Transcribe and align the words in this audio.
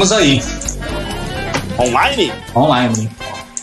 Estamos 0.00 0.12
aí. 0.12 0.40
Online? 1.78 2.32
Online. 2.56 3.10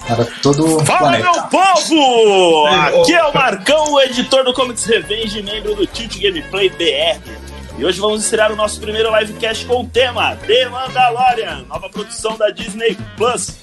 Para 0.08 0.24
todo 0.44 0.86
Fala, 0.86 1.00
planeta. 1.00 1.32
meu 1.32 1.44
povo! 1.48 2.68
Aqui 2.68 3.14
é 3.14 3.24
o 3.24 3.34
Marcão, 3.34 3.94
o 3.94 4.02
editor 4.02 4.44
do 4.44 4.54
Comics 4.54 4.86
Revenge, 4.86 5.42
membro 5.42 5.74
do 5.74 5.88
Tilt 5.88 6.20
Gameplay 6.20 6.70
BR. 6.70 7.20
E 7.80 7.84
hoje 7.84 8.00
vamos 8.00 8.24
estrear 8.24 8.52
o 8.52 8.56
nosso 8.56 8.80
primeiro 8.80 9.10
livecast 9.18 9.66
com 9.66 9.82
o 9.82 9.88
tema 9.88 10.36
The 10.46 10.70
Mandalorian, 10.70 11.66
nova 11.68 11.90
produção 11.90 12.38
da 12.38 12.52
Disney 12.52 12.96
Plus. 13.16 13.58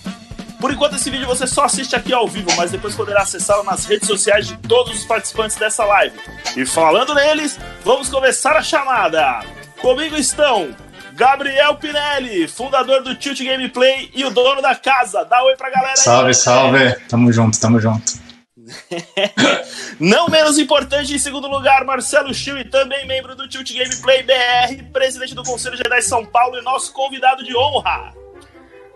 Por 0.61 0.73
enquanto, 0.73 0.97
esse 0.97 1.09
vídeo 1.11 1.29
você 1.29 1.47
só 1.47 1.67
assiste 1.67 1.95
aqui 1.95 2.13
ao 2.13 2.27
vivo, 2.27 2.51
mas 2.57 2.73
depois 2.73 2.97
poderá 2.97 3.23
acessá-lo 3.23 3.63
nas 3.63 3.85
redes 3.85 4.09
sociais 4.09 4.49
de 4.49 4.57
todos 4.57 4.99
os 4.99 5.05
participantes 5.05 5.57
dessa 5.57 5.85
live. 5.85 6.19
E 6.57 6.67
falando 6.67 7.15
neles, 7.15 7.57
vamos 7.85 8.09
começar 8.09 8.57
a 8.57 8.63
chamada. 8.63 9.45
Comigo 9.81 10.17
estão 10.17 10.75
Gabriel 11.15 11.77
Pinelli, 11.77 12.49
fundador 12.49 13.03
do 13.03 13.15
Tilt 13.15 13.41
Gameplay 13.41 14.11
e 14.15 14.25
o 14.25 14.31
dono 14.31 14.61
da 14.61 14.75
casa. 14.75 15.25
Dá 15.25 15.43
oi 15.45 15.57
pra 15.57 15.71
galera 15.71 15.93
aí. 15.93 15.97
Salve, 15.97 16.35
salve. 16.35 16.95
Tamo 17.09 17.33
junto, 17.33 17.61
tamo 17.61 17.81
junto. 17.81 18.25
Não 20.01 20.29
menos 20.29 20.59
importante, 20.59 21.15
em 21.15 21.19
segundo 21.19 21.47
lugar, 21.47 21.85
Marcelo 21.85 22.35
Chiu, 22.35 22.69
também 22.69 23.07
membro 23.07 23.37
do 23.37 23.49
Tilt 23.49 23.73
Gameplay 23.73 24.23
BR, 24.23 24.83
presidente 24.93 25.35
do 25.35 25.45
Conselho 25.45 25.77
Jedi 25.77 26.03
São 26.03 26.25
Paulo 26.25 26.59
e 26.59 26.63
nosso 26.63 26.93
convidado 26.93 27.45
de 27.45 27.57
honra. 27.57 28.13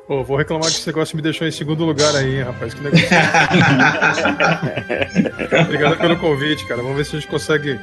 Pô, 0.09 0.25
vou 0.25 0.39
reclamar 0.39 0.71
que 0.71 0.77
esse 0.77 0.87
negócio 0.87 1.15
me 1.15 1.23
deixou 1.23 1.47
em 1.47 1.53
segundo 1.53 1.85
lugar 1.85 2.17
aí, 2.17 2.37
hein, 2.37 2.43
rapaz. 2.43 2.73
Que 2.73 2.81
negócio. 2.81 3.07
Obrigado 5.67 5.99
pelo 5.99 6.19
convite, 6.19 6.67
cara. 6.67 6.83
Vamos 6.83 6.97
ver 6.97 7.05
se 7.05 7.15
a 7.15 7.21
gente 7.21 7.29
consegue 7.29 7.79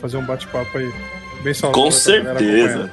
fazer 0.00 0.16
um 0.16 0.24
bate-papo 0.24 0.78
aí 0.78 0.90
bem 1.42 1.52
saudável. 1.52 1.84
Com 1.84 1.90
certeza. 1.90 2.90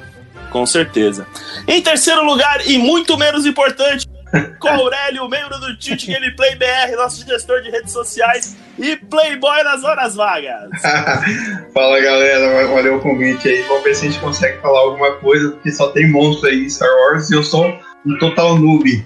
Com 0.54 0.64
certeza. 0.64 1.26
Em 1.66 1.82
terceiro 1.82 2.24
lugar, 2.24 2.64
e 2.64 2.78
muito 2.78 3.18
menos 3.18 3.44
importante, 3.44 4.06
com 4.60 4.68
Aurélio, 4.68 5.28
membro 5.28 5.58
do 5.58 5.76
Tilt 5.76 6.06
Gameplay 6.06 6.54
BR, 6.54 6.94
nosso 6.96 7.26
gestor 7.26 7.60
de 7.60 7.70
redes 7.70 7.90
sociais 7.90 8.56
e 8.78 8.94
playboy 8.94 9.64
nas 9.64 9.82
horas 9.82 10.14
vagas. 10.14 10.70
Fala 11.74 11.98
galera, 11.98 12.68
valeu 12.68 12.98
o 12.98 13.00
convite 13.00 13.48
aí. 13.48 13.62
Vamos 13.62 13.82
ver 13.82 13.96
se 13.96 14.06
a 14.06 14.10
gente 14.10 14.20
consegue 14.20 14.60
falar 14.60 14.78
alguma 14.78 15.16
coisa, 15.16 15.50
porque 15.50 15.72
só 15.72 15.88
tem 15.88 16.08
monstro 16.08 16.48
aí 16.48 16.66
em 16.66 16.70
Star 16.70 16.88
Wars 17.00 17.28
e 17.30 17.34
eu 17.34 17.42
sou 17.42 17.76
um 18.06 18.16
total 18.20 18.56
noob. 18.56 19.04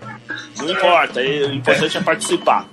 Não 0.58 0.70
importa, 0.70 1.18
o 1.20 1.54
importante 1.54 1.96
é 1.96 2.02
participar. 2.02 2.68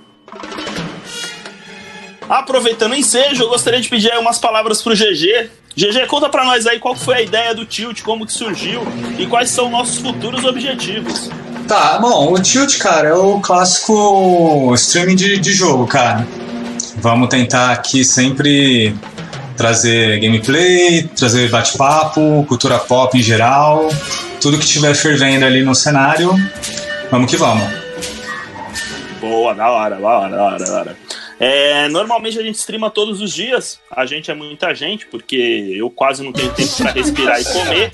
Aproveitando 2.28 2.92
o 2.92 2.96
ensejo, 2.96 3.44
eu 3.44 3.48
gostaria 3.48 3.80
de 3.80 3.88
pedir 3.88 4.12
aí 4.12 4.18
umas 4.18 4.38
palavras 4.38 4.82
pro 4.82 4.92
GG. 4.92 5.48
GG, 5.76 6.06
conta 6.06 6.30
pra 6.30 6.42
nós 6.42 6.66
aí 6.66 6.78
qual 6.78 6.94
foi 6.94 7.16
a 7.16 7.20
ideia 7.20 7.54
do 7.54 7.66
Tilt, 7.66 8.00
como 8.00 8.24
que 8.24 8.32
surgiu 8.32 8.80
e 9.18 9.26
quais 9.26 9.50
são 9.50 9.68
nossos 9.68 9.98
futuros 9.98 10.42
objetivos. 10.44 11.30
Tá, 11.68 11.98
bom, 11.98 12.32
o 12.32 12.40
Tilt, 12.40 12.78
cara, 12.78 13.08
é 13.08 13.14
o 13.14 13.40
clássico 13.40 14.72
streaming 14.74 15.16
de, 15.16 15.38
de 15.38 15.52
jogo, 15.52 15.86
cara. 15.86 16.26
Vamos 16.96 17.28
tentar 17.28 17.72
aqui 17.72 18.04
sempre 18.04 18.96
trazer 19.54 20.18
gameplay, 20.20 21.02
trazer 21.14 21.50
bate-papo, 21.50 22.44
cultura 22.48 22.78
pop 22.78 23.18
em 23.18 23.22
geral, 23.22 23.88
tudo 24.40 24.58
que 24.58 24.66
tiver 24.66 24.94
fervendo 24.94 25.44
ali 25.44 25.62
no 25.62 25.74
cenário, 25.74 26.32
vamos 27.10 27.30
que 27.30 27.36
vamos. 27.36 27.68
Boa, 29.20 29.54
da 29.54 29.70
hora, 29.70 29.96
da 29.96 30.06
hora, 30.06 30.36
da 30.36 30.42
hora, 30.42 30.58
da 30.58 30.72
hora. 30.72 30.96
É, 31.38 31.86
normalmente 31.88 32.38
a 32.38 32.42
gente 32.42 32.54
streama 32.56 32.90
todos 32.90 33.20
os 33.20 33.32
dias. 33.32 33.80
A 33.90 34.06
gente 34.06 34.30
é 34.30 34.34
muita 34.34 34.74
gente, 34.74 35.06
porque 35.06 35.74
eu 35.76 35.90
quase 35.90 36.22
não 36.22 36.32
tenho 36.32 36.52
tempo 36.54 36.74
pra 36.76 36.92
respirar 36.92 37.40
e 37.40 37.44
comer. 37.44 37.92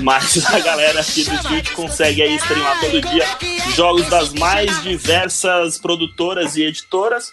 Mas 0.00 0.44
a 0.52 0.58
galera 0.58 1.00
aqui 1.00 1.24
do 1.24 1.42
Twitch 1.42 1.72
consegue 1.72 2.22
aí 2.22 2.34
streamar 2.36 2.80
todo 2.80 3.00
dia 3.00 3.24
jogos 3.74 4.08
das 4.08 4.32
mais 4.32 4.82
diversas 4.82 5.78
produtoras 5.78 6.56
e 6.56 6.62
editoras. 6.62 7.32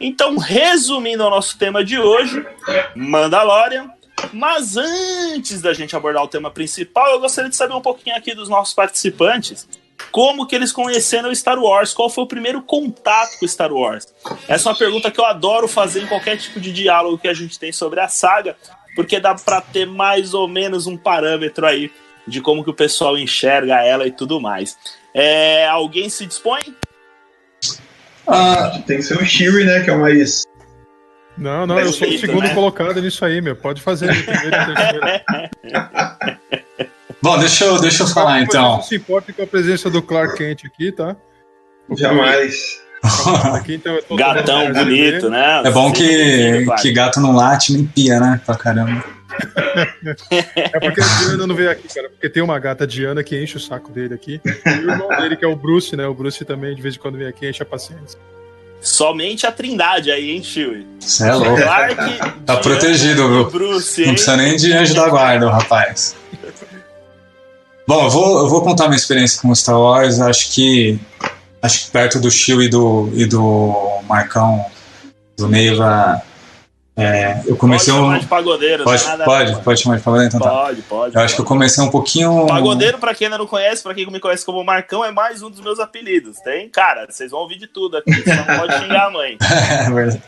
Então, 0.00 0.36
resumindo 0.36 1.24
o 1.24 1.30
nosso 1.30 1.58
tema 1.58 1.84
de 1.84 1.98
hoje, 1.98 2.46
Mandalorian. 2.94 3.90
Mas 4.32 4.76
antes 4.76 5.62
da 5.62 5.72
gente 5.72 5.94
abordar 5.94 6.22
o 6.24 6.28
tema 6.28 6.50
principal, 6.50 7.10
eu 7.10 7.20
gostaria 7.20 7.48
de 7.48 7.56
saber 7.56 7.74
um 7.74 7.80
pouquinho 7.80 8.16
aqui 8.16 8.34
dos 8.34 8.48
nossos 8.48 8.74
participantes 8.74 9.66
como 10.10 10.46
que 10.46 10.54
eles 10.54 10.72
conheceram 10.72 11.34
Star 11.34 11.58
Wars? 11.58 11.92
Qual 11.92 12.08
foi 12.08 12.24
o 12.24 12.26
primeiro 12.26 12.62
contato 12.62 13.38
com 13.38 13.46
Star 13.46 13.72
Wars? 13.72 14.06
Essa 14.48 14.68
é 14.68 14.72
uma 14.72 14.78
pergunta 14.78 15.10
que 15.10 15.20
eu 15.20 15.24
adoro 15.24 15.68
fazer 15.68 16.02
em 16.02 16.06
qualquer 16.06 16.36
tipo 16.36 16.60
de 16.60 16.72
diálogo 16.72 17.18
que 17.18 17.28
a 17.28 17.34
gente 17.34 17.58
tem 17.58 17.72
sobre 17.72 18.00
a 18.00 18.08
saga, 18.08 18.56
porque 18.94 19.20
dá 19.20 19.34
para 19.34 19.60
ter 19.60 19.86
mais 19.86 20.34
ou 20.34 20.48
menos 20.48 20.86
um 20.86 20.96
parâmetro 20.96 21.66
aí 21.66 21.90
de 22.26 22.40
como 22.40 22.62
que 22.62 22.70
o 22.70 22.74
pessoal 22.74 23.16
enxerga 23.18 23.82
ela 23.82 24.06
e 24.06 24.12
tudo 24.12 24.40
mais. 24.40 24.76
É, 25.14 25.66
alguém 25.66 26.08
se 26.08 26.26
dispõe? 26.26 26.60
Ah, 28.26 28.78
Tem 28.86 28.98
que 28.98 29.02
ser 29.02 29.16
o 29.16 29.24
Shiri, 29.24 29.64
né, 29.64 29.80
que 29.80 29.90
é 29.90 29.94
o 29.94 30.00
mais... 30.00 30.44
Não, 31.36 31.66
não, 31.66 31.78
eu 31.78 31.92
sou 31.92 32.08
o 32.08 32.18
segundo 32.18 32.42
né? 32.42 32.54
colocado 32.54 33.00
nisso 33.00 33.24
aí, 33.24 33.40
meu. 33.40 33.54
Pode 33.54 33.80
fazer 33.80 34.08
primeiro 34.24 34.48
e 34.48 34.74
terceiro. 34.74 35.06
bom, 37.22 37.38
deixa 37.38 37.64
eu, 37.64 37.80
deixa 37.80 38.02
eu 38.02 38.06
falar 38.08 38.42
então. 38.42 38.76
Não 38.76 38.82
se 38.82 38.96
importa 38.96 39.32
com 39.32 39.42
a 39.42 39.46
presença 39.46 39.88
do 39.90 40.02
Clark 40.02 40.36
Kent 40.36 40.64
aqui, 40.66 40.92
tá? 40.92 41.16
Jamais. 41.96 42.80
Aqui, 43.54 43.74
então, 43.74 43.94
eu 43.94 44.02
tô 44.02 44.16
Gatão 44.16 44.72
bonito, 44.72 45.30
né? 45.30 45.62
É 45.64 45.70
bom 45.70 45.86
Sim, 45.88 46.02
que, 46.02 46.64
claro. 46.64 46.82
que 46.82 46.92
gato 46.92 47.20
não 47.20 47.32
late 47.32 47.72
nem 47.72 47.86
pia, 47.86 48.18
né? 48.18 48.40
Pra 48.44 48.56
caramba. 48.56 49.04
É 50.56 50.80
porque 50.80 51.00
a 51.00 51.04
Diana 51.04 51.46
não 51.46 51.54
veio 51.54 51.70
aqui, 51.70 51.86
cara. 51.86 52.08
Porque 52.08 52.28
tem 52.28 52.42
uma 52.42 52.58
gata 52.58 52.86
Diana 52.86 53.22
que 53.22 53.40
enche 53.40 53.56
o 53.56 53.60
saco 53.60 53.92
dele 53.92 54.14
aqui. 54.14 54.40
E 54.44 54.70
o 54.70 54.90
irmão 54.90 55.08
dele, 55.08 55.36
que 55.36 55.44
é 55.44 55.48
o 55.48 55.54
Bruce, 55.54 55.94
né? 55.94 56.06
O 56.08 56.14
Bruce 56.14 56.44
também, 56.44 56.74
de 56.74 56.82
vez 56.82 56.96
em 56.96 56.98
quando 56.98 57.18
vem 57.18 57.28
aqui, 57.28 57.48
enche 57.48 57.62
a 57.62 57.66
paciência. 57.66 58.18
Somente 58.80 59.46
a 59.46 59.52
trindade 59.52 60.10
aí, 60.10 60.30
hein, 60.30 60.42
Chewie? 60.42 60.86
Você 60.98 61.28
é 61.28 61.34
louco. 61.34 61.56
Clark, 61.56 61.94
Tá 62.44 62.56
Diana 62.56 62.60
protegido, 62.60 63.28
viu? 63.28 63.50
Bruce, 63.50 64.04
Não 64.04 64.12
precisa 64.14 64.36
nem 64.36 64.56
de 64.56 64.72
anjo 64.72 64.94
da 64.94 65.08
guarda, 65.08 65.46
o 65.46 65.50
rapaz. 65.50 66.16
Bom, 67.88 68.04
eu 68.04 68.10
vou, 68.10 68.38
eu 68.40 68.48
vou 68.50 68.60
contar 68.60 68.84
minha 68.88 68.98
experiência 68.98 69.40
com 69.40 69.54
Star 69.54 69.80
Wars. 69.80 70.20
Acho 70.20 70.52
que 70.52 71.00
acho 71.62 71.86
que 71.86 71.90
perto 71.90 72.20
do 72.20 72.30
Chiu 72.30 72.60
e 72.60 72.68
do, 72.68 73.08
e 73.14 73.24
do 73.24 73.72
Marcão, 74.06 74.62
do 75.38 75.48
Neiva, 75.48 76.20
é, 76.94 77.40
eu 77.46 77.56
comecei 77.56 77.90
pode 77.94 78.04
um. 78.04 78.06
chamar 78.08 78.20
de 78.20 78.26
pagodeiro, 78.26 78.84
Pode, 78.84 79.04
nada- 79.06 79.24
pode, 79.24 79.62
pode 79.62 79.80
chamar 79.80 79.96
de 79.96 80.02
pagodeiro? 80.02 80.28
Então 80.36 80.46
tá. 80.46 80.50
Pode, 80.50 80.82
pode. 80.82 81.14
Eu 81.14 81.20
acho 81.22 81.34
que 81.34 81.40
eu 81.40 81.44
pode. 81.46 81.56
comecei 81.56 81.82
um 81.82 81.90
pouquinho. 81.90 82.46
Pagodeiro, 82.46 82.98
pra 82.98 83.14
quem 83.14 83.28
ainda 83.28 83.38
não 83.38 83.46
conhece, 83.46 83.82
pra 83.82 83.94
quem 83.94 84.04
me 84.10 84.20
conhece 84.20 84.44
como 84.44 84.62
Marcão, 84.62 85.02
é 85.02 85.10
mais 85.10 85.40
um 85.42 85.48
dos 85.50 85.60
meus 85.60 85.80
apelidos. 85.80 86.36
Tem, 86.40 86.68
cara, 86.68 87.06
vocês 87.08 87.30
vão 87.30 87.40
ouvir 87.40 87.56
de 87.56 87.68
tudo 87.68 87.96
aqui, 87.96 88.12
você 88.22 88.34
não 88.34 88.44
pode 88.44 88.78
xingar 88.80 89.06
a 89.06 89.10
mãe. 89.10 89.38
É 89.86 89.90
verdade. 89.90 90.22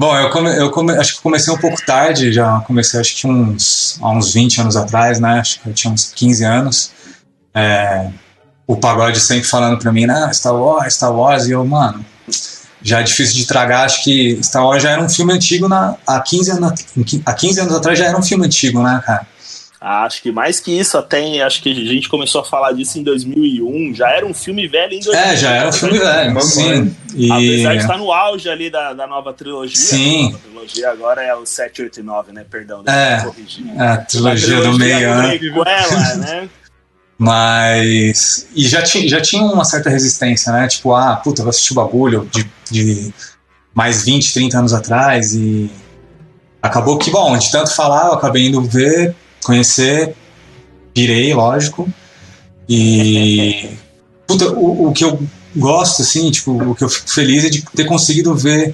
Bom, 0.00 0.16
eu, 0.16 0.30
come, 0.30 0.56
eu 0.56 0.70
come, 0.70 0.96
acho 0.96 1.16
que 1.16 1.20
comecei 1.20 1.52
um 1.52 1.58
pouco 1.58 1.76
tarde, 1.84 2.32
já 2.32 2.60
comecei 2.60 2.98
acho 2.98 3.14
que 3.16 3.26
uns, 3.26 3.98
há 4.00 4.08
uns 4.08 4.32
20 4.32 4.62
anos 4.62 4.74
atrás, 4.74 5.20
né? 5.20 5.38
Acho 5.38 5.60
que 5.60 5.68
eu 5.68 5.74
tinha 5.74 5.92
uns 5.92 6.10
15 6.14 6.42
anos. 6.42 6.90
É, 7.52 8.08
o 8.66 8.78
pagode 8.78 9.20
sempre 9.20 9.44
falando 9.44 9.78
pra 9.78 9.92
mim, 9.92 10.06
né? 10.06 10.30
Star 10.32 10.54
Wars, 10.54 10.94
Star 10.94 11.14
Wars, 11.14 11.48
e 11.48 11.50
eu, 11.50 11.62
mano, 11.66 12.02
já 12.82 13.00
é 13.00 13.02
difícil 13.02 13.36
de 13.36 13.46
tragar, 13.46 13.84
acho 13.84 14.02
que 14.02 14.40
Star 14.42 14.64
Wars 14.64 14.82
já 14.82 14.92
era 14.92 15.02
um 15.02 15.08
filme 15.10 15.34
antigo 15.34 15.68
na, 15.68 15.94
há, 16.06 16.18
15 16.18 16.50
anos, 16.52 16.86
há 17.26 17.34
15 17.34 17.60
anos 17.60 17.74
atrás 17.74 17.98
já 17.98 18.06
era 18.06 18.18
um 18.18 18.22
filme 18.22 18.46
antigo, 18.46 18.82
né, 18.82 19.02
cara? 19.04 19.26
Acho 19.80 20.20
que 20.22 20.30
mais 20.30 20.60
que 20.60 20.78
isso, 20.78 20.98
até 20.98 21.40
acho 21.40 21.62
que 21.62 21.70
a 21.70 21.74
gente 21.94 22.06
começou 22.06 22.42
a 22.42 22.44
falar 22.44 22.72
disso 22.72 22.98
em 22.98 23.02
2001. 23.02 23.94
Já 23.94 24.10
era 24.10 24.26
um 24.26 24.34
filme 24.34 24.68
velho 24.68 24.92
em 24.92 25.00
2001. 25.00 25.18
É, 25.18 25.36
já 25.36 25.50
era 25.52 25.68
um 25.70 25.72
filme 25.72 25.98
velho, 25.98 26.34
Vamos 26.34 26.52
sim. 26.52 26.94
E, 27.14 27.32
Apesar 27.32 27.72
de 27.72 27.80
estar 27.80 27.96
no 27.96 28.12
auge 28.12 28.50
ali 28.50 28.68
da, 28.68 28.92
da 28.92 29.06
nova 29.06 29.32
trilogia. 29.32 29.74
Sim. 29.74 30.20
A 30.20 30.32
nova 30.32 30.38
trilogia 30.38 30.90
agora 30.90 31.22
é 31.22 31.34
o 31.34 31.46
7, 31.46 31.80
8 31.80 32.00
e 32.00 32.02
9, 32.02 32.32
né? 32.32 32.44
Perdão, 32.50 32.82
É. 32.86 33.08
deixa 33.12 33.26
eu 33.26 33.32
corrigir. 33.32 33.80
a 33.80 33.96
trilogia 33.96 34.60
do 34.60 34.78
meio, 34.78 35.14
né? 35.16 35.38
Prequela, 35.38 36.14
né? 36.16 36.48
Mas. 37.18 38.48
E 38.54 38.66
já, 38.68 38.82
ti, 38.82 39.08
já 39.08 39.20
tinha 39.20 39.42
uma 39.44 39.64
certa 39.64 39.88
resistência, 39.88 40.52
né? 40.52 40.68
Tipo, 40.68 40.94
ah, 40.94 41.16
puta, 41.16 41.42
vou 41.42 41.50
assistir 41.50 41.72
o 41.72 41.76
bagulho 41.76 42.28
de, 42.32 42.46
de 42.70 43.14
mais 43.74 44.02
20, 44.04 44.32
30 44.32 44.58
anos 44.58 44.72
atrás. 44.74 45.34
E 45.34 45.70
acabou 46.62 46.98
que, 46.98 47.10
bom, 47.10 47.36
de 47.38 47.50
tanto 47.50 47.74
falar, 47.74 48.08
eu 48.08 48.12
acabei 48.14 48.46
indo 48.46 48.60
ver, 48.62 49.14
conhecer, 49.50 50.14
pirei, 50.94 51.34
lógico. 51.34 51.88
E. 52.68 53.70
Puta, 54.26 54.48
o, 54.52 54.88
o 54.88 54.92
que 54.92 55.04
eu 55.04 55.20
gosto, 55.56 56.02
assim, 56.02 56.30
tipo, 56.30 56.52
o 56.52 56.74
que 56.74 56.84
eu 56.84 56.88
fico 56.88 57.10
feliz 57.10 57.44
é 57.44 57.48
de 57.48 57.62
ter 57.62 57.84
conseguido 57.84 58.32
ver 58.36 58.72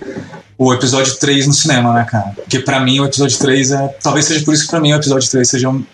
o 0.59 0.73
episódio 0.73 1.15
3 1.17 1.47
no 1.47 1.53
cinema, 1.55 1.93
né, 1.95 2.05
cara? 2.05 2.33
Porque 2.35 2.59
pra 2.59 2.81
mim 2.81 3.01
o 3.01 3.07
episódio 3.07 3.39
3 3.39 3.71
é. 3.73 3.89
Talvez 4.03 4.27
seja 4.27 4.45
por 4.45 4.53
isso 4.53 4.65
que 4.65 4.71
pra 4.71 4.81
mim 4.81 4.93
o 4.93 4.97
episódio 4.97 5.29
3 5.31 5.49
seja 5.49 5.71
o 5.71 5.85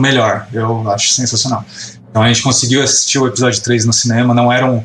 melhor. 0.00 0.48
Eu 0.52 0.90
acho 0.90 1.12
sensacional. 1.12 1.64
Então 2.10 2.22
a 2.22 2.28
gente 2.28 2.42
conseguiu 2.42 2.82
assistir 2.82 3.18
o 3.18 3.26
episódio 3.26 3.62
3 3.62 3.84
no 3.84 3.92
cinema, 3.92 4.34
não 4.34 4.52
era 4.52 4.66
um. 4.66 4.84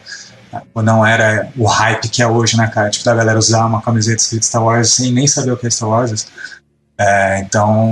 Não 0.75 1.05
era 1.05 1.51
o 1.57 1.65
hype 1.65 2.07
que 2.07 2.21
é 2.21 2.27
hoje, 2.27 2.55
né, 2.57 2.67
cara? 2.67 2.89
Tipo, 2.89 3.03
da 3.05 3.13
galera 3.13 3.37
usar 3.37 3.65
uma 3.65 3.81
camiseta 3.81 4.21
escrita 4.21 4.45
Star 4.45 4.63
Wars 4.63 4.91
sem 4.91 5.11
nem 5.11 5.27
saber 5.27 5.51
o 5.51 5.57
que 5.57 5.67
é 5.67 5.69
Star 5.69 5.89
Wars. 5.89 6.27
É, 6.97 7.39
então. 7.39 7.91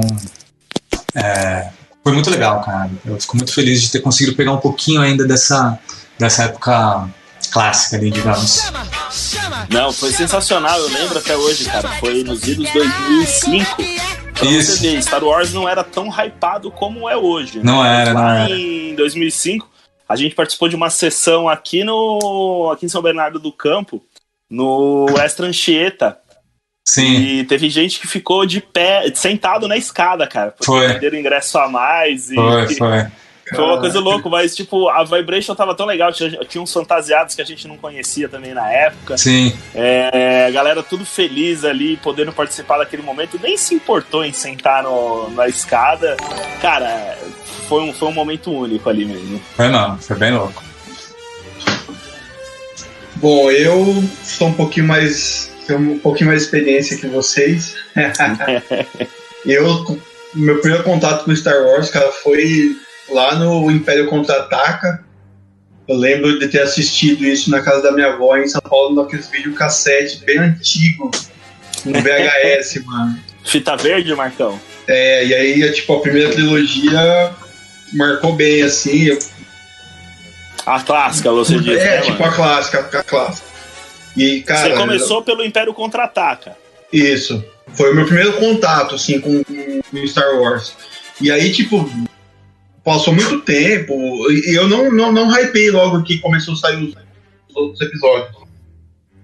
É, 1.16 1.70
Foi 2.04 2.14
muito 2.14 2.30
legal, 2.30 2.62
cara. 2.62 2.90
Eu 3.06 3.20
fico 3.20 3.38
muito 3.38 3.54
feliz 3.54 3.82
de 3.82 3.92
ter 3.92 4.00
conseguido 4.02 4.36
pegar 4.36 4.52
um 4.52 4.58
pouquinho 4.60 5.02
ainda 5.02 5.26
dessa, 5.26 5.80
dessa 6.20 6.44
época 6.44 7.10
clássica 7.52 7.96
ali, 7.96 8.12
digamos. 8.12 8.72
Não, 9.70 9.92
foi 9.94 10.12
sensacional, 10.12 10.78
eu 10.80 10.90
lembro 10.90 11.18
até 11.18 11.36
hoje, 11.36 11.66
cara. 11.66 11.88
Foi 12.00 12.24
nos 12.24 12.44
idos 12.48 12.70
2005. 12.72 13.76
Pra 14.34 14.46
Isso. 14.50 14.78
você 14.78 15.02
Star 15.02 15.24
Wars 15.24 15.54
não 15.54 15.68
era 15.68 15.84
tão 15.84 16.10
hypado 16.10 16.70
como 16.70 17.10
é 17.10 17.16
hoje. 17.16 17.60
né? 17.60 17.64
Não 17.64 17.86
era, 17.86 18.14
não 18.14 18.22
Lá 18.22 18.40
era. 18.42 18.52
em 18.52 18.94
2005, 18.96 19.68
a 20.10 20.16
gente 20.18 20.36
participou 20.36 20.68
de 20.68 20.76
uma 20.76 20.90
sessão 20.90 21.48
aqui 21.48 21.84
no 21.86 22.70
aqui 22.74 22.86
em 22.86 22.90
São 22.90 23.02
Bernardo 23.02 23.40
do 23.40 23.52
Campo, 23.52 24.04
no 24.50 25.06
Extra 25.18 25.48
Anchieta. 25.48 26.18
Sim, 26.96 27.16
E 27.40 27.44
teve 27.44 27.70
gente 27.70 28.00
que 28.00 28.08
ficou 28.08 28.46
de 28.46 28.60
pé, 28.62 29.12
sentado 29.14 29.68
na 29.68 29.78
escada, 29.78 30.26
cara. 30.28 30.52
Porque 30.52 30.66
Foi. 30.66 30.88
perderam 30.88 31.18
ingresso 31.18 31.58
a 31.58 31.68
mais. 31.68 32.30
E 32.32 32.36
foi, 32.36 32.68
foi. 32.76 33.06
foi 33.56 33.64
uma 33.64 33.80
coisa 33.80 34.00
louca, 34.00 34.28
mas 34.30 34.56
tipo, 34.56 34.90
a 34.90 35.04
Vibration 35.04 35.54
tava 35.56 35.76
tão 35.76 35.86
legal. 35.86 36.12
Tinha, 36.12 36.32
tinha 36.48 36.62
uns 36.62 36.72
fantasiados 36.74 37.36
que 37.36 37.42
a 37.42 37.46
gente 37.46 37.68
não 37.68 37.78
conhecia 37.78 38.28
também 38.30 38.54
na 38.54 38.72
época. 38.72 39.18
Sim, 39.18 39.56
É, 39.74 40.46
a 40.48 40.52
galera 40.52 40.82
tudo 40.82 41.06
feliz 41.06 41.64
ali, 41.64 41.98
podendo 41.98 42.32
participar 42.32 42.78
daquele 42.80 43.02
momento, 43.04 43.40
nem 43.42 43.56
se 43.58 43.76
importou 43.76 44.24
em 44.26 44.34
sentar 44.34 44.82
no- 44.84 45.30
na 45.32 45.48
escada. 45.48 46.16
Cara, 46.62 47.18
foi 47.68 47.82
um, 47.84 47.94
foi 47.94 48.08
um 48.10 48.14
momento 48.14 48.52
único 48.52 48.90
ali 48.90 49.06
mesmo. 49.06 49.40
foi 49.56 49.68
não, 49.70 49.98
foi 49.98 50.16
bem 50.16 50.32
louco. 50.32 50.64
Bom, 53.18 53.50
eu 53.50 54.04
sou 54.24 54.50
um 54.50 54.54
pouquinho 54.54 54.88
mais. 54.88 55.52
Tenho 55.66 55.80
um 55.80 56.00
pouquinho 56.00 56.28
mais 56.30 56.40
de 56.42 56.46
experiência 56.46 56.98
que 56.98 57.08
vocês. 57.08 57.76
eu. 59.46 60.00
Meu 60.34 60.60
primeiro 60.60 60.84
contato 60.84 61.24
com 61.24 61.34
Star 61.34 61.64
Wars, 61.64 61.90
cara, 61.90 62.12
foi 62.12 62.76
lá 63.10 63.36
no 63.36 63.72
Império 63.72 64.08
Contra-Ataca. 64.08 65.02
Eu 65.88 65.96
lembro 65.96 66.38
de 66.40 66.50
ter 66.50 66.62
assistido 66.62 67.24
isso 67.24 67.50
na 67.50 67.62
casa 67.62 67.82
da 67.84 67.92
minha 67.94 68.08
avó 68.08 68.36
em 68.36 68.46
São 68.48 68.60
Paulo, 68.60 69.02
naqueles 69.02 69.30
videocassete 69.30 70.26
bem 70.26 70.40
antigo, 70.40 71.10
no 71.86 71.94
VHS, 72.02 72.84
mano. 72.86 73.18
Fita 73.46 73.78
verde, 73.78 74.14
Marcão? 74.14 74.60
É, 74.88 75.26
e 75.26 75.34
aí, 75.34 75.72
tipo, 75.72 75.94
a 75.94 76.02
primeira 76.02 76.32
trilogia 76.34 77.32
marcou 77.94 78.34
bem, 78.36 78.62
assim. 78.62 79.06
eu- 79.06 79.20
A 80.66 80.82
clássica, 80.82 81.32
você 81.32 81.58
disse. 81.60 81.78
é, 81.80 81.98
né, 81.98 82.02
tipo 82.02 82.20
mano? 82.20 82.26
a 82.26 82.36
clássica, 82.36 82.80
a 83.00 83.04
clássica. 83.04 83.48
E, 84.16 84.42
cara. 84.42 84.70
Você 84.70 84.76
começou 84.76 85.22
pelo 85.24 85.44
Império 85.44 85.74
Contra-Ataca. 85.74 86.56
Isso. 86.92 87.44
Foi 87.74 87.92
o 87.92 87.96
meu 87.96 88.06
primeiro 88.06 88.34
contato, 88.34 88.96
assim, 88.96 89.20
com, 89.20 89.44
com 89.44 90.08
Star 90.08 90.40
Wars. 90.40 90.74
E 91.20 91.32
aí, 91.32 91.52
tipo, 91.52 91.90
passou 92.84 93.14
muito 93.14 93.42
tempo 93.42 93.94
e 94.32 94.54
eu 94.56 94.68
não, 94.68 94.92
não, 94.92 95.12
não 95.12 95.30
hypei 95.32 95.72
logo 95.72 96.04
que 96.04 96.20
começou 96.20 96.54
a 96.54 96.58
sair 96.58 96.84
os, 96.84 96.94
os 97.50 97.56
outros 97.56 97.82
episódios. 97.82 98.36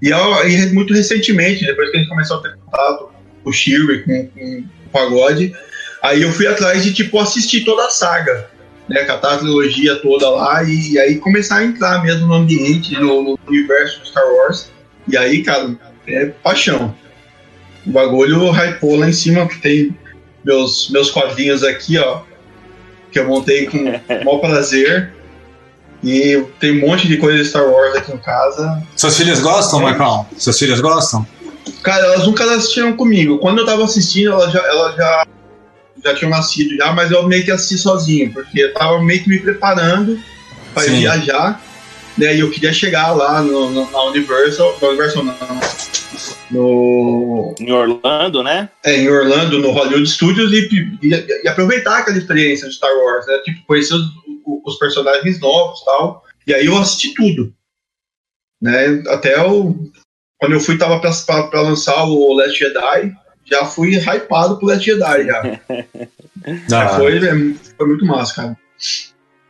E, 0.01 0.09
eu- 0.09 0.47
e 0.49 0.73
muito 0.73 0.93
recentemente, 0.93 1.65
depois 1.65 1.91
que 1.91 1.97
a 1.97 1.99
gente 1.99 2.09
começou 2.09 2.37
a 2.37 2.41
ter 2.41 2.55
contato 2.57 3.09
com 3.43 3.49
o 3.49 3.53
Shirley, 3.53 4.03
com, 4.03 4.27
com 4.29 4.59
o 4.59 4.89
Pagode, 4.91 5.53
aí 6.01 6.23
eu 6.23 6.31
fui 6.33 6.47
atrás 6.47 6.83
de, 6.83 6.93
tipo, 6.93 7.19
assistir 7.19 7.63
toda 7.63 7.85
a 7.85 7.89
saga. 7.89 8.49
Né, 8.89 9.05
catar 9.05 9.35
a 9.35 9.37
trilogia 9.37 9.95
toda 9.97 10.29
lá 10.29 10.63
e, 10.63 10.93
e 10.93 10.99
aí 10.99 11.15
começar 11.17 11.57
a 11.57 11.63
entrar 11.63 12.03
mesmo 12.03 12.27
no 12.27 12.33
ambiente, 12.33 12.93
no, 12.99 13.21
no 13.23 13.39
universo 13.47 14.01
Star 14.05 14.25
Wars. 14.25 14.69
E 15.07 15.17
aí, 15.17 15.43
cara, 15.43 15.75
é 16.07 16.25
paixão. 16.43 16.93
O 17.85 17.91
bagulho 17.91 18.51
hypou 18.51 18.95
lá 18.97 19.09
em 19.09 19.13
cima, 19.13 19.47
que 19.47 19.59
tem 19.59 19.97
meus, 20.45 20.89
meus 20.89 21.09
quadrinhos 21.09 21.63
aqui, 21.63 21.97
ó. 21.97 22.21
Que 23.11 23.19
eu 23.19 23.27
montei 23.27 23.65
com 23.65 23.77
o 23.77 23.91
maior 24.25 24.39
prazer. 24.39 25.13
E 26.03 26.43
tem 26.59 26.71
um 26.77 26.87
monte 26.87 27.07
de 27.07 27.17
coisa 27.17 27.37
de 27.37 27.47
Star 27.47 27.63
Wars 27.67 27.95
aqui 27.95 28.11
em 28.11 28.17
casa. 28.17 28.81
Suas 28.95 29.15
filhas 29.17 29.39
gostam, 29.39 29.79
É. 29.81 29.83
Marcão? 29.83 30.25
Suas 30.37 30.57
filhas 30.57 30.79
gostam? 30.79 31.25
Cara, 31.83 32.05
elas 32.05 32.25
nunca 32.25 32.43
assistiram 32.55 32.93
comigo. 32.93 33.37
Quando 33.37 33.59
eu 33.59 33.65
tava 33.65 33.83
assistindo, 33.83 34.31
elas 34.31 34.51
já, 34.51 34.59
elas 34.59 34.95
já, 34.95 35.27
já 36.03 36.15
tinham 36.15 36.31
nascido 36.31 36.75
já, 36.75 36.91
mas 36.91 37.11
eu 37.11 37.27
meio 37.27 37.43
que 37.45 37.51
assisti 37.51 37.77
sozinho, 37.77 38.33
porque 38.33 38.61
eu 38.61 38.73
tava 38.73 38.99
meio 39.03 39.21
que 39.23 39.29
me 39.29 39.39
preparando 39.39 40.19
pra 40.73 40.83
Sim. 40.83 40.99
viajar. 40.99 41.61
Né, 42.17 42.35
e 42.35 42.39
eu 42.41 42.51
queria 42.51 42.73
chegar 42.73 43.11
lá 43.13 43.41
no, 43.41 43.69
no- 43.71 43.89
na 43.89 44.03
Universal, 44.05 44.77
na 44.81 44.87
Universal 44.89 45.23
não, 45.23 45.35
no, 46.51 47.55
Em 47.59 47.71
Orlando, 47.71 48.43
né? 48.43 48.69
é, 48.83 48.97
em 48.97 49.09
Orlando, 49.09 49.59
no 49.59 49.71
Hollywood 49.71 50.07
Studios, 50.09 50.51
e, 50.51 50.67
e- 51.01 51.41
e 51.43 51.47
aproveitar 51.47 51.99
aquela 51.99 52.17
experiência 52.17 52.67
de 52.67 52.75
Star 52.75 52.91
Wars, 52.95 53.25
né? 53.27 53.37
Tipo, 53.45 53.65
conhecer 53.65 53.93
os, 53.95 54.05
os 54.65 54.77
personagens 54.77 55.39
novos 55.39 55.79
e 55.81 55.85
tal. 55.85 56.25
E 56.45 56.53
aí 56.53 56.65
eu 56.65 56.77
assisti 56.77 57.13
tudo. 57.13 57.53
Né? 58.61 59.01
Até 59.07 59.41
o. 59.47 59.75
Quando 60.39 60.53
eu 60.53 60.59
fui, 60.59 60.77
tava 60.77 60.99
pra, 60.99 61.11
pra, 61.25 61.43
pra 61.43 61.61
lançar 61.61 62.03
o 62.03 62.33
Last 62.33 62.57
Jedi, 62.57 63.13
já 63.45 63.65
fui 63.65 63.95
hypado 63.95 64.57
pro 64.57 64.67
Last 64.67 64.83
Jedi 64.85 65.25
já. 65.25 65.59
Da 66.67 66.79
hora. 66.79 66.95
Foi, 66.95 67.17
é, 67.17 67.31
foi 67.77 67.87
muito 67.87 68.03
massa, 68.05 68.33
cara. 68.35 68.57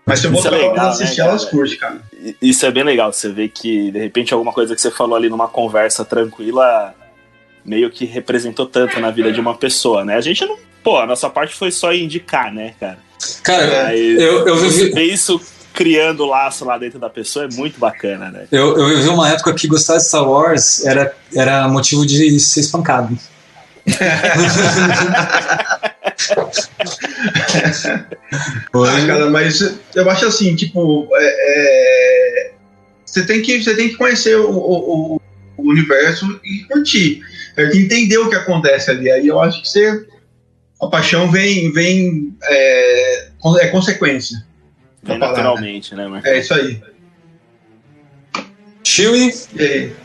Mas 0.06 0.20
se 0.20 0.28
eu 0.28 0.34
Isso 0.34 0.48
é 0.48 0.52
botar 0.52 0.58
elas 0.58 0.74
pra 0.74 0.74
legal, 0.74 0.90
assistir, 0.90 1.22
né, 1.22 1.28
elas 1.28 1.46
curtem, 1.46 1.78
cara. 1.78 2.02
Isso 2.42 2.66
é 2.66 2.72
bem 2.72 2.84
legal. 2.84 3.14
Você 3.14 3.30
vê 3.30 3.48
que, 3.48 3.92
de 3.92 4.00
repente, 4.00 4.34
alguma 4.34 4.52
coisa 4.52 4.76
que 4.76 4.82
você 4.82 4.92
falou 4.92 5.16
ali 5.16 5.30
numa 5.30 5.48
conversa 5.48 6.04
tranquila 6.04 6.94
meio 7.64 7.90
que 7.92 8.06
representou 8.06 8.66
tanto 8.66 9.00
na 9.00 9.12
vida 9.12 9.32
de 9.32 9.40
uma 9.40 9.56
pessoa, 9.56 10.04
né? 10.04 10.16
A 10.16 10.22
gente 10.22 10.44
não. 10.46 10.58
Pô, 10.84 10.98
a 10.98 11.06
nossa 11.06 11.30
parte 11.30 11.56
foi 11.56 11.72
só 11.72 11.94
indicar, 11.94 12.52
né, 12.52 12.74
cara? 12.80 12.98
Cara, 13.44 13.84
Mas 13.84 14.00
eu, 14.00 14.48
eu, 14.48 14.58
vivi, 14.58 14.92
ver 14.92 15.04
isso 15.04 15.40
criando 15.74 16.26
laço 16.26 16.66
lá 16.66 16.78
dentro 16.78 16.98
da 16.98 17.10
pessoa 17.10 17.46
é 17.46 17.48
muito 17.50 17.80
bacana, 17.80 18.32
né? 18.32 18.48
eu, 18.52 18.78
eu 18.78 18.88
vivi 18.88 19.08
uma 19.08 19.30
época 19.30 19.54
que 19.54 19.68
gostar 19.68 19.98
de 19.98 20.06
Star 20.06 20.28
Wars 20.28 20.84
era, 20.84 21.16
era 21.34 21.68
motivo 21.68 22.04
de 22.04 22.40
ser 22.40 22.62
espancado. 22.62 23.16
Ah, 28.74 29.06
cara, 29.08 29.30
mas 29.30 29.78
eu 29.96 30.10
acho 30.10 30.26
assim, 30.26 30.56
tipo, 30.56 31.08
é, 31.14 31.20
é, 32.50 32.52
você 33.06 33.26
tem 33.26 33.42
que 33.42 33.62
você 33.62 33.76
tem 33.76 33.90
que 33.90 33.96
conhecer 33.96 34.36
o, 34.38 34.50
o- 34.50 35.16
o- 35.16 35.22
universo 35.58 36.40
e 36.44 36.64
curtir, 36.64 37.22
tem 37.56 37.70
que 37.70 37.78
entender 37.80 38.18
o 38.18 38.30
que 38.30 38.36
acontece 38.36 38.90
ali. 38.90 39.12
Aí 39.12 39.28
eu 39.28 39.40
acho 39.40 39.62
que 39.62 39.70
você 39.70 40.06
a 40.82 40.88
paixão 40.88 41.30
vem 41.30 41.72
vem 41.72 42.36
é, 42.44 43.28
é 43.62 43.68
consequência. 43.68 44.44
Parada. 45.06 45.28
naturalmente, 45.28 45.94
né, 45.96 46.08
Marcos? 46.08 46.30
É 46.30 46.40
isso 46.40 46.54
aí. 46.54 46.80
Chewie, 48.84 49.34
E 49.56 49.64
aí? 49.64 49.96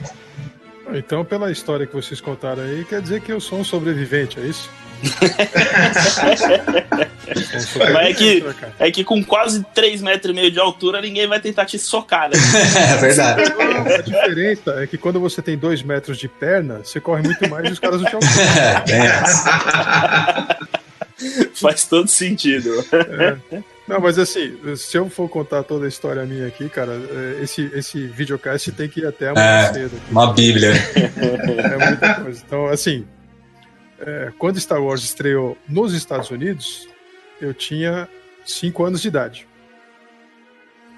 Então, 0.94 1.24
pela 1.24 1.50
história 1.50 1.86
que 1.86 1.94
vocês 1.94 2.20
contaram 2.20 2.62
aí, 2.62 2.84
quer 2.84 3.00
dizer 3.00 3.20
que 3.20 3.32
eu 3.32 3.40
sou 3.40 3.58
um 3.58 3.64
sobrevivente, 3.64 4.38
é 4.38 4.44
isso? 4.44 4.70
Mas 7.92 8.06
é 8.06 8.14
que-? 8.14 8.44
É 8.78 8.90
que 8.90 9.04
com 9.04 9.22
quase 9.22 9.64
3 9.74 10.00
metros 10.00 10.32
e 10.32 10.34
meio 10.34 10.50
de 10.50 10.58
altura, 10.58 11.00
ninguém 11.00 11.26
vai 11.26 11.40
tentar 11.40 11.66
te 11.66 11.78
socar, 11.78 12.30
né? 12.30 12.36
é 12.94 12.96
verdade. 12.96 13.42
A 13.94 14.00
diferença 14.00 14.82
é 14.82 14.86
que 14.86 14.96
quando 14.96 15.20
você 15.20 15.42
tem 15.42 15.58
dois 15.58 15.82
metros 15.82 16.18
de 16.18 16.28
perna, 16.28 16.80
você 16.84 17.00
corre 17.00 17.22
muito 17.22 17.48
mais 17.48 17.68
e 17.68 17.72
os 17.72 17.78
caras 17.78 18.00
não 18.00 18.08
te 18.08 18.14
alcançam. 18.14 18.42
Essa. 18.88 20.58
Faz 21.54 21.86
todo 21.86 22.08
sentido. 22.08 22.70
É. 23.50 23.62
Não, 23.86 24.00
mas 24.00 24.18
assim, 24.18 24.56
se 24.76 24.96
eu 24.96 25.08
for 25.08 25.28
contar 25.28 25.62
toda 25.62 25.84
a 25.84 25.88
história 25.88 26.24
minha 26.24 26.46
aqui, 26.48 26.68
cara, 26.68 26.92
é, 26.92 27.42
esse, 27.42 27.70
esse 27.72 28.04
videocast 28.06 28.72
tem 28.72 28.88
que 28.88 29.00
ir 29.00 29.06
até 29.06 29.28
amanhã 29.28 29.46
É. 29.46 29.72
cedo. 29.72 29.96
aqui. 29.96 30.10
Uma 30.10 30.32
bíblia. 30.32 30.72
É 31.16 31.86
muita 31.88 32.14
coisa. 32.16 32.42
Então, 32.44 32.66
assim, 32.66 33.06
é, 34.00 34.32
quando 34.38 34.58
Star 34.60 34.82
Wars 34.82 35.04
estreou 35.04 35.56
nos 35.68 35.94
Estados 35.94 36.30
Unidos, 36.30 36.88
eu 37.40 37.54
tinha 37.54 38.08
5 38.44 38.84
anos 38.84 39.00
de 39.02 39.08
idade. 39.08 39.46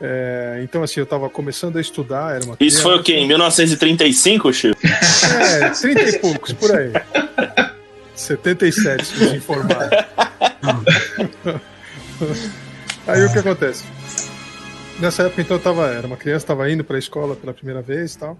É, 0.01 0.61
então, 0.63 0.83
assim, 0.83 1.01
eu 1.01 1.07
tava 1.07 1.29
começando 1.29 1.77
a 1.77 1.81
estudar, 1.81 2.37
era 2.37 2.45
uma 2.45 2.57
Isso 2.61 2.83
foi 2.83 2.97
o 2.97 3.03
quê? 3.03 3.15
Em 3.15 3.27
1935, 3.29 4.53
Chico? 4.53 4.79
É, 4.85 5.69
30 5.71 6.01
e 6.03 6.19
poucos, 6.21 6.53
por 6.53 6.71
aí. 6.75 6.93
77, 8.15 9.05
se 9.05 9.15
desinformado. 9.19 9.91
Aí 13.09 13.25
o 13.25 13.33
que 13.33 13.39
acontece? 13.39 13.85
Nessa 15.01 15.25
época, 15.25 15.41
então, 15.41 15.57
eu 15.57 15.63
tava, 15.63 15.89
era 15.89 16.07
uma 16.07 16.17
criança, 16.17 16.45
estava 16.45 16.71
indo 16.71 16.85
para 16.85 16.97
a 16.97 16.99
escola 16.99 17.35
pela 17.35 17.55
primeira 17.55 17.81
vez 17.81 18.15
e 18.15 18.19
tal. 18.19 18.39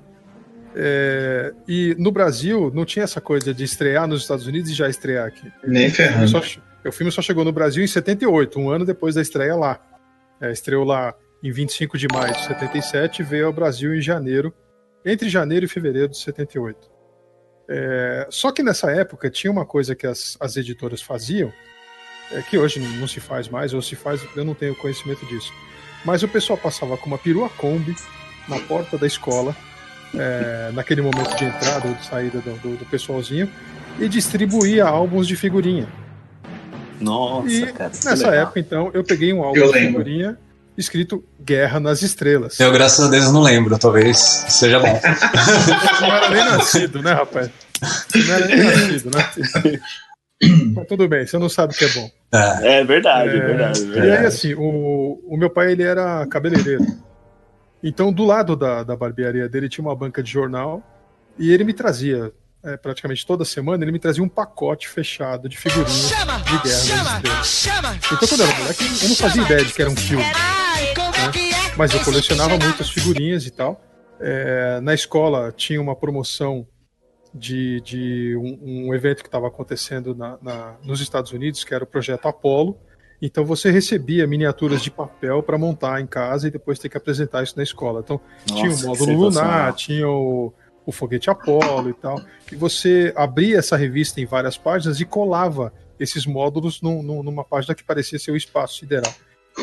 É, 0.75 1.53
e 1.67 1.97
no 1.99 2.13
Brasil, 2.13 2.71
não 2.75 2.85
tinha 2.85 3.05
essa 3.05 3.21
coisa 3.21 3.55
de 3.55 3.65
estrear 3.65 4.07
nos 4.07 4.23
Estados 4.23 4.47
Unidos 4.47 4.71
e 4.71 4.75
já 4.75 4.89
estrear 4.89 5.27
aqui. 5.27 5.51
Nem 5.65 5.89
ferrando. 5.91 6.29
só, 6.29 6.43
o 6.85 6.93
filme 6.93 7.11
só 7.11 7.23
chegou 7.23 7.45
no 7.45 7.53
Brasil 7.53 7.83
em 7.83 7.87
78, 7.87 8.61
um 8.61 8.71
ano 8.71 8.85
depois 8.85 9.15
da 9.15 9.23
estreia 9.23 9.55
lá. 9.55 9.81
É, 10.41 10.53
estreou 10.53 10.85
lá 10.85 11.15
em 11.43 11.51
25 11.51 11.97
de 11.97 12.07
maio 12.13 12.35
de 12.35 12.45
77 12.45 13.23
e 13.23 13.25
veio 13.25 13.47
ao 13.47 13.53
Brasil 13.53 13.95
em 13.95 14.01
janeiro, 14.01 14.53
entre 15.05 15.29
janeiro 15.29 15.65
e 15.65 15.69
fevereiro 15.69 16.09
de 16.09 16.19
78. 16.19 16.91
É, 17.71 18.27
só 18.31 18.51
que 18.51 18.63
nessa 18.63 18.91
época 18.91 19.31
tinha 19.31 19.51
uma 19.51 19.65
coisa 19.65 19.95
que 19.95 20.07
as, 20.07 20.37
as 20.41 20.57
editoras 20.57 21.03
faziam, 21.03 21.53
é, 22.33 22.43
que 22.43 22.59
hoje 22.59 22.79
não, 22.81 22.89
não 22.91 23.09
se 23.09 23.21
faz 23.21 23.49
mais, 23.49 23.73
ou 23.75 23.83
se 23.83 23.97
faz, 23.97 24.21
eu 24.37 24.45
não 24.45 24.55
tenho 24.55 24.75
conhecimento 24.75 25.25
disso. 25.27 25.53
Mas 26.05 26.23
o 26.23 26.29
pessoal 26.29 26.57
passava 26.59 26.97
com 26.97 27.07
uma 27.07 27.19
perua 27.19 27.49
Kombi 27.51 27.95
na 28.49 28.59
porta 28.61 28.97
da 28.97 29.07
escola, 29.07 29.55
é, 30.15 30.71
naquele 30.73 31.03
momento 31.03 31.37
de 31.37 31.45
entrada 31.45 31.87
ou 31.89 31.95
de 31.95 32.07
saída 32.07 32.39
do, 32.41 32.53
do, 32.59 32.77
do 32.77 32.85
pessoalzinho, 32.87 33.51
e 33.99 34.09
distribuía 34.09 34.85
álbuns 34.87 35.27
de 35.27 35.37
figurinha. 35.37 35.89
Nossa, 37.01 37.49
E 37.49 37.73
cara. 37.73 37.91
nessa 37.91 38.15
legal. 38.29 38.33
época, 38.35 38.61
então, 38.61 38.91
eu 38.95 39.05
peguei 39.05 39.33
um 39.33 39.43
álbum 39.43 39.59
Eu 39.59 39.67
de 39.67 39.73
lembro. 39.73 39.91
figurinha 40.05 40.39
escrito 40.77 41.25
Guerra 41.41 41.81
nas 41.81 42.03
Estrelas. 42.03 42.59
Eu, 42.61 42.71
graças 42.73 43.05
a 43.05 43.11
Deus, 43.11 43.33
não 43.33 43.41
lembro. 43.43 43.77
Talvez 43.79 44.19
seja 44.49 44.79
bom. 44.79 44.95
Você 44.95 45.73
não 46.07 46.15
era 46.17 46.31
nem 46.31 46.45
nascido, 46.45 47.03
né, 47.03 47.13
rapaz? 47.13 47.51
Você 48.09 48.19
não 48.23 48.35
era 48.35 48.47
nem 48.47 48.57
nascido, 48.65 49.11
né? 49.11 49.81
Mas 50.75 50.87
tudo 50.87 51.09
bem, 51.09 51.27
você 51.27 51.37
não 51.39 51.49
sabe 51.49 51.75
o 51.75 51.77
que 51.77 51.85
é 51.85 51.89
bom. 51.89 52.11
É. 52.33 52.79
É 52.81 52.85
verdade, 52.85 53.31
É, 53.31 53.41
verdade, 53.41 53.81
E 53.81 53.85
verdade. 53.87 54.11
aí, 54.19 54.27
assim, 54.27 54.55
o, 54.55 55.21
o 55.27 55.37
meu 55.37 55.51
pai, 55.51 55.73
ele 55.73 55.83
era 55.83 56.27
cabeleireiro. 56.27 56.85
Então, 57.83 58.13
do 58.13 58.25
lado 58.25 58.57
da, 58.57 58.83
da 58.83 58.97
barbearia 58.97 59.49
dele 59.49 59.69
tinha 59.69 59.85
uma 59.85 59.95
banca 59.95 60.23
de 60.23 60.31
jornal 60.31 60.83
e 61.39 61.53
ele 61.53 61.63
me 61.65 61.73
trazia, 61.73 62.33
é, 62.65 62.77
praticamente 62.77 63.25
toda 63.27 63.45
semana, 63.45 63.85
ele 63.85 63.93
me 63.93 63.99
trazia 64.01 64.23
um 64.23 64.29
pacote 64.29 64.89
fechado 64.89 65.49
de 65.49 65.57
figurinhas 65.57 66.09
de 66.09 66.15
Guerra. 66.15 67.21
Então, 68.13 68.29
quando 68.29 68.41
eu 68.41 68.47
era 68.47 68.59
moleque, 68.59 68.85
eu 69.03 69.09
não 69.09 69.17
fazia 69.17 69.43
ideia 69.43 69.65
de 69.65 69.73
que 69.73 69.81
era 69.83 69.91
um 69.91 69.97
filme. 69.97 70.25
né? 70.25 70.33
Mas 71.77 71.93
eu 71.95 72.01
colecionava 72.01 72.57
muitas 72.59 72.91
figurinhas 72.91 73.47
e 73.47 73.51
tal. 73.51 73.81
É, 74.21 74.81
na 74.81 74.93
escola 74.95 75.53
tinha 75.57 75.81
uma 75.81 75.95
promoção 75.95 76.67
de, 77.39 77.81
de 77.83 78.37
um, 78.37 78.89
um 78.89 78.95
evento 78.95 79.23
que 79.23 79.29
estava 79.29 79.47
acontecendo 79.49 80.15
na- 80.15 80.37
na- 80.43 80.77
nos 80.85 81.01
Estados 81.01 81.33
Unidos, 81.33 81.65
que 81.65 81.73
era 81.75 81.85
o 81.85 81.87
projeto 81.87 82.27
Apollo. 82.27 82.77
Então 83.21 83.45
você 83.45 83.71
recebia 83.71 84.27
miniaturas 84.27 84.81
de 84.83 84.91
papel 84.91 85.43
para 85.43 85.59
montar 85.59 86.01
em 86.01 86.07
casa 86.07 86.49
e 86.49 86.51
depois 86.51 86.79
ter 86.79 86.89
que 86.89 86.97
apresentar 86.97 87.43
isso 87.43 87.55
na 87.57 87.63
escola. 87.63 88.01
Então 88.05 88.21
tinha 88.45 88.67
o 88.67 88.69
Nossa, 88.71 88.87
módulo 88.87 89.13
lunar, 89.25 89.73
tinha 89.75 90.09
o, 90.09 90.53
o 90.87 90.93
foguete 90.93 91.29
Apollo 91.29 91.91
e 91.91 91.95
tal. 91.95 92.21
E 92.53 92.55
você 92.57 93.13
abria 93.17 93.59
essa 93.59 93.77
revista 93.77 94.21
em 94.21 94.27
várias 94.27 94.57
páginas 94.57 95.01
e 95.01 95.05
colava 95.05 95.73
esses 95.99 96.27
módulos 96.27 96.81
num- 96.81 97.03
num- 97.03 97.23
numa 97.25 97.43
página 97.45 97.75
que 97.75 97.83
parecia 97.83 98.19
ser 98.21 98.31
o 98.31 98.37
espaço 98.37 98.79
sideral. 98.79 99.13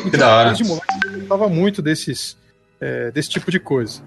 Então, 0.04 0.44
desde 0.44 0.62
moleque, 0.64 0.86
eu 1.06 1.18
gostava 1.20 1.48
muito 1.48 1.80
desses, 1.80 2.36
é, 2.78 3.10
desse 3.10 3.30
tipo 3.30 3.50
de 3.50 3.58
coisa. 3.58 4.02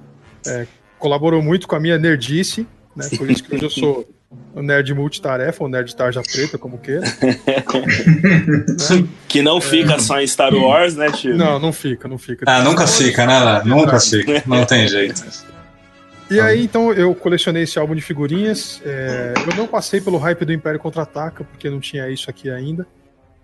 É, 0.45 0.67
colaborou 0.99 1.41
muito 1.41 1.67
com 1.67 1.75
a 1.75 1.79
minha 1.79 1.97
nerdice, 1.97 2.67
né? 2.96 3.08
Por 3.17 3.29
isso 3.29 3.43
que 3.43 3.55
hoje 3.55 3.65
eu 3.65 3.69
sou 3.69 4.08
o 4.53 4.62
nerd 4.62 4.93
multitarefa, 4.93 5.63
ou 5.63 5.69
nerd 5.69 5.96
tarja 5.96 6.22
preta, 6.22 6.58
como 6.58 6.77
queira. 6.77 7.05
Que 9.27 9.41
não 9.41 9.62
fica 9.62 10.00
só 10.00 10.19
em 10.19 10.27
Star 10.27 10.53
Wars, 10.53 10.96
né, 10.96 11.12
tio? 11.12 11.38
Não, 11.38 11.60
não 11.60 11.72
fica, 11.72 12.08
não 12.08 12.17
fica. 12.17 12.46
Ah, 12.48 12.63
nunca 12.63 12.88
fica, 12.88 13.25
né? 13.25 13.62
Nunca 13.63 14.00
fica. 14.00 14.43
Não 14.46 14.65
tem 14.65 14.88
jeito. 14.88 15.24
E 16.31 16.39
aí, 16.39 16.63
então, 16.63 16.93
eu 16.93 17.13
colecionei 17.15 17.63
esse 17.63 17.79
álbum 17.79 17.96
de 17.96 18.01
figurinhas. 18.01 18.81
é, 18.86 19.34
eu 19.48 19.55
não 19.55 19.67
passei 19.67 20.00
pelo 20.00 20.17
hype 20.17 20.46
do 20.46 20.53
Império 20.53 20.79
Contra-Ataca, 20.79 21.43
porque 21.43 21.69
não 21.69 21.79
tinha 21.79 22.10
isso 22.10 22.29
aqui 22.29 22.50
ainda. 22.50 22.88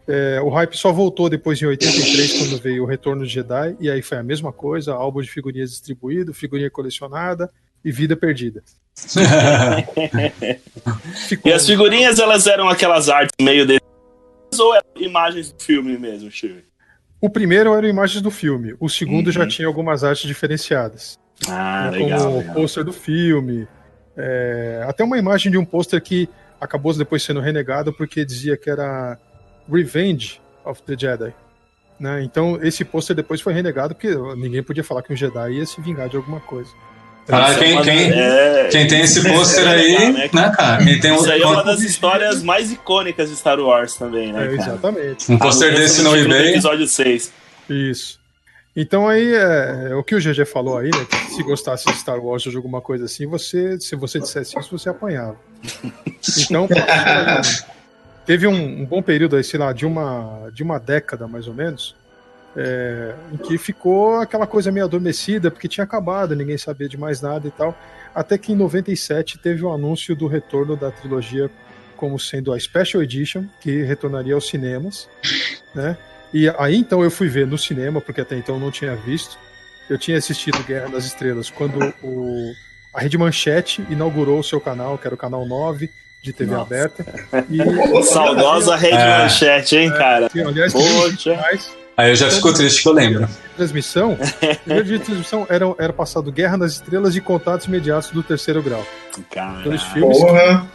É, 0.08 0.40
o 0.40 0.50
hype 0.50 0.78
só 0.78 0.92
voltou 0.92 1.30
depois 1.30 1.60
em 1.60 1.66
83, 1.66 2.34
quando 2.34 2.62
veio 2.62 2.84
o 2.84 2.86
Retorno 2.86 3.25
de 3.25 3.34
Jedi, 3.34 3.75
e 3.80 3.90
aí 3.90 4.04
foi 4.04 4.20
a 4.20 4.24
mesma 4.24 4.54
coisa, 4.54 4.94
álbum 4.94 5.22
de 5.22 5.30
figurinhas 5.30 5.72
distribuído, 5.72 6.32
figurinha 6.32 6.70
colecionada 6.70 7.50
e 7.84 7.92
vida 7.92 8.16
perdida. 8.16 8.62
E 11.46 11.52
as 11.52 11.66
figurinhas, 11.66 12.20
elas 12.20 12.48
eram 12.48 12.68
aquelas 12.70 13.10
artes 13.10 13.34
meio 13.42 13.66
de... 13.66 13.80
ou 14.58 14.75
eram 14.75 14.86
imagens 14.98 15.52
do 15.52 15.62
filme 15.62 15.98
mesmo, 15.98 16.30
tio? 16.30 16.64
O 17.20 17.30
primeiro 17.30 17.74
eram 17.74 17.88
imagens 17.88 18.22
do 18.22 18.30
filme, 18.32 18.75
o 18.80 18.88
segundo 18.90 19.28
Uhum. 19.28 19.32
já 19.34 19.48
tinha 19.48 19.68
algumas 19.68 20.04
artes 20.04 20.28
diferenciadas. 20.28 21.18
Ah, 21.48 21.90
né, 21.92 21.98
legal, 21.98 22.20
como 22.20 22.36
o 22.36 22.40
legal. 22.40 22.54
pôster 22.56 22.84
do 22.84 22.94
filme, 22.94 23.68
é, 24.16 24.86
até 24.88 25.04
uma 25.04 25.18
imagem 25.18 25.52
de 25.52 25.58
um 25.58 25.66
pôster 25.66 26.02
que 26.02 26.30
acabou 26.62 26.94
depois 26.94 27.24
sendo 27.24 27.40
renegado 27.42 27.92
porque 27.92 28.24
dizia 28.24 28.56
que 28.56 28.70
era 28.70 29.18
Revenge 29.70 30.40
of 30.64 30.82
the 30.84 30.96
Jedi. 30.98 31.34
Né? 32.00 32.24
Então 32.24 32.60
esse 32.62 32.86
pôster 32.86 33.16
depois 33.16 33.42
foi 33.42 33.54
renegado 33.54 33.94
porque 33.96 34.14
ninguém 34.38 34.64
podia 34.64 34.84
falar 34.84 35.02
que 35.02 35.12
um 35.12 35.16
Jedi 35.16 35.54
ia 35.54 35.66
se 35.66 35.82
vingar 35.82 36.08
de 36.08 36.16
alguma 36.18 36.40
coisa. 36.40 36.70
É 37.27 37.55
quem, 37.58 37.82
quem, 37.82 38.12
é, 38.12 38.67
quem 38.72 38.88
tem 38.88 39.01
esse 39.01 39.27
pôster 39.27 39.67
aí, 39.67 39.98
legal, 39.98 40.13
né, 40.13 40.29
né, 40.32 40.53
cara? 40.55 40.84
Quem 40.84 41.00
tem 41.00 41.12
um, 41.12 41.15
Isso 41.15 41.32
aí 41.32 41.41
é 41.41 41.46
uma 41.48 41.63
das 41.63 41.82
histórias 41.82 42.44
mais 42.44 42.72
icônicas 42.72 43.29
de 43.32 43.36
Star 43.36 43.60
Wars 43.60 43.96
também, 43.96 44.32
né, 44.32 44.44
É, 44.44 44.58
cara? 44.58 44.70
exatamente. 44.70 45.32
um 45.32 45.38
pôster 45.39 45.74
desse 45.74 46.03
no 46.03 46.15
eBay. 46.15 46.51
episódio 46.51 46.86
6. 46.88 47.34
Isso. 47.70 48.20
Então 48.75 49.08
aí 49.08 49.34
é, 49.34 49.88
é 49.91 49.96
o 49.96 50.03
que 50.03 50.13
o 50.15 50.20
GG 50.20 50.46
falou 50.46 50.77
aí, 50.77 50.89
né? 50.91 51.05
Que 51.10 51.34
se 51.34 51.41
gostasse 51.44 51.86
de 51.86 51.98
Star 51.98 52.20
Wars 52.20 52.46
ou 52.46 52.51
de 52.51 52.58
alguma 52.58 52.82
coisa 52.82 53.05
assim, 53.05 53.25
você, 53.25 53.79
se 53.79 53.96
você 53.96 54.20
dissesse 54.20 54.60
isso, 54.60 54.77
você 54.77 54.89
apanhava. 54.89 55.38
Então 56.39 56.67
teve 58.25 58.48
um, 58.48 58.82
um 58.82 58.86
bom 58.86 59.01
período 59.01 59.36
aí, 59.36 59.44
sei 59.44 59.60
lá, 59.60 59.72
de 59.72 59.86
uma, 59.86 60.50
de 60.53 60.63
uma 60.63 60.79
década 60.79 61.27
mais 61.27 61.48
ou 61.48 61.53
menos, 61.53 61.96
é, 62.55 63.13
em 63.33 63.38
que 63.38 63.57
ficou 63.57 64.15
aquela 64.15 64.47
coisa 64.47 64.71
meio 64.71 64.85
adormecida, 64.85 65.51
porque 65.51 65.67
tinha 65.67 65.83
acabado, 65.83 66.35
ninguém 66.35 66.57
sabia 66.57 66.88
de 66.88 66.97
mais 66.97 67.21
nada 67.21 67.47
e 67.47 67.51
tal. 67.51 67.77
Até 68.13 68.38
que 68.38 68.53
em 68.53 68.55
97 68.55 69.38
teve 69.39 69.63
o 69.63 69.74
anúncio 69.74 70.15
do 70.15 70.27
retorno 70.27 70.75
da 70.75 70.89
trilogia 70.89 71.50
como 71.97 72.19
sendo 72.19 72.53
a 72.53 72.59
Special 72.59 73.03
Edition, 73.03 73.45
que 73.59 73.81
retornaria 73.83 74.33
aos 74.35 74.47
cinemas, 74.47 75.09
né? 75.75 75.97
E 76.33 76.50
aí 76.57 76.75
então 76.75 77.03
eu 77.03 77.12
fui 77.12 77.27
ver 77.27 77.47
no 77.47 77.57
cinema, 77.57 78.01
porque 78.01 78.21
até 78.21 78.38
então 78.38 78.55
eu 78.55 78.62
não 78.62 78.71
tinha 78.71 78.95
visto. 78.95 79.38
Eu 79.89 79.97
tinha 79.97 80.17
assistido 80.17 80.63
Guerra 80.63 80.89
das 80.89 81.05
Estrelas 81.05 81.50
quando 81.50 81.93
o, 82.01 82.51
a 82.93 83.01
Rede 83.01 83.17
Manchete 83.17 83.85
inaugurou 83.89 84.39
o 84.39 84.43
seu 84.43 84.59
canal, 84.59 84.97
que 84.97 85.07
era 85.07 85.13
o 85.13 85.17
canal 85.17 85.45
9 85.45 85.89
de 86.21 86.33
TV 86.33 86.51
Nossa. 86.51 86.63
aberta. 86.63 87.05
E, 87.50 88.03
Saudosa 88.03 88.75
Rede 88.75 88.95
É. 88.95 89.19
Manchete, 89.19 89.77
hein, 89.77 89.91
cara? 89.91 90.29
que, 90.29 90.41
aliás, 90.41 90.74
Poxa. 90.74 91.39
Aí 91.98 92.10
eu 92.12 92.16
já 92.16 92.30
fico 92.30 92.54
triste 92.54 92.84
que 92.84 92.90
eu 92.90 92.94
lembro. 92.94 93.28
transmissão, 93.56 94.14
o 94.20 94.56
primeiro 94.58 94.86
dia 94.86 95.00
de 95.00 95.06
transmissão 95.06 95.48
era, 95.50 95.66
era 95.80 95.94
passado 95.94 96.32
Guerra 96.32 96.58
nas 96.58 96.74
Estrelas 96.74 97.16
e 97.16 97.22
Contatos 97.22 97.68
Imediatos 97.68 98.12
do 98.12 98.22
Terceiro 98.22 98.62
Grau. 98.62 98.86
Dois 99.64 99.82
Cara, 99.82 99.94
filmes, 99.94 100.18
Porra. 100.20 100.68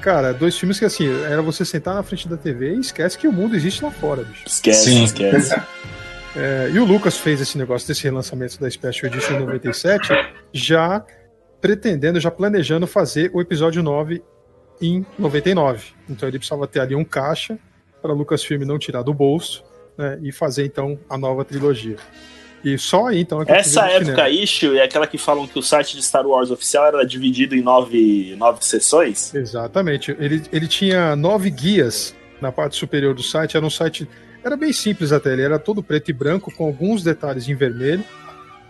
cara, 0.00 0.32
dois 0.34 0.58
filmes 0.58 0.78
que 0.78 0.84
assim, 0.84 1.08
era 1.24 1.40
você 1.40 1.64
sentar 1.64 1.94
na 1.94 2.02
frente 2.02 2.28
da 2.28 2.36
TV 2.36 2.74
e 2.74 2.80
esquece 2.80 3.16
que 3.16 3.28
o 3.28 3.32
mundo 3.32 3.54
existe 3.54 3.84
lá 3.84 3.90
fora, 3.92 4.24
bicho. 4.24 4.42
esquece, 4.46 4.90
Sim. 4.90 5.04
esquece. 5.04 5.54
É, 6.38 6.70
e 6.70 6.78
o 6.78 6.84
Lucas 6.84 7.16
fez 7.16 7.40
esse 7.40 7.56
negócio 7.56 7.88
desse 7.88 8.04
relançamento 8.04 8.60
da 8.60 8.70
Special 8.70 9.10
Edition 9.10 9.36
em 9.36 9.40
97, 9.40 10.08
já 10.52 11.02
pretendendo, 11.62 12.20
já 12.20 12.30
planejando 12.30 12.86
fazer 12.86 13.30
o 13.32 13.40
episódio 13.40 13.82
9 13.82 14.22
em 14.82 15.06
99. 15.18 15.94
Então 16.06 16.28
ele 16.28 16.36
precisava 16.36 16.66
ter 16.66 16.80
ali 16.80 16.94
um 16.94 17.04
caixa 17.04 17.58
para 18.02 18.12
Lucasfilm 18.12 18.64
não 18.66 18.78
tirar 18.78 19.00
do 19.00 19.14
bolso 19.14 19.64
né, 19.96 20.18
e 20.22 20.32
fazer 20.32 20.66
então 20.66 20.98
a 21.08 21.16
nova 21.16 21.44
trilogia. 21.44 21.96
E 22.64 22.76
só 22.78 23.06
aí 23.06 23.20
então 23.20 23.42
é 23.42 23.44
Essa 23.48 23.86
época 23.86 24.28
issue 24.28 24.76
é 24.76 24.82
aquela 24.82 25.06
que 25.06 25.18
falam 25.18 25.46
que 25.46 25.58
o 25.58 25.62
site 25.62 25.94
de 25.96 26.02
Star 26.02 26.26
Wars 26.26 26.50
oficial 26.50 26.86
era 26.86 27.06
dividido 27.06 27.54
em 27.54 27.62
nove, 27.62 28.34
nove 28.36 28.64
sessões? 28.64 29.32
Exatamente. 29.34 30.16
Ele, 30.18 30.42
ele 30.52 30.66
tinha 30.66 31.14
nove 31.14 31.48
guias 31.48 32.14
na 32.40 32.50
parte 32.50 32.76
superior 32.76 33.14
do 33.14 33.22
site. 33.22 33.56
Era 33.56 33.64
um 33.64 33.70
site. 33.70 34.08
Era 34.42 34.56
bem 34.56 34.72
simples 34.72 35.12
até. 35.12 35.32
Ele 35.32 35.42
era 35.42 35.58
todo 35.58 35.82
preto 35.82 36.10
e 36.10 36.12
branco, 36.12 36.52
com 36.52 36.64
alguns 36.64 37.02
detalhes 37.02 37.48
em 37.48 37.54
vermelho. 37.54 38.04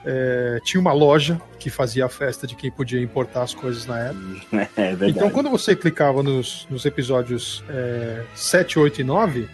É, 0.05 0.61
tinha 0.63 0.81
uma 0.81 0.93
loja 0.93 1.41
que 1.59 1.69
fazia 1.69 2.07
a 2.07 2.09
festa 2.09 2.47
de 2.47 2.55
quem 2.55 2.71
podia 2.71 3.01
importar 3.01 3.43
as 3.43 3.55
coisas 3.55 3.87
na 3.87 3.99
época. 3.99 4.69
É. 4.77 5.09
Então, 5.09 5.31
quando 5.31 5.49
você 5.49 5.75
clicava 5.75 6.23
nos, 6.23 6.67
nos 6.71 6.85
episódios 6.85 7.65
é, 7.69 8.23
7, 8.35 8.79
8 8.79 9.01
e 9.01 9.05
9, 9.05 9.49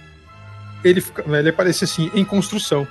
ele, 0.85 1.01
fica- 1.01 1.25
ele 1.39 1.49
aparecia 1.49 1.85
assim, 1.85 2.11
em 2.15 2.25
construção. 2.25 2.87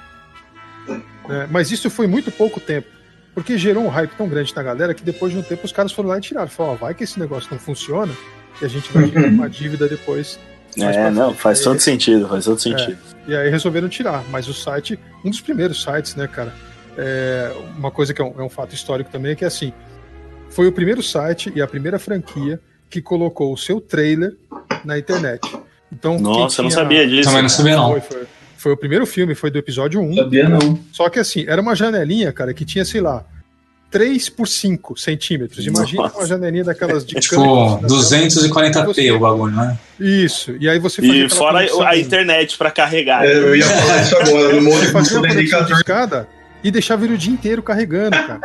né? 1.28 1.48
mas 1.52 1.72
isso 1.72 1.90
foi 1.90 2.08
muito 2.08 2.32
pouco 2.32 2.60
tempo. 2.60 2.88
Porque 3.34 3.58
gerou 3.58 3.84
um 3.86 3.88
hype 3.88 4.12
tão 4.18 4.28
grande 4.28 4.54
na 4.54 4.62
galera 4.62 4.94
que 4.94 5.04
depois 5.04 5.32
de 5.32 5.40
um 5.40 5.42
tempo 5.42 5.66
os 5.66 5.72
caras 5.72 5.92
foram 5.94 6.10
lá 6.10 6.18
e 6.18 6.22
tiraram. 6.22 6.50
Falaram, 6.50 6.76
vai 6.78 6.94
que 6.94 7.04
esse 7.06 7.18
negócio 7.20 7.48
não 7.52 7.58
funciona 7.60 8.12
e 8.62 8.66
a 8.66 8.68
gente 8.68 8.92
vai 8.92 9.08
ter 9.10 9.26
uma 9.26 9.50
dívida 9.50 9.88
depois. 9.88 10.38
É, 10.78 11.10
não, 11.10 11.28
frente." 11.30 11.42
faz 11.42 11.60
Aí- 11.60 11.64
todo 11.64 11.80
sentido, 11.80 12.28
faz 12.28 12.46
todo 12.46 12.60
sentido. 12.60 12.98
E 13.28 13.36
aí 13.36 13.50
resolveram 13.50 13.88
tirar. 13.88 14.24
Mas 14.30 14.48
o 14.50 14.54
site, 14.54 15.00
um 15.24 15.30
dos 15.30 15.40
primeiros 15.40 15.82
sites, 15.82 16.16
né, 16.16 16.28
cara? 16.28 16.54
É, 16.98 17.54
uma 17.78 17.90
coisa 17.90 18.14
que 18.14 18.22
é 18.22 18.26
um, 18.26 18.34
é 18.38 18.44
um 18.44 18.50
fato 18.50 18.76
histórico 18.76 19.10
também 19.10 19.32
é 19.32 19.36
que 19.36 19.46
assim, 19.46 19.72
foi 20.50 20.68
o 20.68 20.72
primeiro 20.74 21.02
site 21.02 21.50
e 21.56 21.62
a 21.62 21.68
primeira 21.68 21.98
franquia 21.98 22.60
que 22.90 23.02
colocou 23.02 23.54
o 23.54 23.58
seu 23.58 23.80
trailer 23.80 24.36
na 24.84 25.00
internet. 25.00 25.40
Então, 25.92 26.18
Nossa, 26.20 26.62
eu 26.62 26.64
não 26.64 26.70
tinha- 26.70 26.84
sabia 26.84 27.08
disso. 27.08 27.28
Também 27.30 27.42
não 27.44 27.50
sabia, 27.50 27.76
não. 27.76 27.92
Foi, 27.92 28.02
foi, 28.02 28.22
foi 28.58 28.72
o 28.74 28.78
primeiro 28.78 29.06
filme, 29.06 29.36
foi 29.36 29.52
do 29.52 29.58
episódio 29.60 30.00
1. 30.02 30.16
Sabia 30.16 30.50
não. 30.50 30.80
Só 30.92 31.10
que 31.10 31.20
assim, 31.20 31.46
era 31.48 31.62
uma 31.62 31.76
janelinha, 31.76 32.32
cara, 32.32 32.54
que 32.54 32.64
tinha, 32.64 32.86
sei 32.86 33.02
lá, 33.02 33.26
3 33.90 34.30
por 34.30 34.48
5 34.48 34.98
centímetros. 34.98 35.68
Imagina 35.68 36.04
Nossa. 36.04 36.18
uma 36.20 36.26
janelinha 36.26 36.64
daquelas 36.64 37.06
de 37.06 37.18
É 37.18 37.20
tipo 37.20 37.36
canto, 37.36 37.82
né? 37.82 37.88
240p 37.90 39.12
o 39.16 39.20
bagulho, 39.20 39.54
né? 39.56 39.78
Isso. 40.00 40.56
E 40.60 40.70
aí 40.70 40.80
você 40.80 41.02
fazia 41.02 41.26
E 41.26 41.30
fora 41.30 41.68
a 41.90 41.98
internet 41.98 42.58
pra 42.58 42.72
carregar. 42.72 43.26
É, 43.26 43.34
eu 43.36 43.54
ia 43.56 43.66
falar 43.66 44.02
isso 44.02 44.16
agora, 44.16 44.54
no 44.62 44.72
Você 44.72 45.16
conexão 45.20 45.66
de 45.66 45.74
escada 45.74 46.28
e 46.64 46.72
deixava 46.72 47.04
ele 47.04 47.16
o 47.16 47.18
dia 47.18 47.34
inteiro 47.34 47.62
carregando, 47.62 48.12
cara. 48.16 48.40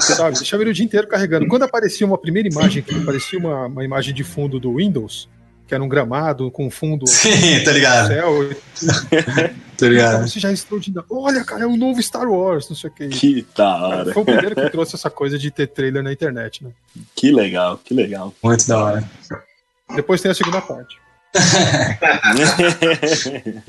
Sabe? 0.00 0.36
Deixava 0.36 0.62
ele 0.62 0.70
o 0.70 0.74
dia 0.74 0.84
inteiro 0.84 1.06
carregando. 1.06 1.46
Quando 1.46 1.62
aparecia 1.62 2.04
uma 2.06 2.18
primeira 2.18 2.48
imagem, 2.48 2.82
que 2.82 2.94
aparecia 2.94 3.38
uma, 3.38 3.66
uma 3.66 3.84
imagem 3.84 4.12
de 4.12 4.24
fundo 4.24 4.58
do 4.58 4.76
Windows, 4.76 5.28
que 5.66 5.74
era 5.74 5.82
um 5.82 5.88
gramado 5.88 6.50
com 6.50 6.70
fundo 6.70 7.06
Sim, 7.10 7.62
tá 7.64 7.70
do 7.70 7.74
ligado. 7.76 8.08
céu, 8.08 8.50
Tá 9.76 9.86
ligado. 9.88 10.26
você 10.26 10.40
já 10.40 10.50
explodindo. 10.50 11.04
Olha, 11.10 11.44
cara, 11.44 11.64
é 11.64 11.66
o 11.66 11.76
novo 11.76 12.02
Star 12.02 12.26
Wars, 12.26 12.66
não 12.70 12.74
sei 12.76 12.88
o 12.88 12.92
que. 12.92 13.08
Que 13.08 13.46
da 13.54 13.76
hora. 13.76 14.12
Foi 14.14 14.22
o 14.22 14.24
primeiro 14.24 14.54
que 14.54 14.70
trouxe 14.70 14.94
essa 14.96 15.10
coisa 15.10 15.38
de 15.38 15.50
ter 15.50 15.66
trailer 15.66 16.02
na 16.02 16.10
internet, 16.12 16.64
né? 16.64 16.70
Que 17.14 17.30
legal, 17.30 17.76
que 17.84 17.92
legal. 17.92 18.32
Muito 18.42 18.66
da 18.66 18.78
hora. 18.82 19.04
Depois 19.94 20.22
tem 20.22 20.30
a 20.30 20.34
segunda 20.34 20.62
parte. 20.62 20.96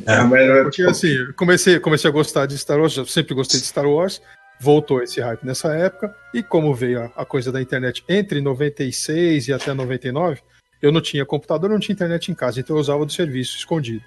É, 0.05 0.21
mas, 0.23 0.63
Porque 0.63 0.83
assim, 0.83 1.15
comecei, 1.35 1.79
comecei 1.79 2.09
a 2.09 2.13
gostar 2.13 2.45
de 2.45 2.57
Star 2.57 2.79
Wars, 2.79 2.97
sempre 3.07 3.33
gostei 3.35 3.59
de 3.59 3.65
Star 3.65 3.85
Wars, 3.85 4.21
voltou 4.59 5.01
esse 5.03 5.19
hype 5.19 5.43
nessa 5.43 5.73
época, 5.75 6.13
e 6.33 6.41
como 6.41 6.73
veio 6.73 7.01
a, 7.03 7.21
a 7.21 7.25
coisa 7.25 7.51
da 7.51 7.61
internet 7.61 8.03
entre 8.07 8.39
96 8.41 9.47
e 9.49 9.53
até 9.53 9.73
99, 9.73 10.39
eu 10.81 10.91
não 10.91 11.01
tinha 11.01 11.25
computador, 11.25 11.69
não 11.69 11.79
tinha 11.79 11.93
internet 11.93 12.31
em 12.31 12.35
casa, 12.35 12.59
então 12.59 12.75
eu 12.75 12.79
usava 12.79 13.05
do 13.05 13.11
serviço 13.11 13.57
escondido. 13.57 14.03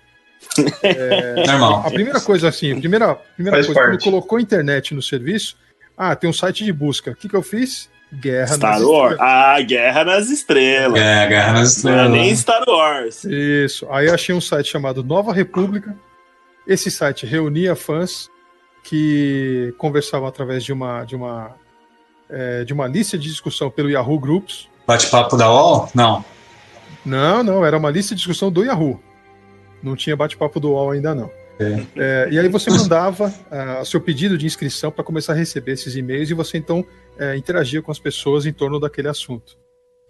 Normal. 1.47 1.83
A 1.87 1.91
primeira 1.91 2.21
coisa 2.21 2.49
assim, 2.49 2.73
a 2.73 2.77
primeira, 2.81 3.15
primeira 3.35 3.57
Faz 3.59 3.67
coisa, 3.67 3.81
quando 3.81 3.91
parte. 3.93 4.05
colocou 4.05 4.41
internet 4.41 4.95
no 4.95 5.03
serviço, 5.03 5.57
ah, 5.97 6.17
tem 6.17 6.29
um 6.31 6.33
site 6.33 6.65
de 6.65 6.73
busca. 6.73 7.11
O 7.11 7.15
que, 7.15 7.29
que 7.29 7.37
eu 7.37 7.43
fiz? 7.43 7.91
Guerra 8.13 8.57
Star 8.57 8.73
nas 8.73 8.83
Wars? 8.83 9.13
Estrelas. 9.13 9.21
Ah, 9.21 9.61
Guerra 9.61 10.05
nas 10.05 10.31
Estrelas. 10.31 11.01
É, 11.01 11.29
Guerra 11.29 11.53
nas 11.53 11.85
Não 11.85 11.93
é 11.93 11.95
Estrelas. 11.95 12.11
nem 12.11 12.37
Star 12.37 12.65
Wars. 12.67 13.25
Isso. 13.25 13.87
Aí 13.91 14.07
eu 14.07 14.15
achei 14.15 14.35
um 14.35 14.41
site 14.41 14.69
chamado 14.71 15.05
Nova 15.05 15.33
República. 15.33 15.95
Esse 16.67 16.91
site 16.91 17.25
reunia 17.27 17.77
fãs 17.77 18.29
que 18.83 19.75
conversavam 19.79 20.27
através 20.27 20.65
de 20.65 20.73
uma 20.73 21.05
de 21.05 21.15
uma 21.15 21.55
é, 22.29 22.65
de 22.65 22.73
uma 22.73 22.87
lista 22.89 23.19
de 23.19 23.29
discussão 23.29 23.71
pelo 23.71 23.91
Yahoo 23.91 24.19
Groups. 24.19 24.69
Bate-papo 24.87 25.37
da 25.37 25.51
UOL? 25.51 25.89
Não. 25.95 26.25
Não, 27.05 27.43
não, 27.43 27.65
era 27.65 27.77
uma 27.77 27.91
lista 27.91 28.15
de 28.15 28.19
discussão 28.19 28.51
do 28.51 28.65
Yahoo. 28.65 29.01
Não 29.83 29.97
tinha 29.97 30.17
bate-papo 30.17 30.61
do 30.61 30.71
UOL 30.71 30.91
ainda 30.91 31.15
não. 31.15 31.31
É. 31.59 31.87
É, 31.97 32.29
e 32.31 32.39
aí 32.39 32.49
você 32.49 32.71
mandava 32.71 33.33
ah, 33.51 33.83
seu 33.85 34.01
pedido 34.01 34.39
de 34.39 34.47
inscrição 34.47 34.91
para 34.91 35.05
começar 35.05 35.35
a 35.35 35.37
receber 35.37 35.73
esses 35.73 35.95
e-mails 35.95 36.31
e 36.31 36.35
você 36.35 36.57
então 36.57 36.85
é, 37.19 37.37
interagia 37.37 37.83
com 37.83 37.91
as 37.91 37.99
pessoas 37.99 38.47
em 38.47 38.53
torno 38.53 38.81
daquele 38.81 39.09
assunto. 39.09 39.59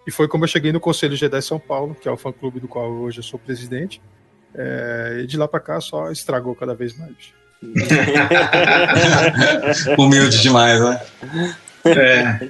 E 0.07 0.13
foi 0.13 0.29
como 0.29 0.45
eu 0.45 0.49
cheguei 0.49 0.73
no 0.73 0.79
Conselho 0.79 1.17
Jedi 1.17 1.43
São 1.43 1.59
Paulo, 1.59 1.97
que 2.01 2.09
é 2.09 2.11
o 2.11 2.17
fã-clube 2.17 2.61
do 2.61 2.69
qual 2.69 2.89
hoje 2.91 3.19
eu 3.19 3.25
sou 3.25 3.39
presidente. 3.39 4.01
É, 4.55 5.21
e 5.23 5.27
de 5.27 5.37
lá 5.37 5.49
para 5.49 5.61
cá 5.61 5.81
só 5.81 6.11
estragou 6.11 6.55
cada 6.55 6.75
vez 6.75 6.97
mais. 6.97 7.35
Humilde 9.99 10.41
demais, 10.41 10.81
né? 10.81 11.01
é. 11.85 12.49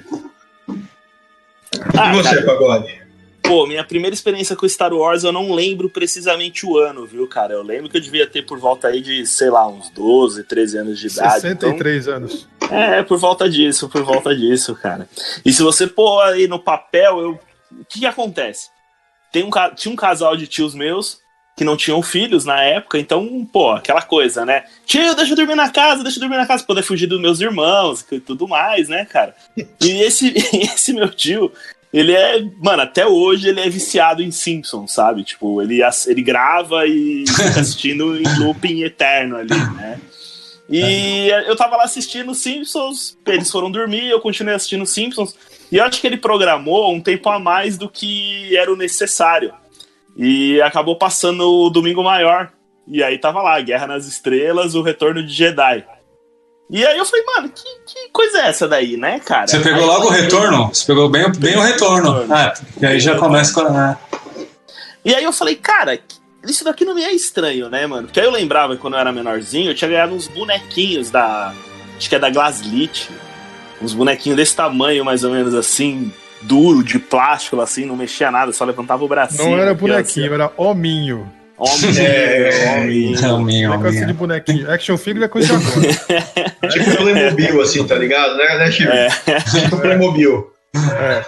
Ah, 1.97 2.13
e 2.13 2.15
você, 2.15 2.41
Pagode? 2.43 3.00
Pô, 3.51 3.67
minha 3.67 3.83
primeira 3.83 4.13
experiência 4.13 4.55
com 4.55 4.65
Star 4.65 4.93
Wars 4.93 5.25
eu 5.25 5.31
não 5.33 5.51
lembro 5.51 5.89
precisamente 5.89 6.65
o 6.65 6.77
ano, 6.77 7.05
viu, 7.05 7.27
cara? 7.27 7.53
Eu 7.53 7.61
lembro 7.61 7.89
que 7.89 7.97
eu 7.97 8.01
devia 8.01 8.25
ter 8.25 8.43
por 8.43 8.57
volta 8.57 8.87
aí 8.87 9.01
de, 9.01 9.25
sei 9.25 9.49
lá, 9.49 9.67
uns 9.67 9.89
12, 9.89 10.45
13 10.45 10.77
anos 10.77 10.97
de 10.97 11.07
idade. 11.07 11.47
então- 11.49 11.69
63 11.71 12.07
anos. 12.07 12.47
É, 12.71 13.03
por 13.03 13.17
volta 13.17 13.49
disso, 13.49 13.89
por 13.89 14.03
volta 14.03 14.33
disso, 14.33 14.73
cara. 14.73 15.05
E 15.43 15.51
se 15.51 15.61
você 15.63 15.85
pôr 15.85 16.21
aí 16.21 16.47
no 16.47 16.59
papel, 16.59 17.19
eu... 17.19 17.31
o 17.73 17.83
que, 17.89 17.99
que 17.99 18.05
acontece? 18.05 18.69
Tem 19.33 19.43
um, 19.43 19.49
tinha 19.75 19.91
um 19.91 19.97
casal 19.97 20.37
de 20.37 20.47
tios 20.47 20.73
meus 20.73 21.19
que 21.57 21.65
não 21.65 21.75
tinham 21.75 22.01
filhos 22.01 22.45
na 22.45 22.63
época, 22.63 22.97
então, 22.97 23.45
pô, 23.51 23.71
aquela 23.71 24.01
coisa, 24.01 24.45
né? 24.45 24.63
Tio, 24.85 25.13
deixa 25.13 25.33
eu 25.33 25.35
dormir 25.35 25.55
na 25.55 25.69
casa, 25.69 26.03
deixa 26.03 26.19
eu 26.19 26.21
dormir 26.21 26.37
na 26.37 26.47
casa, 26.47 26.63
poder 26.63 26.83
fugir 26.83 27.07
dos 27.07 27.19
meus 27.19 27.41
irmãos 27.41 28.05
e 28.09 28.19
tudo 28.21 28.47
mais, 28.47 28.87
né, 28.87 29.03
cara? 29.03 29.35
E 29.57 30.01
esse, 30.03 30.33
esse 30.55 30.93
meu 30.93 31.09
tio, 31.09 31.51
ele 31.93 32.13
é, 32.13 32.41
mano, 32.57 32.83
até 32.83 33.05
hoje 33.05 33.49
ele 33.49 33.59
é 33.59 33.69
viciado 33.69 34.23
em 34.23 34.31
Simpsons, 34.31 34.93
sabe? 34.93 35.23
Tipo, 35.23 35.61
ele, 35.61 35.81
ele 36.07 36.21
grava 36.21 36.85
e 36.87 37.25
fica 37.27 37.59
assistindo 37.59 38.17
em 38.17 38.39
looping 38.39 38.83
eterno 38.83 39.35
ali, 39.35 39.49
né? 39.75 39.99
E 40.69 41.27
eu 41.47 41.55
tava 41.57 41.75
lá 41.75 41.83
assistindo 41.83 42.33
Simpsons, 42.33 43.17
eles 43.27 43.51
foram 43.51 43.69
dormir, 43.69 44.07
eu 44.07 44.21
continuei 44.21 44.55
assistindo 44.55 44.85
Simpsons, 44.85 45.35
e 45.69 45.75
eu 45.75 45.83
acho 45.83 45.99
que 45.99 46.07
ele 46.07 46.15
programou 46.15 46.93
um 46.93 47.01
tempo 47.01 47.29
a 47.29 47.37
mais 47.37 47.77
do 47.77 47.89
que 47.89 48.55
era 48.55 48.71
o 48.71 48.77
necessário. 48.77 49.53
E 50.15 50.61
acabou 50.61 50.97
passando 50.97 51.41
o 51.41 51.69
Domingo 51.69 52.03
Maior. 52.03 52.51
E 52.87 53.03
aí 53.03 53.17
tava 53.17 53.41
lá, 53.41 53.59
Guerra 53.61 53.87
nas 53.87 54.07
Estrelas, 54.07 54.75
o 54.75 54.81
Retorno 54.81 55.25
de 55.25 55.33
Jedi. 55.33 55.85
E 56.71 56.85
aí 56.85 56.97
eu 56.97 57.03
falei, 57.03 57.25
mano, 57.25 57.49
que, 57.49 57.63
que 57.85 58.09
coisa 58.13 58.39
é 58.39 58.47
essa 58.47 58.65
daí, 58.65 58.95
né, 58.95 59.19
cara? 59.19 59.45
Você 59.45 59.59
pegou 59.59 59.81
Aí 59.81 59.85
logo 59.85 60.07
o 60.07 60.09
retorno? 60.09 60.69
Você 60.73 60.85
pegou 60.85 61.09
bem, 61.09 61.29
bem 61.33 61.57
o 61.57 61.61
retorno. 61.61 62.25
Ah, 62.33 62.53
e 62.79 62.85
aí 62.85 62.97
já 62.97 63.17
começa 63.17 63.53
com 63.53 63.67
a. 63.67 63.97
E 65.03 65.13
aí 65.13 65.21
eu 65.21 65.33
falei, 65.33 65.57
cara, 65.57 65.99
isso 66.47 66.63
daqui 66.63 66.85
não 66.85 66.95
me 66.95 67.03
é 67.03 67.11
estranho, 67.11 67.69
né, 67.69 67.85
mano? 67.85 68.07
Porque 68.07 68.21
aí 68.21 68.25
eu 68.25 68.31
lembrava 68.31 68.73
que 68.73 68.81
quando 68.81 68.93
eu 68.93 69.01
era 69.01 69.11
menorzinho, 69.11 69.69
eu 69.69 69.75
tinha 69.75 69.89
ganhado 69.89 70.15
uns 70.15 70.29
bonequinhos 70.29 71.11
da. 71.11 71.53
Acho 71.97 72.07
que 72.07 72.15
é 72.15 72.19
da 72.19 72.29
Glaslit. 72.29 73.09
Uns 73.81 73.93
bonequinhos 73.93 74.37
desse 74.37 74.55
tamanho, 74.55 75.03
mais 75.03 75.25
ou 75.25 75.31
menos 75.31 75.53
assim, 75.53 76.13
duro, 76.41 76.83
de 76.83 76.99
plástico, 76.99 77.59
assim, 77.59 77.83
não 77.83 77.97
mexia 77.97 78.31
nada, 78.31 78.53
só 78.53 78.63
levantava 78.63 79.03
o 79.03 79.07
bracinho. 79.09 79.49
Não 79.49 79.57
era 79.57 79.71
aqui, 79.71 79.83
ó, 79.83 79.87
bonequinho, 79.87 80.33
era 80.33 80.51
hominho. 80.55 81.40
Homem, 81.61 81.99
É, 81.99 82.75
homem. 82.75 83.11
Não, 83.21 83.43
minha, 83.43 83.69
Negócio 83.69 83.91
de 83.91 83.99
minha. 83.99 84.13
bonequinho. 84.15 84.71
Action 84.71 84.97
figure 84.97 85.25
é 85.25 85.27
coisa 85.27 85.47
de 85.47 85.53
agora. 85.53 86.71
Tipo 86.71 86.97
Playmobil, 86.97 87.61
assim, 87.61 87.85
tá 87.85 87.95
ligado? 87.95 88.35
Né, 88.35 88.57
né 88.57 88.71
Chico? 88.71 88.91
É. 88.91 89.09
Tipo 89.41 89.77
Playmobil. 89.79 90.51
É. 90.75 91.23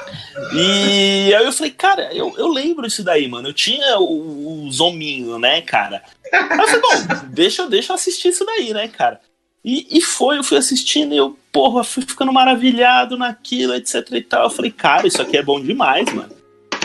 E 0.56 1.36
aí 1.36 1.46
eu 1.46 1.52
falei, 1.52 1.72
cara, 1.72 2.10
eu, 2.13 2.34
eu 2.36 2.48
lembro 2.48 2.88
isso 2.88 3.04
daí, 3.04 3.28
mano. 3.28 3.50
Eu 3.50 3.54
tinha 3.54 4.00
o, 4.00 4.65
os 4.65 4.80
hominhos, 4.80 5.39
né, 5.39 5.62
cara? 5.62 6.02
Aí 6.32 6.60
eu 6.60 6.67
falei, 6.67 6.82
bom, 6.82 7.17
deixa, 7.28 7.67
deixa 7.67 7.91
eu 7.91 7.96
assistir 7.96 8.30
isso 8.30 8.43
daí, 8.43 8.74
né, 8.74 8.88
cara? 8.88 9.19
E, 9.63 9.88
e 9.98 10.02
foi, 10.02 10.39
eu 10.39 10.43
fui 10.43 10.58
assistindo 10.58 11.13
e 11.13 11.17
eu, 11.17 11.38
porra, 11.52 11.84
fui 11.84 12.04
ficando 12.04 12.34
maravilhado 12.34 13.17
naquilo, 13.17 13.76
etc 13.76 14.04
e 14.13 14.22
tal. 14.22 14.46
Eu 14.46 14.50
falei, 14.50 14.72
cara, 14.72 15.06
isso 15.08 15.22
aqui 15.22 15.38
é 15.38 15.43
bom 15.43 15.62
demais, 15.62 16.12
mano. 16.12 16.32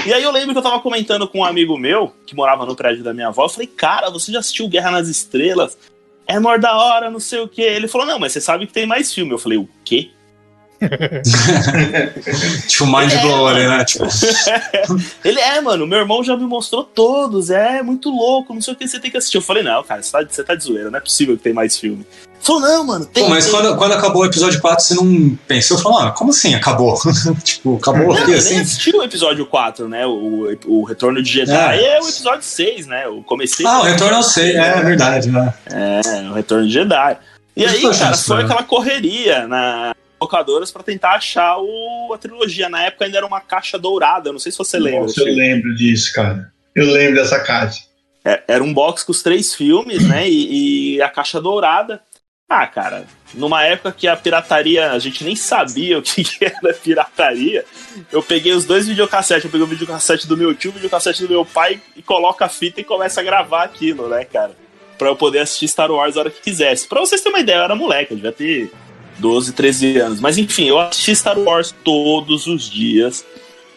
E 0.06 0.12
aí 0.12 0.22
eu 0.22 0.30
lembro 0.30 0.52
que 0.52 0.58
eu 0.58 0.62
tava 0.62 0.80
comentando 0.80 1.28
com 1.28 1.40
um 1.40 1.44
amigo 1.44 1.76
meu, 1.76 2.14
que 2.26 2.34
morava 2.34 2.64
no 2.64 2.74
prédio 2.74 3.04
da 3.04 3.12
minha 3.12 3.28
avó, 3.28 3.44
eu 3.44 3.48
falei, 3.48 3.66
cara, 3.66 4.10
você 4.10 4.32
já 4.32 4.38
assistiu 4.38 4.68
Guerra 4.68 4.90
nas 4.90 5.08
Estrelas? 5.08 5.76
É 6.26 6.38
maior 6.38 6.58
da 6.58 6.76
hora, 6.76 7.10
não 7.10 7.20
sei 7.20 7.40
o 7.40 7.48
quê. 7.48 7.62
Ele 7.62 7.88
falou, 7.88 8.06
não, 8.06 8.18
mas 8.18 8.32
você 8.32 8.40
sabe 8.40 8.66
que 8.66 8.72
tem 8.72 8.86
mais 8.86 9.12
filme. 9.12 9.32
Eu 9.32 9.38
falei, 9.38 9.58
o 9.58 9.68
quê? 9.84 10.10
Tipo, 12.68 12.86
mind 12.86 13.12
É, 13.12 13.20
blower, 13.22 13.54
mano. 13.54 13.68
né? 13.78 13.84
Tipo, 13.84 14.04
Ele 15.24 15.40
é, 15.40 15.60
mano, 15.60 15.86
meu 15.86 15.98
irmão 15.98 16.22
já 16.22 16.36
me 16.36 16.44
mostrou 16.44 16.84
todos, 16.84 17.50
é 17.50 17.82
muito 17.82 18.10
louco, 18.10 18.54
não 18.54 18.60
sei 18.60 18.74
o 18.74 18.76
que 18.76 18.86
você 18.86 18.98
tem 18.98 19.10
que 19.10 19.16
assistir. 19.16 19.36
Eu 19.38 19.42
falei, 19.42 19.62
não, 19.62 19.82
cara, 19.82 20.02
você 20.02 20.12
tá, 20.12 20.24
você 20.28 20.44
tá 20.44 20.54
de 20.54 20.64
zoeira, 20.64 20.90
não 20.90 20.98
é 20.98 21.00
possível 21.02 21.36
que 21.36 21.42
tem 21.42 21.52
mais 21.52 21.76
filme. 21.78 22.06
Ele 22.24 22.44
falou, 22.44 22.60
não, 22.62 22.84
mano, 22.84 23.06
tem. 23.06 23.24
pô, 23.24 23.30
mas 23.30 23.44
tem. 23.46 23.54
quando, 23.54 23.76
quando 23.76 23.92
acabou 23.92 24.22
o 24.22 24.26
episódio 24.26 24.60
4, 24.60 24.84
você 24.84 24.94
não 24.94 25.36
pensou? 25.46 25.78
Falou, 25.78 25.98
mano, 26.00 26.12
como 26.14 26.30
assim 26.30 26.54
acabou? 26.54 26.96
tipo, 27.42 27.76
acabou 27.76 28.06
Não, 28.08 28.14
aqui 28.14 28.26
nem 28.28 28.36
assim? 28.36 28.60
assisti 28.60 28.94
o 28.96 29.02
episódio 29.02 29.44
4, 29.46 29.88
né? 29.88 30.06
O, 30.06 30.56
o 30.66 30.84
Retorno 30.84 31.22
de 31.22 31.30
Jedi 31.30 31.52
É. 31.78 31.96
é, 31.96 32.00
o 32.00 32.08
episódio 32.08 32.42
6, 32.44 32.86
né? 32.86 33.06
O 33.08 33.22
comecei. 33.22 33.66
Ah, 33.66 33.80
o 33.80 33.82
retorno 33.82 34.18
eu 34.18 34.22
sei, 34.22 34.56
é 34.56 34.80
verdade, 34.82 35.30
né? 35.30 35.52
É, 35.66 36.28
o 36.30 36.34
Retorno 36.34 36.66
de 36.66 36.72
Jedi. 36.72 37.16
E 37.56 37.64
aí, 37.66 37.80
foi 37.80 37.96
cara, 37.96 38.16
foi 38.16 38.36
né? 38.36 38.44
aquela 38.44 38.62
correria 38.62 39.48
na 39.48 39.92
locadoras 40.20 40.70
pra 40.70 40.82
tentar 40.82 41.12
achar 41.12 41.58
o, 41.58 42.12
a 42.12 42.18
trilogia. 42.18 42.68
Na 42.68 42.84
época 42.84 43.04
ainda 43.04 43.18
era 43.18 43.26
uma 43.26 43.40
caixa 43.40 43.78
dourada, 43.78 44.28
eu 44.28 44.32
não 44.32 44.40
sei 44.40 44.52
se 44.52 44.58
você 44.58 44.78
lembra. 44.78 45.02
Nossa, 45.02 45.20
eu 45.20 45.34
lembro 45.34 45.74
disso, 45.74 46.12
cara. 46.12 46.52
Eu 46.74 46.86
lembro 46.90 47.16
dessa 47.16 47.40
casa. 47.40 47.80
É, 48.24 48.42
era 48.48 48.62
um 48.62 48.74
box 48.74 49.04
com 49.04 49.12
os 49.12 49.22
três 49.22 49.54
filmes, 49.54 50.06
né? 50.06 50.28
E, 50.28 50.96
e 50.96 51.02
a 51.02 51.08
caixa 51.08 51.40
dourada. 51.40 52.02
Ah, 52.48 52.66
cara, 52.66 53.04
numa 53.34 53.62
época 53.62 53.92
que 53.92 54.08
a 54.08 54.16
pirataria, 54.16 54.92
a 54.92 54.98
gente 54.98 55.22
nem 55.22 55.36
sabia 55.36 55.98
o 55.98 56.02
que, 56.02 56.24
que 56.24 56.44
era 56.46 56.72
pirataria, 56.72 57.62
eu 58.10 58.22
peguei 58.22 58.52
os 58.52 58.64
dois 58.64 58.88
videocassetes. 58.88 59.44
Eu 59.44 59.50
peguei 59.50 59.66
o 59.66 59.68
videocassete 59.68 60.26
do 60.26 60.36
meu 60.36 60.54
tio, 60.54 60.70
o 60.70 60.74
videocassete 60.74 61.22
do 61.22 61.28
meu 61.28 61.44
pai, 61.44 61.80
e 61.94 62.00
coloco 62.00 62.42
a 62.42 62.48
fita 62.48 62.80
e 62.80 62.84
começa 62.84 63.20
a 63.20 63.24
gravar 63.24 63.64
aquilo, 63.64 64.08
né, 64.08 64.24
cara? 64.24 64.52
Pra 64.96 65.08
eu 65.08 65.16
poder 65.16 65.40
assistir 65.40 65.68
Star 65.68 65.90
Wars 65.90 66.16
a 66.16 66.20
hora 66.20 66.30
que 66.30 66.40
quisesse. 66.40 66.88
Pra 66.88 67.00
vocês 67.00 67.20
terem 67.20 67.36
uma 67.36 67.42
ideia, 67.42 67.58
eu 67.58 67.64
era 67.64 67.74
moleque, 67.76 68.12
eu 68.12 68.16
devia 68.16 68.32
ter 68.32 68.72
12, 69.18 69.52
13 69.52 69.98
anos. 69.98 70.20
Mas 70.20 70.38
enfim, 70.38 70.68
eu 70.68 70.78
assisti 70.78 71.14
Star 71.14 71.38
Wars 71.38 71.74
todos 71.84 72.46
os 72.46 72.68
dias, 72.68 73.24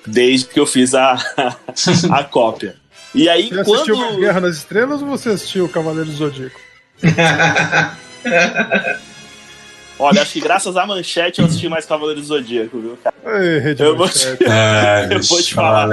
desde 0.06 0.48
que 0.48 0.60
eu 0.60 0.66
fiz 0.66 0.94
a, 0.94 1.18
a 2.12 2.24
cópia. 2.24 2.76
E 3.14 3.28
aí, 3.28 3.50
Você 3.50 3.60
assistiu 3.60 3.96
quando. 3.96 4.20
Guerra 4.20 4.40
nas 4.40 4.58
Estrelas 4.58 5.02
ou 5.02 5.08
você 5.08 5.30
assistiu 5.30 5.68
Cavaleiro 5.68 6.10
do 6.10 6.16
Zodíaco? 6.16 6.60
Olha, 10.02 10.24
acho 10.24 10.34
que 10.34 10.42
graças 10.42 10.76
à 10.76 10.86
manchete 10.86 11.40
eu 11.40 11.46
assisti 11.46 11.70
mais 11.70 11.86
Cavaleiros 11.86 12.24
do 12.24 12.28
Zodíaco, 12.28 12.80
viu, 12.80 12.98
cara? 13.04 13.16
Ei, 13.24 13.76
Eu 13.78 13.96
vou 13.96 14.10
te, 14.10 14.26
É, 14.44 15.10
eu 15.14 15.22
vou 15.22 15.42
te 15.42 15.54
falar 15.54 15.88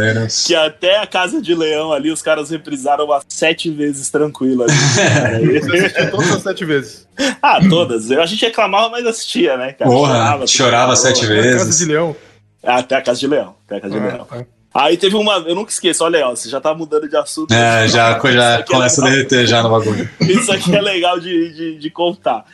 que 0.46 0.54
até 0.54 0.98
a 0.98 1.06
Casa 1.06 1.42
de 1.42 1.54
Leão 1.54 1.92
ali 1.92 2.10
os 2.10 2.22
caras 2.22 2.48
reprisaram 2.48 3.04
umas 3.04 3.22
sete 3.28 3.70
vezes 3.70 4.08
tranquilo 4.10 4.62
ali. 4.62 4.72
cara. 4.96 5.38
Você 5.40 5.76
assistiu 5.76 6.10
todas 6.10 6.32
as 6.32 6.42
sete 6.42 6.64
vezes. 6.64 7.08
ah, 7.42 7.60
todas. 7.68 8.10
A 8.10 8.24
gente 8.24 8.46
reclamava, 8.46 8.88
mas 8.88 9.04
assistia, 9.04 9.58
né, 9.58 9.74
cara? 9.74 9.90
Porra, 9.90 10.46
chorava 10.46 10.94
tudo. 10.94 11.02
sete 11.02 11.24
Até 11.26 11.38
a 11.38 11.42
Casa 11.42 11.64
vezes. 11.64 11.78
de 11.78 11.84
Leão. 11.84 12.16
Até 12.64 12.96
a 12.96 13.02
Casa 13.02 13.20
de 13.20 13.26
Leão. 13.26 13.54
Até 13.66 13.76
a 13.76 13.80
Casa 13.82 13.94
de 13.94 14.00
Leão. 14.00 14.26
Ah, 14.30 14.36
tá. 14.36 14.44
Aí 14.74 14.96
teve 14.96 15.16
uma. 15.16 15.34
Eu 15.46 15.54
nunca 15.54 15.70
esqueço, 15.70 16.04
olha, 16.04 16.26
ó, 16.26 16.30
você 16.30 16.48
já 16.48 16.60
tá 16.60 16.72
mudando 16.72 17.08
de 17.08 17.16
assunto. 17.16 17.52
É, 17.52 17.88
já, 17.88 18.18
já 18.30 18.52
é 18.58 18.62
começa 18.62 19.04
a 19.04 19.10
derreter 19.10 19.46
já 19.46 19.62
no 19.62 19.70
bagulho. 19.70 20.08
Isso 20.20 20.52
aqui 20.52 20.74
é 20.74 20.80
legal 20.80 21.18
de, 21.18 21.52
de, 21.52 21.78
de 21.78 21.90
contar. 21.90 22.44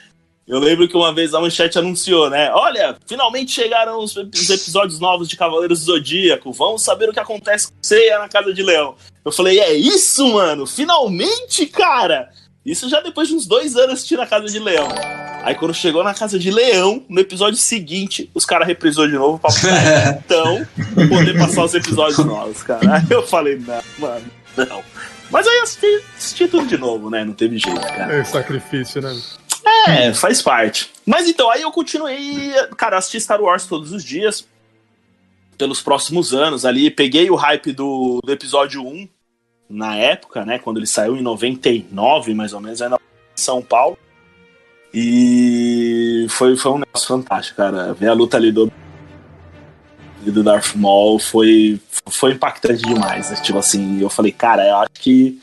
Eu 0.47 0.59
lembro 0.59 0.87
que 0.87 0.97
uma 0.97 1.13
vez 1.13 1.33
a 1.33 1.41
Manchete 1.41 1.79
anunciou, 1.79 2.29
né? 2.29 2.51
Olha, 2.53 2.97
finalmente 3.07 3.51
chegaram 3.51 3.99
os, 3.99 4.15
os 4.15 4.51
episódios 4.51 5.01
novos 5.01 5.27
de 5.27 5.37
Cavaleiros 5.37 5.81
do 5.81 5.87
Zodíaco. 5.87 6.53
Vamos 6.53 6.83
saber 6.83 7.09
o 7.09 7.13
que 7.13 7.21
acontece 7.21 7.69
com 7.69 7.75
Ceia 7.81 8.19
na 8.19 8.29
Casa 8.29 8.53
de 8.53 8.63
Leão. 8.63 8.95
Eu 9.25 9.33
falei, 9.33 9.59
é 9.59 9.73
isso, 9.73 10.35
mano? 10.35 10.67
Finalmente, 10.67 11.67
cara! 11.67 12.29
Isso 12.65 12.89
já 12.89 13.01
depois 13.01 13.29
de 13.29 13.35
uns 13.35 13.47
dois 13.47 13.77
anos 13.77 13.95
assistindo 13.95 14.21
a 14.23 14.27
Casa 14.27 14.47
de 14.47 14.59
Leão. 14.59 14.89
Aí 15.43 15.55
quando 15.55 15.75
chegou 15.75 16.03
na 16.03 16.15
Casa 16.15 16.39
de 16.39 16.51
Leão, 16.51 17.05
no 17.09 17.21
episódio 17.21 17.59
seguinte, 17.59 18.31
os 18.35 18.47
caras 18.47 18.67
reprisou 18.67 19.07
de 19.07 19.15
novo 19.15 19.39
pra 19.39 19.51
então 20.25 20.67
poder 21.09 21.39
passar 21.39 21.65
os 21.65 21.75
episódios 21.75 22.25
novos, 22.25 22.63
cara. 22.63 22.97
Aí 22.97 23.07
eu 23.11 23.27
falei, 23.27 23.57
não, 23.57 23.83
mano, 23.99 24.25
não. 24.57 24.83
Mas 25.31 25.47
aí 25.47 25.57
eu 25.57 25.63
assisti, 25.63 26.03
assisti 26.17 26.49
tudo 26.49 26.67
de 26.67 26.79
novo, 26.79 27.11
né? 27.11 27.25
Não 27.25 27.35
teve 27.35 27.59
jeito, 27.59 27.81
cara. 27.81 28.15
É 28.15 28.25
sacrifício, 28.25 29.03
né? 29.03 29.15
É, 29.89 30.13
faz 30.15 30.43
parte. 30.43 30.91
Mas 31.07 31.29
então, 31.29 31.51
aí 31.51 31.63
eu 31.63 31.73
continuei, 31.73 32.53
cara, 32.77 32.99
assisti 32.99 33.21
Star 33.21 33.41
Wars 33.41 33.67
todos 33.67 33.93
os 33.93 34.05
dias, 34.05 34.47
pelos 35.57 35.81
próximos 35.81 36.35
anos 36.35 36.65
ali. 36.65 36.91
Peguei 36.91 37.31
o 37.31 37.35
hype 37.35 37.73
do, 37.73 38.21
do 38.23 38.33
episódio 38.33 38.83
1 38.83 39.09
na 39.69 39.97
época, 39.97 40.45
né? 40.45 40.59
Quando 40.59 40.79
ele 40.79 40.87
saiu 40.87 41.17
em 41.17 41.23
99, 41.23 42.35
mais 42.35 42.53
ou 42.53 42.61
menos, 42.61 42.83
ainda 42.83 42.97
em 42.97 43.41
São 43.41 43.63
Paulo. 43.63 43.99
E 44.93 46.27
foi, 46.31 46.57
foi 46.57 46.73
um 46.73 46.79
negócio 46.79 47.09
fantástico, 47.09 47.57
cara. 47.57 47.93
Ver 47.95 48.09
a 48.09 48.13
luta 48.13 48.37
ali 48.37 48.53
do, 48.53 48.71
do 50.25 50.43
Darth 50.43 50.75
Maul 50.77 51.19
foi, 51.19 51.81
foi 52.09 52.33
impactante 52.33 52.83
demais. 52.83 53.31
né? 53.31 53.37
Tipo 53.37 53.59
assim, 53.59 54.01
eu 54.01 54.09
falei, 54.09 54.31
cara, 54.31 54.67
eu 54.67 54.77
acho 54.77 54.93
que 54.95 55.41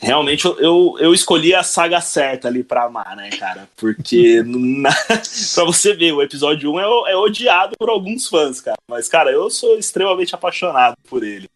realmente 0.00 0.44
eu, 0.46 0.58
eu, 0.58 0.96
eu 0.98 1.14
escolhi 1.14 1.54
a 1.54 1.62
saga 1.62 2.00
certa 2.00 2.48
ali 2.48 2.64
pra 2.64 2.84
amar, 2.84 3.14
né, 3.14 3.30
cara? 3.30 3.68
Porque 3.76 4.42
na, 4.46 4.90
pra 5.54 5.64
você 5.64 5.94
ver, 5.94 6.12
o 6.12 6.22
episódio 6.22 6.72
1 6.72 6.80
é, 6.80 7.12
é 7.12 7.16
odiado 7.16 7.76
por 7.78 7.90
alguns 7.90 8.26
fãs, 8.26 8.60
cara. 8.60 8.78
Mas, 8.88 9.08
cara, 9.08 9.30
eu 9.30 9.50
sou 9.50 9.78
extremamente 9.78 10.34
apaixonado 10.34 10.96
por 11.08 11.22
ele. 11.22 11.48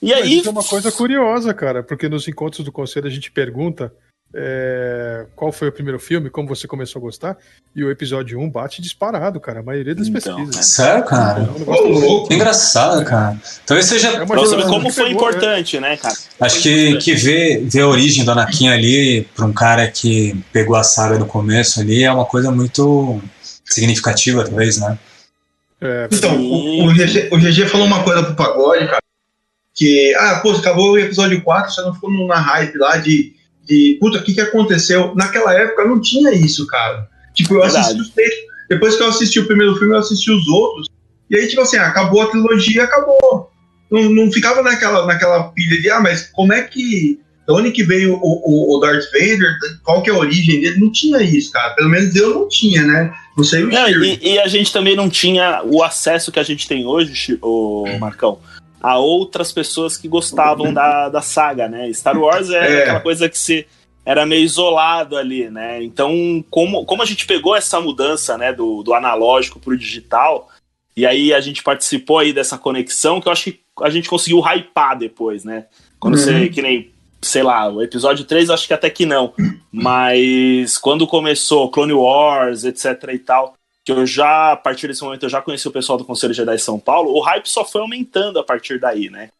E 0.00 0.10
Mas 0.10 0.22
aí. 0.22 0.38
isso 0.38 0.48
é 0.48 0.52
uma 0.52 0.64
coisa 0.64 0.90
curiosa, 0.90 1.54
cara, 1.54 1.82
porque 1.82 2.08
nos 2.08 2.26
encontros 2.26 2.64
do 2.64 2.72
conselho 2.72 3.06
a 3.06 3.10
gente 3.10 3.30
pergunta 3.30 3.92
é, 4.34 5.26
qual 5.36 5.52
foi 5.52 5.68
o 5.68 5.72
primeiro 5.72 5.98
filme, 5.98 6.30
como 6.30 6.48
você 6.48 6.66
começou 6.66 7.00
a 7.00 7.02
gostar, 7.02 7.36
e 7.76 7.84
o 7.84 7.90
episódio 7.90 8.40
1 8.40 8.50
bate 8.50 8.80
disparado, 8.80 9.38
cara, 9.38 9.60
a 9.60 9.62
maioria 9.62 9.94
das 9.94 10.08
Então, 10.08 10.36
pesquisas. 10.36 10.66
Sério, 10.66 11.04
cara? 11.04 11.42
É 11.42 11.70
um 11.70 11.88
louco. 11.88 12.28
Que 12.28 12.34
engraçado, 12.34 13.04
cara. 13.04 13.36
Talvez 13.66 13.86
seja. 13.86 14.08
É 14.08 14.22
uma 14.22 14.46
geração 14.46 14.70
como 14.70 14.90
foi 14.90 15.08
pegou, 15.08 15.22
né? 15.22 15.36
importante, 15.36 15.80
né, 15.80 15.96
cara? 15.96 16.14
Acho 16.40 16.62
que, 16.62 16.96
que 16.96 17.14
ver, 17.14 17.64
ver 17.66 17.80
a 17.82 17.88
origem 17.88 18.24
do 18.24 18.30
Anakin 18.30 18.68
ali, 18.68 19.22
pra 19.34 19.44
um 19.44 19.52
cara 19.52 19.86
que 19.88 20.34
pegou 20.52 20.76
a 20.76 20.82
saga 20.82 21.18
do 21.18 21.26
começo 21.26 21.80
ali, 21.80 22.02
é 22.02 22.12
uma 22.12 22.24
coisa 22.24 22.50
muito 22.50 23.20
significativa, 23.64 24.44
talvez, 24.44 24.78
né? 24.78 24.98
É, 25.80 26.08
Então, 26.10 26.40
o, 26.40 26.86
o, 26.86 26.94
GG, 26.94 27.28
o 27.32 27.38
GG 27.38 27.68
falou 27.68 27.86
uma 27.86 28.02
coisa 28.02 28.22
pro 28.22 28.34
pagode, 28.34 28.86
cara. 28.86 29.02
Que, 29.74 30.14
ah, 30.16 30.40
pô, 30.42 30.52
acabou 30.52 30.92
o 30.92 30.98
episódio 30.98 31.42
4, 31.42 31.72
você 31.72 31.80
não 31.82 31.94
ficou 31.94 32.10
na 32.26 32.38
hype 32.38 32.76
lá 32.76 32.98
de, 32.98 33.34
de 33.64 33.96
puta, 34.00 34.18
o 34.18 34.22
que, 34.22 34.34
que 34.34 34.40
aconteceu? 34.40 35.14
Naquela 35.14 35.54
época 35.54 35.84
não 35.84 36.00
tinha 36.00 36.32
isso, 36.32 36.66
cara. 36.66 37.08
Tipo, 37.34 37.54
eu 37.54 37.62
assisti 37.62 38.00
os 38.00 38.10
três. 38.10 38.32
Depois 38.68 38.96
que 38.96 39.02
eu 39.02 39.08
assisti 39.08 39.40
o 39.40 39.46
primeiro 39.46 39.76
filme, 39.76 39.94
eu 39.94 39.98
assisti 39.98 40.30
os 40.30 40.46
outros. 40.48 40.88
E 41.30 41.36
aí, 41.36 41.46
tipo 41.46 41.60
assim, 41.62 41.76
acabou 41.76 42.22
a 42.22 42.26
trilogia, 42.26 42.84
acabou. 42.84 43.50
Não, 43.90 44.10
não 44.10 44.32
ficava 44.32 44.62
naquela, 44.62 45.06
naquela 45.06 45.44
pilha 45.44 45.80
de, 45.80 45.90
ah, 45.90 46.00
mas 46.00 46.28
como 46.32 46.52
é 46.52 46.62
que. 46.62 47.20
De 47.46 47.52
onde 47.52 47.72
que 47.72 47.82
veio 47.82 48.14
o, 48.14 48.20
o, 48.22 48.76
o 48.76 48.80
Darth 48.80 49.04
Vader? 49.12 49.56
Qual 49.82 50.00
que 50.02 50.08
é 50.08 50.12
a 50.12 50.16
origem 50.16 50.60
dele? 50.60 50.78
Não 50.78 50.92
tinha 50.92 51.20
isso, 51.22 51.50
cara. 51.50 51.74
Pelo 51.74 51.88
menos 51.88 52.14
eu 52.14 52.32
não 52.34 52.48
tinha, 52.48 52.82
né? 52.82 53.12
Não 53.36 53.42
sei 53.42 53.64
o 53.64 53.68
Não, 53.68 53.88
e, 53.88 54.18
e 54.22 54.38
a 54.38 54.46
gente 54.46 54.72
também 54.72 54.94
não 54.94 55.10
tinha 55.10 55.60
o 55.64 55.82
acesso 55.82 56.30
que 56.30 56.38
a 56.38 56.42
gente 56.44 56.68
tem 56.68 56.86
hoje, 56.86 57.14
Chi- 57.16 57.38
ô, 57.42 57.84
Marcão, 57.98 58.38
a 58.82 58.98
outras 58.98 59.52
pessoas 59.52 59.96
que 59.96 60.08
gostavam 60.08 60.72
da, 60.74 61.08
da 61.08 61.22
saga, 61.22 61.68
né? 61.68 61.92
Star 61.92 62.18
Wars 62.18 62.50
é, 62.50 62.56
É. 62.56 62.82
aquela 62.82 63.00
coisa 63.00 63.28
que 63.28 63.38
se 63.38 63.66
era 64.04 64.26
meio 64.26 64.42
isolado 64.42 65.16
ali, 65.16 65.48
né? 65.48 65.82
Então, 65.82 66.44
como, 66.50 66.84
como 66.84 67.02
a 67.02 67.06
gente 67.06 67.24
pegou 67.24 67.54
essa 67.54 67.80
mudança, 67.80 68.36
né, 68.36 68.52
do, 68.52 68.82
do 68.82 68.92
analógico 68.94 69.60
pro 69.60 69.78
digital, 69.78 70.48
e 70.96 71.06
aí 71.06 71.32
a 71.32 71.40
gente 71.40 71.62
participou 71.62 72.18
aí 72.18 72.32
dessa 72.32 72.58
conexão, 72.58 73.20
que 73.20 73.28
eu 73.28 73.32
acho 73.32 73.44
que 73.44 73.60
a 73.80 73.88
gente 73.88 74.08
conseguiu 74.08 74.40
hypar 74.40 74.98
depois, 74.98 75.44
né? 75.44 75.66
Quando 76.00 76.14
Uhum. 76.16 76.20
você, 76.20 76.48
que 76.48 76.60
nem, 76.60 76.90
sei 77.22 77.44
lá, 77.44 77.68
o 77.70 77.80
episódio 77.80 78.24
3 78.24 78.50
acho 78.50 78.66
que 78.66 78.74
até 78.74 78.90
que 78.90 79.06
não, 79.06 79.32
mas 79.72 80.76
quando 80.78 81.06
começou 81.06 81.70
Clone 81.70 81.92
Wars, 81.92 82.64
etc 82.64 83.04
e 83.14 83.18
tal, 83.18 83.54
que 83.84 83.90
eu 83.92 84.06
já, 84.06 84.52
a 84.52 84.56
partir 84.56 84.86
desse 84.88 85.02
momento, 85.02 85.24
eu 85.24 85.28
já 85.30 85.42
conheci 85.42 85.66
o 85.66 85.72
pessoal 85.72 85.98
do 85.98 86.04
Conselho 86.04 86.32
Jedi 86.34 86.58
São 86.58 86.78
Paulo, 86.78 87.12
o 87.14 87.20
hype 87.20 87.46
só 87.48 87.64
foi 87.64 87.80
aumentando 87.80 88.38
a 88.38 88.44
partir 88.44 88.78
daí, 88.78 89.10
né? 89.10 89.30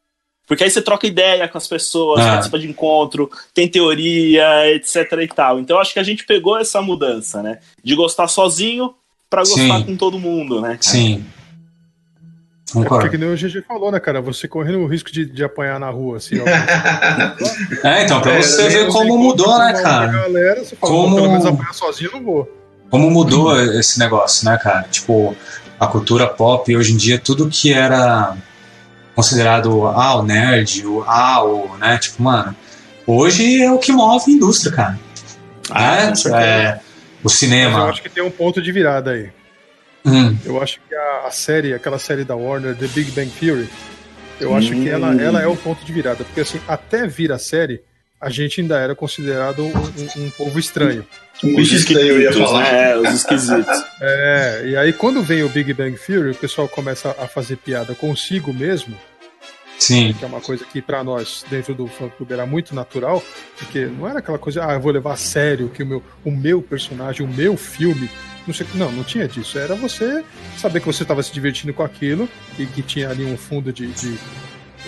Porque 0.46 0.64
aí 0.64 0.70
você 0.70 0.82
troca 0.82 1.06
ideia 1.06 1.46
com 1.48 1.56
as 1.56 1.68
pessoas, 1.68 2.20
Ah. 2.20 2.30
participa 2.32 2.58
de 2.58 2.68
encontro, 2.68 3.30
tem 3.54 3.68
teoria, 3.68 4.68
etc 4.74 5.12
e 5.22 5.28
tal. 5.28 5.60
Então 5.60 5.76
eu 5.76 5.80
acho 5.80 5.92
que 5.92 6.00
a 6.00 6.02
gente 6.02 6.24
pegou 6.26 6.58
essa 6.58 6.82
mudança, 6.82 7.40
né? 7.42 7.58
De 7.82 7.94
gostar 7.94 8.26
sozinho 8.26 8.92
pra 9.30 9.42
gostar 9.42 9.78
Sim. 9.78 9.84
com 9.84 9.96
todo 9.96 10.18
mundo, 10.18 10.60
né? 10.60 10.70
cara? 10.70 10.82
Sim. 10.82 11.24
É 12.74 12.84
porque 12.88 13.10
que 13.10 13.18
nem 13.18 13.28
o 13.30 13.36
GG 13.36 13.62
falou, 13.68 13.92
né, 13.92 14.00
cara? 14.00 14.20
Você 14.22 14.48
correndo 14.48 14.78
o 14.78 14.86
risco 14.86 15.12
de, 15.12 15.26
de 15.26 15.44
apanhar 15.44 15.78
na 15.78 15.90
rua, 15.90 16.16
assim, 16.16 16.36
ó. 16.40 16.44
É, 17.86 18.02
então, 18.04 18.20
pra 18.20 18.32
É, 18.32 18.42
você 18.42 18.62
eu 18.66 18.70
ver 18.70 18.88
como 18.88 19.16
mudou, 19.18 19.58
né, 19.58 19.74
cara? 19.74 20.06
Galera, 20.10 20.64
você 20.64 20.74
fala, 20.74 20.92
Como- 20.92 21.10
"Pô, 21.10 21.16
pelo 21.16 21.28
menos 21.30 21.46
apanhar 21.46 21.74
sozinho 21.74 22.08
eu 22.08 22.12
não 22.18 22.24
vou. 22.24 22.61
Como 22.92 23.10
mudou 23.10 23.58
esse 23.58 23.98
negócio, 23.98 24.44
né, 24.44 24.58
cara? 24.62 24.82
Tipo, 24.90 25.34
a 25.80 25.86
cultura 25.86 26.26
pop, 26.26 26.76
hoje 26.76 26.92
em 26.92 26.96
dia, 26.98 27.18
tudo 27.18 27.48
que 27.48 27.72
era 27.72 28.36
considerado, 29.14 29.86
ah, 29.88 30.16
o 30.16 30.22
nerd, 30.22 30.86
o 30.86 31.02
ah, 31.06 31.42
o, 31.42 31.74
né? 31.78 31.96
Tipo, 31.96 32.22
mano, 32.22 32.54
hoje 33.06 33.62
é 33.62 33.72
o 33.72 33.78
que 33.78 33.90
move 33.92 34.30
a 34.30 34.34
indústria, 34.34 34.72
cara. 34.72 34.98
Ah, 35.70 36.14
certeza. 36.14 36.36
É, 36.44 36.74
o 36.74 36.76
Mas 36.76 36.80
eu 37.24 37.30
cinema. 37.30 37.84
acho 37.88 38.02
que 38.02 38.10
tem 38.10 38.22
um 38.22 38.30
ponto 38.30 38.60
de 38.60 38.70
virada 38.70 39.12
aí. 39.12 39.30
Hum, 40.04 40.36
Eu 40.44 40.62
acho 40.62 40.78
que 40.86 40.94
a, 40.94 41.26
a 41.28 41.30
série, 41.30 41.72
aquela 41.72 41.98
série 41.98 42.24
da 42.24 42.36
Warner, 42.36 42.76
The 42.76 42.88
Big 42.88 43.10
Bang 43.12 43.30
Theory, 43.30 43.70
eu 44.38 44.54
acho 44.54 44.74
Hum. 44.74 44.82
que 44.82 44.88
ela, 44.90 45.14
ela 45.18 45.40
é 45.40 45.46
o 45.46 45.56
ponto 45.56 45.82
de 45.82 45.92
virada. 45.94 46.24
Porque 46.24 46.40
assim, 46.42 46.60
até 46.68 47.06
vir 47.06 47.32
a 47.32 47.38
série, 47.38 47.80
a 48.22 48.30
gente 48.30 48.60
ainda 48.60 48.78
era 48.78 48.94
considerado 48.94 49.64
um, 49.64 50.22
um- 50.22 50.30
povo 50.30 50.56
estranho. 50.58 51.04
Um 51.42 51.56
bicho 51.56 51.74
estranho, 51.74 52.06
eu 52.06 52.20
ia 52.20 52.28
esquisitos, 52.30 52.50
falar. 52.50 52.72
né? 52.72 52.96
Os 53.02 53.14
esquisitos. 53.14 53.84
É, 54.00 54.62
e 54.66 54.76
aí 54.76 54.92
quando 54.92 55.20
vem 55.22 55.42
o 55.42 55.48
Big 55.48 55.74
Bang 55.74 55.98
Theory, 55.98 56.30
o 56.30 56.34
pessoal 56.36 56.68
começa 56.68 57.10
a 57.18 57.26
fazer 57.26 57.56
piada 57.56 57.96
consigo 57.96 58.54
mesmo, 58.54 58.96
sim. 59.76 60.12
que 60.12 60.24
é 60.24 60.28
uma 60.28 60.40
coisa 60.40 60.64
que 60.64 60.80
pra 60.80 61.02
nós, 61.02 61.44
dentro 61.50 61.74
do 61.74 61.88
fã 61.88 62.08
clube, 62.08 62.32
era 62.32 62.46
muito 62.46 62.74
natural, 62.76 63.20
porque 63.58 63.86
não 63.86 64.08
era 64.08 64.20
aquela 64.20 64.38
coisa, 64.38 64.64
ah, 64.64 64.74
eu 64.74 64.80
vou 64.80 64.92
levar 64.92 65.14
a 65.14 65.16
sério 65.16 65.68
que 65.68 65.82
o 65.82 65.86
meu, 65.86 66.02
o 66.24 66.30
meu 66.30 66.62
personagem, 66.62 67.26
o 67.26 67.28
meu 67.28 67.56
filme. 67.56 68.08
Não, 68.46 68.54
sei, 68.54 68.66
não, 68.74 68.90
não 68.92 69.02
tinha 69.04 69.26
disso. 69.26 69.58
Era 69.58 69.74
você 69.74 70.24
saber 70.58 70.78
que 70.80 70.86
você 70.86 71.02
estava 71.02 71.22
se 71.22 71.32
divertindo 71.32 71.74
com 71.74 71.82
aquilo 71.82 72.28
e 72.58 72.66
que 72.66 72.82
tinha 72.82 73.08
ali 73.10 73.24
um 73.24 73.36
fundo 73.36 73.72
de, 73.72 73.86
de 73.88 74.16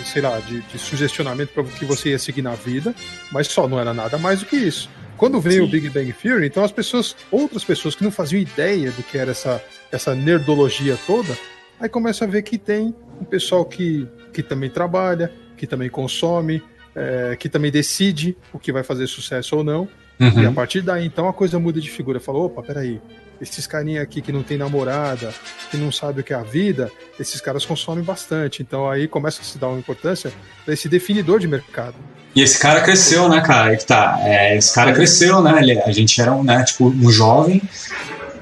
sei 0.05 0.21
lá, 0.21 0.39
de, 0.39 0.61
de 0.61 0.77
sugestionamento 0.79 1.51
para 1.53 1.63
o 1.63 1.65
que 1.65 1.83
você 1.85 2.09
ia 2.09 2.19
seguir 2.19 2.41
na 2.41 2.55
vida, 2.55 2.93
mas 3.31 3.47
só 3.47 3.67
não 3.67 3.79
era 3.79 3.93
nada 3.93 4.17
mais 4.17 4.39
do 4.39 4.45
que 4.45 4.55
isso. 4.55 4.89
Quando 5.17 5.39
veio 5.39 5.63
Sim. 5.63 5.67
o 5.67 5.71
Big 5.71 5.89
Bang 5.89 6.13
Theory, 6.13 6.45
então 6.47 6.63
as 6.63 6.71
pessoas, 6.71 7.15
outras 7.31 7.63
pessoas 7.63 7.95
que 7.95 8.03
não 8.03 8.11
faziam 8.11 8.39
ideia 8.39 8.91
do 8.91 9.01
que 9.03 9.17
era 9.17 9.31
essa, 9.31 9.63
essa 9.91 10.13
nerdologia 10.13 10.97
toda, 11.07 11.37
aí 11.79 11.87
começa 11.89 12.25
a 12.25 12.27
ver 12.27 12.41
que 12.43 12.57
tem 12.57 12.93
um 13.19 13.23
pessoal 13.25 13.63
que, 13.65 14.07
que 14.33 14.43
também 14.43 14.69
trabalha, 14.69 15.31
que 15.57 15.65
também 15.65 15.89
consome, 15.89 16.61
é, 16.93 17.35
que 17.39 17.47
também 17.49 17.71
decide 17.71 18.37
o 18.53 18.59
que 18.59 18.71
vai 18.71 18.83
fazer 18.83 19.07
sucesso 19.07 19.55
ou 19.57 19.63
não. 19.63 19.87
E 20.19 20.23
a 20.45 20.47
Uhum. 20.49 20.53
partir 20.53 20.81
daí, 20.81 21.05
então, 21.05 21.27
a 21.27 21.33
coisa 21.33 21.59
muda 21.59 21.81
de 21.81 21.89
figura. 21.89 22.21
Falou, 22.21 22.45
opa, 22.45 22.61
peraí, 22.63 23.01
esses 23.41 23.65
carinha 23.67 24.01
aqui 24.01 24.21
que 24.21 24.31
não 24.31 24.43
tem 24.43 24.57
namorada, 24.57 25.33
que 25.69 25.77
não 25.77 25.91
sabe 25.91 26.21
o 26.21 26.23
que 26.23 26.33
é 26.33 26.35
a 26.35 26.43
vida, 26.43 26.91
esses 27.19 27.39
caras 27.41 27.65
consomem 27.65 28.03
bastante. 28.03 28.61
Então 28.61 28.89
aí 28.89 29.07
começa 29.07 29.41
a 29.41 29.43
se 29.45 29.57
dar 29.57 29.67
uma 29.69 29.79
importância 29.79 30.31
para 30.63 30.73
esse 30.73 30.87
definidor 30.89 31.39
de 31.39 31.47
mercado. 31.47 31.95
E 32.35 32.41
esse 32.41 32.59
cara 32.59 32.81
cresceu, 32.81 33.29
né, 33.29 33.41
cara? 33.41 33.77
Tá. 33.77 34.17
É, 34.21 34.57
esse 34.57 34.73
cara 34.73 34.91
cresceu, 34.93 35.41
né? 35.41 35.59
Ele- 35.61 35.79
a 35.81 35.91
gente 35.91 36.19
era 36.21 36.33
um, 36.33 36.43
né, 36.43 36.63
tipo, 36.63 36.87
um 36.89 37.09
jovem 37.11 37.61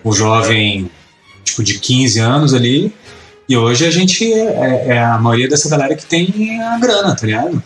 o 0.04 0.12
jovem, 0.12 0.90
tipo, 1.46 1.64
de 1.64 1.80
15 1.80 2.20
anos 2.20 2.54
ali. 2.54 2.94
E 3.48 3.56
hoje 3.56 3.86
a 3.86 3.92
gente 3.92 4.32
é, 4.34 4.40
é- 4.40 4.88
é 4.96 5.00
a 5.04 5.18
maioria 5.18 5.48
dessa 5.48 5.70
galera 5.70 5.96
que 5.96 6.06
tem 6.06 6.62
a 6.62 6.78
grana, 6.78 7.16
tá 7.16 7.26
ligado? 7.26 7.64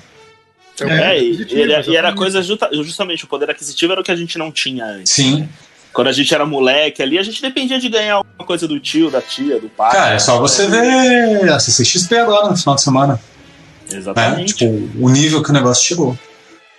É, 0.79 1.17
e, 1.19 1.29
positivo, 1.31 1.59
e 1.59 1.71
era, 1.71 1.89
e 1.89 1.95
era 1.95 2.13
coisa 2.13 2.41
justa- 2.43 2.69
justamente 2.71 3.23
o 3.25 3.27
poder 3.27 3.49
aquisitivo 3.49 3.93
era 3.93 4.01
o 4.01 4.03
que 4.03 4.11
a 4.11 4.15
gente 4.15 4.37
não 4.37 4.51
tinha 4.51 4.85
antes. 4.85 5.11
Sim. 5.13 5.49
Quando 5.97 6.09
a 6.09 6.11
gente 6.11 6.31
era 6.31 6.45
moleque 6.45 7.01
ali, 7.01 7.17
a 7.17 7.23
gente 7.23 7.41
dependia 7.41 7.79
de 7.79 7.89
ganhar 7.89 8.17
alguma 8.17 8.45
coisa 8.45 8.67
do 8.67 8.79
tio, 8.79 9.09
da 9.09 9.19
tia, 9.19 9.59
do 9.59 9.67
pai. 9.67 9.91
Cara, 9.91 10.13
é 10.13 10.19
só 10.19 10.39
você 10.39 10.67
ver 10.67 11.49
a 11.49 11.59
CCXP 11.59 12.17
agora 12.19 12.51
no 12.51 12.55
final 12.55 12.75
de 12.75 12.83
semana. 12.83 13.13
Né? 13.13 13.97
Exatamente. 13.97 14.53
Tipo, 14.53 14.89
o 15.03 15.09
nível 15.09 15.41
que 15.41 15.49
o 15.49 15.53
negócio 15.53 15.83
chegou. 15.83 16.11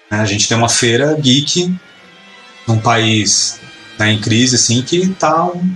Né? 0.09 0.21
A 0.21 0.25
gente 0.25 0.47
tem 0.47 0.57
uma 0.57 0.69
feira 0.69 1.17
geek 1.21 1.75
num 2.65 2.79
país 2.79 3.61
né, 3.99 4.13
em 4.13 4.21
crise, 4.21 4.55
assim, 4.55 4.83
que 4.83 5.09
tá 5.09 5.47
um- 5.47 5.75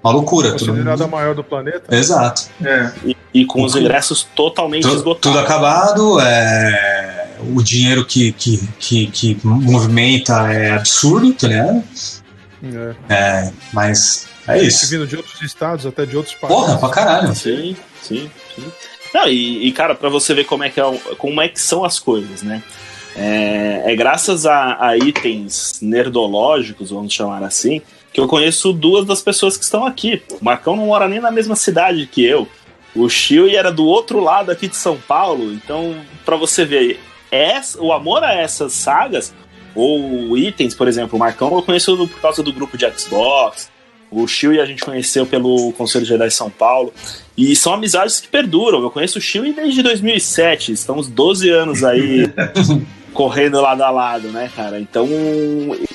uma 0.00 0.12
loucura. 0.12 0.54
A 0.54 0.72
mundo... 0.72 1.08
maior 1.08 1.34
do 1.34 1.42
planeta. 1.42 1.92
Exato. 1.92 2.42
É. 2.64 2.92
E, 3.04 3.16
e 3.34 3.44
com 3.44 3.64
os 3.64 3.74
ingressos 3.74 4.22
totalmente 4.36 4.82
Tu- 4.82 4.94
esgotados. 4.94 5.20
tudo 5.20 5.40
acabado, 5.40 6.20
é... 6.20 7.26
o 7.56 7.60
dinheiro 7.60 8.04
que, 8.04 8.30
que, 8.30 8.64
que, 8.78 9.06
que 9.08 9.38
movimenta 9.42 10.52
é 10.52 10.70
absurdo, 10.70 11.32
tá 11.32 11.48
ligado? 11.48 11.82
É. 13.08 13.14
É, 13.14 13.52
mas 13.72 14.28
é 14.46 14.58
Gente 14.58 14.68
isso. 14.68 14.90
Vindo 14.90 15.06
de 15.06 15.16
outros 15.16 15.40
estados, 15.42 15.86
até 15.86 16.06
de 16.06 16.16
outros 16.16 16.34
países. 16.34 16.56
Porra, 16.56 16.78
pra 16.78 16.88
caralho. 16.88 17.34
Sim, 17.34 17.76
sim, 18.02 18.30
sim. 18.54 18.72
Não, 19.12 19.28
e, 19.28 19.68
e, 19.68 19.72
cara, 19.72 19.94
pra 19.94 20.08
você 20.08 20.34
ver 20.34 20.44
como 20.44 20.64
é 20.64 20.70
que, 20.70 20.80
é, 20.80 20.98
como 21.18 21.40
é 21.40 21.48
que 21.48 21.60
são 21.60 21.84
as 21.84 21.98
coisas, 21.98 22.42
né? 22.42 22.62
É, 23.16 23.92
é 23.92 23.96
graças 23.96 24.44
a, 24.44 24.76
a 24.84 24.96
itens 24.96 25.78
nerdológicos, 25.80 26.90
vamos 26.90 27.12
chamar 27.12 27.44
assim, 27.44 27.80
que 28.12 28.20
eu 28.20 28.26
conheço 28.26 28.72
duas 28.72 29.06
das 29.06 29.22
pessoas 29.22 29.56
que 29.56 29.64
estão 29.64 29.86
aqui. 29.86 30.22
O 30.40 30.44
Marcão 30.44 30.76
não 30.76 30.86
mora 30.86 31.08
nem 31.08 31.20
na 31.20 31.30
mesma 31.30 31.54
cidade 31.54 32.06
que 32.06 32.24
eu. 32.24 32.48
O 32.94 33.08
Chiu 33.08 33.48
era 33.48 33.72
do 33.72 33.84
outro 33.84 34.20
lado 34.20 34.50
aqui 34.50 34.68
de 34.68 34.76
São 34.76 34.96
Paulo. 34.96 35.52
Então, 35.52 35.96
pra 36.24 36.36
você 36.36 36.64
ver, 36.64 37.00
essa, 37.30 37.80
o 37.80 37.92
amor 37.92 38.22
a 38.22 38.32
essas 38.32 38.72
sagas, 38.72 39.34
ou 39.74 40.36
itens, 40.36 40.74
por 40.74 40.88
exemplo, 40.88 41.16
o 41.16 41.18
Marcão 41.18 41.54
eu 41.54 41.62
conheço 41.62 41.96
por 42.08 42.20
causa 42.20 42.42
do 42.42 42.52
grupo 42.52 42.76
de 42.76 42.90
Xbox. 42.98 43.70
O 44.10 44.28
Chiu 44.28 44.60
a 44.60 44.66
gente 44.66 44.84
conheceu 44.84 45.26
pelo 45.26 45.72
Conselho 45.72 46.04
Jedi 46.04 46.30
São 46.30 46.48
Paulo. 46.48 46.92
E 47.36 47.56
são 47.56 47.74
amizades 47.74 48.20
que 48.20 48.28
perduram. 48.28 48.80
Eu 48.80 48.90
conheço 48.90 49.18
o 49.18 49.20
Chiu 49.20 49.52
desde 49.52 49.82
2007. 49.82 50.72
Estamos 50.72 51.08
12 51.08 51.50
anos 51.50 51.82
aí 51.82 52.32
correndo 53.12 53.60
lado 53.60 53.82
a 53.82 53.90
lado, 53.90 54.28
né, 54.28 54.50
cara? 54.54 54.78
Então, 54.78 55.08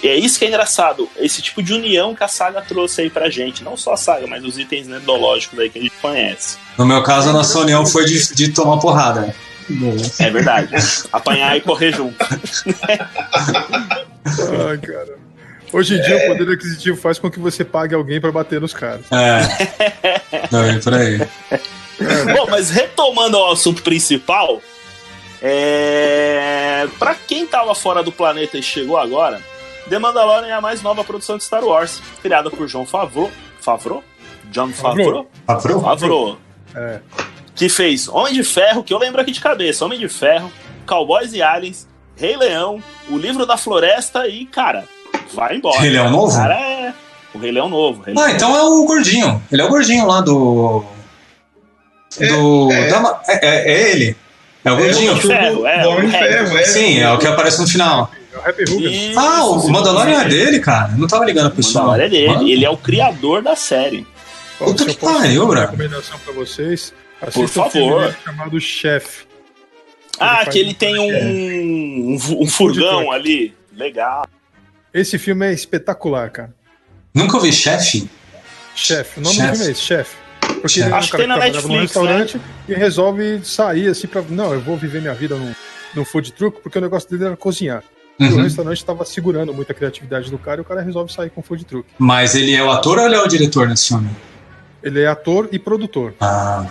é 0.03 0.15
isso 0.15 0.37
que 0.37 0.45
é 0.45 0.47
engraçado. 0.49 1.07
Esse 1.17 1.41
tipo 1.41 1.63
de 1.63 1.73
união 1.73 2.13
que 2.13 2.23
a 2.23 2.27
saga 2.27 2.61
trouxe 2.61 3.01
aí 3.01 3.09
pra 3.09 3.29
gente. 3.29 3.63
Não 3.63 3.77
só 3.77 3.93
a 3.93 3.97
saga, 3.97 4.27
mas 4.27 4.43
os 4.43 4.57
itens 4.57 4.87
nerdológicos 4.87 5.57
aí 5.59 5.69
que 5.69 5.79
a 5.79 5.81
gente 5.81 5.95
conhece. 6.01 6.57
No 6.77 6.85
meu 6.85 7.01
caso, 7.03 7.29
a 7.29 7.33
nossa 7.33 7.59
união 7.59 7.85
foi 7.85 8.05
de, 8.05 8.33
de 8.33 8.49
tomar 8.49 8.77
porrada. 8.79 9.33
É 10.19 10.29
verdade. 10.29 10.73
Apanhar 11.11 11.57
e 11.57 11.61
correr 11.61 11.91
junto. 11.91 12.15
Ai, 14.67 14.77
cara. 14.77 15.19
Hoje 15.71 15.95
em 15.95 16.01
dia 16.01 16.17
o 16.17 16.27
poder 16.27 16.51
aquisitivo 16.53 16.97
faz 16.97 17.19
com 17.19 17.29
que 17.29 17.39
você 17.39 17.63
pague 17.63 17.93
alguém 17.93 18.19
pra 18.19 18.31
bater 18.31 18.59
nos 18.59 18.73
caras. 18.73 19.05
É. 19.11 19.41
Não, 20.51 20.63
é 20.63 20.79
por 20.79 20.93
aí. 20.93 21.19
Bom, 22.35 22.47
mas 22.49 22.69
retomando 22.71 23.37
ao 23.37 23.51
assunto 23.51 23.83
principal, 23.83 24.61
é... 25.41 26.87
para 26.97 27.13
quem 27.13 27.45
tava 27.45 27.75
fora 27.75 28.01
do 28.01 28.11
planeta 28.11 28.57
e 28.57 28.63
chegou 28.63 28.97
agora, 28.97 29.41
The 29.89 29.99
Mandalorian 29.99 30.47
é 30.47 30.53
a 30.53 30.61
mais 30.61 30.81
nova 30.81 31.03
produção 31.03 31.37
de 31.37 31.43
Star 31.43 31.63
Wars, 31.63 32.01
criada 32.21 32.49
por 32.49 32.67
John 32.67 32.85
Favreau. 32.85 33.29
Favreau? 33.61 34.03
John 34.51 34.71
Favreau? 34.71 35.29
Favreau? 35.45 35.81
Favreau. 35.81 36.37
É. 36.75 36.99
Que 37.59 37.67
fez 37.67 38.07
Homem 38.07 38.33
de 38.33 38.43
Ferro, 38.43 38.81
que 38.83 38.93
eu 38.93 38.97
lembro 38.97 39.19
aqui 39.21 39.31
de 39.31 39.41
cabeça, 39.41 39.83
Homem 39.83 39.99
de 39.99 40.07
Ferro, 40.07 40.49
Cowboys 40.87 41.33
e 41.33 41.41
Aliens, 41.41 41.85
Rei 42.15 42.37
Leão, 42.37 42.81
O 43.09 43.17
Livro 43.17 43.45
da 43.45 43.57
Floresta 43.57 44.27
e, 44.27 44.45
cara, 44.45 44.85
vai 45.33 45.57
embora. 45.57 45.79
Rei 45.81 45.89
Leão 45.89 46.09
novo? 46.09 46.31
O 46.33 46.35
cara 46.37 46.55
é 46.57 46.93
o 47.33 47.37
Rei 47.37 47.51
Leão 47.51 47.67
novo. 47.69 48.01
Rei 48.01 48.15
Ah, 48.17 48.21
Leão 48.21 48.35
então 48.35 48.55
é 48.57 48.63
o 48.63 48.85
gordinho. 48.85 49.43
Ele 49.51 49.61
é 49.61 49.65
o 49.65 49.69
gordinho 49.69 50.07
lá 50.07 50.21
do. 50.21 50.85
Do. 52.17 52.71
É, 52.71 52.87
é. 52.87 52.89
da 52.89 53.21
é, 53.27 53.45
é- 53.45 53.71
é 53.71 53.91
ele. 53.91 54.15
É 54.63 54.71
o 54.71 54.77
gordinho. 54.77 55.15
de 55.15 55.21
Ferro, 55.21 55.67
é, 55.67 55.81
do 55.83 55.89
Homem 55.89 56.07
o 56.07 56.11
de. 56.11 56.17
Ferro, 56.17 56.57
é. 56.57 56.63
Sim, 56.63 56.99
é 56.99 57.11
o 57.11 57.17
que 57.17 57.27
aparece 57.27 57.59
no 57.61 57.67
final. 57.67 58.09
É 58.33 58.49
o. 58.71 58.79
Isso, 58.79 59.19
Ah, 59.19 59.43
o 59.45 59.59
sim, 59.59 59.71
Mandalorian 59.71 60.21
é 60.21 60.27
dele, 60.29 60.59
cara. 60.59 60.91
Eu 60.93 60.97
não 60.97 61.07
tava 61.07 61.25
ligando 61.25 61.51
pro 61.51 61.55
O 61.55 61.57
pessoal. 61.57 61.87
Mandalorian 61.87 62.07
é 62.07 62.09
dele. 62.09 62.27
Mano, 62.33 62.47
Ele 62.47 62.65
é 62.65 62.69
o 62.69 62.77
criador 62.77 63.41
da 63.41 63.55
série. 63.55 64.07
Puta 64.57 64.85
que 64.85 64.95
pariu, 64.95 65.45
bro. 65.47 65.59
recomendação 65.59 66.17
pra 66.19 66.33
vocês, 66.33 66.93
assista 67.21 67.31
Por 67.31 67.43
um 67.67 67.69
filme 67.69 67.89
favor. 67.89 68.01
dele 68.03 68.15
chamado 68.23 68.59
Chef. 68.61 69.25
Ah, 70.19 70.45
que 70.45 70.59
ele 70.59 70.71
um 70.71 70.73
tem 70.73 70.99
um, 70.99 72.13
um, 72.15 72.17
um 72.43 72.47
furgão 72.47 73.11
ali. 73.11 73.53
Legal. 73.73 74.25
Esse 74.93 75.17
filme 75.17 75.45
é 75.47 75.53
espetacular, 75.53 76.29
cara. 76.29 76.53
Nunca 77.13 77.37
ouvi 77.37 77.53
chefe? 77.53 78.09
Chef. 78.75 79.17
O 79.19 79.21
nome 79.21 79.35
Chef. 79.35 79.47
do 79.49 79.55
filme 79.55 79.67
é 79.67 79.71
esse, 79.71 79.81
Chef. 79.81 80.15
Porque 80.41 80.67
Chef. 80.69 80.85
ele 80.87 80.93
é 80.93 80.97
um 80.97 81.01
que 81.01 81.09
cara 81.11 81.23
trabalhava 81.25 81.67
num 81.67 81.75
né? 81.75 81.81
restaurante 81.81 82.41
e 82.67 82.73
resolve 82.73 83.41
sair 83.45 83.87
assim 83.87 84.07
pra. 84.07 84.21
Não, 84.29 84.53
eu 84.53 84.59
vou 84.59 84.75
viver 84.77 84.99
minha 85.01 85.13
vida 85.13 85.35
num, 85.35 85.53
num 85.95 86.03
food 86.05 86.33
truck, 86.33 86.61
porque 86.61 86.77
o 86.77 86.81
negócio 86.81 87.09
dele 87.09 87.25
era 87.25 87.37
cozinhar. 87.37 87.83
E 88.19 88.25
o 88.25 88.35
Uhum. 88.35 88.43
restaurante 88.43 88.83
tava 88.83 89.05
segurando 89.05 89.53
muita 89.53 89.73
criatividade 89.73 90.29
do 90.29 90.37
cara 90.37 90.59
e 90.59 90.61
o 90.61 90.65
cara 90.65 90.81
resolve 90.81 91.11
sair 91.13 91.29
com 91.29 91.41
food 91.41 91.63
truck. 91.63 91.87
Mas 91.97 92.35
ele 92.35 92.53
é 92.53 92.61
o 92.61 92.69
ator 92.69 92.97
ou 92.99 93.05
ele 93.05 93.15
é 93.15 93.21
o 93.21 93.27
diretor 93.27 93.65
nesse 93.69 93.87
filme? 93.87 94.09
Ele 94.83 95.01
é 95.01 95.07
ator 95.07 95.47
e 95.53 95.57
produtor. 95.59 96.13
Ah. 96.19 96.65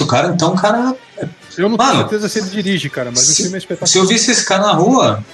O 0.00 0.06
cara, 0.06 0.28
então, 0.28 0.52
o 0.52 0.56
cara. 0.56 0.94
Eu 1.56 1.68
não 1.68 1.76
tenho 1.76 1.88
Mano, 1.90 1.98
certeza 2.00 2.28
se 2.28 2.38
ele 2.38 2.50
dirige, 2.50 2.88
cara, 2.88 3.10
mas 3.10 3.28
o 3.28 3.32
se- 3.34 3.42
filme 3.42 3.56
é 3.56 3.58
espetacular. 3.58 3.88
Se 3.88 3.98
eu 3.98 4.06
visse 4.06 4.30
esse 4.30 4.44
cara 4.44 4.62
na 4.62 4.72
rua, 4.72 5.24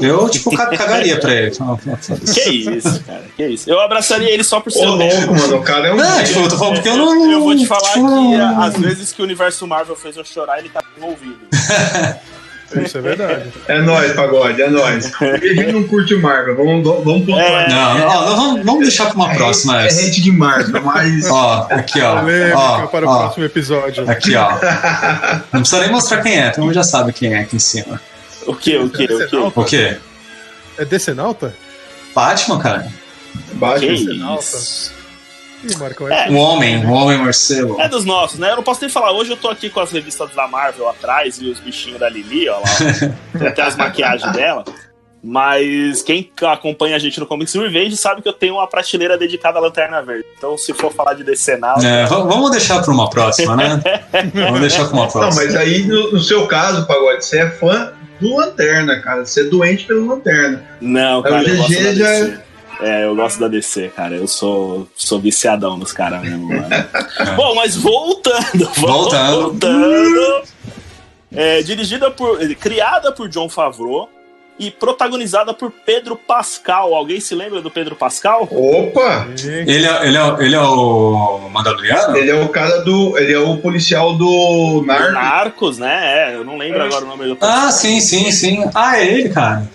eu, 0.00 0.28
tipo, 0.28 0.50
ca- 0.56 0.66
cagaria 0.76 1.18
pra 1.20 1.32
ele. 1.32 1.52
Que 2.34 2.50
isso, 2.76 3.00
cara. 3.04 3.24
Que 3.36 3.46
isso. 3.46 3.70
Eu 3.70 3.80
abraçaria 3.80 4.30
ele 4.30 4.42
só 4.42 4.60
por 4.60 4.72
ser 4.72 4.84
louco, 4.86 5.32
mano. 5.32 5.56
O 5.58 5.62
cara 5.62 5.88
é 5.88 5.92
um. 5.92 5.96
Não, 5.96 6.24
tipo, 6.24 6.40
eu 6.40 6.48
tô 6.48 6.58
falando 6.58 6.74
porque 6.74 6.88
eu 6.88 6.96
não. 6.96 7.30
Eu 7.30 7.40
vou 7.40 7.56
te 7.56 7.66
falar 7.66 7.92
que 7.92 8.34
às 8.58 8.76
vezes 8.78 9.12
que 9.12 9.20
o 9.22 9.24
universo 9.24 9.64
Marvel 9.66 9.94
fez 9.94 10.16
eu 10.16 10.24
chorar, 10.24 10.58
ele 10.58 10.68
tá 10.70 10.82
envolvido. 10.96 11.38
Isso 12.76 12.98
é 12.98 13.00
verdade. 13.00 13.52
É 13.66 13.80
nóis, 13.82 14.12
pagode, 14.12 14.62
é 14.62 14.70
nóis. 14.70 15.10
Gente 15.42 15.72
não 15.72 15.84
curte 15.84 16.14
Marvel. 16.16 16.56
Vamos, 16.56 16.84
vamos 16.84 17.24
pontuar. 17.24 17.40
É. 17.40 17.68
Não, 17.68 18.06
ó, 18.06 18.36
vamos, 18.36 18.64
vamos 18.64 18.80
deixar 18.82 19.06
pra 19.06 19.14
uma 19.16 19.34
próxima 19.34 19.82
É 19.82 19.86
essa. 19.86 20.06
hate 20.06 20.20
de 20.20 20.30
Marvel, 20.32 20.82
mas. 20.82 21.28
Ó, 21.30 21.66
aqui, 21.70 22.00
ó. 22.00 22.20
Polêmica 22.20 22.58
ó, 22.58 22.86
para 22.86 23.06
o 23.06 23.08
ó, 23.08 23.18
próximo 23.18 23.44
episódio. 23.44 24.10
Aqui, 24.10 24.36
ó. 24.36 24.50
Não 25.52 25.60
precisa 25.60 25.80
nem 25.82 25.90
mostrar 25.90 26.22
quem 26.22 26.38
é, 26.38 26.50
todo 26.50 26.64
mundo 26.64 26.74
já 26.74 26.84
sabe 26.84 27.12
quem 27.12 27.34
é 27.34 27.40
aqui 27.40 27.56
em 27.56 27.60
cima. 27.60 28.00
O 28.46 28.54
que, 28.54 28.76
o 28.76 28.88
que, 28.88 29.04
o 29.04 29.28
que? 29.28 29.36
O 29.36 29.64
quê? 29.64 29.96
É 30.78 30.84
Decenalta? 30.84 31.54
Batman, 32.14 32.58
cara. 32.58 32.86
Que 33.78 33.86
Decenalta. 33.88 34.58
Ih, 35.62 36.12
É. 36.12 36.28
é. 36.28 36.30
Um 36.30 36.36
homem, 36.38 36.84
um 36.86 36.92
homem 36.92 37.18
Marcelo. 37.18 37.80
É 37.80 37.88
dos 37.88 38.04
nossos, 38.04 38.38
né? 38.38 38.50
Eu 38.52 38.56
não 38.56 38.62
posso 38.62 38.80
nem 38.80 38.90
falar. 38.90 39.12
Hoje 39.12 39.30
eu 39.30 39.36
tô 39.36 39.48
aqui 39.48 39.68
com 39.70 39.80
as 39.80 39.90
revistas 39.92 40.30
da 40.34 40.46
Marvel 40.48 40.88
atrás 40.88 41.38
e 41.40 41.48
os 41.48 41.60
bichinhos 41.60 41.98
da 42.00 42.08
Lili, 42.08 42.48
ó 42.48 42.58
lá. 42.58 42.64
Tem 43.38 43.48
até 43.48 43.62
as 43.62 43.76
maquiagens 43.76 44.32
dela. 44.32 44.64
Mas 45.22 46.00
quem 46.02 46.30
acompanha 46.50 46.96
a 46.96 46.98
gente 46.98 47.20
no 47.20 47.26
Comics 47.26 47.54
Revenge 47.54 47.94
sabe 47.94 48.22
que 48.22 48.28
eu 48.28 48.32
tenho 48.32 48.54
uma 48.54 48.66
prateleira 48.66 49.18
dedicada 49.18 49.58
à 49.58 49.60
Lanterna 49.60 50.00
Verde. 50.00 50.24
Então, 50.38 50.56
se 50.56 50.72
for 50.72 50.90
falar 50.94 51.12
de 51.12 51.22
decenal, 51.22 51.78
É, 51.82 52.06
vamos 52.06 52.50
deixar 52.50 52.80
pra 52.82 52.90
uma 52.90 53.10
próxima, 53.10 53.54
né? 53.54 53.82
Vamos 54.32 54.60
deixar 54.60 54.86
pra 54.86 54.94
uma 54.94 55.04
Não, 55.04 55.10
próxima. 55.10 55.44
mas 55.44 55.54
aí, 55.54 55.82
no, 55.84 56.12
no 56.12 56.20
seu 56.20 56.46
caso, 56.46 56.86
Pagode, 56.86 57.22
você 57.22 57.40
é 57.40 57.50
fã 57.50 57.92
do 58.18 58.34
Lanterna, 58.34 58.98
cara. 59.02 59.26
Você 59.26 59.42
é 59.42 59.44
doente 59.44 59.84
pelo 59.84 60.06
Lanterna. 60.06 60.64
Não, 60.80 61.22
cara, 61.22 61.42
o 61.42 61.68
GG 61.68 61.94
já-. 61.96 62.40
É, 62.82 63.04
eu 63.04 63.14
gosto 63.14 63.38
da 63.40 63.48
DC, 63.48 63.92
cara. 63.94 64.14
Eu 64.16 64.26
sou, 64.26 64.88
sou 64.96 65.20
viciadão 65.20 65.76
nos 65.76 65.92
caras 65.92 66.22
mesmo, 66.22 66.48
mano. 66.48 66.68
Bom, 67.36 67.54
mas 67.54 67.76
voltando, 67.76 68.70
Voltando. 68.76 69.42
voltando. 69.50 70.42
É, 71.32 71.62
dirigida 71.62 72.10
por. 72.10 72.38
Criada 72.56 73.12
por 73.12 73.28
John 73.28 73.48
Favreau 73.48 74.08
e 74.58 74.70
protagonizada 74.70 75.54
por 75.54 75.70
Pedro 75.70 76.16
Pascal. 76.16 76.94
Alguém 76.94 77.18
se 77.20 77.34
lembra 77.34 77.62
do 77.62 77.70
Pedro 77.70 77.96
Pascal? 77.96 78.48
Opa! 78.50 79.26
Ele 79.42 79.86
é, 79.86 80.06
ele, 80.06 80.18
é, 80.18 80.36
ele 80.40 80.54
é 80.54 80.60
o 80.60 81.48
Mandaloriano? 81.50 82.16
Ele 82.16 82.30
é 82.30 82.34
o 82.34 82.48
cara 82.48 82.78
do. 82.82 83.16
Ele 83.16 83.32
é 83.32 83.38
o 83.38 83.56
policial 83.58 84.12
do 84.14 84.80
Do 84.80 84.86
Narcos. 84.86 85.12
Narcos, 85.14 85.78
né? 85.78 86.30
É, 86.32 86.34
eu 86.34 86.44
não 86.44 86.56
lembro 86.58 86.82
agora 86.82 87.04
o 87.04 87.08
nome 87.08 87.26
do 87.26 87.38
Ah, 87.40 87.70
sim, 87.70 88.00
sim, 88.00 88.30
sim. 88.32 88.64
Ah, 88.74 88.98
é 88.98 89.06
ele, 89.06 89.28
cara. 89.28 89.68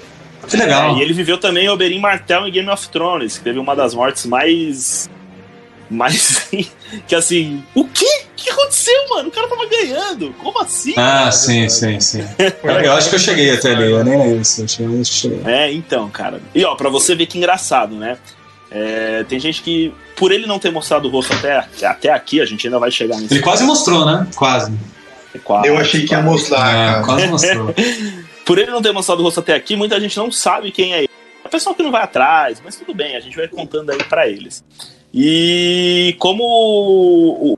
Que 0.48 0.58
legal. 0.58 0.96
É, 0.96 1.00
e 1.00 1.02
ele 1.02 1.14
viveu 1.14 1.38
também 1.38 1.70
Oberyn 1.70 2.00
Martell 2.00 2.48
em 2.48 2.52
Game 2.52 2.70
of 2.70 2.88
Thrones, 2.90 3.38
que 3.38 3.44
teve 3.44 3.60
uma 3.60 3.76
das 3.76 3.94
mortes 3.94 4.26
mais. 4.26 5.10
Mais. 5.90 6.48
que 7.08 7.16
assim. 7.16 7.64
O 7.74 7.86
quê? 7.88 8.06
O 8.06 8.36
que 8.36 8.50
aconteceu, 8.50 9.10
mano? 9.10 9.30
O 9.30 9.32
cara 9.32 9.48
tava 9.48 9.66
ganhando. 9.68 10.34
Como 10.42 10.62
assim? 10.62 10.94
Ah, 10.98 11.32
sim, 11.32 11.68
sim, 11.70 12.00
sim. 12.00 12.24
Eu 12.64 12.94
acho 12.94 13.10
que 13.10 13.16
eu 13.16 13.20
cheguei 13.20 13.52
até 13.52 13.72
ali, 13.72 13.90
eu 13.92 14.04
nem 14.04 14.18
lembro 14.18 14.46
se 14.46 14.62
eu 14.62 14.68
cheguei. 14.68 15.42
É, 15.46 15.72
então, 15.72 16.10
cara. 16.10 16.40
E 16.54 16.64
ó, 16.66 16.76
pra 16.76 16.90
você 16.90 17.16
ver 17.16 17.26
que 17.26 17.38
engraçado, 17.38 17.96
né? 17.96 18.18
É, 18.70 19.24
tem 19.28 19.40
gente 19.40 19.62
que, 19.62 19.94
por 20.18 20.32
ele 20.32 20.46
não 20.46 20.60
ter 20.60 20.70
mostrado 20.72 21.08
o 21.08 21.12
rosto 21.12 21.34
até, 21.34 21.66
até 21.86 22.12
aqui, 22.12 22.42
a 22.42 22.46
gente 22.46 22.68
ainda 22.68 22.78
vai 22.78 22.92
chegar 22.92 23.18
nisso. 23.18 23.34
Ele 23.34 23.42
quase 23.42 23.64
mostrou, 23.64 24.06
né? 24.06 24.28
Quase. 24.36 24.74
Quase, 25.44 25.68
Eu 25.68 25.78
achei 25.78 26.06
que 26.06 26.14
ia 26.14 26.22
mostrar, 26.22 26.76
É, 26.76 26.92
cara. 26.92 27.04
quase 27.04 27.28
mostrou. 27.28 27.74
Por 28.46 28.60
ele 28.60 28.72
não 28.72 28.82
ter 28.82 28.92
mostrado 28.92 29.22
o 29.22 29.24
rosto 29.24 29.40
até 29.40 29.56
aqui, 29.56 29.76
muita 29.76 30.00
gente 30.00 30.16
não 30.18 30.32
sabe 30.32 30.72
quem 30.72 30.94
é 30.94 31.00
ele. 31.00 31.10
É 31.44 31.48
pessoal 31.50 31.76
que 31.76 31.84
não 31.84 31.92
vai 31.92 32.04
atrás, 32.04 32.62
mas 32.64 32.76
tudo 32.76 32.94
bem, 32.94 33.16
a 33.16 33.20
gente 33.20 33.36
vai 33.36 33.48
contando 33.48 33.92
aí 33.92 34.04
pra 34.04 34.28
eles. 34.28 34.64
E 35.14 36.16
como 36.20 37.58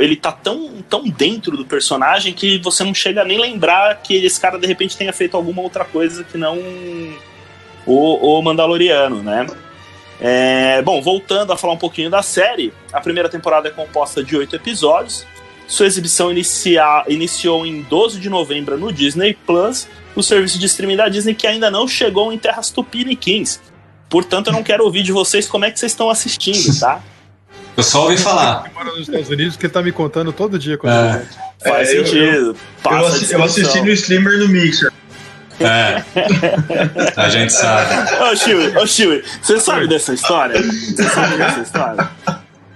ele 0.00 0.16
tá 0.16 0.32
tão, 0.32 0.82
tão 0.88 1.04
dentro 1.04 1.56
do 1.56 1.64
personagem 1.64 2.32
que 2.32 2.58
você 2.58 2.82
não 2.82 2.94
chega 2.94 3.22
a 3.22 3.24
nem 3.24 3.38
lembrar 3.38 4.02
que 4.02 4.24
esse 4.24 4.40
cara 4.40 4.58
de 4.58 4.66
repente 4.66 4.96
tenha 4.96 5.12
feito 5.12 5.36
alguma 5.36 5.62
outra 5.62 5.84
coisa 5.84 6.24
que 6.24 6.38
não 6.38 6.58
o, 7.86 8.38
o 8.38 8.42
Mandaloriano, 8.42 9.22
né? 9.22 9.46
É, 10.20 10.80
bom, 10.82 11.02
voltando 11.02 11.52
a 11.52 11.56
falar 11.56 11.74
um 11.74 11.78
pouquinho 11.78 12.08
da 12.08 12.22
série, 12.22 12.72
a 12.92 13.00
primeira 13.00 13.28
temporada 13.28 13.68
é 13.68 13.70
composta 13.70 14.22
de 14.22 14.36
oito 14.36 14.56
episódios. 14.56 15.26
Sua 15.66 15.86
exibição 15.86 16.30
inicia, 16.30 17.04
iniciou 17.08 17.64
em 17.66 17.82
12 17.82 18.20
de 18.20 18.28
novembro 18.28 18.76
no 18.78 18.92
Disney 18.92 19.36
Plus, 19.46 19.88
o 20.14 20.22
serviço 20.22 20.58
de 20.58 20.66
streaming 20.66 20.96
da 20.96 21.08
Disney 21.08 21.34
que 21.34 21.46
ainda 21.46 21.70
não 21.70 21.88
chegou 21.88 22.32
em 22.32 22.38
terras 22.38 22.70
tupiniquins. 22.70 23.60
Portanto, 24.10 24.48
eu 24.48 24.52
não 24.52 24.62
quero 24.62 24.84
ouvir 24.84 25.02
de 25.02 25.10
vocês 25.10 25.48
como 25.48 25.64
é 25.64 25.70
que 25.70 25.78
vocês 25.80 25.92
estão 25.92 26.10
assistindo, 26.10 26.78
tá? 26.78 27.00
Eu 27.76 27.82
só 27.82 28.04
ouvi 28.04 28.16
falar. 28.16 28.70
Mora 28.72 28.90
nos 28.92 29.00
Estados 29.08 29.28
Unidos, 29.28 29.56
que 29.56 29.66
ele 29.66 29.72
tá 29.72 29.82
me 29.82 29.90
contando 29.90 30.32
todo 30.32 30.56
dia 30.60 30.78
quando 30.78 30.92
É. 30.92 31.08
ele 31.10 31.18
vem. 31.18 31.72
Faz 31.72 31.88
É, 31.88 31.98
eu- 31.98 32.06
sentido. 32.06 32.56
Eu, 32.84 32.90
a 32.90 33.00
assi- 33.08 33.32
eu 33.32 33.42
assisti 33.42 33.80
no 33.80 33.90
streamer 33.90 34.38
no 34.38 34.48
Mixer. 34.48 34.92
É. 35.58 36.02
A 37.16 37.28
gente 37.28 37.52
sabe. 37.52 37.94
Ô, 38.22 38.36
Chiu, 38.36 38.80
ô, 38.80 38.86
Chiu, 38.86 39.22
você 39.42 39.58
sabe 39.58 39.88
dessa 39.88 40.14
história? 40.14 40.62
Você 40.62 41.02
sabe 41.08 41.36
dessa 41.36 41.60
história? 41.62 42.10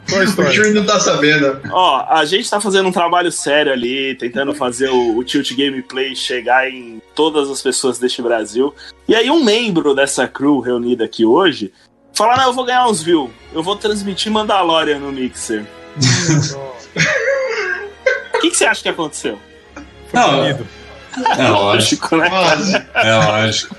Qual 0.08 0.20
a 0.20 0.24
O 0.24 0.26
história? 0.26 0.52
Shuri 0.52 0.70
não 0.72 0.84
tá 0.86 0.98
sabendo. 1.00 1.60
Ó, 1.70 2.06
a 2.08 2.24
gente 2.24 2.48
tá 2.48 2.60
fazendo 2.60 2.88
um 2.88 2.92
trabalho 2.92 3.30
sério 3.30 3.72
ali, 3.72 4.14
tentando 4.14 4.54
fazer 4.54 4.88
o, 4.88 5.16
o 5.18 5.24
Tilt 5.24 5.52
Gameplay 5.54 6.14
chegar 6.16 6.68
em 6.70 7.00
todas 7.14 7.50
as 7.50 7.60
pessoas 7.60 7.98
deste 7.98 8.22
Brasil. 8.22 8.74
E 9.06 9.14
aí 9.14 9.30
um 9.30 9.42
membro 9.44 9.94
dessa 9.94 10.26
crew 10.26 10.60
reunida 10.60 11.04
aqui 11.04 11.24
hoje 11.24 11.72
fala, 12.14 12.36
não, 12.36 12.44
eu 12.46 12.52
vou 12.52 12.64
ganhar 12.64 12.86
uns 12.88 13.02
views. 13.02 13.30
Eu 13.52 13.62
vou 13.62 13.76
transmitir 13.76 14.32
Mandalorian 14.32 14.98
no 14.98 15.12
Mixer. 15.12 15.64
O 18.34 18.40
que, 18.40 18.50
que 18.50 18.56
você 18.56 18.64
acha 18.66 18.82
que 18.82 18.88
aconteceu? 18.88 19.38
Não, 20.12 20.36
banido. 20.38 20.66
É 21.36 21.48
lógico. 21.48 22.16
né? 22.16 22.28
Nossa, 22.28 22.86
É 22.94 23.14
lógico. 23.16 23.76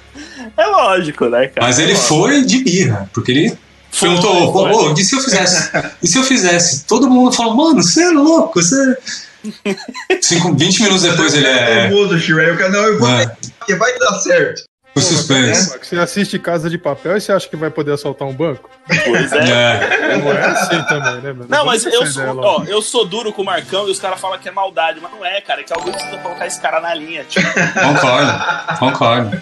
É 0.58 0.66
lógico, 0.66 1.26
né, 1.30 1.48
cara? 1.48 1.66
Mas 1.68 1.80
ele 1.80 1.94
É 1.94 1.96
foi 1.96 2.44
de 2.44 2.64
birra, 2.64 3.10
porque 3.14 3.32
ele 3.32 3.58
perguntou, 3.98 4.52
foi. 4.54 4.72
"Ô, 4.72 4.94
e 4.94 5.04
se 5.04 5.16
eu 5.16 5.22
fizesse? 5.22 5.72
E 6.02 6.08
se 6.08 6.18
eu 6.18 6.24
fizesse? 6.24 6.86
Todo 6.86 7.10
mundo 7.10 7.32
falou, 7.32 7.56
mano, 7.56 7.82
você 7.82 8.04
é 8.04 8.10
louco, 8.12 8.62
você. 8.62 8.98
Cinco, 10.22 10.54
20 10.54 10.82
minutos 10.84 11.04
depois 11.04 11.34
ele 11.34 11.48
é. 11.48 11.88
nervoso, 11.88 12.20
Shuri. 12.20 12.46
Aí 12.46 12.52
o 12.52 12.58
cara, 12.58 12.70
não, 12.72 12.80
eu 12.80 13.00
vou 13.00 13.10
é 13.10 13.26
porque 13.58 13.76
vai 13.76 13.98
dar 14.00 14.14
certo. 14.20 14.64
o 14.96 15.00
suspense. 15.00 15.78
Você 15.82 15.96
assiste 15.98 16.38
Casa 16.40 16.70
de 16.70 16.78
Papel 16.78 17.16
e 17.16 17.22
você 17.22 17.32
acha 17.32 17.48
que 17.48 17.56
vai 17.56 17.70
poder 17.70 17.94
assaltar 17.94 18.28
um 18.28 18.34
banco? 18.34 18.70
Pois 19.06 19.32
é. 19.32 19.50
É. 19.50 20.18
Não 20.18 20.32
é 20.32 20.46
assim 20.46 20.84
também, 20.84 21.22
né? 21.22 21.34
meu? 21.34 21.46
Não, 21.48 21.66
mas 21.66 21.86
eu 21.86 22.06
sou, 22.08 22.40
ó, 22.40 22.64
eu 22.66 22.82
sou 22.82 23.06
duro 23.06 23.32
com 23.32 23.44
o 23.44 23.46
Marcão 23.46 23.88
e 23.88 23.92
os 23.92 24.00
caras 24.00 24.20
falam 24.20 24.38
que 24.40 24.50
é 24.50 24.52
maldade, 24.52 25.00
mas 25.02 25.12
não 25.12 25.24
é, 25.24 25.40
cara. 25.42 25.62
É 25.62 25.64
que 25.64 25.72
alguém 25.72 25.94
precisa 25.94 26.18
colocar 26.18 26.48
esse 26.48 26.60
cara 26.60 26.82
na 26.82 26.94
linha. 26.94 27.24
Tipo, 27.24 27.48
Concordo, 27.54 28.78
concordo. 28.80 29.42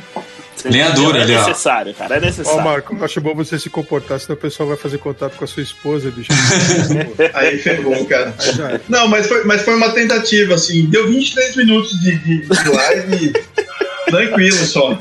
Linha 0.65 0.87
entendeu? 0.87 1.05
dura 1.05 1.19
é 1.19 1.21
ali, 1.23 1.35
ó. 1.35 1.47
necessário, 1.47 1.93
cara. 1.93 2.15
É 2.15 2.17
Ó, 2.17 2.21
necessário. 2.21 2.63
Marco, 2.63 2.95
eu 2.95 3.05
acho 3.05 3.21
bom 3.21 3.35
você 3.35 3.59
se 3.59 3.69
comportar, 3.69 4.19
senão 4.19 4.35
o 4.35 4.39
pessoal 4.39 4.69
vai 4.69 4.77
fazer 4.77 4.97
contato 4.97 5.35
com 5.35 5.43
a 5.43 5.47
sua 5.47 5.63
esposa, 5.63 6.09
bicho. 6.09 6.31
Aí 7.33 7.57
ferrou, 7.59 8.05
cara. 8.05 8.33
Aí 8.39 8.75
é. 8.75 8.81
Não, 8.89 9.07
mas 9.07 9.27
foi, 9.27 9.43
mas 9.43 9.61
foi 9.61 9.75
uma 9.75 9.91
tentativa, 9.91 10.55
assim. 10.55 10.85
Deu 10.85 11.07
23 11.07 11.55
minutos 11.55 11.99
de, 11.99 12.17
de, 12.17 12.41
de 12.41 12.69
live 12.69 13.33
tranquilo 14.07 14.65
só. 14.65 14.97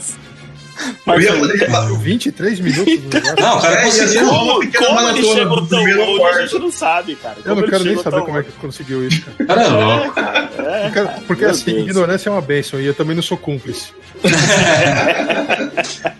Mas 1.04 1.24
eu 1.24 1.34
ia 1.34 1.38
foi- 1.38 1.58
fazer. 1.58 1.86
Deu 1.86 1.96
23 1.98 2.60
minutos. 2.60 2.94
Não, 3.40 3.56
o 3.58 3.60
cara 3.62 3.74
É, 3.80 3.84
conseguiu. 3.84 4.22
uma 4.28 4.38
Como, 4.54 4.72
como 4.72 5.08
ele 5.08 5.22
chegou 5.24 5.66
tão 5.66 5.84
longe, 5.84 6.22
a 6.24 6.42
gente 6.46 6.58
não 6.58 6.70
sabe, 6.72 7.16
cara. 7.16 7.36
Eu 7.44 7.54
não 7.54 7.62
quero 7.62 7.84
nem 7.84 7.96
saber 8.02 8.20
como 8.22 8.38
é 8.38 8.42
que 8.42 8.52
conseguiu 8.52 9.06
isso, 9.06 9.22
cara. 9.22 9.46
Cara 9.46 9.62
é 9.62 9.68
louco. 9.68 10.20
É, 10.60 10.90
Cara, 10.90 11.08
Porque 11.26 11.42
Meu 11.42 11.50
assim, 11.50 11.64
Deus. 11.74 11.86
ignorância 11.88 12.28
é 12.28 12.32
uma 12.32 12.40
bênção 12.42 12.80
e 12.80 12.86
eu 12.86 12.94
também 12.94 13.14
não 13.16 13.22
sou 13.22 13.36
cúmplice. 13.38 13.88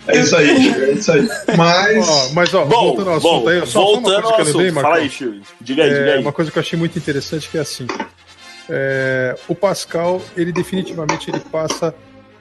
É 0.09 0.19
isso 0.21 0.37
aí, 0.37 0.69
é 0.85 0.93
isso 0.93 1.13
aí. 1.13 1.29
Mas. 1.57 2.09
Ó, 2.09 2.29
mas 2.33 2.55
ó, 2.55 2.65
Bom, 2.65 2.81
voltando 2.95 3.11
ao 3.11 3.21
bom, 3.21 3.35
assunto 3.37 3.49
aí, 3.49 3.67
só 3.67 3.93
uma 3.95 4.03
coisa 4.03 4.23
que 4.23 4.41
eu 4.41 4.45
lembrei. 4.47 4.71
Marcão. 4.71 4.91
Fala 4.93 5.03
aí, 5.03 5.11
Chiu. 5.11 5.41
Diga 5.61 5.83
aí, 5.83 5.89
diga 5.91 6.01
É, 6.03 6.15
aí. 6.15 6.21
uma 6.21 6.33
coisa 6.33 6.51
que 6.51 6.59
eu 6.59 6.61
achei 6.63 6.79
muito 6.79 6.97
interessante 6.99 7.49
que 7.49 7.59
é 7.59 7.61
assim. 7.61 7.87
é, 8.69 9.37
o 9.49 9.55
Pascal, 9.55 10.23
ele 10.37 10.53
definitivamente 10.53 11.31
ele 11.31 11.41
passa 11.41 11.95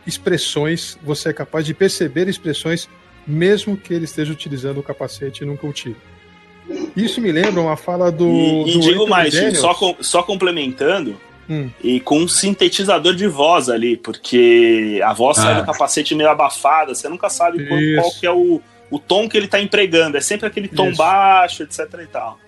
expressões, 0.06 0.97
você 1.03 1.30
é 1.30 1.34
capaz 1.34 1.66
de 1.66 1.74
perceber 1.74 2.28
expressões, 2.28 2.88
mesmo 3.28 3.76
que 3.76 3.93
ele 3.93 4.06
esteja 4.06 4.32
utilizando 4.32 4.80
o 4.80 4.84
capacete 4.84 5.43
e 5.43 5.45
nunca 5.47 5.66
o 5.66 5.74
tire. 5.74 5.95
Isso 6.95 7.22
me 7.22 7.32
lembra 7.32 7.62
uma 7.62 7.78
fala 7.78 8.12
do. 8.12 8.28
E, 8.28 8.70
e 8.70 8.74
do 8.74 8.80
digo 8.80 8.93
Anthony 8.95 9.10
mais, 9.10 9.34
Daniels. 9.34 9.58
só, 9.60 9.74
com- 9.74 9.95
só 10.01 10.24
complementando, 10.24 11.16
Hum. 11.47 11.70
e 11.84 11.99
com 11.99 12.20
um 12.20 12.28
sintetizador 12.28 13.14
de 13.14 13.28
voz 13.28 13.70
ali, 13.70 13.95
porque 13.97 14.99
a 15.03 15.14
voz 15.14 15.38
sai 15.38 15.53
Ah. 15.53 15.60
do 15.62 15.66
capacete 15.66 16.16
meio 16.16 16.30
abafada, 16.30 16.95
você 16.95 17.08
nunca 17.08 17.30
sabe 17.30 17.68
qual, 17.68 17.80
qual 18.01 18.12
que 18.20 18.26
é 18.26 18.32
o, 18.32 18.60
o 18.89 18.97
tom 18.97 19.30
que 19.30 19.38
ele 19.38 19.47
tá 19.47 19.62
empregando. 19.62 20.18
É 20.18 20.22
sempre 20.22 20.47
aquele 20.47 20.68
tom 20.68 20.88
Isso. 20.89 20.97
baixo, 20.97 21.62
etc 21.62 21.82
e 22.01 22.08
tal. 22.08 22.39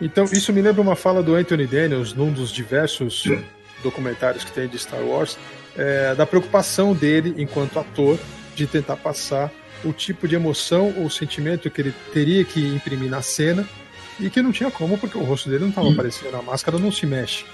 Então, 0.00 0.24
isso 0.24 0.52
me 0.54 0.62
lembra 0.62 0.80
uma 0.80 0.96
fala 0.96 1.22
do 1.22 1.34
Anthony 1.34 1.66
Daniels 1.66 2.14
num 2.14 2.32
dos 2.32 2.50
diversos 2.50 3.24
documentários 3.82 4.42
que 4.44 4.52
tem 4.52 4.68
de 4.68 4.78
Star 4.78 5.02
Wars, 5.02 5.36
é, 5.76 6.14
da 6.14 6.26
preocupação 6.26 6.92
dele, 6.94 7.34
enquanto 7.38 7.78
ator, 7.78 8.18
de 8.54 8.66
tentar 8.66 8.96
passar 8.96 9.50
o 9.84 9.92
tipo 9.92 10.26
de 10.26 10.34
emoção 10.34 10.92
ou 10.96 11.10
sentimento 11.10 11.70
que 11.70 11.80
ele 11.80 11.94
teria 12.12 12.44
que 12.44 12.60
imprimir 12.74 13.10
na 13.10 13.22
cena 13.22 13.68
e 14.18 14.30
que 14.30 14.40
não 14.40 14.50
tinha 14.50 14.70
como, 14.70 14.96
porque 14.96 15.18
o 15.18 15.22
rosto 15.22 15.48
dele 15.50 15.62
não 15.62 15.68
estava 15.68 15.90
aparecendo, 15.90 16.34
a 16.36 16.42
máscara 16.42 16.78
não 16.78 16.90
se 16.90 17.04
mexe. 17.04 17.44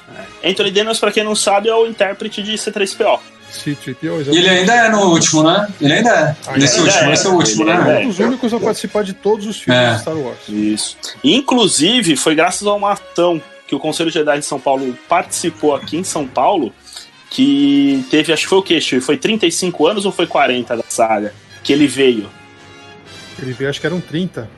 Anthony 0.44 0.70
Daniels, 0.70 1.00
pra 1.00 1.10
quem 1.10 1.24
não 1.24 1.34
sabe, 1.34 1.68
é 1.68 1.74
o 1.74 1.86
intérprete 1.86 2.40
de 2.42 2.52
C3PO. 2.52 3.18
C-3PO, 3.50 4.32
E 4.32 4.38
ele 4.38 4.48
ainda 4.48 4.72
é 4.72 4.88
no 4.88 5.10
último, 5.10 5.42
né? 5.42 5.68
Ele 5.80 5.92
ainda 5.92 6.08
é. 6.10 6.36
Ainda 6.48 6.58
Nesse 6.60 6.78
é, 6.78 6.82
último, 6.82 7.12
esse 7.12 7.26
é 7.26 7.30
o 7.30 7.34
último, 7.34 7.62
ele 7.64 7.72
né? 7.72 7.78
ainda 7.78 7.92
é 7.92 8.04
um 8.04 8.08
dos 8.08 8.18
únicos 8.18 8.54
a 8.54 8.60
participar 8.60 9.02
de 9.04 9.12
todos 9.12 9.46
os 9.46 9.60
filmes 9.60 9.82
É. 9.82 9.94
de 9.94 10.00
Star 10.00 10.16
Wars. 10.16 10.38
Isso. 10.48 10.96
Inclusive, 11.22 12.16
foi 12.16 12.34
graças 12.34 12.66
a 12.66 12.72
uma 12.72 12.92
ação 12.92 13.42
que 13.66 13.74
o 13.74 13.78
Conselho 13.80 14.10
Jedi 14.10 14.38
de 14.38 14.44
São 14.44 14.58
Paulo 14.60 14.96
participou 15.08 15.74
aqui 15.74 15.96
em 15.98 16.04
São 16.04 16.26
Paulo, 16.26 16.72
que 17.32 18.04
teve, 18.10 18.30
acho 18.30 18.42
que 18.42 18.48
foi 18.48 18.58
o 18.58 18.80
Chiu? 18.80 19.00
Foi 19.00 19.16
35 19.16 19.86
anos 19.86 20.04
ou 20.04 20.12
foi 20.12 20.26
40 20.26 20.76
da 20.76 20.84
saga? 20.86 21.32
Que 21.64 21.72
ele 21.72 21.86
veio. 21.86 22.28
Ele 23.40 23.52
veio, 23.52 23.70
acho 23.70 23.80
que 23.80 23.86
eram 23.86 24.02
30. 24.02 24.48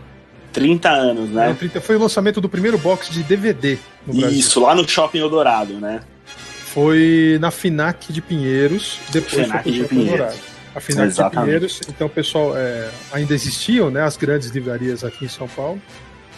30 0.52 0.90
anos, 0.90 1.30
né? 1.30 1.54
30. 1.56 1.80
Foi 1.80 1.94
o 1.94 2.00
lançamento 2.00 2.40
do 2.40 2.48
primeiro 2.48 2.76
box 2.76 3.10
de 3.10 3.22
DVD 3.22 3.78
no 4.04 4.14
Brasil. 4.14 4.38
Isso, 4.38 4.60
lá 4.60 4.74
no 4.74 4.88
Shopping 4.88 5.18
Eldorado, 5.18 5.74
né? 5.74 6.00
Foi 6.26 7.38
na 7.40 7.52
FINAC 7.52 8.12
de 8.12 8.20
Pinheiros, 8.20 8.98
depois 9.12 9.46
FINAC 9.46 9.62
foi 9.62 9.72
de 9.72 9.84
Pinheiros. 9.84 10.18
Dourado. 10.18 10.36
A 10.74 10.80
FINAC 10.80 11.06
Exatamente. 11.06 11.38
de 11.38 11.44
Pinheiros, 11.44 11.80
então 11.88 12.06
o 12.08 12.10
pessoal 12.10 12.56
é, 12.56 12.90
ainda 13.12 13.32
existiam, 13.32 13.88
né, 13.88 14.02
as 14.02 14.16
grandes 14.16 14.48
livrarias 14.48 15.04
aqui 15.04 15.26
em 15.26 15.28
São 15.28 15.46
Paulo. 15.46 15.80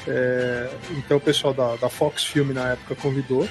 É, 0.06 0.68
então 0.98 1.16
o 1.16 1.20
pessoal 1.20 1.54
da, 1.54 1.76
da 1.76 1.88
Fox 1.88 2.24
Film 2.24 2.52
na 2.52 2.72
época 2.72 2.94
convidou 2.94 3.48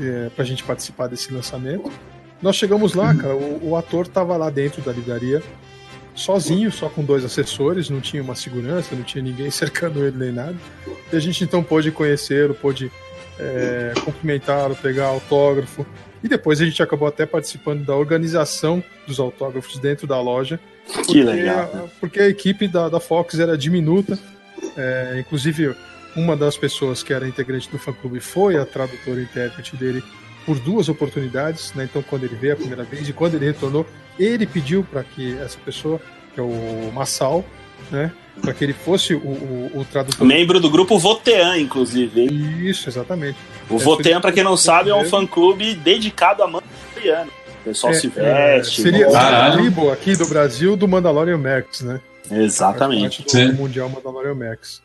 é, 0.00 0.28
para 0.30 0.42
a 0.44 0.46
gente 0.46 0.62
participar 0.64 1.06
desse 1.08 1.32
lançamento. 1.32 1.90
Nós 2.42 2.56
chegamos 2.56 2.94
lá, 2.94 3.14
cara, 3.14 3.34
o, 3.34 3.70
o 3.70 3.76
ator 3.76 4.06
estava 4.06 4.36
lá 4.36 4.50
dentro 4.50 4.82
da 4.82 4.92
livraria, 4.92 5.42
sozinho, 6.14 6.70
só 6.70 6.88
com 6.88 7.02
dois 7.04 7.24
assessores, 7.24 7.88
não 7.90 8.00
tinha 8.00 8.22
uma 8.22 8.34
segurança, 8.34 8.94
não 8.94 9.02
tinha 9.02 9.22
ninguém 9.22 9.50
cercando 9.52 10.04
ele 10.04 10.16
nem 10.16 10.32
nada. 10.32 10.56
E 11.12 11.16
a 11.16 11.20
gente 11.20 11.42
então 11.44 11.62
pôde 11.62 11.90
conhecê-lo, 11.90 12.54
pôde 12.54 12.90
é, 13.38 13.92
cumprimentá-lo, 14.04 14.76
pegar 14.76 15.06
autógrafo. 15.06 15.84
E 16.22 16.28
depois 16.28 16.60
a 16.60 16.64
gente 16.64 16.82
acabou 16.82 17.06
até 17.06 17.26
participando 17.26 17.84
da 17.84 17.94
organização 17.94 18.82
dos 19.06 19.20
autógrafos 19.20 19.78
dentro 19.78 20.06
da 20.06 20.20
loja. 20.20 20.58
Que 21.06 21.22
legal. 21.22 21.70
a- 21.74 21.88
porque 22.00 22.18
a 22.20 22.28
equipe 22.28 22.66
da, 22.68 22.88
da 22.88 22.98
Fox 23.00 23.38
era 23.38 23.58
diminuta. 23.58 24.18
É, 24.76 25.16
inclusive, 25.20 25.74
uma 26.16 26.36
das 26.36 26.56
pessoas 26.56 27.02
que 27.02 27.12
era 27.12 27.26
integrante 27.26 27.68
do 27.70 27.78
fã-clube 27.78 28.20
foi 28.20 28.56
a 28.56 28.64
tradutora 28.64 29.20
e 29.20 29.24
intérprete 29.24 29.76
dele 29.76 30.02
por 30.46 30.58
duas 30.58 30.88
oportunidades. 30.88 31.72
Né? 31.74 31.84
Então, 31.84 32.02
quando 32.02 32.24
ele 32.24 32.34
veio 32.36 32.52
a 32.52 32.56
primeira 32.56 32.84
vez 32.84 33.08
e 33.08 33.12
quando 33.12 33.34
ele 33.34 33.46
retornou, 33.46 33.86
ele 34.18 34.46
pediu 34.46 34.84
para 34.84 35.02
que 35.02 35.36
essa 35.38 35.58
pessoa, 35.64 36.00
que 36.34 36.40
é 36.40 36.42
o 36.42 36.90
Massal, 36.94 37.44
né? 37.90 38.12
para 38.40 38.52
que 38.52 38.64
ele 38.64 38.72
fosse 38.72 39.14
o, 39.14 39.18
o, 39.18 39.70
o 39.80 39.84
tradutor. 39.84 40.26
Membro 40.26 40.58
do 40.60 40.68
grupo 40.68 40.98
Votean, 40.98 41.56
inclusive. 41.58 42.20
hein? 42.22 42.60
Isso, 42.68 42.88
exatamente. 42.88 43.38
O 43.70 43.76
É, 43.76 43.78
Votean, 43.78 44.20
pra 44.20 44.32
quem 44.32 44.42
não 44.44 44.56
sabe, 44.56 44.90
é 44.90 44.94
um 44.94 45.04
fã-clube 45.04 45.74
dedicado 45.76 46.42
a 46.42 46.46
Mandaloriano. 46.46 47.30
O 47.60 47.64
pessoal 47.64 47.92
É, 47.92 47.96
se 47.96 48.12
é, 48.16 48.56
veste. 48.56 48.82
seria 48.82 49.06
volta. 49.06 49.18
Caralho. 49.20 49.54
a 49.54 49.56
tribo 49.56 49.90
aqui 49.90 50.14
do 50.16 50.26
Brasil 50.26 50.76
do 50.76 50.86
Mandalorian 50.86 51.38
Max, 51.38 51.80
né? 51.80 52.00
Exatamente. 52.30 53.22
Do 53.22 53.54
Mundial 53.54 53.88
Mandalorian 53.88 54.34
Max. 54.34 54.82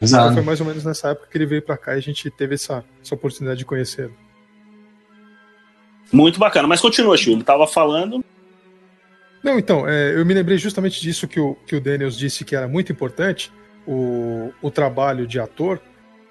Exato. 0.00 0.24
Então 0.24 0.34
foi 0.34 0.42
mais 0.42 0.60
ou 0.60 0.66
menos 0.66 0.84
nessa 0.84 1.10
época 1.10 1.28
que 1.30 1.36
ele 1.36 1.46
veio 1.46 1.62
para 1.62 1.76
cá 1.76 1.94
e 1.94 1.98
a 1.98 2.02
gente 2.02 2.30
teve 2.30 2.54
essa, 2.54 2.84
essa 3.02 3.14
oportunidade 3.14 3.58
de 3.58 3.64
conhecê-lo. 3.64 4.14
Muito 6.12 6.38
bacana, 6.38 6.66
mas 6.66 6.80
continua, 6.80 7.16
Chico. 7.16 7.32
Ele 7.32 7.40
estava 7.40 7.66
falando. 7.66 8.24
Não, 9.42 9.58
então, 9.58 9.88
é, 9.88 10.14
eu 10.14 10.24
me 10.26 10.34
lembrei 10.34 10.58
justamente 10.58 11.00
disso 11.00 11.28
que 11.28 11.38
o, 11.38 11.54
que 11.66 11.76
o 11.76 11.80
Daniels 11.80 12.16
disse 12.16 12.44
que 12.44 12.56
era 12.56 12.66
muito 12.66 12.92
importante, 12.92 13.52
o, 13.86 14.52
o 14.60 14.70
trabalho 14.70 15.26
de 15.26 15.38
ator, 15.38 15.80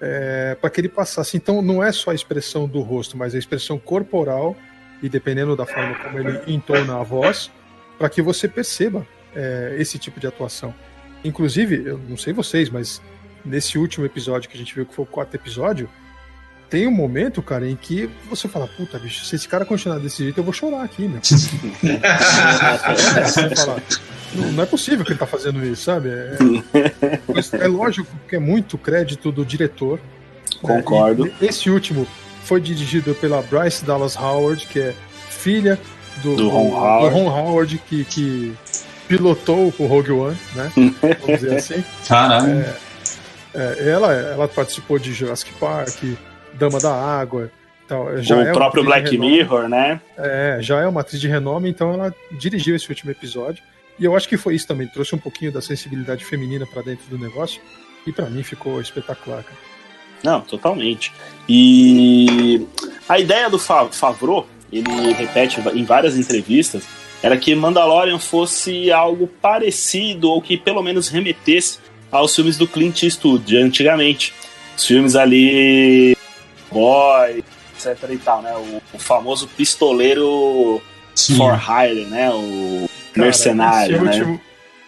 é, 0.00 0.56
para 0.60 0.70
que 0.70 0.80
ele 0.80 0.88
passasse. 0.88 1.36
Então, 1.36 1.60
não 1.62 1.82
é 1.82 1.90
só 1.92 2.10
a 2.10 2.14
expressão 2.14 2.68
do 2.68 2.80
rosto, 2.80 3.16
mas 3.16 3.34
a 3.34 3.38
expressão 3.38 3.78
corporal, 3.78 4.56
e 5.02 5.08
dependendo 5.08 5.56
da 5.56 5.66
forma 5.66 5.94
como 5.96 6.18
ele 6.18 6.40
entona 6.46 7.00
a 7.00 7.02
voz, 7.02 7.50
para 7.98 8.08
que 8.08 8.22
você 8.22 8.46
perceba 8.46 9.06
é, 9.34 9.76
esse 9.78 9.98
tipo 9.98 10.20
de 10.20 10.26
atuação. 10.26 10.74
Inclusive, 11.24 11.82
eu 11.84 11.98
não 12.08 12.16
sei 12.16 12.32
vocês, 12.32 12.70
mas 12.70 13.02
nesse 13.44 13.78
último 13.78 14.06
episódio 14.06 14.48
que 14.48 14.56
a 14.56 14.58
gente 14.58 14.74
viu, 14.74 14.86
que 14.86 14.94
foi 14.94 15.04
o 15.04 15.08
quarto 15.08 15.34
episódio, 15.34 15.88
tem 16.70 16.86
um 16.86 16.92
momento, 16.92 17.42
cara, 17.42 17.68
em 17.68 17.74
que 17.74 18.08
você 18.28 18.46
fala, 18.46 18.68
puta, 18.68 18.96
bicho, 18.98 19.24
se 19.24 19.34
esse 19.34 19.48
cara 19.48 19.64
continuar 19.64 19.98
desse 19.98 20.22
jeito, 20.22 20.38
eu 20.38 20.44
vou 20.44 20.52
chorar 20.52 20.84
aqui, 20.84 21.08
meu. 21.08 21.20
é, 21.92 23.56
fala, 23.56 23.82
não, 24.32 24.52
não, 24.52 24.62
é 24.62 24.66
possível 24.66 25.04
que 25.04 25.10
ele 25.10 25.18
tá 25.18 25.26
fazendo 25.26 25.64
isso, 25.66 25.82
sabe? 25.82 26.10
É, 26.10 27.64
é 27.64 27.66
lógico 27.66 28.08
que 28.28 28.36
é 28.36 28.38
muito 28.38 28.78
crédito 28.78 29.32
do 29.32 29.44
diretor. 29.44 29.98
Né? 29.98 30.58
Concordo. 30.62 31.24
Né? 31.24 31.32
esse 31.42 31.68
último 31.68 32.06
foi 32.44 32.60
dirigido 32.60 33.16
pela 33.16 33.42
Bryce 33.42 33.84
Dallas 33.84 34.16
Howard, 34.16 34.66
que 34.66 34.78
é 34.78 34.94
filha 35.28 35.78
do, 36.22 36.36
do 36.36 36.48
Ron 36.48 36.70
Howard, 36.72 37.08
do 37.08 37.14
Ron 37.14 37.30
Howard 37.30 37.78
que, 37.88 38.04
que 38.04 38.54
pilotou 39.08 39.74
o 39.76 39.86
Rogue 39.86 40.12
One, 40.12 40.36
né? 40.54 40.70
Vamos 41.20 41.40
dizer 41.40 41.56
assim. 41.56 41.84
Caralho. 42.06 42.60
É, 42.60 42.76
é, 43.54 43.88
ela, 43.88 44.12
ela 44.12 44.48
participou 44.48 44.98
de 44.98 45.12
Jurassic 45.12 45.52
Park, 45.54 46.02
Dama 46.54 46.78
da 46.78 46.92
Água. 46.92 47.50
Então, 47.84 48.22
já 48.22 48.36
o 48.36 48.40
é 48.42 48.52
próprio 48.52 48.84
Black 48.84 49.18
Mirror, 49.18 49.68
né? 49.68 50.00
É, 50.16 50.58
já 50.60 50.80
é 50.80 50.86
uma 50.86 51.00
atriz 51.00 51.20
de 51.20 51.26
renome, 51.26 51.68
então 51.68 51.92
ela 51.92 52.14
dirigiu 52.32 52.76
esse 52.76 52.88
último 52.88 53.10
episódio. 53.10 53.62
E 53.98 54.04
eu 54.04 54.16
acho 54.16 54.28
que 54.28 54.36
foi 54.36 54.54
isso 54.54 54.66
também, 54.66 54.86
trouxe 54.86 55.14
um 55.14 55.18
pouquinho 55.18 55.52
da 55.52 55.60
sensibilidade 55.60 56.24
feminina 56.24 56.64
para 56.66 56.82
dentro 56.82 57.04
do 57.10 57.18
negócio. 57.18 57.60
E 58.06 58.12
para 58.12 58.30
mim 58.30 58.42
ficou 58.42 58.80
espetacular, 58.80 59.42
cara. 59.42 59.58
Não, 60.22 60.40
totalmente. 60.40 61.12
E 61.48 62.66
a 63.08 63.18
ideia 63.18 63.50
do 63.50 63.58
Favreau, 63.58 64.46
ele 64.72 65.12
repete 65.12 65.60
em 65.74 65.84
várias 65.84 66.16
entrevistas, 66.16 66.86
era 67.22 67.36
que 67.36 67.54
Mandalorian 67.54 68.18
fosse 68.18 68.90
algo 68.90 69.26
parecido 69.26 70.30
ou 70.30 70.40
que 70.40 70.56
pelo 70.56 70.82
menos 70.82 71.08
remetesse 71.08 71.78
aos 72.10 72.34
filmes 72.34 72.56
do 72.56 72.66
Clint 72.66 73.02
Eastwood 73.02 73.44
de 73.44 73.56
antigamente. 73.56 74.34
Os 74.76 74.86
filmes 74.86 75.14
ali 75.16 76.16
boy, 76.70 77.44
etc 77.74 78.10
e 78.10 78.18
tal, 78.18 78.42
né? 78.42 78.54
O, 78.56 78.82
o 78.94 78.98
famoso 78.98 79.48
pistoleiro 79.48 80.80
Sim. 81.14 81.36
for 81.36 81.54
hire, 81.54 82.04
né? 82.06 82.30
O 82.30 82.88
Cara, 83.12 83.26
mercenário, 83.26 83.96
esse 83.96 84.04
né? 84.04 84.10
Último, 84.10 84.40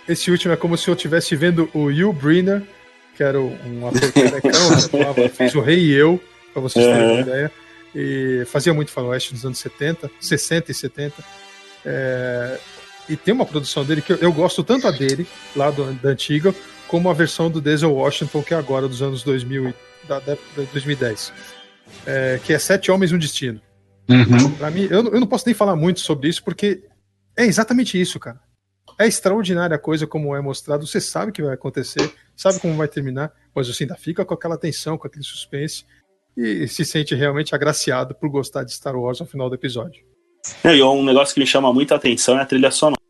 esse 0.09 0.31
último 0.31 0.55
é 0.55 0.57
como 0.57 0.77
se 0.77 0.89
eu 0.89 0.95
estivesse 0.95 1.37
vendo 1.37 1.69
o 1.75 1.85
Will 1.85 2.13
Brynner, 2.13 2.63
que 3.17 3.23
era 3.23 3.41
um 3.41 3.87
ator 3.87 4.13
carecão, 4.13 4.71
né? 4.71 5.51
o 5.55 5.61
Rei 5.61 5.79
e 5.79 5.93
Eu, 5.93 6.21
pra 6.53 6.63
vocês 6.63 6.85
terem 6.85 7.13
uma 7.13 7.21
ideia. 7.21 7.53
E 7.95 8.45
fazia 8.47 8.73
muito 8.73 8.91
faroeste 8.91 9.35
nos 9.35 9.45
anos 9.45 9.59
70, 9.59 10.11
60 10.19 10.71
e 10.71 10.75
70. 10.75 11.25
É, 11.85 12.59
e 13.09 13.17
tem 13.17 13.35
uma 13.35 13.47
produção 13.47 13.85
dele 13.85 14.03
que 14.03 14.13
eu, 14.13 14.17
eu 14.17 14.33
gosto 14.33 14.63
tanto 14.63 14.87
a 14.87 14.91
dele, 14.91 15.27
lá 15.57 15.71
do, 15.71 15.93
da 15.95 16.11
antiga, 16.11 16.55
como 16.89 17.09
a 17.09 17.15
versão 17.15 17.51
do 17.51 17.61
Denzel 17.61 17.93
Washington, 17.93 18.43
que 18.43 18.55
é 18.55 18.57
agora 18.57 18.89
dos 18.89 19.03
anos 19.03 19.23
2000 19.23 19.75
da, 20.09 20.19
da, 20.21 20.37
2010 20.73 21.33
é, 22.07 22.41
que 22.45 22.53
é 22.53 22.59
Sete 22.59 22.91
Homens 22.91 23.11
e 23.11 23.15
um 23.15 23.19
Destino. 23.19 23.61
Uhum. 24.09 24.53
Pra 24.55 24.71
mim, 24.71 24.89
eu, 24.91 25.05
eu 25.05 25.21
não 25.21 25.27
posso 25.27 25.45
nem 25.47 25.55
falar 25.55 25.77
muito 25.77 26.01
sobre 26.01 26.29
isso, 26.29 26.43
porque 26.43 26.85
é 27.37 27.45
exatamente 27.45 28.01
isso, 28.01 28.19
cara. 28.19 28.41
É 28.99 29.07
extraordinária 29.07 29.75
a 29.75 29.79
coisa 29.79 30.07
como 30.07 30.35
é 30.37 30.41
mostrado. 30.41 30.87
Você 30.87 31.01
sabe 31.01 31.31
o 31.31 31.33
que 31.33 31.43
vai 31.43 31.55
acontecer, 31.55 32.13
sabe 32.37 32.61
como 32.61 32.77
vai 32.77 32.89
terminar, 32.89 33.33
mas 33.55 33.69
você 33.69 33.85
ainda 33.85 33.95
fica 33.95 34.25
com 34.25 34.35
aquela 34.35 34.59
tensão, 34.59 34.99
com 34.99 35.07
aquele 35.07 35.25
suspense 35.25 35.85
e 36.37 36.67
se 36.67 36.85
sente 36.85 37.15
realmente 37.15 37.55
agraciado 37.55 38.15
por 38.15 38.29
gostar 38.29 38.65
de 38.65 38.73
Star 38.73 38.97
Wars 38.97 39.21
ao 39.21 39.27
final 39.27 39.49
do 39.49 39.55
episódio. 39.55 40.05
E 40.65 40.83
um 40.83 41.05
negócio 41.05 41.35
que 41.35 41.41
me 41.41 41.47
chama 41.47 41.73
muita 41.73 41.95
atenção 41.95 42.39
é 42.39 42.43
a 42.43 42.47
trilha 42.47 42.71
sonora. 42.71 43.01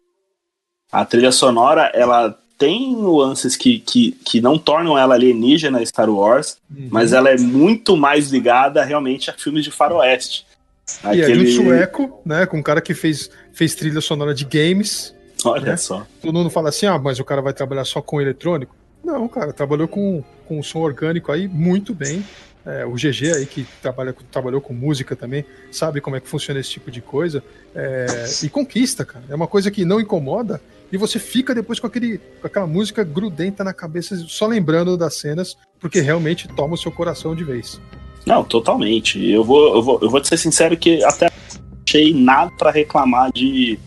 A 0.90 1.04
trilha 1.04 1.32
sonora, 1.32 1.90
ela 1.94 2.38
tem 2.58 2.94
nuances 2.94 3.56
que, 3.56 3.80
que, 3.80 4.12
que 4.24 4.40
não 4.40 4.58
tornam 4.58 4.96
ela 4.96 5.14
alienígena 5.14 5.84
Star 5.84 6.08
Wars, 6.08 6.58
uhum. 6.70 6.88
mas 6.90 7.12
ela 7.12 7.30
é 7.30 7.36
muito 7.36 7.96
mais 7.96 8.30
ligada 8.30 8.84
realmente 8.84 9.30
a 9.30 9.32
filmes 9.32 9.64
de 9.64 9.70
faroeste. 9.70 10.46
Aquele... 11.02 11.20
E 11.20 11.22
é 11.22 11.32
de 11.32 11.60
um 11.60 11.64
sueco, 11.64 12.20
né, 12.24 12.46
com 12.46 12.58
um 12.58 12.62
cara 12.62 12.80
que 12.80 12.94
fez, 12.94 13.30
fez 13.52 13.74
trilha 13.74 14.00
sonora 14.00 14.34
de 14.34 14.44
games. 14.44 15.14
Olha 15.44 15.72
né? 15.72 15.76
só. 15.76 16.06
Todo 16.20 16.32
mundo 16.32 16.50
fala 16.50 16.68
assim, 16.68 16.86
ah, 16.86 16.98
mas 16.98 17.18
o 17.18 17.24
cara 17.24 17.40
vai 17.40 17.52
trabalhar 17.52 17.84
só 17.84 18.00
com 18.00 18.20
eletrônico. 18.20 18.76
Não, 19.02 19.26
cara, 19.26 19.52
trabalhou 19.52 19.88
com, 19.88 20.22
com 20.46 20.62
som 20.62 20.80
orgânico 20.80 21.32
aí 21.32 21.48
muito 21.48 21.92
bem. 21.92 22.24
É, 22.64 22.84
o 22.86 22.92
GG 22.92 23.32
aí 23.34 23.46
que 23.46 23.66
trabalha, 23.80 24.14
trabalhou 24.30 24.60
com 24.60 24.72
música 24.72 25.16
também, 25.16 25.44
sabe 25.70 26.00
como 26.00 26.14
é 26.14 26.20
que 26.20 26.28
funciona 26.28 26.60
esse 26.60 26.70
tipo 26.70 26.90
de 26.90 27.00
coisa. 27.00 27.42
É, 27.74 28.24
e 28.42 28.48
conquista, 28.48 29.04
cara. 29.04 29.24
É 29.28 29.34
uma 29.34 29.48
coisa 29.48 29.70
que 29.70 29.84
não 29.84 30.00
incomoda 30.00 30.60
e 30.92 30.96
você 30.96 31.18
fica 31.18 31.54
depois 31.54 31.80
com, 31.80 31.86
aquele, 31.86 32.18
com 32.40 32.46
aquela 32.46 32.66
música 32.66 33.02
grudenta 33.02 33.64
na 33.64 33.72
cabeça, 33.72 34.14
só 34.28 34.46
lembrando 34.46 34.96
das 34.96 35.14
cenas, 35.14 35.56
porque 35.80 36.00
realmente 36.00 36.46
toma 36.48 36.74
o 36.74 36.76
seu 36.78 36.92
coração 36.92 37.34
de 37.34 37.42
vez. 37.42 37.80
Não, 38.26 38.44
totalmente. 38.44 39.18
Eu 39.26 39.42
vou, 39.42 39.74
eu 39.74 39.82
vou, 39.82 39.98
eu 40.02 40.10
vou 40.10 40.20
te 40.20 40.28
ser 40.28 40.36
sincero 40.36 40.76
que 40.76 41.02
até 41.02 41.30
achei 41.88 42.14
nada 42.14 42.50
para 42.58 42.70
reclamar 42.70 43.32
de, 43.32 43.78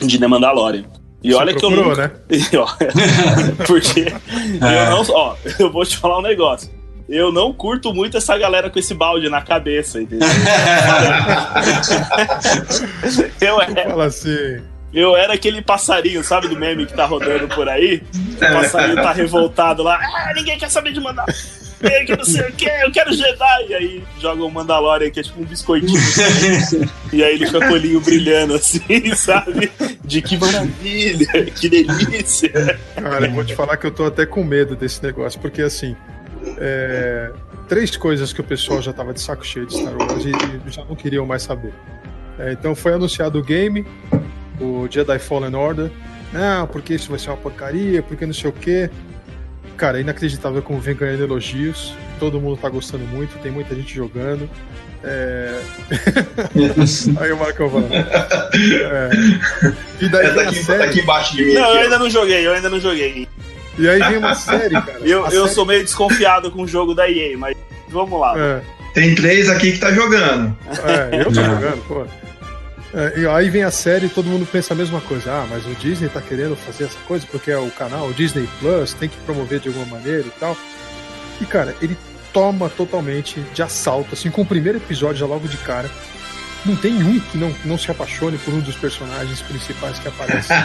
de 0.00 0.18
The 0.18 0.26
Mandalorian. 0.26 0.84
E 1.22 1.32
Você 1.32 1.36
olha 1.36 1.52
procurou, 1.52 1.94
que 1.94 2.00
eu 2.00 2.08
nunca... 2.08 2.08
né? 2.08 3.54
Porque 3.66 4.00
é. 4.62 4.86
eu 4.86 4.90
não, 4.90 5.04
ó, 5.10 5.36
eu 5.58 5.72
vou 5.72 5.84
te 5.84 5.96
falar 5.96 6.18
um 6.18 6.22
negócio. 6.22 6.70
Eu 7.08 7.32
não 7.32 7.52
curto 7.52 7.94
muito 7.94 8.18
essa 8.18 8.36
galera 8.36 8.68
com 8.68 8.78
esse 8.78 8.92
balde 8.92 9.30
na 9.30 9.40
cabeça, 9.40 10.00
entendeu? 10.00 10.28
eu 13.40 13.62
é. 13.62 13.88
Fala 13.88 14.04
assim. 14.04 14.60
Eu 14.92 15.16
era 15.16 15.32
aquele 15.34 15.62
passarinho, 15.62 16.24
sabe, 16.24 16.48
do 16.48 16.56
meme 16.56 16.86
que 16.86 16.94
tá 16.94 17.06
rodando 17.06 17.46
por 17.48 17.68
aí? 17.68 18.02
O 18.36 18.38
passarinho 18.38 18.96
tá 18.96 19.12
revoltado 19.12 19.82
lá. 19.82 19.96
Ah, 19.96 20.32
ninguém 20.34 20.58
quer 20.58 20.70
saber 20.70 20.92
de 20.92 21.00
mandar. 21.00 21.26
Que 22.06 22.16
não 22.16 22.24
sei 22.24 22.42
o 22.42 22.52
que, 22.52 22.66
eu 22.66 22.90
quero 22.90 23.12
Jedi. 23.12 23.66
E 23.68 23.74
aí 23.74 24.04
joga 24.20 24.42
um 24.42 24.50
Mandalorian 24.50 25.10
que 25.10 25.20
é 25.20 25.22
tipo 25.22 25.40
um 25.40 25.44
biscoitinho. 25.44 26.00
e 27.12 27.22
aí 27.22 27.34
ele 27.34 27.46
fica 27.46 27.60
com 27.60 27.66
o 27.66 27.72
olhinho 27.72 28.00
brilhando 28.00 28.54
assim, 28.54 28.80
sabe? 29.14 29.70
De 30.04 30.20
que 30.20 30.36
maravilha, 30.36 31.44
que 31.44 31.68
delícia. 31.68 32.80
Cara, 32.96 33.26
eu 33.26 33.32
vou 33.32 33.44
te 33.44 33.54
falar 33.54 33.76
que 33.76 33.86
eu 33.86 33.92
tô 33.92 34.06
até 34.06 34.26
com 34.26 34.42
medo 34.42 34.74
desse 34.74 35.02
negócio, 35.02 35.40
porque 35.40 35.62
assim. 35.62 35.94
É, 36.58 37.32
três 37.68 37.96
coisas 37.96 38.32
que 38.32 38.40
o 38.40 38.44
pessoal 38.44 38.80
já 38.80 38.92
tava 38.92 39.12
de 39.12 39.20
saco 39.20 39.44
cheio 39.44 39.66
de 39.66 39.78
Star 39.78 39.96
Wars 39.96 40.24
e, 40.24 40.30
e 40.30 40.70
já 40.70 40.84
não 40.84 40.94
queriam 40.96 41.26
mais 41.26 41.42
saber. 41.42 41.72
É, 42.38 42.52
então 42.52 42.74
foi 42.74 42.94
anunciado 42.94 43.38
o 43.38 43.42
game, 43.42 43.84
o 44.60 44.86
Jedi 44.90 45.18
Fallen 45.18 45.54
Order. 45.54 45.90
Não, 46.32 46.66
porque 46.66 46.94
isso 46.94 47.10
vai 47.10 47.18
ser 47.18 47.30
uma 47.30 47.36
porcaria, 47.36 48.02
porque 48.02 48.26
não 48.26 48.34
sei 48.34 48.50
o 48.50 48.52
quê. 48.52 48.90
Cara, 49.76 49.98
é 49.98 50.00
inacreditável 50.00 50.60
como 50.60 50.80
vem 50.80 50.94
ganhando 50.94 51.22
elogios. 51.22 51.94
Todo 52.18 52.40
mundo 52.40 52.56
tá 52.56 52.68
gostando 52.68 53.04
muito, 53.04 53.38
tem 53.40 53.50
muita 53.50 53.74
gente 53.74 53.94
jogando. 53.94 54.48
É... 55.02 55.60
Aí 57.20 57.32
o 57.32 57.36
Marcão 57.36 57.70
falando. 57.70 57.92
É... 57.94 59.10
E 60.00 60.08
daí 60.08 60.26
é 60.26 60.34
daqui, 60.34 60.56
série... 60.56 60.78
daqui 60.78 61.00
embaixo 61.00 61.36
de 61.36 61.44
mim. 61.44 61.54
Não, 61.54 61.70
eu 61.70 61.80
ainda 61.82 61.98
não 61.98 62.10
joguei, 62.10 62.46
eu 62.46 62.52
ainda 62.52 62.68
não 62.68 62.80
joguei. 62.80 63.28
E 63.78 63.88
aí 63.88 64.02
vem 64.02 64.18
uma 64.18 64.34
série, 64.34 64.74
cara. 64.74 64.98
Eu, 65.06 65.24
eu 65.26 65.30
série... 65.30 65.54
sou 65.54 65.64
meio 65.64 65.84
desconfiado 65.84 66.50
com 66.50 66.62
o 66.62 66.68
jogo 66.68 66.94
da 66.94 67.08
EA, 67.08 67.38
mas 67.38 67.56
vamos 67.88 68.20
lá. 68.20 68.34
É. 68.36 68.60
Tem 68.92 69.14
três 69.14 69.48
aqui 69.48 69.72
que 69.72 69.78
tá 69.78 69.92
jogando. 69.92 70.56
É, 70.84 71.20
eu 71.20 71.26
tô 71.26 71.34
jogando, 71.42 71.86
pô. 71.86 72.04
É, 72.94 73.20
e 73.20 73.26
aí 73.26 73.50
vem 73.50 73.62
a 73.62 73.70
série 73.70 74.06
e 74.06 74.08
todo 74.08 74.26
mundo 74.26 74.46
pensa 74.50 74.72
a 74.74 74.76
mesma 74.76 75.00
coisa. 75.00 75.30
Ah, 75.30 75.46
mas 75.48 75.64
o 75.66 75.74
Disney 75.74 76.08
tá 76.08 76.20
querendo 76.20 76.56
fazer 76.56 76.84
essa 76.84 76.98
coisa 77.06 77.26
porque 77.30 77.50
é 77.50 77.58
o 77.58 77.70
canal, 77.70 78.08
o 78.08 78.14
Disney 78.14 78.48
Plus, 78.58 78.94
tem 78.94 79.08
que 79.08 79.16
promover 79.18 79.60
de 79.60 79.68
alguma 79.68 79.86
maneira 79.86 80.26
e 80.26 80.32
tal. 80.40 80.56
E, 81.40 81.46
cara, 81.46 81.76
ele 81.80 81.96
toma 82.32 82.68
totalmente 82.68 83.40
de 83.54 83.62
assalto, 83.62 84.14
assim, 84.14 84.30
com 84.30 84.42
o 84.42 84.46
primeiro 84.46 84.78
episódio 84.78 85.16
já 85.16 85.26
logo 85.26 85.46
de 85.46 85.58
cara. 85.58 85.90
Não 86.64 86.74
tem 86.74 86.94
um 87.02 87.20
que 87.20 87.38
não, 87.38 87.54
não 87.64 87.78
se 87.78 87.90
apaixone 87.90 88.36
por 88.38 88.52
um 88.52 88.60
dos 88.60 88.74
personagens 88.76 89.40
principais 89.42 89.98
que 89.98 90.08
aparece. 90.08 90.50
é, 90.52 90.58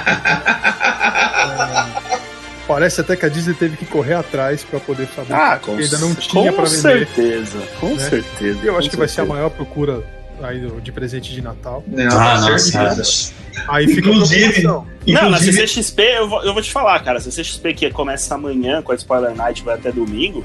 parece 2.74 3.02
até 3.02 3.16
que 3.16 3.24
a 3.24 3.30
Disney 3.30 3.54
teve 3.54 3.78
que 3.78 3.86
correr 3.86 4.16
atrás 4.16 4.64
para 4.64 4.80
poder 4.80 5.06
fabricar, 5.06 5.54
ah, 5.54 5.60
porque 5.60 5.84
ainda 5.84 5.98
não 6.00 6.16
tinha 6.16 6.52
para 6.52 6.64
vender. 6.66 7.06
Com 7.06 7.14
certeza, 7.14 7.60
com 7.80 7.96
né? 7.96 8.10
certeza. 8.10 8.60
Eu 8.64 8.78
acho 8.78 8.90
que 8.90 8.96
certeza. 8.96 8.98
vai 8.98 9.08
ser 9.08 9.22
a 9.22 9.26
maior 9.26 9.50
procura 9.52 10.04
aí 10.42 10.68
de 10.82 10.92
presente 10.92 11.32
de 11.32 11.42
Natal. 11.42 11.84
Não, 11.86 12.20
Ah, 12.20 12.42
com 12.42 12.50
não, 12.50 12.58
certeza. 12.58 13.32
Aí 13.68 13.88
fica 13.88 14.10
Inclusive-. 14.10 14.64
Não, 14.64 14.86
na 15.06 15.38
Inclusive, 15.38 15.68
CCXP, 15.68 16.02
eu 16.02 16.28
vou, 16.30 16.44
eu 16.44 16.54
vou 16.54 16.62
te 16.64 16.72
falar, 16.72 17.00
cara, 17.04 17.20
CCXP 17.20 17.74
que 17.76 17.92
começa 17.92 18.34
amanhã 18.34 18.82
com 18.82 18.92
a 18.92 18.96
Spoiler 18.96 19.36
Night, 19.36 19.64
vai 19.64 19.76
até 19.76 19.92
domingo, 19.92 20.44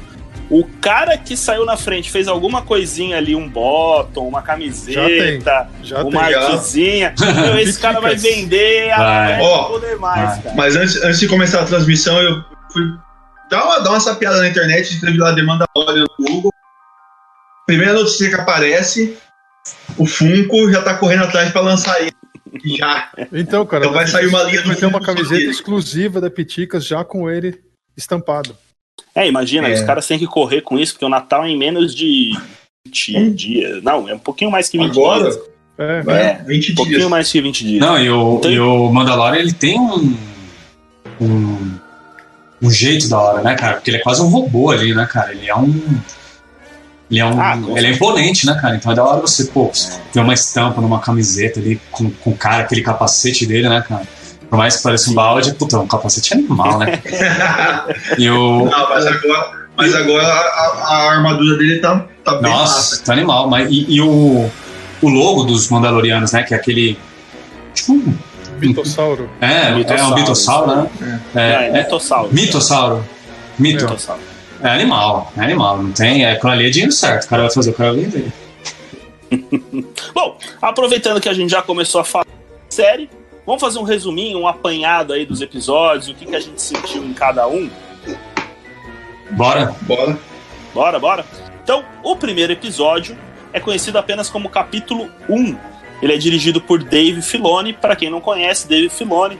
o 0.51 0.65
cara 0.81 1.17
que 1.19 1.37
saiu 1.37 1.65
na 1.67 1.77
frente 1.77 2.11
fez 2.11 2.27
alguma 2.27 2.63
coisinha 2.63 3.19
ali, 3.19 3.35
um 3.37 3.49
bottom, 3.49 4.27
uma 4.27 4.41
camiseta, 4.43 5.69
Já 5.83 6.03
uma 6.03 6.31
já. 6.31 6.41
artezinha, 6.41 7.15
meu, 7.21 7.59
esse 7.59 7.79
cara 7.79 8.01
vai 8.01 8.17
vender 8.17 8.89
Vai. 8.97 9.35
até 9.35 9.43
Ó, 9.43 9.63
não 9.63 9.69
poder 9.69 9.97
mais, 9.97 10.31
vai. 10.31 10.43
cara. 10.43 10.55
Mas 10.57 10.77
antes, 10.77 10.97
antes 11.03 11.21
de 11.21 11.29
começar 11.29 11.61
a 11.61 11.65
transmissão, 11.67 12.21
eu 12.23 12.43
fui 12.73 12.83
dar 13.51 13.65
uma, 13.65 13.79
dar 13.81 13.91
uma 13.91 14.01
sapiada 14.01 14.39
na 14.39 14.49
internet, 14.49 14.91
escrevi 14.95 15.19
lá 15.19 15.33
demanda 15.33 15.67
Mandalorian 15.77 16.07
no 16.19 16.25
Google. 16.27 16.51
Primeira 17.67 17.93
notícia 17.93 18.29
que 18.31 18.35
aparece, 18.35 19.19
o 19.99 20.07
Funko 20.07 20.71
já 20.73 20.81
tá 20.83 20.95
correndo 20.95 21.25
atrás 21.25 21.51
pra 21.53 21.61
lançar 21.61 22.01
ele. 22.01 22.13
Já. 22.79 23.11
Então, 23.31 23.67
cara, 23.67 23.85
Então 23.85 23.93
vai 23.95 24.07
sair 24.07 24.27
uma 24.27 24.43
linha 24.45 24.63
vai 24.65 24.75
ter 24.75 24.87
uma 24.87 25.01
camiseta 25.01 25.43
exclusiva 25.51 26.19
da 26.21 26.31
Piticas 26.31 26.87
já 26.87 27.05
com 27.05 27.29
ele 27.31 27.61
estampado. 27.95 28.57
É, 29.15 29.27
imagina, 29.29 29.69
É. 29.69 29.75
os 29.75 29.81
caras 29.83 30.07
têm 30.07 30.19
que 30.19 30.27
correr 30.27 30.61
com 30.63 30.79
isso, 30.79 30.93
porque 30.95 31.05
o 31.05 31.09
Natal 31.09 31.45
é 31.45 31.49
em 31.49 31.59
menos 31.59 31.95
de 31.95 32.33
20 32.87 33.31
dias. 33.31 33.83
Não, 33.83 34.09
é 34.09 34.15
um 34.15 34.19
pouquinho 34.19 34.51
mais 34.51 34.69
que 34.69 34.79
20 34.79 34.91
Agora, 34.93 35.23
dias. 35.25 35.39
É, 35.79 36.03
vai, 36.03 36.23
É, 36.23 36.43
20 36.47 36.73
Um 36.73 36.75
pouquinho 36.75 36.99
dias. 36.99 37.11
mais 37.11 37.31
que 37.33 37.41
20 37.41 37.65
dias. 37.65 37.81
Não, 37.81 37.99
e 37.99 38.11
o, 38.11 38.37
Então- 38.39 38.51
e 38.51 38.59
o 38.61 38.91
Mandalorian, 38.93 39.41
ele 39.41 39.53
tem 39.53 39.79
um, 39.79 40.17
um. 41.21 41.79
um 42.63 42.71
jeito 42.71 43.09
da 43.09 43.19
hora, 43.21 43.43
né, 43.43 43.55
cara? 43.55 43.75
Porque 43.75 43.91
ele 43.91 43.99
é 43.99 44.01
quase 44.01 44.21
um 44.23 44.29
robô 44.29 44.71
ali, 44.71 44.95
né, 44.95 45.07
cara? 45.11 45.33
Ele 45.33 45.49
é 45.49 45.55
um. 45.57 46.01
Ele 47.11 47.21
é 47.21 47.25
um. 47.25 47.41
Ah, 47.41 47.59
ele 47.77 47.87
é 47.87 47.91
imponente, 47.93 48.45
né, 48.47 48.59
cara? 48.61 48.77
Então 48.77 48.93
é 48.93 48.95
da 48.95 49.05
hora 49.05 49.21
você, 49.21 49.45
pô, 49.47 49.71
ter 50.13 50.21
uma 50.21 50.35
estampa 50.35 50.81
numa 50.81 51.01
camiseta 51.01 51.59
ali 51.61 51.81
com, 51.91 52.11
com 52.11 52.31
o 52.31 52.37
cara, 52.37 52.65
aquele 52.65 52.83
capacete 52.83 53.47
dele, 53.47 53.69
né, 53.69 53.83
cara? 53.87 54.03
Por 54.49 54.57
mais 54.57 54.77
que 54.79 54.83
pareça 54.83 55.11
um 55.11 55.15
balde, 55.15 55.53
puta, 55.55 55.79
um 55.79 55.87
capacete 55.87 56.35
animal, 56.35 56.79
né? 56.79 57.01
E 58.19 58.29
o. 58.31 58.65
Não, 58.65 58.89
mas 58.89 59.07
agora, 59.07 59.69
mas 59.77 59.95
agora 59.95 60.27
a, 60.27 60.31
a- 60.31 60.85
a 60.89 61.11
armadura 61.13 61.57
dele 61.59 61.79
tá, 61.81 62.07
tá 62.25 62.33
bem 62.37 62.51
massa. 62.51 62.63
Nossa, 62.65 63.05
tá 63.05 63.13
animal. 63.13 63.49
Mas, 63.49 63.71
e, 63.71 63.85
e 63.89 64.01
o, 64.01 64.51
o 65.03 65.09
logo 65.09 65.45
dos 65.45 65.69
Mandalorianos, 65.69 66.33
né? 66.33 66.43
Que 66.43 66.55
é 66.55 66.57
aquele. 66.57 66.99
Tipo 67.75 67.93
um. 67.93 68.15
Mitossauro. 68.59 69.31
É, 69.41 69.69
é 69.69 69.73
um 69.73 69.77
Mitossauro, 69.77 70.15
mitossauro, 70.17 70.77
né? 70.77 71.21
É, 71.35 71.39
é, 71.39 71.43
É, 71.43 71.69
é, 71.69 71.73
mitossauro. 71.85 72.29
mitossauro. 72.35 73.05
Mito. 73.59 73.85
Mitossauro. 73.85 74.21
É 74.63 74.69
animal, 74.71 75.33
é 75.37 75.41
animal. 75.43 75.81
Não 75.83 75.93
tem. 75.93 76.25
É, 76.25 76.33
aquilo 76.33 76.51
ali 76.53 76.67
é 76.67 76.71
dinheiro 76.71 76.91
certo. 76.93 77.25
O 77.27 77.29
cara 77.29 77.43
vai 77.43 77.51
fazer 77.53 77.71
o 77.71 77.75
cara 77.75 77.93
vender. 77.93 78.33
Bom, 80.15 80.37
aproveitando 80.61 81.21
que 81.21 81.29
a 81.29 81.33
gente 81.35 81.51
já 81.51 81.63
começou 81.63 82.01
a 82.01 82.05
falar 82.05 82.25
da 82.25 82.31
série, 82.71 83.09
vamos 83.49 83.63
fazer 83.63 83.79
um 83.79 83.83
resuminho, 83.83 84.41
um 84.41 84.47
apanhado 84.47 85.15
aí 85.15 85.25
dos 85.25 85.41
episódios, 85.41 86.11
o 86.11 86.15
que, 86.15 86.27
que 86.27 86.37
a 86.37 86.41
gente 86.41 86.61
sentiu 86.61 87.03
em 87.03 87.15
cada 87.15 87.49
um. 87.49 87.71
Bora? 89.31 89.75
Bora. 89.81 90.19
Bora, 90.75 90.99
bora? 90.99 91.25
Então, 91.65 91.83
o 92.03 92.15
primeiro 92.15 92.53
episódio 92.53 93.17
é 93.51 93.59
conhecido 93.59 93.97
apenas 93.97 94.29
como 94.29 94.51
capítulo 94.51 95.11
1. 95.31 95.57
Ele 96.03 96.13
é 96.13 96.19
dirigido 96.19 96.61
por 96.61 96.85
Dave 96.85 97.23
Filoni. 97.23 97.73
Para 97.73 97.97
quem 97.97 98.11
não 98.11 98.21
conhece, 98.21 98.69
Dave 98.69 98.91
Filoni, 98.91 99.39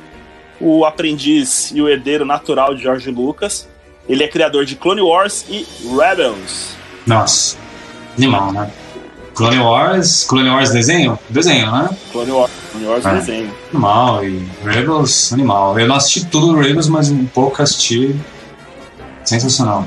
o 0.59 0.87
aprendiz 0.87 1.71
e 1.73 1.83
o 1.83 1.87
herdeiro 1.87 2.25
natural 2.25 2.75
de 2.75 2.85
George 2.85 3.11
Lucas. 3.11 3.69
Ele 4.09 4.25
é 4.25 4.29
criador 4.29 4.65
de 4.65 4.75
Clone 4.75 5.03
Wars 5.03 5.45
e 5.51 5.67
Rebels. 5.87 6.75
Nossa. 7.07 7.59
Animal, 8.17 8.53
né? 8.53 8.73
Clone 9.39 9.59
Wars. 9.61 10.25
Clone 10.25 10.51
Wars 10.51 10.71
desenho? 10.73 11.19
Desenho, 11.31 11.71
né? 11.71 11.89
Clone 12.13 12.31
Wars, 12.33 12.51
Clone 12.73 12.87
Wars 12.87 13.07
Ah. 13.07 13.15
desenho. 13.15 13.55
Animal. 13.73 14.25
E 14.25 14.49
Rebels, 14.65 15.33
animal. 15.33 15.79
Eu 15.79 15.87
não 15.87 15.95
assisti 15.97 16.27
tudo 16.27 16.49
do 16.49 16.59
Rebels, 16.59 16.89
mas 16.89 17.09
um 17.09 17.25
pouco 17.27 17.63
assisti. 17.63 18.15
Sensacional. 19.25 19.85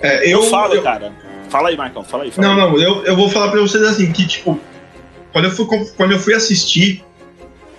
É, 0.00 0.26
Eu, 0.30 0.42
eu, 0.42 0.50
falo, 0.50 0.74
eu- 0.74 0.82
cara. 0.82 1.12
Fala 1.48 1.68
aí, 1.68 1.76
Marcão, 1.76 2.02
fala 2.02 2.24
aí. 2.24 2.30
Fala 2.32 2.48
Não, 2.48 2.54
aí. 2.54 2.70
não, 2.72 2.78
eu, 2.80 3.04
eu 3.04 3.16
vou 3.16 3.28
falar 3.30 3.50
pra 3.50 3.60
vocês 3.60 3.82
assim, 3.84 4.10
que 4.12 4.26
tipo, 4.26 4.58
quando 5.32 5.44
eu 5.46 5.50
fui, 5.52 5.66
quando 5.96 6.12
eu 6.12 6.18
fui 6.18 6.34
assistir 6.34 7.04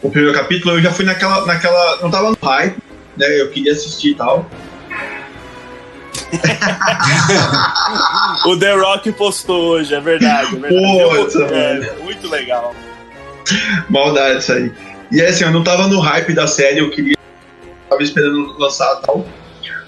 o 0.02 0.10
primeiro 0.10 0.34
capítulo, 0.38 0.76
eu 0.76 0.82
já 0.82 0.92
fui 0.92 1.04
naquela. 1.06 1.46
naquela 1.46 1.98
não 2.02 2.10
tava 2.10 2.30
no 2.32 2.38
hype, 2.42 2.78
né? 3.18 3.42
Eu 3.42 3.50
queria 3.52 3.74
assistir 3.74 4.12
e 4.12 4.16
tal. 4.16 4.46
O 8.46 8.58
The 8.58 8.74
Rock 8.74 9.12
postou 9.14 9.70
hoje, 9.72 9.94
é 9.94 10.00
verdade. 10.00 10.56
É 10.56 10.60
verdade. 10.60 11.26
Puta, 11.26 11.38
Eu- 11.40 11.56
é, 11.56 11.94
muito 12.04 12.28
legal. 12.30 12.76
Maldade 13.90 14.40
isso 14.40 14.54
aí. 14.54 14.72
E 15.12 15.22
aí, 15.22 15.28
assim, 15.28 15.44
eu 15.46 15.52
não 15.52 15.64
tava 15.64 15.88
no 15.88 16.00
hype 16.00 16.34
da 16.34 16.48
série, 16.48 16.80
eu 16.80 16.90
queria. 16.90 17.16
Tava 17.90 18.04
esperando 18.04 18.58
lançar 18.58 19.00
e 19.02 19.06
tal. 19.06 19.26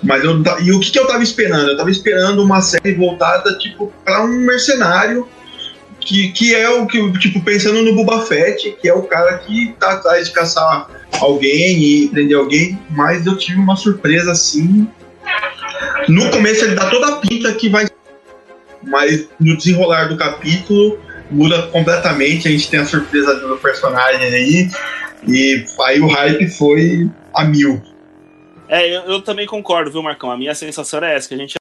Mas 0.02 0.24
eu 0.24 0.42
E 0.62 0.72
o 0.72 0.80
que, 0.80 0.92
que 0.92 1.00
eu 1.00 1.06
tava 1.08 1.22
esperando? 1.22 1.70
Eu 1.70 1.78
tava 1.78 1.92
esperando 1.92 2.42
uma 2.42 2.62
série 2.62 2.94
voltada, 2.94 3.58
tipo, 3.58 3.92
pra 4.06 4.24
um 4.24 4.46
mercenário. 4.46 5.28
Que, 6.00 6.32
que 6.32 6.56
é 6.56 6.70
o 6.70 6.88
que, 6.88 7.12
tipo, 7.20 7.42
pensando 7.42 7.84
no 7.84 7.94
Boba 7.94 8.22
Fett, 8.26 8.72
que 8.82 8.88
é 8.88 8.94
o 8.94 9.04
cara 9.04 9.38
que 9.40 9.76
tá 9.78 9.92
atrás 9.92 10.28
de 10.28 10.34
caçar 10.34 10.88
alguém 11.20 11.78
e 11.84 12.08
prender 12.08 12.38
alguém. 12.38 12.80
Mas 12.90 13.26
eu 13.26 13.38
tive 13.38 13.60
uma 13.60 13.76
surpresa 13.76 14.32
assim. 14.32 14.88
No 16.07 16.30
começo 16.32 16.65
ele 16.65 16.75
dá 16.75 16.89
toda 16.89 17.07
a 17.07 17.15
pinta 17.17 17.53
que 17.53 17.69
vai. 17.69 17.86
Mas 18.84 19.27
no 19.39 19.57
desenrolar 19.57 20.05
do 20.05 20.17
capítulo, 20.17 20.99
muda 21.30 21.67
completamente. 21.67 22.47
A 22.47 22.51
gente 22.51 22.69
tem 22.69 22.80
a 22.80 22.86
surpresa 22.86 23.36
do 23.36 23.57
personagem 23.57 24.27
aí. 24.27 24.69
E 25.27 25.65
aí 25.82 25.99
o 25.99 26.07
hype 26.07 26.47
foi 26.47 27.09
a 27.34 27.43
mil. 27.43 27.82
É, 28.67 28.88
eu, 28.88 29.01
eu 29.01 29.21
também 29.21 29.47
concordo, 29.47 29.91
viu, 29.91 30.01
Marcão? 30.03 30.32
A 30.32 30.38
minha 30.38 30.55
sensação 30.55 31.03
é 31.03 31.15
essa, 31.15 31.27
que 31.27 31.34
a 31.34 31.38
gente 31.38 31.59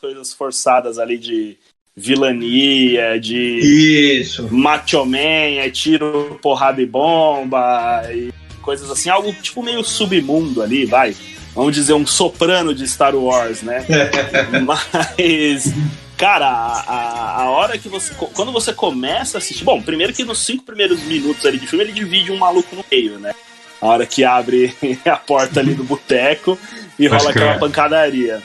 coisas 0.00 0.34
forçadas 0.34 0.98
ali 0.98 1.16
de 1.16 1.56
vilania, 1.96 3.18
de 3.18 4.18
Isso. 4.20 4.46
macho 4.52 5.06
man, 5.06 5.18
é 5.58 5.70
tiro, 5.70 6.38
porrada 6.42 6.82
e 6.82 6.86
bomba, 6.86 8.02
e 8.12 8.30
coisas 8.60 8.90
assim, 8.90 9.08
algo 9.08 9.32
tipo 9.32 9.62
meio 9.62 9.82
submundo 9.82 10.62
ali, 10.62 10.84
vai. 10.84 11.14
Vamos 11.54 11.74
dizer, 11.74 11.92
um 11.92 12.06
soprano 12.06 12.74
de 12.74 12.86
Star 12.86 13.14
Wars, 13.14 13.62
né? 13.62 13.86
Mas, 14.66 15.72
cara, 16.16 16.46
a, 16.46 17.42
a, 17.42 17.50
hora 17.50 17.78
que 17.78 17.88
você. 17.88 18.12
Quando 18.14 18.50
você 18.50 18.72
começa 18.72 19.36
a 19.36 19.38
assistir. 19.38 19.62
Bom, 19.62 19.80
primeiro 19.80 20.12
que 20.12 20.24
nos 20.24 20.40
cinco 20.40 20.64
primeiros 20.64 21.00
minutos 21.02 21.46
ali 21.46 21.58
de 21.58 21.66
filme, 21.66 21.84
ele 21.84 21.92
divide 21.92 22.32
um 22.32 22.38
maluco 22.38 22.74
no 22.74 22.84
meio, 22.90 23.20
né? 23.20 23.32
A 23.80 23.86
hora 23.86 24.04
que 24.04 24.24
abre 24.24 24.74
a 25.06 25.16
porta 25.16 25.60
ali 25.60 25.74
do 25.74 25.84
boteco 25.84 26.58
e 26.98 27.06
rola 27.06 27.30
aquela 27.30 27.58
pancadaria. 27.58 28.42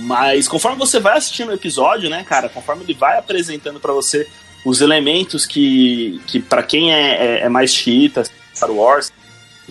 Mas 0.00 0.48
conforme 0.48 0.76
você 0.76 1.00
vai 1.00 1.16
assistindo 1.16 1.48
o 1.48 1.54
episódio, 1.54 2.10
né, 2.10 2.24
cara, 2.24 2.48
conforme 2.48 2.82
ele 2.82 2.94
vai 2.94 3.18
apresentando 3.18 3.78
pra 3.78 3.92
você 3.92 4.26
os 4.64 4.80
elementos 4.80 5.46
que, 5.46 6.20
que 6.26 6.40
para 6.40 6.62
quem 6.62 6.92
é, 6.92 7.10
é, 7.10 7.40
é 7.42 7.48
mais 7.48 7.72
xiita, 7.72 8.24
Star 8.54 8.70
Wars, 8.70 9.12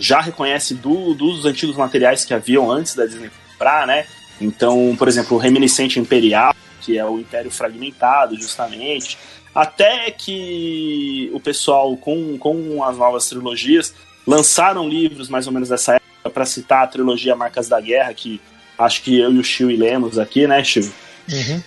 já 0.02 0.20
reconhece 0.20 0.74
do, 0.74 1.14
dos 1.14 1.46
antigos 1.46 1.76
materiais 1.76 2.24
que 2.24 2.34
haviam 2.34 2.70
antes 2.70 2.94
da 2.94 3.06
Disney 3.06 3.30
comprar, 3.52 3.86
né? 3.86 4.04
Então, 4.40 4.96
por 4.98 5.06
exemplo, 5.06 5.36
o 5.36 5.40
reminiscente 5.40 6.00
imperial, 6.00 6.52
que 6.80 6.98
é 6.98 7.04
o 7.04 7.20
Império 7.20 7.50
fragmentado, 7.50 8.36
justamente. 8.36 9.16
Até 9.54 10.10
que 10.10 11.30
o 11.32 11.38
pessoal, 11.38 11.96
com, 11.96 12.36
com 12.36 12.82
as 12.82 12.96
novas 12.96 13.28
trilogias, 13.28 13.94
lançaram 14.26 14.88
livros 14.88 15.28
mais 15.28 15.46
ou 15.46 15.52
menos 15.52 15.68
dessa 15.68 15.94
época 15.94 16.30
para 16.30 16.46
citar 16.46 16.82
a 16.82 16.86
trilogia 16.88 17.36
Marcas 17.36 17.68
da 17.68 17.80
Guerra, 17.80 18.12
que 18.12 18.40
acho 18.76 19.02
que 19.02 19.20
eu 19.20 19.32
e 19.32 19.38
o 19.38 19.44
Chiu 19.44 19.68
lemos 19.68 20.18
aqui, 20.18 20.48
né, 20.48 20.64
Chiu? 20.64 20.90
Uhum. 21.30 21.62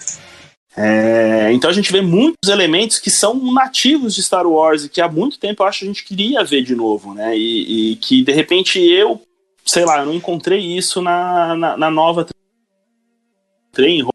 É, 0.77 1.51
então 1.53 1.69
a 1.69 1.73
gente 1.73 1.91
vê 1.91 2.01
muitos 2.01 2.49
elementos 2.49 2.99
que 2.99 3.09
são 3.09 3.33
nativos 3.53 4.13
de 4.13 4.21
Star 4.21 4.45
Wars 4.45 4.83
e 4.83 4.89
que 4.89 4.99
há 4.99 5.07
muito 5.09 5.39
tempo 5.39 5.63
eu 5.63 5.67
acho 5.67 5.79
que 5.79 5.85
a 5.85 5.87
gente 5.87 6.03
queria 6.03 6.43
ver 6.43 6.63
de 6.63 6.75
novo, 6.75 7.13
né? 7.13 7.37
E, 7.37 7.91
e 7.91 7.95
que 7.95 8.23
de 8.23 8.31
repente 8.33 8.79
eu, 8.79 9.21
sei 9.65 9.85
lá, 9.85 9.99
eu 9.99 10.05
não 10.07 10.13
encontrei 10.13 10.59
isso 10.59 11.01
na, 11.01 11.55
na, 11.55 11.77
na 11.77 11.89
nova 11.91 12.25
trem, 13.71 14.05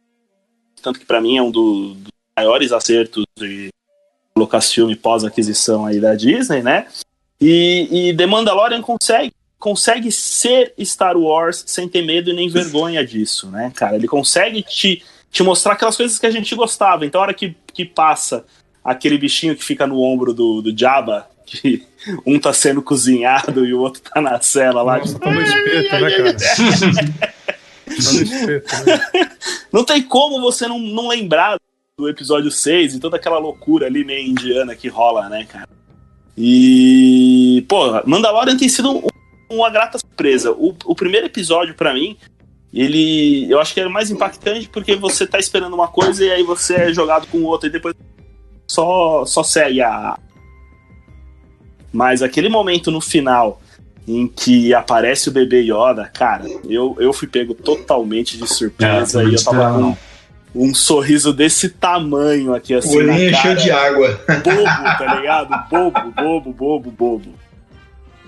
tanto 0.83 0.99
que 0.99 1.07
para 1.07 1.21
mim 1.21 1.37
é 1.39 1.43
um 1.43 1.51
do- 1.51 1.95
dos 1.95 2.13
maiores 2.37 2.73
acertos 2.73 3.25
de 3.39 3.69
Lucasfilm 4.37 4.95
pós-aquisição 4.97 5.85
aí 5.87 6.01
da 6.01 6.15
Disney, 6.15 6.63
né? 6.63 6.87
E, 7.41 7.89
e 8.11 8.17
The 8.17 8.27
Mandalorian 8.27 8.83
consegue 8.83 9.33
consegue 9.59 10.11
ser 10.11 10.73
Star 10.83 11.19
Wars 11.19 11.63
sem 11.67 11.87
ter 11.87 12.01
medo 12.01 12.31
e 12.31 12.33
nem 12.33 12.49
vergonha 12.49 13.05
disso, 13.05 13.51
né, 13.51 13.71
cara? 13.77 13.97
Ele 13.97 14.09
consegue 14.09 14.63
te 14.63 15.03
te 15.31 15.43
mostrar 15.43 15.75
aquelas 15.75 15.97
coisas 15.97 16.19
que 16.19 16.27
a 16.27 16.31
gente 16.31 16.55
gostava. 16.55 17.07
Então, 17.07 17.21
a 17.21 17.25
hora 17.25 17.35
que, 17.35 17.55
que 17.73 17.85
passa 17.85 18.45
aquele 18.85 19.19
bichinho 19.19 19.55
que 19.55 19.65
fica 19.65 19.87
no 19.87 20.01
ombro 20.01 20.33
do, 20.33 20.61
do 20.61 20.77
Jabba, 20.77 21.29
que 21.47 21.87
um 22.27 22.39
tá 22.39 22.53
sendo 22.53 22.83
cozinhado 22.83 23.65
e 23.65 23.73
o 23.73 23.81
outro 23.81 24.03
tá 24.03 24.21
na 24.21 24.41
cela 24.41 24.83
lá. 24.83 24.99
Nossa, 24.99 25.19
tá 25.19 25.31
no 25.31 25.41
espeto, 25.41 26.01
né, 26.01 26.11
cara? 26.11 26.37
Tá 26.37 28.13
no 28.13 28.23
espeto, 28.23 28.85
né? 28.87 29.31
Não 29.73 29.85
tem 29.85 30.03
como 30.03 30.41
você 30.41 30.67
não, 30.67 30.79
não 30.79 31.09
lembrar 31.09 31.59
do 31.97 32.09
episódio 32.09 32.51
6 32.51 32.95
e 32.95 33.01
toda 33.01 33.17
aquela 33.17 33.39
loucura 33.39 33.87
ali 33.87 34.05
meio 34.05 34.27
indiana 34.27 34.75
que 34.75 34.89
rola, 34.89 35.29
né, 35.29 35.45
cara? 35.45 35.69
E, 36.37 37.65
pô, 37.69 38.01
Mandalorian 38.07 38.57
tem 38.57 38.69
sido 38.69 38.91
um, 38.91 39.09
uma 39.51 39.69
grata 39.69 39.99
surpresa. 39.99 40.53
O, 40.53 40.75
o 40.85 40.95
primeiro 40.95 41.27
episódio, 41.27 41.75
para 41.75 41.93
mim, 41.93 42.17
ele. 42.73 43.51
Eu 43.51 43.61
acho 43.61 43.75
que 43.75 43.81
é 43.81 43.89
mais 43.89 44.11
impactante 44.11 44.69
porque 44.69 44.95
você 44.97 45.27
tá 45.27 45.39
esperando 45.39 45.75
uma 45.75 45.89
coisa 45.89 46.25
e 46.25 46.31
aí 46.31 46.43
você 46.43 46.75
é 46.75 46.93
jogado 46.93 47.27
com 47.27 47.43
outra 47.43 47.69
e 47.69 47.73
depois 47.73 47.95
só, 48.67 49.25
só 49.25 49.43
segue 49.43 49.81
a. 49.83 50.19
Mas 51.93 52.23
aquele 52.23 52.49
momento 52.49 52.91
no 52.91 53.01
final 53.01 53.61
em 54.07 54.27
que 54.29 54.73
aparece 54.73 55.29
o 55.29 55.33
bebê 55.33 55.61
Yoda, 55.63 56.11
cara, 56.13 56.45
eu, 56.69 56.97
eu 56.99 57.13
fui 57.13 57.29
pego 57.29 57.55
totalmente 57.55 58.39
de 58.39 58.47
surpresa 58.47 59.23
É, 59.23 59.27
e 59.27 59.35
eu 59.35 59.45
tava 59.45 59.73
com 59.73 59.97
um 60.55 60.75
sorriso 60.75 61.33
desse 61.33 61.69
tamanho 61.69 62.55
aqui, 62.55 62.75
assim. 62.75 62.95
o 62.97 62.99
olhinho 62.99 63.33
cara. 63.33 63.55
de 63.55 63.71
água. 63.71 64.21
Bobo, 64.43 64.65
tá 64.99 65.15
ligado? 65.17 65.69
Bobo, 65.69 66.11
bobo, 66.13 66.53
bobo, 66.53 66.91
bobo. 66.91 67.35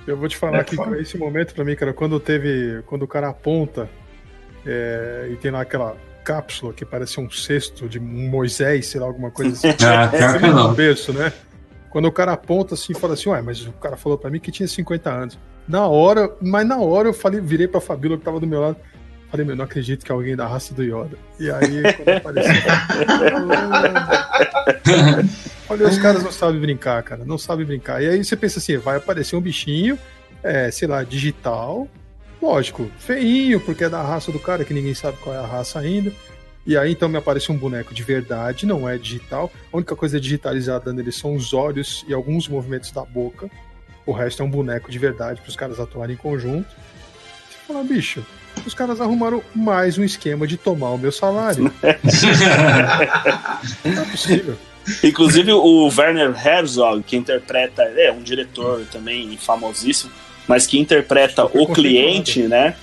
Eu 0.06 0.16
vou 0.16 0.28
te 0.28 0.36
falar 0.36 0.58
É 0.58 0.64
que 0.64 0.76
foda. 0.76 1.00
esse 1.00 1.16
momento 1.16 1.54
pra 1.54 1.64
mim, 1.64 1.74
cara, 1.76 1.92
quando 1.92 2.18
teve. 2.20 2.82
Quando 2.86 3.02
o 3.02 3.08
cara 3.08 3.28
aponta 3.28 3.88
é, 4.66 5.28
e 5.30 5.36
tem 5.36 5.50
lá 5.50 5.60
aquela 5.60 5.96
cápsula 6.24 6.72
que 6.72 6.84
parece 6.84 7.20
um 7.20 7.30
cesto 7.30 7.88
de 7.88 7.98
Moisés, 7.98 8.86
sei 8.86 9.00
lá, 9.00 9.06
alguma 9.06 9.30
coisa 9.30 9.52
assim. 9.52 9.68
É, 9.84 10.08
pior 10.08 10.38
que 10.38 10.46
no 10.46 10.54
não. 10.54 10.74
berço, 10.74 11.12
né? 11.12 11.32
Quando 11.90 12.06
o 12.06 12.12
cara 12.12 12.32
aponta 12.32 12.74
assim 12.74 12.92
e 12.92 12.98
fala 12.98 13.14
assim, 13.14 13.28
ué, 13.28 13.42
mas 13.42 13.66
o 13.66 13.72
cara 13.72 13.96
falou 13.96 14.16
pra 14.16 14.30
mim 14.30 14.40
que 14.40 14.50
tinha 14.50 14.66
50 14.66 15.10
anos. 15.10 15.38
Na 15.68 15.86
hora, 15.86 16.32
mas 16.40 16.66
na 16.66 16.78
hora 16.78 17.08
eu 17.08 17.14
falei, 17.14 17.40
virei 17.40 17.68
pra 17.68 17.80
Fabíola 17.80 18.16
que 18.16 18.24
tava 18.24 18.40
do 18.40 18.46
meu 18.46 18.60
lado. 18.60 18.76
Falei, 19.30 19.46
meu, 19.46 19.56
não 19.56 19.64
acredito 19.64 20.04
que 20.04 20.12
é 20.12 20.14
alguém 20.14 20.36
da 20.36 20.46
raça 20.46 20.74
do 20.74 20.82
Yoda. 20.82 21.16
E 21.40 21.50
aí, 21.50 21.82
quando 21.94 22.16
apareceu. 22.16 22.52
Olha, 25.70 25.88
os 25.88 25.98
caras 25.98 26.22
não 26.22 26.30
sabem 26.30 26.60
brincar, 26.60 27.02
cara. 27.02 27.24
Não 27.24 27.38
sabem 27.38 27.64
brincar. 27.64 28.02
E 28.02 28.10
aí 28.10 28.22
você 28.22 28.36
pensa 28.36 28.58
assim, 28.58 28.76
vai 28.76 28.98
aparecer 28.98 29.34
um 29.34 29.40
bichinho, 29.40 29.98
é, 30.42 30.70
sei 30.70 30.86
lá, 30.86 31.02
digital. 31.02 31.88
Lógico, 32.42 32.90
feinho, 32.98 33.60
porque 33.60 33.84
é 33.84 33.88
da 33.88 34.02
raça 34.02 34.32
do 34.32 34.40
cara, 34.40 34.64
que 34.64 34.74
ninguém 34.74 34.94
sabe 34.94 35.16
qual 35.18 35.32
é 35.32 35.38
a 35.38 35.46
raça 35.46 35.78
ainda. 35.78 36.12
E 36.66 36.76
aí 36.76 36.90
então 36.90 37.08
me 37.08 37.16
aparece 37.16 37.52
um 37.52 37.56
boneco 37.56 37.94
de 37.94 38.02
verdade, 38.02 38.66
não 38.66 38.88
é 38.88 38.98
digital. 38.98 39.48
A 39.72 39.76
única 39.76 39.94
coisa 39.94 40.20
digitalizada 40.20 40.92
nele 40.92 41.12
são 41.12 41.36
os 41.36 41.54
olhos 41.54 42.04
e 42.08 42.12
alguns 42.12 42.48
movimentos 42.48 42.90
da 42.90 43.04
boca. 43.04 43.48
O 44.04 44.10
resto 44.10 44.42
é 44.42 44.44
um 44.44 44.50
boneco 44.50 44.90
de 44.90 44.98
verdade 44.98 45.40
para 45.40 45.48
os 45.48 45.54
caras 45.54 45.78
atuarem 45.78 46.14
em 46.14 46.18
conjunto. 46.18 46.68
Você 46.68 47.58
fala, 47.66 47.84
bicho, 47.84 48.26
os 48.66 48.74
caras 48.74 49.00
arrumaram 49.00 49.40
mais 49.54 49.96
um 49.96 50.02
esquema 50.02 50.44
de 50.44 50.56
tomar 50.56 50.90
o 50.90 50.98
meu 50.98 51.12
salário. 51.12 51.64
Não 53.84 54.02
é 54.02 54.04
possível. 54.06 54.58
Inclusive 55.04 55.52
o 55.52 55.88
Werner 55.96 56.34
Herzog, 56.44 57.04
que 57.04 57.16
interpreta, 57.16 57.82
é 57.82 58.10
um 58.10 58.20
diretor 58.20 58.84
também 58.90 59.36
famosíssimo, 59.36 60.10
mas 60.46 60.66
que 60.66 60.78
interpreta 60.78 61.44
o 61.44 61.66
cliente, 61.66 62.42
né? 62.42 62.76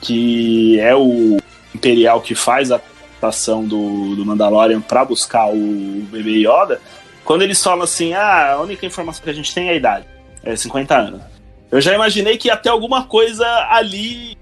Que 0.00 0.78
é 0.80 0.94
o 0.94 1.38
Imperial 1.74 2.20
que 2.20 2.34
faz 2.34 2.70
a 2.70 2.76
adaptação 2.76 3.64
do, 3.64 4.16
do 4.16 4.26
Mandalorian 4.26 4.80
para 4.80 5.04
buscar 5.04 5.48
o 5.48 6.06
bebê 6.10 6.46
Yoda. 6.46 6.80
Quando 7.24 7.42
eles 7.42 7.62
falam 7.62 7.84
assim, 7.84 8.14
ah, 8.14 8.54
a 8.54 8.60
única 8.60 8.84
informação 8.84 9.22
que 9.22 9.30
a 9.30 9.34
gente 9.34 9.54
tem 9.54 9.68
é 9.68 9.72
a 9.72 9.74
idade, 9.74 10.06
é 10.42 10.56
50 10.56 10.96
anos. 10.96 11.22
Eu 11.70 11.80
já 11.80 11.94
imaginei 11.94 12.36
que 12.36 12.48
ia 12.48 12.56
ter 12.56 12.68
alguma 12.68 13.04
coisa 13.04 13.46
ali 13.70 14.36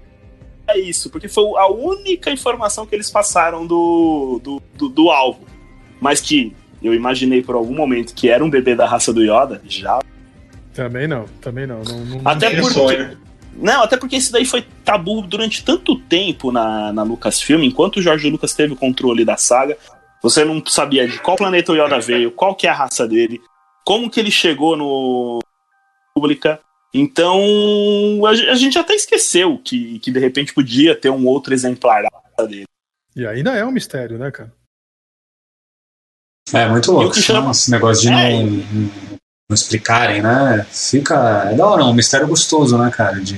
é 0.67 0.79
isso, 0.79 1.09
porque 1.09 1.27
foi 1.27 1.43
a 1.57 1.67
única 1.67 2.31
informação 2.31 2.85
que 2.85 2.95
eles 2.95 3.09
passaram 3.09 3.65
do, 3.65 4.39
do, 4.43 4.61
do, 4.75 4.89
do 4.89 5.09
alvo. 5.09 5.45
Mas 5.99 6.21
que 6.21 6.55
eu 6.81 6.93
imaginei 6.93 7.41
por 7.41 7.55
algum 7.55 7.75
momento 7.75 8.13
que 8.13 8.29
era 8.29 8.43
um 8.43 8.49
bebê 8.49 8.75
da 8.75 8.87
raça 8.87 9.13
do 9.13 9.21
Yoda, 9.21 9.61
já. 9.67 9.99
Também 10.73 11.07
não, 11.07 11.25
também 11.41 11.67
não. 11.67 11.81
não, 11.83 12.05
não 12.05 12.21
Até 12.25 12.49
Nem 12.49 12.61
porque. 12.61 12.73
sonho. 12.73 13.17
Não, 13.53 13.83
até 13.83 13.97
porque 13.97 14.15
isso 14.15 14.31
daí 14.31 14.45
foi 14.45 14.65
tabu 14.85 15.21
durante 15.21 15.63
tanto 15.63 15.97
tempo 15.99 16.51
na, 16.51 16.93
na 16.93 17.03
Lucasfilm, 17.03 17.61
enquanto 17.63 17.97
o 17.97 18.01
George 18.01 18.29
Lucas 18.29 18.53
teve 18.55 18.71
o 18.73 18.77
controle 18.77 19.25
da 19.25 19.35
saga, 19.35 19.77
você 20.23 20.45
não 20.45 20.65
sabia 20.65 21.05
de 21.07 21.19
qual 21.19 21.35
planeta 21.35 21.71
o 21.71 21.75
Yoda 21.75 21.99
veio, 21.99 22.31
qual 22.31 22.55
que 22.55 22.65
é 22.65 22.69
a 22.69 22.73
raça 22.73 23.05
dele, 23.05 23.41
como 23.85 24.09
que 24.09 24.19
ele 24.19 24.31
chegou 24.31 24.77
no 24.77 25.39
pública. 26.15 26.59
Então, 26.93 27.41
a, 28.25 28.29
a 28.29 28.55
gente 28.55 28.77
até 28.79 28.93
esqueceu 28.95 29.57
que, 29.63 29.99
que 29.99 30.11
de 30.11 30.19
repente 30.19 30.53
podia 30.53 30.95
ter 30.95 31.09
um 31.09 31.25
outro 31.27 31.53
exemplar 31.53 32.03
da 32.03 32.09
raça 32.13 32.47
dele. 32.47 32.65
E 33.15 33.25
ainda 33.27 33.51
é 33.53 33.65
um 33.65 33.71
mistério, 33.71 34.17
né, 34.17 34.31
cara? 34.31 34.53
É 36.53 36.67
muito 36.69 36.91
louco. 36.91 37.15
chama- 37.15 37.45
né? 37.45 37.51
Esse 37.51 37.71
negócio 37.71 38.03
de 38.03 38.09
É. 38.09 38.43
não, 38.43 39.10
não 39.51 39.55
explicarem, 39.55 40.21
né? 40.21 40.65
Fica. 40.71 41.49
É 41.51 41.55
da 41.55 41.67
hora, 41.67 41.81
é 41.81 41.85
um 41.85 41.93
mistério 41.93 42.27
gostoso, 42.27 42.77
né, 42.77 42.89
cara? 42.89 43.19
De... 43.19 43.37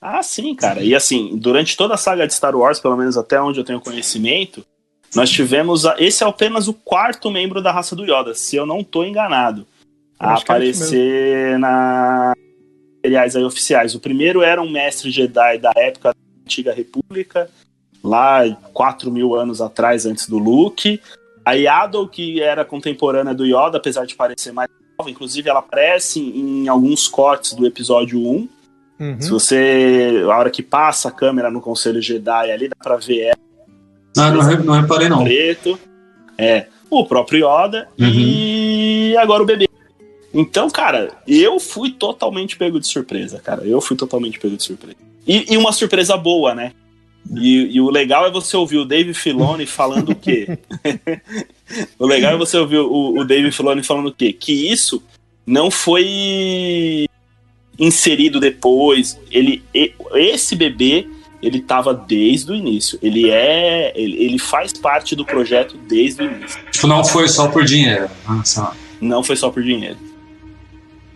Ah, 0.00 0.22
sim, 0.22 0.54
cara. 0.56 0.82
E 0.82 0.94
assim, 0.94 1.36
durante 1.36 1.76
toda 1.76 1.94
a 1.94 1.96
saga 1.96 2.26
de 2.26 2.34
Star 2.34 2.56
Wars, 2.56 2.80
pelo 2.80 2.96
menos 2.96 3.16
até 3.16 3.40
onde 3.40 3.60
eu 3.60 3.64
tenho 3.64 3.80
conhecimento, 3.80 4.64
nós 5.14 5.30
tivemos. 5.30 5.86
A... 5.86 5.94
Esse 5.98 6.24
é 6.24 6.26
apenas 6.26 6.66
o 6.66 6.74
quarto 6.74 7.30
membro 7.30 7.62
da 7.62 7.70
raça 7.70 7.94
do 7.94 8.04
Yoda, 8.04 8.34
se 8.34 8.56
eu 8.56 8.66
não 8.66 8.82
tô 8.82 9.04
enganado. 9.04 9.64
A 10.18 10.32
é 10.32 10.38
aparecer 10.38 11.58
na 11.58 12.34
materiais 12.96 13.36
aí 13.36 13.44
oficiais. 13.44 13.94
O 13.94 14.00
primeiro 14.00 14.42
era 14.42 14.60
um 14.60 14.70
mestre 14.70 15.10
Jedi 15.10 15.58
da 15.58 15.72
época 15.76 16.10
da 16.10 16.44
Antiga 16.44 16.72
República, 16.72 17.48
lá 18.02 18.42
4 18.72 19.10
mil 19.10 19.34
anos 19.34 19.60
atrás, 19.60 20.06
antes 20.06 20.28
do 20.28 20.38
Luke. 20.38 21.00
A 21.44 21.52
Yaddle, 21.52 22.08
que 22.08 22.40
era 22.40 22.64
contemporânea 22.64 23.34
do 23.34 23.44
Yoda, 23.44 23.78
apesar 23.78 24.06
de 24.06 24.14
parecer 24.14 24.52
mais 24.52 24.68
inclusive 25.10 25.48
ela 25.48 25.58
aparece 25.60 26.20
em 26.20 26.68
alguns 26.68 27.08
cortes 27.08 27.52
do 27.54 27.66
episódio 27.66 28.18
1. 28.20 28.48
Uhum. 29.00 29.20
Se 29.20 29.30
você. 29.30 30.22
A 30.30 30.36
hora 30.38 30.50
que 30.50 30.62
passa 30.62 31.08
a 31.08 31.12
câmera 31.12 31.50
no 31.50 31.60
Conselho 31.60 32.00
Jedi 32.00 32.50
ali, 32.52 32.68
dá 32.68 32.76
pra 32.80 32.96
ver 32.96 33.20
ela 33.20 33.36
Ah, 34.18 34.30
não, 34.30 34.40
re- 34.40 34.56
não 34.62 34.74
reparei, 34.80 35.08
não. 35.08 35.24
preto. 35.24 35.78
É. 36.38 36.66
O 36.90 37.04
próprio 37.06 37.38
Yoda 37.46 37.88
Uhum. 37.98 38.06
e 38.08 39.16
agora 39.18 39.42
o 39.42 39.46
bebê. 39.46 39.66
Então, 40.34 40.70
cara, 40.70 41.10
eu 41.26 41.58
fui 41.58 41.90
totalmente 41.90 42.56
pego 42.56 42.78
de 42.80 42.86
surpresa, 42.86 43.38
cara. 43.40 43.64
Eu 43.66 43.80
fui 43.80 43.96
totalmente 43.96 44.38
pego 44.38 44.56
de 44.56 44.62
surpresa. 44.62 44.96
E, 45.26 45.52
e 45.52 45.56
uma 45.56 45.72
surpresa 45.72 46.16
boa, 46.16 46.54
né? 46.54 46.72
E, 47.34 47.76
e 47.76 47.80
o 47.80 47.90
legal 47.90 48.26
é 48.26 48.30
você 48.30 48.56
ouvir 48.56 48.78
o 48.78 48.84
Dave 48.84 49.14
Filoni 49.14 49.66
falando 49.66 50.10
o 50.10 50.14
quê? 50.14 50.58
o 51.98 52.06
legal 52.06 52.34
é 52.34 52.36
você 52.36 52.56
ouvir 52.56 52.78
o, 52.78 53.18
o 53.18 53.24
Dave 53.24 53.50
Filoni 53.52 53.82
falando 53.82 54.08
o 54.08 54.12
quê? 54.12 54.32
Que 54.32 54.52
isso 54.70 55.02
não 55.46 55.70
foi 55.70 57.06
inserido 57.78 58.40
depois. 58.40 59.18
Ele, 59.30 59.62
esse 60.14 60.54
bebê, 60.54 61.06
ele 61.42 61.60
tava 61.60 61.94
desde 61.94 62.52
o 62.52 62.54
início. 62.54 62.98
Ele 63.02 63.30
é, 63.30 63.92
ele, 63.94 64.22
ele 64.22 64.38
faz 64.38 64.72
parte 64.72 65.16
do 65.16 65.24
projeto 65.24 65.76
desde 65.88 66.22
o 66.22 66.26
início. 66.26 66.60
Tipo, 66.70 66.86
não 66.86 67.04
foi 67.04 67.28
só 67.28 67.48
por 67.48 67.64
dinheiro. 67.64 68.08
Ah, 68.26 68.42
só. 68.44 68.74
Não 69.00 69.22
foi 69.22 69.36
só 69.36 69.50
por 69.50 69.62
dinheiro. 69.62 69.96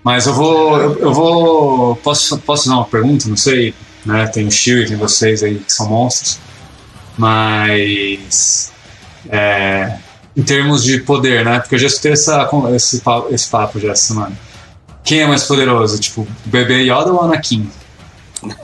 Mas 0.02 0.26
eu 0.26 0.34
vou. 0.34 0.80
Eu, 0.80 0.98
eu 0.98 1.12
vou. 1.12 1.96
Posso, 1.96 2.38
posso 2.38 2.64
fazer 2.64 2.76
uma 2.76 2.84
pergunta? 2.84 3.28
Não 3.28 3.36
sei. 3.36 3.74
Né? 4.06 4.26
Tem 4.28 4.46
o 4.46 4.50
Shio 4.50 4.82
e 4.82 4.86
tem 4.86 4.96
vocês 4.96 5.42
aí 5.42 5.56
que 5.58 5.72
são 5.72 5.88
monstros. 5.88 6.38
Mas. 7.18 8.72
é, 9.28 9.98
em 10.36 10.42
termos 10.42 10.84
de 10.84 11.00
poder, 11.00 11.44
né? 11.44 11.58
Porque 11.60 11.74
eu 11.74 11.78
já 11.78 11.86
escutei 11.88 12.12
essa, 12.12 12.48
esse, 12.74 13.00
papo, 13.00 13.34
esse 13.34 13.48
papo 13.48 13.80
já 13.80 13.90
essa 13.92 14.14
semana. 14.14 14.36
Quem 15.02 15.20
é 15.22 15.26
mais 15.26 15.44
poderoso? 15.44 15.98
Tipo, 15.98 16.22
o 16.22 16.28
bebê 16.44 16.82
Yoda 16.82 17.12
ou 17.12 17.20
o 17.20 17.24
Anakin? 17.24 17.70
Não 18.42 18.54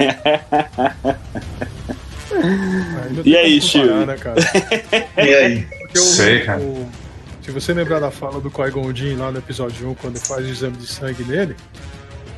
E 3.25 3.37
aí, 3.37 3.61
Chico? 3.61 3.87
né, 3.87 4.17
cara? 4.17 4.41
E 5.17 5.35
aí? 5.35 5.67
O- 5.95 5.99
Sei, 5.99 6.41
cara. 6.41 6.61
o- 6.61 6.89
se 7.43 7.51
você 7.51 7.73
lembrar 7.73 8.01
da 8.01 8.11
fala 8.11 8.41
do 8.41 8.51
Qui-Gon 8.51 8.93
lá 9.19 9.31
no 9.33 9.39
episódio 9.39 9.91
1, 9.91 9.95
quando 9.95 10.19
faz 10.19 10.47
o 10.47 10.49
exame 10.49 10.77
de 10.77 10.87
sangue 10.87 11.25
nele, 11.25 11.57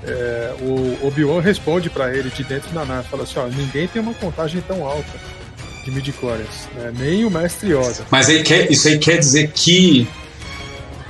é, 0.06 0.52
o 0.60 1.06
Obi-Wan 1.06 1.40
responde 1.40 1.88
pra 1.90 2.14
ele 2.14 2.30
de 2.30 2.44
dentro 2.44 2.70
da 2.70 2.84
nave, 2.84 3.08
fala 3.08 3.22
assim, 3.22 3.38
ó, 3.38 3.46
ninguém 3.46 3.86
tem 3.88 4.00
uma 4.02 4.14
contagem 4.14 4.60
tão 4.66 4.84
alta 4.84 5.12
de 5.84 5.90
midichlorians, 5.90 6.68
né? 6.74 6.92
nem 6.98 7.24
o 7.24 7.30
Mestre 7.30 7.70
Yoda. 7.72 8.04
Mas 8.10 8.28
aí 8.28 8.42
quer, 8.42 8.70
isso 8.70 8.88
aí 8.88 8.98
quer 8.98 9.18
dizer 9.18 9.50
que. 9.52 10.08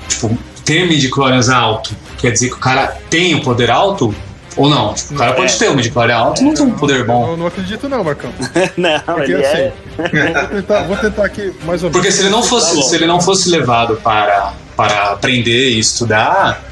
Tipo, 0.09 0.37
ter 0.65 0.87
midichlorians 0.87 1.49
alto 1.49 1.95
quer 2.19 2.31
dizer 2.33 2.49
que 2.49 2.55
o 2.55 2.59
cara 2.59 2.97
tem 3.11 3.35
um 3.35 3.41
poder 3.41 3.71
alto? 3.71 4.15
Ou 4.57 4.69
não? 4.69 4.95
Tipo, 4.95 5.15
o 5.15 5.17
cara 5.17 5.31
É. 5.33 5.35
pode 5.35 5.59
ter 5.59 5.69
um 5.71 5.75
midichlorian 5.75 6.17
alto 6.17 6.41
e 6.41 6.45
não 6.45 6.55
tem 6.55 6.65
um 6.65 6.71
poder 6.73 7.01
Eu 7.01 7.07
bom. 7.07 7.27
não, 7.29 7.37
não 7.39 7.47
acredito 7.49 7.89
não, 7.89 8.05
Marcão. 8.05 8.31
não, 8.77 9.01
Porque 9.01 9.33
ele 9.33 9.45
assim, 9.45 9.57
é. 9.57 9.73
vou, 9.97 10.49
tentar, 10.49 10.83
vou 10.85 10.97
tentar 10.97 11.25
aqui 11.25 11.53
mais 11.65 11.83
ou 11.83 11.91
menos. 11.91 11.93
Porque 11.93 12.13
se 12.13 12.21
ele 12.23 12.31
não 12.31 12.43
fosse, 12.43 12.77
Tá 12.77 12.83
se 12.83 12.95
ele 12.95 13.07
não 13.07 13.21
fosse 13.21 13.49
levado 13.49 13.97
para, 13.97 14.53
para 14.77 15.11
aprender 15.11 15.71
e 15.71 15.79
estudar, 15.81 16.63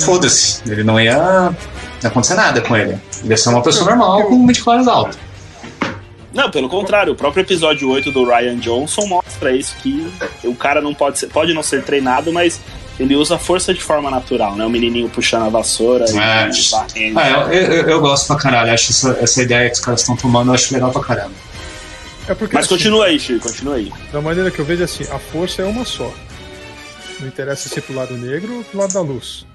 foda-se. 0.00 0.62
Ele 0.70 0.82
não 0.82 1.00
ia, 1.00 1.16
não 1.16 1.54
ia 2.02 2.08
acontecer 2.08 2.34
nada 2.34 2.60
com 2.60 2.76
ele. 2.76 2.98
Ele 3.22 3.30
ia 3.30 3.36
ser 3.36 3.50
uma 3.50 3.62
pessoa 3.62 3.86
normal 3.86 4.24
com 4.24 4.36
midichlorians 4.36 4.88
alto. 4.88 5.18
Não, 6.32 6.50
pelo 6.50 6.68
contrário, 6.68 7.12
o 7.12 7.16
próprio 7.16 7.42
episódio 7.42 7.90
8 7.90 8.12
do 8.12 8.24
Ryan 8.24 8.56
Johnson 8.56 9.06
mostra 9.06 9.52
isso 9.52 9.74
que 9.82 10.10
o 10.44 10.54
cara 10.54 10.80
não 10.80 10.94
pode 10.94 11.18
ser, 11.18 11.26
pode 11.26 11.52
não 11.52 11.62
ser 11.62 11.82
treinado, 11.82 12.32
mas 12.32 12.60
ele 13.00 13.16
usa 13.16 13.34
a 13.34 13.38
força 13.38 13.74
de 13.74 13.82
forma 13.82 14.10
natural, 14.10 14.54
né? 14.54 14.64
O 14.64 14.70
menininho 14.70 15.08
puxando 15.08 15.44
a 15.44 15.48
vassoura 15.48 16.04
é. 16.04 16.10
e 16.10 16.70
varrendo. 16.70 17.20
É, 17.20 17.32
eu, 17.32 17.72
eu, 17.72 17.88
eu, 17.88 18.00
gosto 18.00 18.26
pra 18.26 18.36
caralho, 18.36 18.72
acho 18.72 18.92
essa, 18.92 19.18
essa 19.20 19.42
ideia 19.42 19.68
que 19.68 19.74
os 19.74 19.80
caras 19.80 20.00
estão 20.00 20.14
tomando, 20.14 20.50
eu 20.50 20.54
acho 20.54 20.72
legal 20.72 20.92
pra 20.92 21.02
caramba. 21.02 21.32
É 22.28 22.34
porque, 22.34 22.54
Mas 22.54 22.66
assim, 22.66 22.74
continua 22.74 23.06
aí, 23.06 23.18
Chico, 23.18 23.48
continua 23.48 23.74
aí. 23.74 23.92
Da 24.12 24.20
maneira 24.20 24.50
que 24.50 24.58
eu 24.60 24.64
vejo 24.64 24.84
assim, 24.84 25.04
a 25.10 25.18
força 25.18 25.62
é 25.62 25.64
uma 25.64 25.84
só. 25.84 26.12
Não 27.18 27.26
interessa 27.26 27.68
se 27.68 27.78
é 27.78 27.82
pro 27.82 27.94
lado 27.94 28.16
negro 28.16 28.58
ou 28.58 28.64
pro 28.64 28.78
lado 28.78 28.92
da 28.92 29.00
luz. 29.00 29.46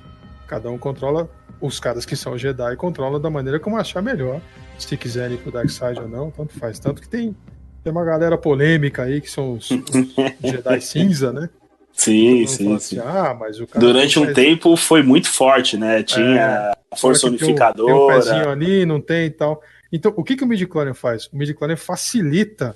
Cada 0.47 0.69
um 0.69 0.77
controla, 0.77 1.29
os 1.59 1.79
caras 1.79 2.05
que 2.05 2.15
são 2.15 2.37
Jedi 2.37 2.75
controlam 2.75 3.19
da 3.19 3.29
maneira 3.29 3.59
como 3.59 3.77
achar 3.77 4.01
melhor. 4.01 4.41
Se 4.77 4.95
quiserem 4.97 5.37
ir 5.37 5.39
pro 5.39 5.51
Dark 5.51 5.69
Side 5.69 5.99
ou 5.99 6.07
não, 6.07 6.29
tanto 6.31 6.53
faz. 6.59 6.79
Tanto 6.79 7.01
que 7.01 7.07
tem, 7.07 7.35
tem 7.83 7.91
uma 7.91 8.05
galera 8.05 8.37
polêmica 8.37 9.03
aí 9.03 9.21
que 9.21 9.29
são 9.29 9.53
os, 9.53 9.69
os 9.71 9.81
Jedi 10.43 10.81
cinza, 10.81 11.33
né? 11.33 11.49
Sim, 11.93 12.45
sim, 12.45 12.57
sim. 12.57 12.75
Assim, 12.75 12.99
ah, 12.99 13.33
mas 13.33 13.59
o 13.59 13.67
Durante 13.77 14.19
um 14.19 14.25
faz... 14.25 14.35
tempo 14.35 14.75
foi 14.75 15.01
muito 15.01 15.29
forte, 15.29 15.77
né? 15.77 16.03
Tinha 16.03 16.73
é, 16.91 16.97
força 16.97 17.27
unificadora. 17.27 17.73
Tem 17.73 17.95
um, 17.95 18.07
tem 18.07 18.17
um 18.17 18.19
pezinho 18.19 18.49
ali, 18.49 18.85
não 18.85 19.01
tem 19.01 19.25
e 19.27 19.31
tal. 19.31 19.61
Então, 19.91 20.13
o 20.15 20.23
que, 20.23 20.35
que 20.35 20.43
o 20.43 20.47
midichlorian 20.47 20.93
faz? 20.93 21.27
O 21.27 21.37
midichlorian 21.37 21.77
facilita 21.77 22.75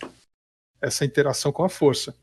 essa 0.81 1.03
interação 1.03 1.51
com 1.51 1.63
a 1.63 1.69
força. 1.69 2.15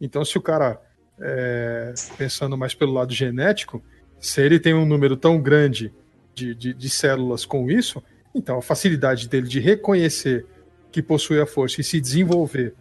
Então, 0.00 0.24
se 0.24 0.36
o 0.36 0.42
cara, 0.42 0.80
é, 1.20 1.94
pensando 2.18 2.58
mais 2.58 2.74
pelo 2.74 2.92
lado 2.92 3.14
genético, 3.14 3.80
se 4.22 4.40
ele 4.40 4.60
tem 4.60 4.72
um 4.72 4.86
número 4.86 5.16
tão 5.16 5.38
grande 5.38 5.92
de, 6.32 6.54
de, 6.54 6.72
de 6.72 6.88
células 6.88 7.44
com 7.44 7.68
isso, 7.68 8.00
então 8.32 8.58
a 8.58 8.62
facilidade 8.62 9.28
dele 9.28 9.48
de 9.48 9.58
reconhecer 9.58 10.46
que 10.92 11.02
possui 11.02 11.40
a 11.40 11.46
força 11.46 11.80
e 11.80 11.84
se 11.84 12.00
desenvolver 12.00 12.74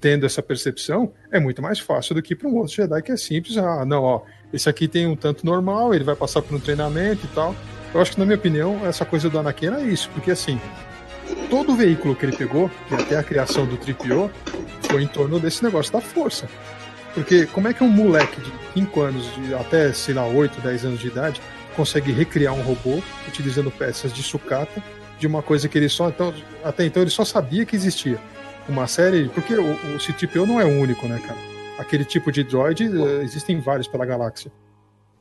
tendo 0.00 0.24
essa 0.24 0.42
percepção 0.42 1.12
é 1.30 1.38
muito 1.38 1.60
mais 1.60 1.78
fácil 1.78 2.14
do 2.14 2.22
que 2.22 2.34
para 2.34 2.48
um 2.48 2.56
outro 2.56 2.74
Jedi 2.74 3.02
que 3.02 3.12
é 3.12 3.16
simples. 3.16 3.58
Ah, 3.58 3.84
não, 3.84 4.02
ó, 4.02 4.22
esse 4.52 4.68
aqui 4.68 4.88
tem 4.88 5.06
um 5.06 5.14
tanto 5.14 5.44
normal, 5.44 5.94
ele 5.94 6.04
vai 6.04 6.16
passar 6.16 6.40
por 6.40 6.54
um 6.54 6.60
treinamento 6.60 7.26
e 7.26 7.28
tal. 7.28 7.54
Eu 7.92 8.00
acho 8.00 8.12
que, 8.12 8.18
na 8.18 8.24
minha 8.24 8.36
opinião, 8.36 8.86
essa 8.86 9.04
coisa 9.04 9.28
do 9.28 9.38
Anakin 9.38 9.68
é 9.68 9.82
isso, 9.82 10.10
porque 10.10 10.30
assim, 10.30 10.58
todo 11.50 11.72
o 11.72 11.76
veículo 11.76 12.16
que 12.16 12.24
ele 12.24 12.36
pegou, 12.36 12.70
e 12.90 12.94
até 12.94 13.16
a 13.16 13.22
criação 13.22 13.66
do 13.66 13.76
Tripio, 13.76 14.30
foi 14.82 15.02
em 15.02 15.06
torno 15.06 15.38
desse 15.38 15.62
negócio 15.62 15.92
da 15.92 16.00
força. 16.00 16.48
Porque 17.16 17.46
como 17.46 17.66
é 17.66 17.72
que 17.72 17.82
um 17.82 17.88
moleque 17.88 18.40
de 18.40 18.52
5 18.74 19.00
anos, 19.00 19.34
de 19.34 19.54
até, 19.54 19.92
sei 19.92 20.14
lá, 20.14 20.26
8, 20.26 20.60
10 20.60 20.84
anos 20.84 21.00
de 21.00 21.08
idade, 21.08 21.40
consegue 21.74 22.12
recriar 22.12 22.54
um 22.54 22.62
robô 22.62 23.02
utilizando 23.26 23.70
peças 23.70 24.12
de 24.12 24.22
sucata 24.22 24.82
de 25.18 25.26
uma 25.26 25.42
coisa 25.42 25.68
que 25.68 25.78
ele 25.78 25.88
só. 25.88 26.10
Então, 26.10 26.32
até 26.62 26.84
então 26.84 27.02
ele 27.02 27.10
só 27.10 27.24
sabia 27.24 27.64
que 27.64 27.74
existia. 27.74 28.20
Uma 28.68 28.86
série. 28.86 29.28
Porque 29.30 29.54
o, 29.54 29.72
o 29.94 29.98
C-3PO 29.98 30.46
não 30.46 30.60
é 30.60 30.64
o 30.64 30.80
único, 30.80 31.08
né, 31.08 31.18
cara? 31.26 31.38
Aquele 31.78 32.04
tipo 32.04 32.30
de 32.30 32.44
droid, 32.44 32.84
eh, 32.84 33.22
existem 33.24 33.58
vários 33.58 33.88
pela 33.88 34.04
galáxia. 34.04 34.52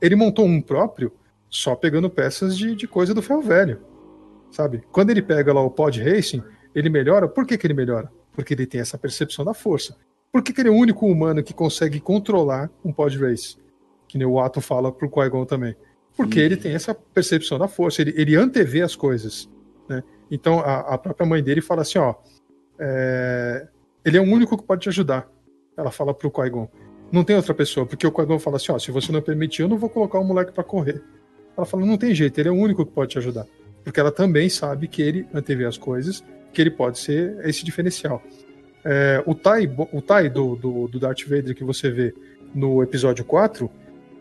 Ele 0.01 0.15
montou 0.15 0.45
um 0.45 0.61
próprio 0.61 1.11
só 1.49 1.75
pegando 1.75 2.09
peças 2.09 2.57
de, 2.57 2.75
de 2.75 2.87
coisa 2.87 3.13
do 3.13 3.21
ferro 3.21 3.41
velho 3.41 3.79
sabe? 4.55 4.83
Quando 4.91 5.09
ele 5.09 5.21
pega 5.21 5.53
lá 5.53 5.61
o 5.61 5.69
pod 5.69 6.01
racing, 6.01 6.41
ele 6.73 6.89
melhora. 6.89 7.27
Por 7.27 7.45
que, 7.45 7.57
que 7.57 7.67
ele 7.67 7.73
melhora? 7.73 8.09
Porque 8.31 8.53
ele 8.53 8.65
tem 8.65 8.79
essa 8.81 8.97
percepção 8.97 9.43
da 9.43 9.53
força. 9.53 9.95
Por 10.35 10.43
que, 10.43 10.51
que 10.51 10.59
ele 10.59 10.67
é 10.67 10.71
o 10.73 10.75
único 10.75 11.05
humano 11.05 11.41
que 11.41 11.53
consegue 11.53 11.97
controlar 11.97 12.69
um 12.83 12.91
pod 12.91 13.17
race? 13.17 13.55
Que 14.05 14.17
nem 14.17 14.27
o 14.27 14.37
Ato 14.37 14.59
fala 14.59 14.91
pro 14.91 15.09
Qui-Gon 15.09 15.45
também. 15.45 15.77
Porque 16.17 16.39
uhum. 16.39 16.45
ele 16.45 16.57
tem 16.57 16.73
essa 16.73 16.93
percepção 16.93 17.57
da 17.57 17.69
força, 17.69 18.01
ele, 18.01 18.13
ele 18.17 18.35
antevê 18.35 18.81
as 18.81 18.97
coisas. 18.97 19.49
Né? 19.87 20.03
Então 20.29 20.59
a, 20.59 20.79
a 20.79 20.97
própria 20.97 21.25
mãe 21.25 21.41
dele 21.41 21.61
fala 21.61 21.83
assim: 21.83 21.99
ó, 21.99 22.15
é, 22.77 23.65
ele 24.03 24.17
é 24.17 24.19
o 24.19 24.25
único 24.25 24.57
que 24.57 24.65
pode 24.65 24.81
te 24.81 24.89
ajudar. 24.89 25.25
Ela 25.77 25.89
fala 25.89 26.13
pro 26.13 26.29
Qui-Gon. 26.29 26.67
Não 27.13 27.23
tem 27.23 27.37
outra 27.37 27.53
pessoa, 27.53 27.85
porque 27.85 28.05
o 28.05 28.11
Qui-Gon 28.11 28.37
fala 28.37 28.57
assim: 28.57 28.73
ó, 28.73 28.77
se 28.77 28.91
você 28.91 29.13
não 29.13 29.21
permitir, 29.21 29.61
eu 29.61 29.69
não 29.69 29.77
vou 29.77 29.89
colocar 29.89 30.19
o 30.19 30.23
moleque 30.25 30.51
para 30.51 30.65
correr. 30.65 31.01
Ela 31.55 31.65
fala: 31.65 31.85
não 31.85 31.95
tem 31.95 32.13
jeito, 32.13 32.37
ele 32.37 32.49
é 32.49 32.51
o 32.51 32.55
único 32.55 32.85
que 32.85 32.91
pode 32.91 33.11
te 33.11 33.17
ajudar 33.19 33.47
porque 33.85 33.99
ela 33.99 34.11
também 34.11 34.49
sabe 34.49 34.87
que 34.87 34.99
ele 34.99 35.27
antevê 35.31 35.63
as 35.63 35.77
coisas, 35.77 36.23
que 36.51 36.59
ele 36.59 36.71
pode 36.71 36.97
ser 36.97 37.37
esse 37.47 37.63
diferencial. 37.63 38.21
É, 38.85 39.23
o 39.25 39.33
Tai, 39.33 39.65
o 39.91 40.01
tai 40.01 40.29
do, 40.29 40.55
do, 40.55 40.87
do, 40.87 40.99
Darth 40.99 41.23
Vader 41.23 41.55
que 41.55 41.63
você 41.63 41.89
vê 41.89 42.13
no 42.53 42.83
episódio 42.83 43.25
4, 43.25 43.69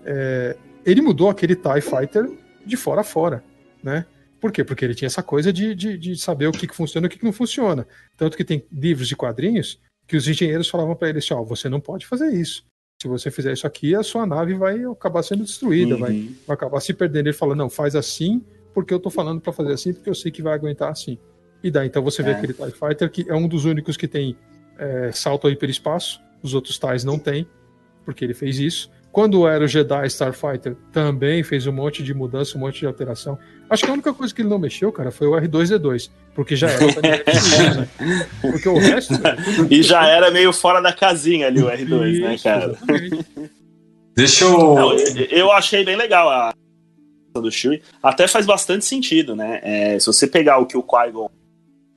é, 0.06 0.56
ele 0.86 1.02
mudou 1.02 1.28
aquele 1.28 1.54
TIE 1.54 1.82
Fighter 1.82 2.30
de 2.64 2.76
fora 2.76 3.02
a 3.02 3.04
fora, 3.04 3.44
né? 3.82 4.06
Por 4.40 4.50
quê? 4.50 4.64
Porque 4.64 4.84
ele 4.84 4.94
tinha 4.94 5.06
essa 5.06 5.22
coisa 5.22 5.52
de, 5.52 5.74
de, 5.74 5.98
de 5.98 6.16
saber 6.16 6.46
o 6.46 6.52
que, 6.52 6.66
que 6.66 6.74
funciona 6.74 7.06
e 7.06 7.08
o 7.08 7.10
que, 7.10 7.18
que 7.18 7.24
não 7.24 7.32
funciona. 7.32 7.86
Tanto 8.16 8.36
que 8.36 8.44
tem 8.44 8.64
livros 8.72 9.10
e 9.10 9.16
quadrinhos 9.16 9.80
que 10.06 10.16
os 10.16 10.26
engenheiros 10.26 10.68
falavam 10.68 10.96
para 10.96 11.08
ele 11.10 11.18
assim: 11.18 11.34
ó, 11.34 11.42
você 11.42 11.68
não 11.68 11.80
pode 11.80 12.06
fazer 12.06 12.32
isso. 12.32 12.64
Se 13.00 13.08
você 13.08 13.30
fizer 13.30 13.52
isso 13.52 13.66
aqui, 13.66 13.94
a 13.94 14.02
sua 14.02 14.26
nave 14.26 14.54
vai 14.54 14.82
acabar 14.84 15.22
sendo 15.22 15.44
destruída, 15.44 15.94
uhum. 15.94 16.00
vai, 16.00 16.30
vai 16.46 16.54
acabar 16.54 16.80
se 16.80 16.92
perdendo. 16.92 17.26
Ele 17.26 17.36
fala: 17.36 17.54
não, 17.54 17.68
faz 17.68 17.94
assim 17.94 18.42
porque 18.74 18.92
eu 18.92 18.98
tô 18.98 19.08
falando 19.08 19.40
para 19.40 19.52
fazer 19.52 19.72
assim, 19.72 19.94
porque 19.94 20.10
eu 20.10 20.14
sei 20.14 20.32
que 20.32 20.42
vai 20.42 20.52
aguentar 20.52 20.90
assim. 20.90 21.16
E 21.62 21.70
daí, 21.70 21.86
então 21.86 22.02
você 22.02 22.22
vê 22.22 22.30
é. 22.30 22.34
aquele 22.34 22.52
TIE 22.52 22.72
Fighter 22.72 23.10
que 23.10 23.24
é 23.30 23.34
um 23.34 23.48
dos 23.48 23.64
únicos 23.64 23.96
que 23.96 24.08
tem 24.08 24.36
é, 24.78 25.10
salto 25.12 25.46
ao 25.46 25.52
hiperespaço, 25.52 26.20
os 26.42 26.54
outros 26.54 26.78
TIEs 26.78 27.04
não 27.04 27.18
tem, 27.18 27.46
porque 28.04 28.24
ele 28.24 28.34
fez 28.34 28.58
isso. 28.58 28.90
Quando 29.10 29.46
era 29.46 29.64
o 29.64 29.68
Jedi 29.68 30.06
Starfighter, 30.08 30.76
também 30.92 31.44
fez 31.44 31.68
um 31.68 31.72
monte 31.72 32.02
de 32.02 32.12
mudança, 32.12 32.58
um 32.58 32.60
monte 32.60 32.80
de 32.80 32.86
alteração. 32.86 33.38
Acho 33.70 33.84
que 33.84 33.90
a 33.90 33.92
única 33.92 34.12
coisa 34.12 34.34
que 34.34 34.42
ele 34.42 34.48
não 34.48 34.58
mexeu, 34.58 34.90
cara, 34.90 35.12
foi 35.12 35.28
o 35.28 35.32
R2D2, 35.32 36.10
porque 36.34 36.56
já 36.56 36.68
era. 36.68 36.84
né? 36.84 38.28
Porque 38.42 38.68
o 38.68 38.76
resto. 38.76 39.14
e 39.70 39.82
já 39.84 40.04
era 40.08 40.32
meio 40.32 40.52
fora 40.52 40.80
da 40.80 40.92
casinha 40.92 41.46
ali 41.46 41.62
o 41.62 41.66
R2, 41.66 42.10
isso, 42.10 42.20
né, 42.22 42.38
cara? 42.42 42.64
Exatamente. 42.72 43.26
Deixa 44.16 44.44
eu. 44.44 44.74
Não, 44.74 44.92
eu 45.30 45.52
achei 45.52 45.84
bem 45.84 45.96
legal 45.96 46.28
a 46.28 46.52
do 47.40 47.50
Chewie, 47.50 47.82
até 48.02 48.28
faz 48.28 48.46
bastante 48.46 48.84
sentido, 48.84 49.34
né? 49.34 49.60
É, 49.62 49.98
se 49.98 50.06
você 50.06 50.26
pegar 50.26 50.58
o 50.58 50.66
que 50.66 50.76
o 50.76 50.82
Qui-Gon 50.82 51.30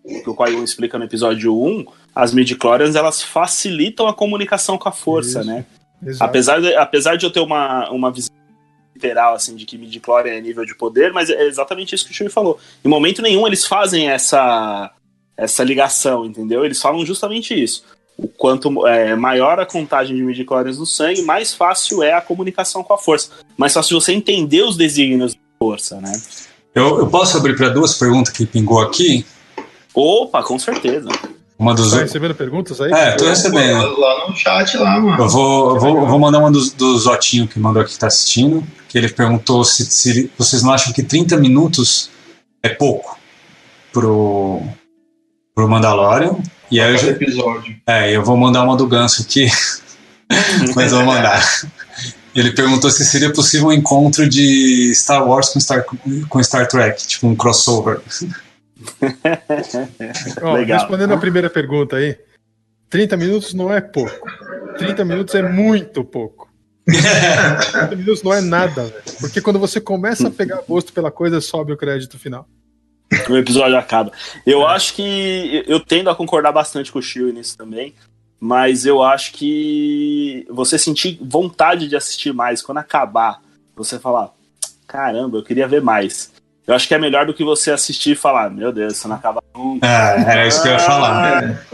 que 0.08 0.30
o 0.30 0.36
Qui-Gon 0.36 0.64
explica 0.64 0.98
no 0.98 1.04
episódio 1.04 1.54
1, 1.54 1.86
as 2.18 2.34
midichlorians 2.34 2.96
elas 2.96 3.22
facilitam 3.22 4.08
a 4.08 4.14
comunicação 4.14 4.76
com 4.76 4.90
a 4.90 4.92
força, 4.92 5.42
Isso. 5.42 5.48
né? 5.48 5.66
Exato. 6.04 6.24
Apesar 6.24 6.60
de, 6.60 6.76
apesar 6.76 7.16
de 7.16 7.26
eu 7.26 7.32
ter 7.32 7.40
uma, 7.40 7.90
uma 7.92 8.12
visão 8.12 8.36
literal 8.96 9.36
assim 9.36 9.56
de 9.56 9.66
que 9.66 9.78
midichlorian 9.78 10.34
é 10.34 10.42
nível 10.42 10.66
de 10.66 10.76
poder, 10.76 11.14
mas 11.14 11.30
é 11.30 11.44
exatamente 11.44 11.94
isso 11.94 12.06
que 12.06 12.12
o 12.12 12.14
Chewie 12.14 12.32
falou. 12.32 12.60
Em 12.84 12.88
momento 12.88 13.22
nenhum 13.22 13.46
eles 13.46 13.66
fazem 13.66 14.10
essa 14.10 14.92
essa 15.36 15.64
ligação, 15.64 16.26
entendeu? 16.26 16.66
Eles 16.66 16.82
falam 16.82 17.06
justamente 17.06 17.54
isso 17.54 17.84
o 18.18 18.28
quanto 18.28 18.88
é, 18.88 19.16
maior 19.16 19.60
a 19.60 19.66
contagem 19.66 20.16
de 20.16 20.24
midichlorians 20.24 20.80
no 20.80 20.88
sangue, 20.88 21.22
mais 21.22 21.54
fácil 21.54 22.02
é 22.02 22.14
a 22.14 22.22
comunicação 22.22 22.84
com 22.84 22.92
a 22.94 22.98
força. 22.98 23.30
Mais 23.56 23.74
fácil 23.74 24.02
você 24.02 24.12
entender 24.12 24.64
os 24.64 24.76
desígnios 24.76 25.36
da 25.36 25.40
força, 25.60 26.02
né? 26.02 26.20
Eu, 26.74 26.98
eu 26.98 27.08
posso 27.08 27.38
abrir 27.38 27.56
para 27.56 27.70
duas 27.70 27.94
perguntas 27.94 28.34
que 28.34 28.44
pingou 28.44 28.82
aqui? 28.82 29.24
Opa, 29.94 30.42
com 30.42 30.58
certeza. 30.58 31.10
Uma 31.60 31.74
dos... 31.74 31.92
Tá 31.92 32.00
recebendo 32.00 32.36
perguntas 32.36 32.80
aí? 32.80 32.92
É, 32.92 33.12
tô 33.14 33.26
recebendo. 33.26 34.00
Lá 34.00 34.28
no 34.28 34.36
chat, 34.36 34.78
lá, 34.78 35.00
mano. 35.00 35.24
Eu 35.24 35.28
vou, 35.28 35.80
vou, 35.80 36.06
vou 36.06 36.20
mandar 36.20 36.40
uma 36.40 36.52
dos, 36.52 36.72
do 36.72 36.98
Zotinho 36.98 37.48
que 37.48 37.60
mandou 37.60 37.82
aqui 37.82 37.94
que 37.94 38.00
tá 38.00 38.08
assistindo, 38.08 38.64
que 38.88 38.98
ele 38.98 39.10
perguntou 39.10 39.64
se, 39.64 39.86
se 39.86 40.32
vocês 40.38 40.62
não 40.62 40.72
acham 40.72 40.94
que 40.94 41.02
30 41.02 41.36
minutos 41.38 42.12
é 42.62 42.70
pouco 42.70 43.18
pro, 43.92 44.62
pro 45.56 45.68
Mandalorian. 45.68 46.36
E 46.70 46.80
aí 46.80 46.94
eu, 46.94 47.10
episódio. 47.10 47.76
É, 47.88 48.16
eu 48.16 48.24
vou 48.24 48.38
mandar 48.38 48.64
uma 48.64 48.78
do 48.78 48.86
Ganso 48.86 49.24
aqui, 49.24 49.48
mas 50.76 50.92
vou 50.92 51.04
mandar. 51.04 51.44
Ele 52.36 52.52
perguntou 52.52 52.92
se 52.92 53.04
seria 53.04 53.34
possível 53.34 53.70
um 53.70 53.74
encontro 53.74 54.30
de 54.30 54.94
Star 54.94 55.28
Wars 55.28 55.50
com 55.50 55.60
Star, 55.60 55.84
com 56.30 56.44
Star 56.44 56.68
Trek, 56.68 57.08
tipo 57.08 57.28
um 57.28 57.36
crossover. 57.36 58.00
Legal. 60.54 60.80
Respondendo 60.80 61.14
a 61.14 61.18
primeira 61.18 61.50
pergunta 61.50 61.96
aí, 61.96 62.18
30 62.90 63.18
minutos 63.18 63.54
não 63.54 63.74
é 63.74 63.82
pouco. 63.82 64.28
30 64.78 65.06
minutos 65.06 65.36
é 65.36 65.42
muito 65.42 66.04
pouco. 66.04 66.48
30 66.86 67.96
minutos 67.96 68.24
não 68.24 68.34
é 68.34 68.42
nada, 68.42 68.86
velho. 68.86 69.04
Porque 69.20 69.42
quando 69.42 69.60
você 69.60 69.82
começa 69.82 70.28
a 70.28 70.32
pegar 70.32 70.62
gosto 70.68 70.94
pela 70.94 71.12
coisa, 71.12 71.42
sobe 71.42 71.74
o 71.74 71.78
crédito 71.78 72.18
final 72.18 72.48
o 73.30 73.38
episódio 73.38 73.78
acaba. 73.78 74.12
Eu 74.46 74.62
é. 74.62 74.74
acho 74.74 74.94
que. 74.94 75.64
Eu 75.68 75.80
tendo 75.80 76.10
a 76.10 76.16
concordar 76.16 76.52
bastante 76.52 76.92
com 76.92 77.00
o 77.00 77.02
Shio 77.02 77.32
nisso 77.32 77.58
também. 77.58 77.94
Mas 78.40 78.86
eu 78.86 79.02
acho 79.02 79.32
que 79.34 80.46
você 80.50 80.78
sentir 80.78 81.18
vontade 81.22 81.88
de 81.88 81.96
assistir 81.96 82.32
mais 82.32 82.62
quando 82.62 82.78
acabar, 82.78 83.42
você 83.76 83.98
falar, 83.98 84.32
caramba, 84.88 85.40
eu 85.40 85.44
queria 85.44 85.68
ver 85.68 85.82
mais. 85.82 86.32
Eu 86.68 86.76
acho 86.76 86.88
que 86.88 86.94
é 86.94 87.00
melhor 87.00 87.26
do 87.26 87.34
que 87.34 87.44
você 87.44 87.72
assistir 87.72 88.12
e 88.12 88.16
falar, 88.16 88.52
meu 88.52 88.72
Deus, 88.72 88.94
isso 88.94 89.08
não 89.08 89.16
acaba 89.16 89.42
nunca. 89.56 89.88
É, 89.88 90.32
era 90.32 90.48
isso 90.48 90.62
que 90.62 90.68
eu 90.68 90.74
ia 90.74 90.80
falar. 90.80 91.66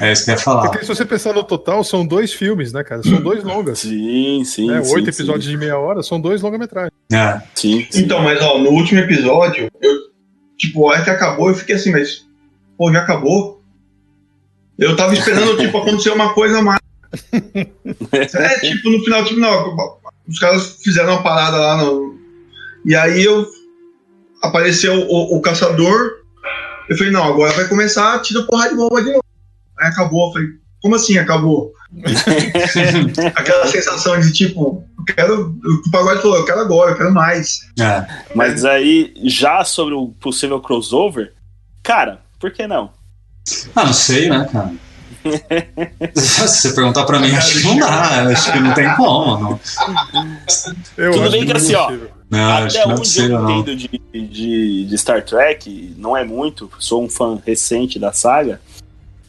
É 0.00 0.12
isso 0.12 0.24
que 0.24 0.30
eu 0.32 0.34
ia 0.34 0.40
falar. 0.40 0.68
Porque 0.68 0.84
se 0.84 0.88
você 0.88 1.04
pensar 1.04 1.32
no 1.32 1.44
total, 1.44 1.84
são 1.84 2.04
dois 2.04 2.32
filmes, 2.32 2.72
né, 2.72 2.82
cara? 2.82 3.02
São 3.02 3.22
dois 3.22 3.44
longas. 3.44 3.78
Sim, 3.78 4.42
sim. 4.44 4.66
Né? 4.66 4.82
Oito 4.92 5.08
episódios 5.08 5.44
sim. 5.44 5.52
de 5.52 5.56
meia 5.56 5.78
hora, 5.78 6.02
são 6.02 6.20
dois 6.20 6.42
longa-metragens. 6.42 6.92
É. 7.12 7.40
Sim, 7.54 7.86
sim, 7.88 8.02
Então, 8.02 8.20
mas 8.22 8.42
ó, 8.42 8.58
no 8.58 8.70
último 8.70 8.98
episódio, 8.98 9.70
eu 9.80 10.10
Tipo, 10.60 10.86
a 10.86 10.92
hora 10.92 11.02
que 11.04 11.08
acabou, 11.08 11.48
eu 11.48 11.54
fiquei 11.54 11.74
assim, 11.74 11.90
mas, 11.90 12.26
pô, 12.76 12.92
já 12.92 13.00
acabou? 13.00 13.62
Eu 14.78 14.94
tava 14.94 15.14
esperando, 15.14 15.56
tipo, 15.56 15.78
acontecer 15.78 16.10
uma 16.10 16.34
coisa 16.34 16.60
mais. 16.60 16.78
É, 18.12 18.58
tipo, 18.60 18.90
no 18.90 19.02
final, 19.02 19.24
tipo, 19.24 19.40
não, 19.40 19.74
os 20.28 20.38
caras 20.38 20.76
fizeram 20.82 21.14
uma 21.14 21.22
parada 21.22 21.56
lá 21.56 21.76
no. 21.78 22.14
E 22.84 22.94
aí 22.94 23.24
eu 23.24 23.46
apareceu 24.42 24.94
o, 25.08 25.36
o 25.36 25.40
caçador. 25.40 26.12
Eu 26.88 26.96
falei, 26.96 27.12
não, 27.12 27.24
agora 27.24 27.52
vai 27.52 27.68
começar, 27.68 28.20
tira 28.20 28.42
porrada 28.42 28.70
de 28.70 28.76
bomba 28.76 29.00
de 29.02 29.12
novo. 29.12 29.24
Aí 29.78 29.88
acabou, 29.88 30.28
eu 30.28 30.32
falei, 30.32 30.48
como 30.82 30.94
assim 30.94 31.18
acabou? 31.18 31.72
Aquela 33.34 33.66
sensação 33.66 34.18
de 34.20 34.32
tipo, 34.32 34.84
eu 34.98 35.04
quero. 35.14 35.54
O 35.86 35.90
pagode 35.90 36.22
falou, 36.22 36.36
eu 36.36 36.44
quero 36.44 36.60
agora, 36.60 36.92
eu 36.92 36.96
quero 36.96 37.12
mais. 37.12 37.60
É. 37.78 38.06
Mas 38.34 38.64
aí, 38.64 39.12
já 39.24 39.64
sobre 39.64 39.94
o 39.94 40.08
possível 40.20 40.60
crossover, 40.60 41.32
cara, 41.82 42.20
por 42.38 42.52
que 42.52 42.66
não? 42.66 42.92
Ah, 43.74 43.86
não 43.86 43.92
sei, 43.92 44.28
né, 44.28 44.48
cara? 44.50 44.72
Se 46.14 46.40
você 46.40 46.72
perguntar 46.72 47.04
pra 47.04 47.18
mim, 47.18 47.34
acho 47.34 47.60
que 47.60 47.66
não 47.66 47.78
dá. 47.78 48.28
Acho 48.28 48.52
que 48.52 48.60
não 48.60 48.72
tem 48.72 48.94
como. 48.96 49.38
Não. 49.38 49.60
Eu 50.96 51.12
Tudo 51.12 51.22
acho 51.24 51.32
bem 51.32 51.46
que 51.46 51.52
assim, 51.52 51.74
ó, 51.74 51.86
possível. 51.86 52.10
Não, 52.30 52.50
acho 52.52 52.78
Até 52.78 52.78
que 52.78 52.78
não 52.78 52.82
é 52.82 52.86
onde 52.92 53.00
possível, 53.00 53.36
eu 53.36 53.42
não. 53.42 53.58
entendo 53.58 53.76
de, 53.76 53.88
de, 54.28 54.84
de 54.86 54.98
Star 54.98 55.24
Trek, 55.24 55.94
não 55.98 56.16
é 56.16 56.24
muito, 56.24 56.70
sou 56.78 57.02
um 57.02 57.08
fã 57.08 57.40
recente 57.44 57.98
da 57.98 58.12
saga, 58.12 58.60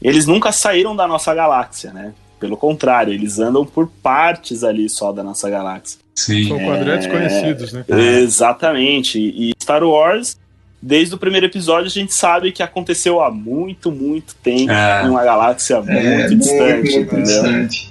eles 0.01 0.27
nunca 0.27 0.51
saíram 0.51 0.95
da 0.95 1.07
nossa 1.07 1.33
galáxia, 1.33 1.91
né? 1.91 2.13
Pelo 2.39 2.55
contrário, 2.57 3.13
eles 3.13 3.39
andam 3.39 3.65
por 3.65 3.87
partes 4.01 4.63
ali 4.63 4.87
só 4.89 5.11
da 5.11 5.23
nossa 5.23 5.49
galáxia. 5.49 5.99
Sim. 6.15 6.47
São 6.47 6.59
quadrantes 6.59 7.07
conhecidos, 7.07 7.73
né? 7.73 7.83
É. 7.87 8.19
Exatamente. 8.19 9.19
E 9.19 9.51
Star 9.61 9.83
Wars, 9.83 10.37
desde 10.81 11.13
o 11.13 11.17
primeiro 11.17 11.45
episódio, 11.45 11.85
a 11.85 11.89
gente 11.89 12.13
sabe 12.13 12.51
que 12.51 12.61
aconteceu 12.63 13.21
há 13.21 13.29
muito, 13.31 13.91
muito 13.91 14.35
tempo 14.43 14.71
É. 14.71 15.03
em 15.05 15.09
uma 15.09 15.23
galáxia 15.23 15.77
muito 15.81 15.91
É, 15.91 16.27
distante, 16.27 16.91
muito 16.91 16.99
entendeu? 16.99 17.23
distante. 17.23 17.90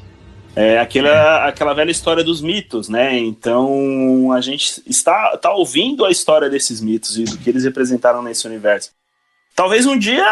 É 0.54 0.78
aquela, 0.78 1.46
aquela 1.46 1.74
velha 1.74 1.90
história 1.90 2.24
dos 2.24 2.40
mitos, 2.40 2.88
né? 2.88 3.16
Então 3.16 4.32
a 4.32 4.40
gente 4.40 4.82
está, 4.86 5.36
tá 5.36 5.52
ouvindo 5.52 6.04
a 6.04 6.10
história 6.10 6.50
desses 6.50 6.80
mitos 6.80 7.16
e 7.16 7.24
do 7.24 7.38
que 7.38 7.48
eles 7.48 7.64
representaram 7.64 8.22
nesse 8.22 8.46
universo. 8.46 8.90
Talvez 9.54 9.86
um 9.86 9.98
dia, 9.98 10.26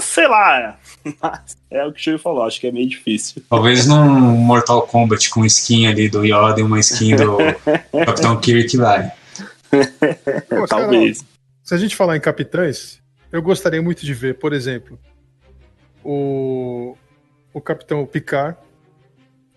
sei 0.00 0.26
lá. 0.26 0.78
Mas 1.22 1.56
é 1.70 1.84
o 1.86 1.92
que 1.92 2.00
o 2.00 2.02
Chico 2.02 2.18
falou, 2.18 2.42
acho 2.42 2.60
que 2.60 2.66
é 2.66 2.72
meio 2.72 2.88
difícil. 2.88 3.42
Talvez 3.48 3.86
num 3.86 4.04
Mortal 4.36 4.82
Kombat 4.82 5.30
com 5.30 5.44
skin 5.44 5.86
ali 5.86 6.08
do 6.08 6.24
Yoda 6.24 6.58
e 6.58 6.62
uma 6.62 6.80
skin 6.80 7.16
do 7.16 7.36
Capitão 8.04 8.40
Kirk 8.40 8.76
vai. 8.76 9.12
Pô, 10.48 10.66
cara, 10.66 10.66
Talvez. 10.66 11.24
Se 11.62 11.74
a 11.74 11.78
gente 11.78 11.94
falar 11.94 12.16
em 12.16 12.20
capitães, 12.20 13.00
eu 13.30 13.40
gostaria 13.40 13.80
muito 13.80 14.04
de 14.04 14.12
ver, 14.12 14.38
por 14.38 14.52
exemplo, 14.52 14.98
o, 16.04 16.96
o 17.54 17.60
capitão 17.60 18.04
Picard 18.04 18.56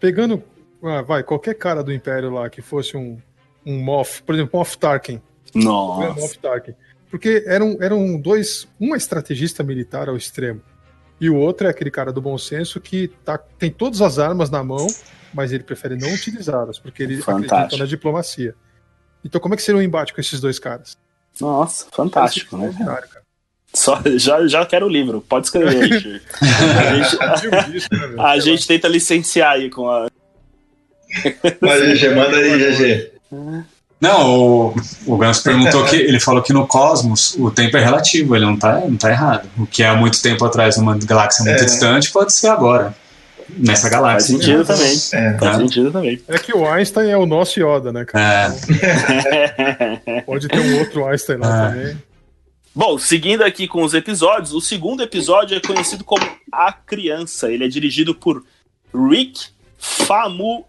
pegando, 0.03 0.43
ah, 0.83 1.01
vai, 1.01 1.23
qualquer 1.23 1.53
cara 1.53 1.81
do 1.81 1.93
Império 1.93 2.29
lá 2.29 2.49
que 2.49 2.61
fosse 2.61 2.97
um, 2.97 3.17
um 3.65 3.81
Moff, 3.81 4.21
por 4.23 4.35
exemplo, 4.35 4.59
Moff 4.59 4.77
Tarkin. 4.77 5.21
Né, 5.55 5.63
Nossa. 5.63 6.19
Moff 6.19 6.37
Tarkin. 6.39 6.73
Porque 7.09 7.45
eram, 7.47 7.77
eram 7.79 8.19
dois, 8.19 8.67
um 8.81 8.93
é 8.93 8.97
estrategista 8.97 9.63
militar 9.63 10.09
ao 10.09 10.17
extremo, 10.17 10.61
e 11.21 11.29
o 11.29 11.37
outro 11.37 11.67
é 11.67 11.69
aquele 11.69 11.89
cara 11.89 12.11
do 12.11 12.21
bom 12.21 12.37
senso 12.37 12.81
que 12.81 13.07
tá, 13.23 13.37
tem 13.37 13.71
todas 13.71 14.01
as 14.01 14.19
armas 14.19 14.49
na 14.49 14.61
mão, 14.61 14.87
mas 15.33 15.53
ele 15.53 15.63
prefere 15.63 15.95
não 15.95 16.13
utilizá-las, 16.13 16.77
porque 16.77 17.01
ele 17.01 17.21
Fantástico. 17.21 17.55
acredita 17.55 17.77
na 17.77 17.85
diplomacia. 17.85 18.55
Então, 19.23 19.39
como 19.39 19.53
é 19.53 19.57
que 19.57 19.63
seria 19.63 19.79
um 19.79 19.81
embate 19.81 20.13
com 20.13 20.19
esses 20.19 20.41
dois 20.41 20.59
caras? 20.59 20.97
Nossa, 21.39 21.87
fantástico, 21.93 22.57
né? 22.57 22.75
Cara. 22.77 23.22
Só, 23.75 23.99
já, 24.17 24.45
já 24.47 24.65
quero 24.65 24.85
o 24.85 24.89
livro, 24.89 25.23
pode 25.27 25.47
escrever. 25.47 26.21
A 26.41 26.93
gente, 26.95 27.71
disso, 27.71 27.87
né, 27.91 28.15
a 28.23 28.39
gente 28.39 28.67
tenta 28.67 28.87
licenciar 28.87 29.53
aí 29.53 29.69
com 29.69 29.89
a. 29.89 30.07
Mas, 31.59 31.99
GG, 31.99 32.09
manda 32.15 32.37
aí, 32.37 32.57
GG. 32.71 33.11
Não, 33.99 34.29
o, 34.69 34.75
o 35.07 35.17
Gans 35.17 35.39
perguntou 35.39 35.85
que 35.85 35.95
ele 35.95 36.19
falou 36.19 36.41
que 36.43 36.51
no 36.53 36.67
cosmos 36.67 37.35
o 37.39 37.49
tempo 37.49 37.75
é 37.77 37.83
relativo, 37.83 38.35
ele 38.35 38.45
não 38.45 38.57
tá, 38.57 38.79
não 38.81 38.95
tá 38.97 39.09
errado. 39.09 39.49
O 39.57 39.65
que 39.65 39.81
é 39.81 39.87
há 39.87 39.95
muito 39.95 40.21
tempo 40.21 40.43
atrás 40.45 40.77
numa 40.77 40.97
galáxia 40.97 41.43
muito 41.45 41.61
É. 41.61 41.65
distante 41.65 42.11
pode 42.11 42.33
ser 42.33 42.49
agora. 42.49 42.93
Nessa 43.57 43.83
Faz 43.83 43.93
galáxia. 43.93 44.35
sentido 44.35 44.65
também. 44.65 44.91
É. 45.13 45.37
Faz 45.37 45.55
É. 45.55 45.57
sentido 45.61 45.91
também. 45.91 46.21
É 46.27 46.37
que 46.37 46.53
o 46.55 46.67
Einstein 46.67 47.09
é 47.11 47.17
o 47.17 47.25
nosso 47.25 47.59
Yoda, 47.59 47.91
né, 47.93 48.03
cara? 48.05 48.53
É, 50.07 50.21
Pode 50.25 50.47
ter 50.47 50.59
um 50.59 50.79
outro 50.79 51.05
Einstein 51.07 51.37
lá 51.37 51.47
É. 51.65 51.69
também. 51.69 51.97
Bom, 52.75 52.97
seguindo 52.97 53.43
aqui 53.43 53.67
com 53.67 53.83
os 53.83 53.93
episódios, 53.93 54.51
o 54.53 54.59
segundo 54.59 55.03
episódio 55.03 55.55
é 55.55 55.59
conhecido 55.59 56.03
como 56.03 56.25
A 56.51 56.73
Criança. 56.73 57.51
Ele 57.51 57.65
é 57.65 57.67
dirigido 57.67 58.15
por 58.15 58.43
Rick 58.93 59.47
Famuyiwa. 59.77 60.63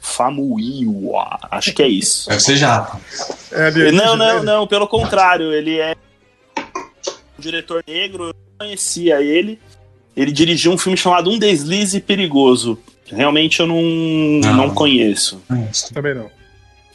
Famuyiwa, 0.00 1.38
acho 1.50 1.72
que 1.74 1.82
é 1.82 1.88
isso. 1.88 2.28
deve 2.28 2.40
ser 2.40 2.56
japa. 2.56 3.00
É 3.50 3.90
Não, 3.92 4.16
não, 4.16 4.42
não, 4.42 4.66
pelo 4.66 4.86
contrário, 4.86 5.52
ele 5.52 5.78
é 5.78 5.96
um 6.56 7.40
diretor 7.40 7.82
negro, 7.86 8.28
eu 8.28 8.34
não 8.34 8.66
conhecia 8.66 9.20
ele. 9.20 9.58
Ele 10.16 10.32
dirigiu 10.32 10.72
um 10.72 10.78
filme 10.78 10.96
chamado 10.96 11.30
Um 11.30 11.38
Deslize 11.38 12.00
Perigoso. 12.00 12.78
Realmente 13.06 13.60
eu 13.60 13.66
não, 13.66 13.82
Não. 13.82 14.56
não 14.56 14.74
conheço. 14.74 15.42
Também 15.92 16.14
não. 16.14 16.30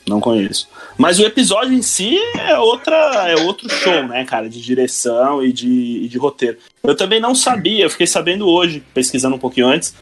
Não 0.08 0.20
conheço. 0.20 0.68
Mas 0.98 1.20
o 1.20 1.24
episódio 1.24 1.74
em 1.74 1.82
si 1.82 2.18
é 2.38 2.58
outra 2.58 2.96
é 3.30 3.36
outro 3.36 3.70
show, 3.70 4.08
né, 4.08 4.26
cara, 4.26 4.50
de 4.50 4.62
direção 4.62 5.44
e 5.44 5.52
de, 5.52 6.02
e 6.04 6.08
de 6.08 6.18
roteiro. 6.18 6.58
Eu 6.84 6.96
também 6.96 7.22
não 7.22 7.34
sabia, 7.34 7.86
eu 7.86 7.90
fiquei 7.90 8.08
sabendo 8.08 8.48
hoje, 8.48 8.84
pesquisando 8.94 9.36
um 9.36 9.40
pouquinho 9.40 9.68
antes. 9.68 9.94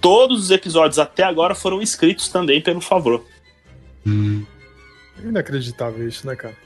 Todos 0.00 0.44
os 0.44 0.50
episódios 0.50 0.98
até 0.98 1.22
agora 1.22 1.54
foram 1.54 1.82
escritos 1.82 2.28
também 2.28 2.60
pelo 2.60 2.80
Favreau. 2.80 3.24
Hum. 4.06 4.44
Inacreditável 5.22 6.08
isso, 6.08 6.26
né, 6.26 6.34
cara? 6.36 6.56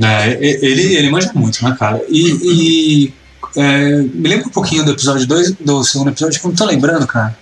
É, 0.00 0.32
ele, 0.40 0.96
ele 0.96 1.10
manja 1.10 1.30
muito, 1.34 1.64
né, 1.64 1.76
cara? 1.78 2.02
E, 2.08 3.04
e, 3.06 3.14
é, 3.56 4.02
me 4.02 4.28
lembra 4.28 4.48
um 4.48 4.50
pouquinho 4.50 4.84
do 4.84 4.92
episódio 4.92 5.26
2, 5.26 5.52
do 5.52 5.84
segundo 5.84 6.10
episódio, 6.10 6.40
que 6.40 6.46
eu 6.46 6.50
não 6.50 6.56
tô 6.56 6.64
lembrando, 6.64 7.06
cara. 7.06 7.36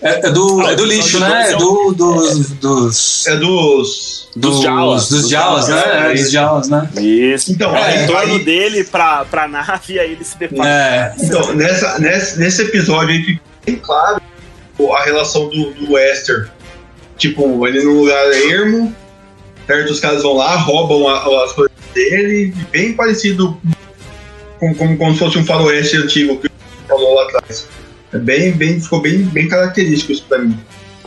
É, 0.00 0.26
é 0.26 0.30
do, 0.30 0.60
Ah, 0.60 0.72
é 0.72 0.74
do 0.74 0.84
lixo, 0.84 1.18
né? 1.18 1.50
É 1.52 1.52
dois 1.52 1.52
é 1.52 1.56
do, 1.56 1.92
dos, 1.92 2.48
dos, 2.50 3.26
É 3.26 3.36
dos. 3.36 4.28
Dos 4.34 4.60
Jawas. 4.62 5.08
Dos 5.10 5.28
Jawas, 5.28 5.68
né? 5.68 5.82
É, 5.84 6.10
é. 6.10 6.14
dos 6.14 6.30
Jawas, 6.30 6.68
né? 6.68 6.88
Isso. 7.00 7.52
Então, 7.52 7.76
é 7.76 7.80
o 7.80 7.84
aí- 7.84 7.96
retorno 7.98 8.32
aí- 8.34 8.44
dele 8.44 8.84
pra, 8.84 9.24
pra 9.26 9.46
nave 9.46 9.94
e 9.94 9.98
aí 9.98 10.12
ele 10.12 10.24
se 10.24 10.38
depara. 10.38 10.68
É, 10.68 11.14
Então, 11.20 11.52
nessa, 11.54 11.98
nesse, 11.98 12.38
nesse 12.38 12.62
episódio 12.62 13.10
aí 13.10 13.22
fica 13.22 13.40
bem 13.66 13.76
claro 13.76 14.22
a 14.96 15.02
relação 15.04 15.48
do, 15.48 15.72
do 15.74 15.92
Wester. 15.92 16.50
Tipo, 17.18 17.66
ele 17.68 17.84
num 17.84 18.00
lugar 18.00 18.24
ermo, 18.32 18.94
certo? 19.66 19.90
Os 19.92 20.00
caras 20.00 20.22
vão 20.22 20.32
lá, 20.34 20.56
roubam 20.56 21.08
a- 21.08 21.44
as 21.44 21.52
coisas 21.52 21.72
dele, 21.94 22.54
bem 22.70 22.94
parecido 22.94 23.56
com, 24.58 24.74
como, 24.74 24.96
como 24.96 25.12
se 25.12 25.18
fosse 25.18 25.38
um 25.38 25.44
faroeste 25.44 25.96
antigo 25.98 26.38
que 26.40 26.48
falou 26.88 27.14
lá 27.14 27.24
atrás. 27.24 27.68
É 28.12 28.18
bem, 28.18 28.52
bem, 28.52 28.80
ficou 28.80 29.00
bem, 29.00 29.24
bem 29.24 29.48
característico 29.48 30.12
isso 30.12 30.24
pra 30.28 30.38
mim. 30.38 30.58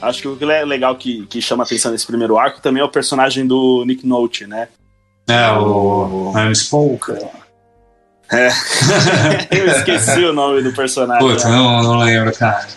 Acho 0.01 0.22
que 0.22 0.28
o 0.28 0.36
que 0.36 0.45
é 0.45 0.66
legal 0.66 0.95
que, 0.95 1.26
que 1.28 1.41
chama 1.41 1.64
atenção 1.64 1.91
nesse 1.91 2.06
primeiro 2.06 2.38
arco 2.38 2.62
também 2.62 2.82
é 2.82 2.86
o 2.86 2.89
personagem 2.89 3.45
do 3.45 3.84
Nick 3.86 4.06
Note, 4.06 4.45
né? 4.45 4.68
é 5.28 5.51
o 5.51 6.32
I'm 6.36 6.53
Spoke. 6.53 7.12
É. 8.32 8.49
Eu 9.51 9.68
esqueci 9.68 10.24
o 10.24 10.34
nome 10.34 10.62
do 10.62 10.74
personagem. 10.74 11.28
Puta, 11.28 11.47
né? 11.47 11.56
não, 11.56 11.84
não 11.84 11.97
lembro, 11.97 12.34
cara. 12.34 12.68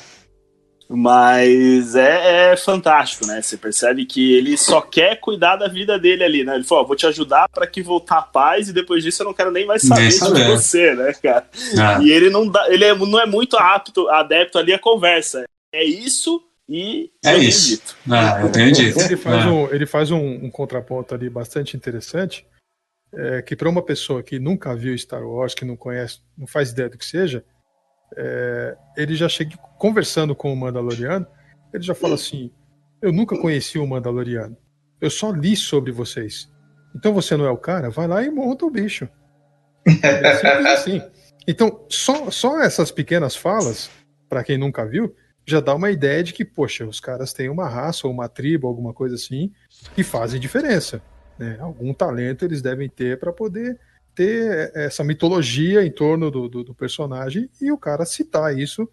Mas 0.91 1.95
é, 1.95 2.53
é 2.53 2.57
fantástico, 2.57 3.27
né? 3.27 3.43
Você 3.43 3.57
percebe 3.57 4.07
que 4.07 4.33
ele 4.35 4.57
só 4.57 4.81
quer 4.81 5.17
cuidar 5.21 5.57
da 5.57 5.69
vida 5.69 5.99
dele 5.99 6.25
ali, 6.25 6.45
né? 6.45 6.55
Ele 6.55 6.65
falou: 6.65 6.85
ó, 6.85 6.87
vou 6.87 6.97
te 6.97 7.07
ajudar 7.07 7.47
pra 7.51 7.67
que 7.67 7.83
voltar 7.83 8.19
a 8.19 8.23
paz 8.23 8.69
e 8.69 8.73
depois 8.73 9.03
disso 9.05 9.23
eu 9.23 9.27
não 9.27 9.35
quero 9.35 9.51
nem 9.51 9.67
mais 9.67 9.83
saber, 9.83 10.09
de 10.09 10.45
você, 10.45 10.95
né, 10.95 11.13
cara? 11.23 11.47
É. 11.55 12.03
E 12.03 12.11
ele 12.11 12.31
não 12.31 12.49
dá, 12.49 12.67
ele 12.73 12.85
é- 12.85 12.95
não 12.95 13.21
é 13.21 13.27
muito 13.27 13.57
apto, 13.57 14.09
adepto 14.09 14.59
ali 14.59 14.73
à 14.73 14.79
conversa. 14.79 15.45
É 15.75 15.85
isso 15.85 16.43
e 16.67 17.11
É 17.25 17.37
isso. 17.37 17.69
dito. 17.71 17.97
Ah, 18.11 18.41
eu 18.41 18.51
tenho 18.51 18.73
dito. 18.73 18.99
Ele 18.99 19.17
faz, 19.17 19.45
É. 19.45 19.49
um, 19.49 19.71
ele 19.71 19.87
faz 19.87 20.11
um, 20.11 20.19
um 20.47 20.51
contraponto 20.51 21.15
ali 21.15 21.29
bastante 21.29 21.77
interessante, 21.77 22.47
é, 23.15 23.43
que 23.43 23.55
para 23.55 23.69
uma 23.69 23.83
pessoa 23.83 24.23
que 24.23 24.39
nunca 24.39 24.75
viu 24.75 24.97
Star 24.97 25.23
Wars, 25.23 25.55
que 25.55 25.65
não 25.67 25.77
conhece, 25.77 26.21
não 26.37 26.47
faz 26.47 26.71
ideia 26.71 26.89
do 26.89 26.97
que 26.97 27.05
seja, 27.07 27.45
é, 28.17 28.77
ele 28.97 29.15
já 29.15 29.29
chega 29.29 29.57
conversando 29.79 30.35
com 30.35 30.53
o 30.53 30.57
Mandaloriano, 30.57 31.27
ele 31.73 31.83
já 31.83 31.95
fala 31.95 32.15
assim: 32.15 32.51
Eu 33.01 33.13
nunca 33.13 33.39
conheci 33.39 33.79
o 33.79 33.87
Mandaloriano, 33.87 34.57
eu 35.01 35.11
só 35.11 35.31
li 35.31 35.57
sobre 35.57 35.93
vocês. 35.93 36.51
Então 36.95 37.13
você 37.13 37.37
não 37.37 37.45
é 37.45 37.51
o 37.51 37.59
cara? 37.59 37.91
Vai 37.91 38.07
lá 38.07 38.23
e 38.23 38.31
monta 38.31 38.65
o 38.65 38.71
bicho. 38.71 39.09
É 40.03 40.37
simples 40.37 40.67
assim. 40.67 41.03
Então, 41.47 41.87
só, 41.89 42.31
só 42.31 42.61
essas 42.61 42.91
pequenas 42.91 43.35
falas, 43.35 43.91
para 44.29 44.45
quem 44.45 44.59
nunca 44.59 44.85
viu, 44.85 45.15
já 45.47 45.61
dá 45.61 45.75
uma 45.75 45.91
ideia 45.91 46.23
de 46.23 46.35
que, 46.35 46.45
poxa, 46.45 46.85
os 46.85 47.01
caras 47.01 47.33
têm 47.33 47.49
uma 47.49 47.67
raça 47.67 48.07
ou 48.07 48.13
uma 48.13 48.29
tribo, 48.29 48.69
alguma 48.69 48.93
coisa 48.93 49.15
assim, 49.15 49.51
que 49.95 50.03
fazem 50.03 50.39
diferença. 50.39 51.01
né? 51.39 51.57
Algum 51.59 51.95
talento 51.95 52.45
eles 52.45 52.61
devem 52.61 52.87
ter 52.87 53.19
para 53.19 53.33
poder 53.33 53.81
ter 54.19 54.73
essa 54.75 55.05
mitologia 55.05 55.87
em 55.87 55.93
torno 55.93 56.29
do, 56.29 56.49
do, 56.49 56.65
do 56.65 56.75
personagem 56.75 57.49
e 57.61 57.71
o 57.71 57.79
cara 57.79 58.05
citar 58.05 58.59
isso 58.59 58.89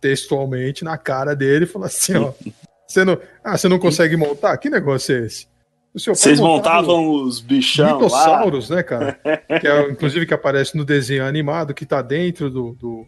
textualmente 0.00 0.82
na 0.82 0.96
cara 0.96 1.36
dele 1.36 1.66
e 1.66 1.68
falou 1.68 1.84
assim: 1.84 2.14
ó, 2.14 2.32
você 2.88 3.04
não, 3.04 3.20
ah, 3.44 3.58
você 3.58 3.68
não 3.68 3.78
consegue 3.78 4.16
montar? 4.16 4.56
Que 4.56 4.70
negócio 4.70 5.14
é 5.14 5.26
esse? 5.26 5.46
Vocês 5.94 6.40
montavam 6.40 7.12
os 7.12 7.40
bichão 7.40 7.98
mitossauros, 7.98 8.70
lá. 8.70 8.76
né, 8.76 8.82
cara? 8.82 9.20
que 9.60 9.68
é, 9.68 9.90
inclusive 9.90 10.24
que 10.24 10.32
aparece 10.32 10.76
no 10.78 10.84
desenho 10.84 11.26
animado, 11.26 11.74
que 11.74 11.84
tá 11.84 12.00
dentro 12.00 12.48
do, 12.48 12.72
do 12.72 13.06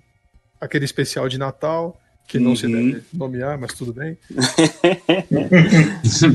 aquele 0.60 0.84
especial 0.84 1.26
de 1.26 1.38
Natal, 1.38 1.98
que 2.28 2.38
não 2.38 2.50
uhum. 2.50 2.56
se 2.56 2.68
deve 2.68 3.02
nomear, 3.14 3.58
mas 3.58 3.72
tudo 3.72 3.94
bem. 3.94 4.18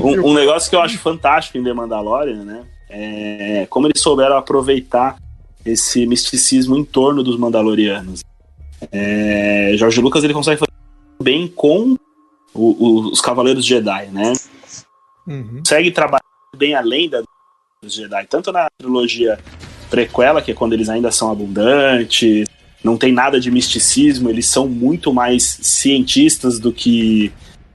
um, 0.02 0.30
um, 0.30 0.34
negócio 0.34 0.68
que 0.68 0.74
eu 0.74 0.82
acho 0.82 0.98
fantástico 0.98 1.56
em 1.58 1.64
The 1.64 1.72
Mandalorian, 1.72 2.44
né? 2.44 2.66
É 2.94 3.66
como 3.70 3.86
eles 3.86 4.02
souberam 4.02 4.36
aproveitar 4.36 5.16
esse 5.64 6.06
misticismo 6.06 6.76
em 6.76 6.84
torno 6.84 7.22
dos 7.22 7.38
Mandalorianos. 7.38 8.22
É, 8.90 9.72
Jorge 9.76 10.00
Lucas 10.00 10.22
ele 10.22 10.34
consegue 10.34 10.58
fazer 10.58 10.72
bem 11.22 11.48
com 11.48 11.96
o, 12.52 12.60
o, 12.62 13.10
os 13.10 13.20
Cavaleiros 13.20 13.64
Jedi, 13.64 14.06
né? 14.06 14.32
Uhum. 15.26 15.58
Consegue 15.58 15.90
trabalhar 15.90 16.22
bem 16.56 16.74
além 16.74 17.08
dos 17.08 17.94
Jedi, 17.94 18.26
tanto 18.26 18.52
na 18.52 18.68
trilogia 18.76 19.38
prequela, 19.88 20.42
que 20.42 20.50
é 20.50 20.54
quando 20.54 20.72
eles 20.72 20.88
ainda 20.88 21.10
são 21.10 21.30
abundantes, 21.30 22.46
não 22.82 22.96
tem 22.96 23.12
nada 23.12 23.38
de 23.38 23.50
misticismo, 23.50 24.28
eles 24.28 24.46
são 24.46 24.68
muito 24.68 25.12
mais 25.14 25.58
cientistas 25.62 26.58
do 26.58 26.72
que 26.72 27.32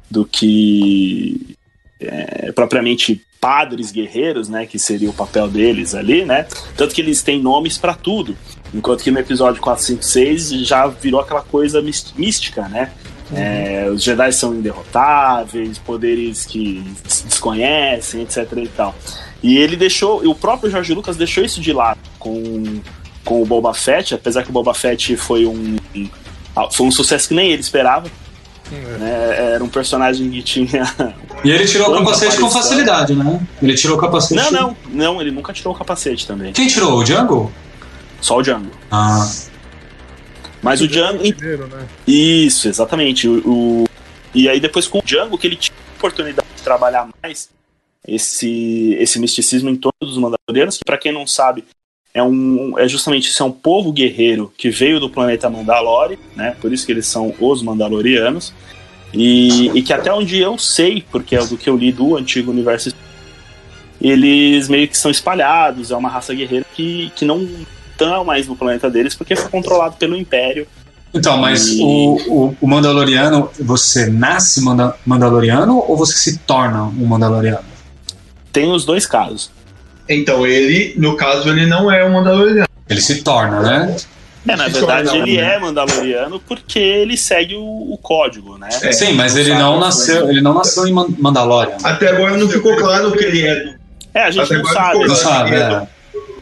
do 0.10 0.26
que 0.26 1.57
é, 2.00 2.52
propriamente 2.52 3.22
padres 3.40 3.92
guerreiros, 3.92 4.50
né, 4.50 4.66
que 4.66 4.80
seria 4.80 5.10
o 5.10 5.14
papel 5.14 5.48
deles 5.48 5.94
ali, 5.94 6.26
né? 6.26 6.48
Tanto 6.76 6.94
que 6.94 7.02
eles 7.02 7.22
têm 7.22 7.42
nomes 7.42 7.78
para 7.78 7.94
tudo. 7.94 8.36
Enquanto 8.74 9.04
que 9.04 9.12
no 9.12 9.20
episódio 9.20 9.62
4, 9.62 9.84
5, 9.84 10.04
6 10.04 10.50
já 10.66 10.88
virou 10.88 11.22
aquela 11.22 11.42
coisa 11.42 11.82
mística, 11.82 12.68
né? 12.68 12.92
Uhum. 13.32 13.38
É, 13.38 13.90
os 13.90 14.04
Jedi 14.04 14.32
são 14.32 14.56
inderrotáveis, 14.56 15.78
poderes 15.78 16.46
que 16.46 16.84
se 17.08 17.26
desconhecem, 17.26 18.22
etc 18.22 18.52
e 18.58 18.68
tal. 18.68 18.96
E 19.44 19.58
ele 19.58 19.76
deixou, 19.76 20.26
o 20.28 20.34
próprio 20.34 20.72
Jorge 20.72 20.94
Lucas 20.94 21.16
deixou 21.16 21.44
isso 21.44 21.62
de 21.62 21.72
lado 21.72 22.00
com, 22.18 22.82
com 23.24 23.42
o 23.42 23.46
Boba 23.46 23.74
Fett, 23.74 24.16
apesar 24.16 24.44
que 24.44 24.50
o 24.50 24.54
Boba 24.54 24.74
Fett 24.74 25.16
foi 25.16 25.46
um, 25.46 25.76
foi 26.72 26.88
um 26.88 26.92
sucesso 26.92 27.28
que 27.30 27.36
nem 27.36 27.52
ele 27.52 27.62
esperava. 27.62 28.10
Né? 28.72 29.54
Era 29.54 29.64
um 29.64 29.70
personagem 29.70 30.30
que 30.30 30.42
tinha. 30.42 30.84
E 31.44 31.52
ele 31.52 31.66
tirou 31.66 31.92
o 31.92 31.98
capacete 32.00 32.40
com 32.40 32.50
facilidade, 32.50 33.14
né? 33.14 33.40
Ele 33.62 33.76
tirou 33.76 33.96
o 33.96 34.02
capacete. 34.02 34.42
Não, 34.42 34.52
não, 34.52 34.78
não, 34.90 35.22
ele 35.22 35.30
nunca 35.30 35.54
tirou 35.54 35.72
o 35.72 35.78
capacete 35.78 36.26
também. 36.26 36.52
Quem 36.52 36.68
tirou? 36.68 36.98
O 36.98 37.04
Django? 37.04 37.52
Só 38.20 38.38
o 38.38 38.42
Django. 38.42 38.72
Ah. 38.90 39.24
Mas 40.64 40.82
o 40.82 40.88
Django. 40.88 41.22
Né? 41.22 41.88
Isso, 42.08 42.68
exatamente. 42.68 43.28
O, 43.28 43.38
o, 43.46 43.86
E 44.34 44.50
aí 44.50 44.60
depois 44.60 44.88
com 44.88 44.98
o 44.98 45.04
Django, 45.06 45.38
que 45.38 45.46
ele 45.46 45.56
tinha 45.56 45.76
a 45.78 45.96
oportunidade 45.96 46.48
de 46.56 46.64
trabalhar 46.64 47.08
mais 47.22 47.50
esse, 48.08 48.96
esse 49.00 49.20
misticismo 49.20 49.70
em 49.70 49.76
torno 49.76 50.00
dos 50.02 50.18
Mandalorianos, 50.18 50.78
que 50.78 50.86
para 50.86 50.98
quem 50.98 51.12
não 51.12 51.28
sabe, 51.28 51.66
é, 52.14 52.24
um, 52.24 52.78
é 52.78 52.88
justamente 52.88 53.30
isso, 53.30 53.44
é 53.44 53.46
um 53.46 53.52
povo 53.52 53.92
guerreiro 53.92 54.52
que 54.58 54.70
veio 54.70 55.00
do 55.00 55.10
planeta 55.10 55.50
Mandalore, 55.50 56.18
né? 56.36 56.56
Por 56.60 56.74
isso 56.74 56.86
que 56.86 56.92
eles 56.92 57.08
são 57.08 57.34
os 57.40 57.62
Mandalorianos. 57.62 58.54
E, 59.14 59.70
e 59.70 59.82
que 59.82 59.94
até 59.94 60.12
onde 60.12 60.38
eu 60.38 60.58
sei, 60.58 61.04
porque 61.12 61.36
é 61.36 61.46
do 61.46 61.58
que 61.58 61.70
eu 61.70 61.78
li 61.78 61.92
do 61.92 62.18
antigo 62.18 62.52
universo, 62.52 62.94
eles 64.02 64.68
meio 64.68 64.88
que 64.88 64.98
são 64.98 65.10
espalhados, 65.10 65.92
é 65.92 65.96
uma 65.96 66.10
raça 66.10 66.34
guerreira 66.34 66.66
que, 66.76 67.12
que 67.16 67.26
não 67.26 67.48
estão 67.92 68.24
mais 68.24 68.48
no 68.48 68.56
planeta 68.56 68.90
deles 68.90 69.16
porque 69.16 69.36
foi 69.36 69.50
controlado 69.50 69.96
pelo 69.98 70.16
Império. 70.16 70.68
Então, 71.14 71.38
mas 71.38 71.68
e... 71.70 71.82
o, 71.82 72.18
o, 72.28 72.58
o, 72.62 72.68
Mandaloriano, 72.68 73.50
você 73.60 74.08
nasce 74.08 74.62
manda, 74.62 74.96
Mandaloriano 75.06 75.84
ou 75.88 75.98
você 75.98 76.18
se 76.18 76.40
torna 76.40 76.84
um 76.84 77.06
Mandaloriano? 77.06 77.66
Tem 78.52 78.72
os 78.72 78.86
dois 78.86 79.06
casos. 79.06 79.52
Então, 80.10 80.46
ele, 80.46 80.94
no 80.98 81.16
caso, 81.16 81.50
ele 81.50 81.66
não 81.66 81.92
é 81.92 82.06
um 82.06 82.14
Mandaloriano. 82.14 82.68
Ele 82.90 83.02
se 83.02 83.22
torna, 83.24 83.62
né? 83.62 83.96
É, 84.48 84.56
na 84.56 84.68
verdade, 84.70 85.18
ele 85.18 85.38
é 85.38 85.60
Mandaloriano 85.60 86.40
porque 86.40 86.80
ele 86.80 87.18
segue 87.18 87.56
o, 87.56 87.94
o 87.94 87.98
código, 87.98 88.58
né? 88.58 88.70
É, 88.82 88.92
Sim, 88.94 89.14
mas 89.14 89.36
ele 89.36 89.54
não 89.54 89.78
nasceu, 89.80 90.30
ele 90.30 90.40
não 90.40 90.54
nasceu 90.54 90.88
em 90.88 90.94
Mandalorian. 90.94 91.76
Até 91.84 92.08
agora 92.08 92.38
não 92.38 92.48
ficou 92.48 92.76
claro 92.78 93.12
que 93.12 93.24
ele 93.24 93.46
é. 93.46 93.76
É, 94.14 94.22
a 94.24 94.32
gente 94.32 94.46
Até 94.46 94.58
não 94.58 94.66
sabe. 94.66 95.06
Não 95.06 95.16
sabe, 95.16 95.56
é. 95.56 95.88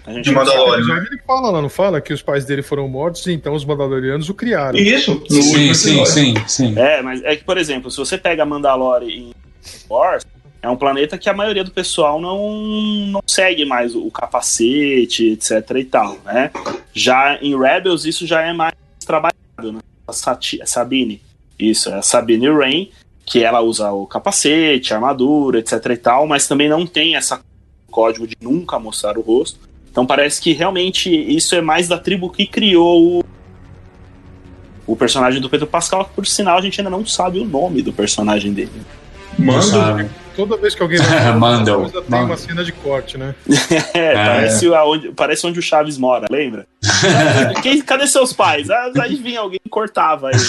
A 0.06 0.14
gente 0.14 0.26
de 0.26 0.32
Mandalorian. 0.32 0.98
Ele 0.98 1.20
fala 1.26 1.50
lá, 1.50 1.62
não 1.62 1.70
fala 1.70 2.00
que 2.00 2.14
os 2.14 2.22
pais 2.22 2.46
dele 2.46 2.62
foram 2.62 2.88
mortos, 2.88 3.26
então 3.26 3.56
os 3.56 3.66
Mandalorianos 3.66 4.30
o 4.30 4.36
criaram. 4.36 4.78
Isso. 4.78 5.24
Sim, 5.28 5.74
sim, 5.74 6.06
sim, 6.06 6.36
sim. 6.48 6.74
É, 6.78 7.02
mas 7.02 7.24
é 7.24 7.36
que, 7.36 7.44
por 7.44 7.58
exemplo, 7.58 7.90
se 7.90 7.98
você 7.98 8.20
pega 8.20 8.46
Mandalore 8.46 9.08
em 9.08 9.34
Wars, 9.90 10.24
é 10.66 10.70
um 10.70 10.76
planeta 10.76 11.16
que 11.16 11.30
a 11.30 11.34
maioria 11.34 11.64
do 11.64 11.70
pessoal 11.70 12.20
não, 12.20 12.58
não 13.08 13.22
segue 13.28 13.66
mais 13.66 13.96
o 13.96 14.10
capacete, 14.10 15.34
etc 15.34 15.52
e 15.78 15.86
tal, 15.86 16.18
né? 16.26 16.50
Já 16.92 17.38
em 17.40 17.56
Rebels 17.56 18.04
isso 18.04 18.26
já 18.26 18.42
é 18.42 18.52
mais 18.52 18.74
trabalhado, 19.06 19.72
né? 19.72 19.80
A 20.08 20.14
Sabine, 20.66 21.22
isso, 21.60 21.90
é 21.90 21.96
a 21.96 22.02
Sabine 22.02 22.50
Rain, 22.50 22.90
que 23.24 23.44
ela 23.44 23.62
usa 23.62 23.92
o 23.92 24.08
capacete, 24.08 24.92
a 24.92 24.98
armadura, 24.98 25.60
etc 25.60 25.86
e 25.92 25.98
tal, 25.98 26.26
mas 26.26 26.48
também 26.48 26.68
não 26.68 26.88
tem 26.88 27.16
essa 27.16 27.40
código 27.92 28.26
de 28.26 28.36
nunca 28.42 28.80
mostrar 28.80 29.20
o 29.20 29.22
rosto. 29.22 29.60
Então 29.92 30.04
parece 30.04 30.42
que 30.42 30.52
realmente 30.52 31.10
isso 31.10 31.54
é 31.54 31.62
mais 31.62 31.88
da 31.88 32.00
tribo 32.00 32.30
que 32.30 32.48
criou 32.48 33.20
o, 33.20 33.26
o 34.88 34.96
personagem 34.96 35.40
do 35.40 35.50
Pedro 35.50 35.68
Pascal, 35.68 36.06
que 36.06 36.14
por 36.16 36.26
sinal 36.26 36.58
a 36.58 36.62
gente 36.62 36.82
ainda 36.82 36.90
não 36.90 37.06
sabe 37.06 37.40
o 37.40 37.46
nome 37.46 37.84
do 37.84 37.94
personagem 37.94 38.52
dele. 38.52 38.72
Manda. 39.38 40.10
Toda 40.36 40.58
vez 40.58 40.76
que 40.76 40.82
alguém 40.82 41.00
vai 41.00 41.34
Manda. 41.38 41.90
tem 41.90 42.20
uma 42.20 42.38
cena 42.38 42.64
de 42.64 42.72
corte, 42.72 43.18
né? 43.18 43.34
é, 43.94 44.14
Parece, 44.14 44.74
aonde, 44.74 45.12
parece 45.14 45.48
onde 45.48 45.60
o 45.60 45.62
Chaves 45.62 45.98
mora, 45.98 46.28
lembra? 46.30 46.68
Quem, 47.64 47.82
cadê 47.82 48.08
seus 48.08 48.34
pais? 48.34 48.70
Ah, 48.70 48.92
aí 49.02 49.16
vinha 49.16 49.40
alguém 49.40 49.60
e 49.66 49.70
cortava 49.70 50.30
ele. 50.32 50.40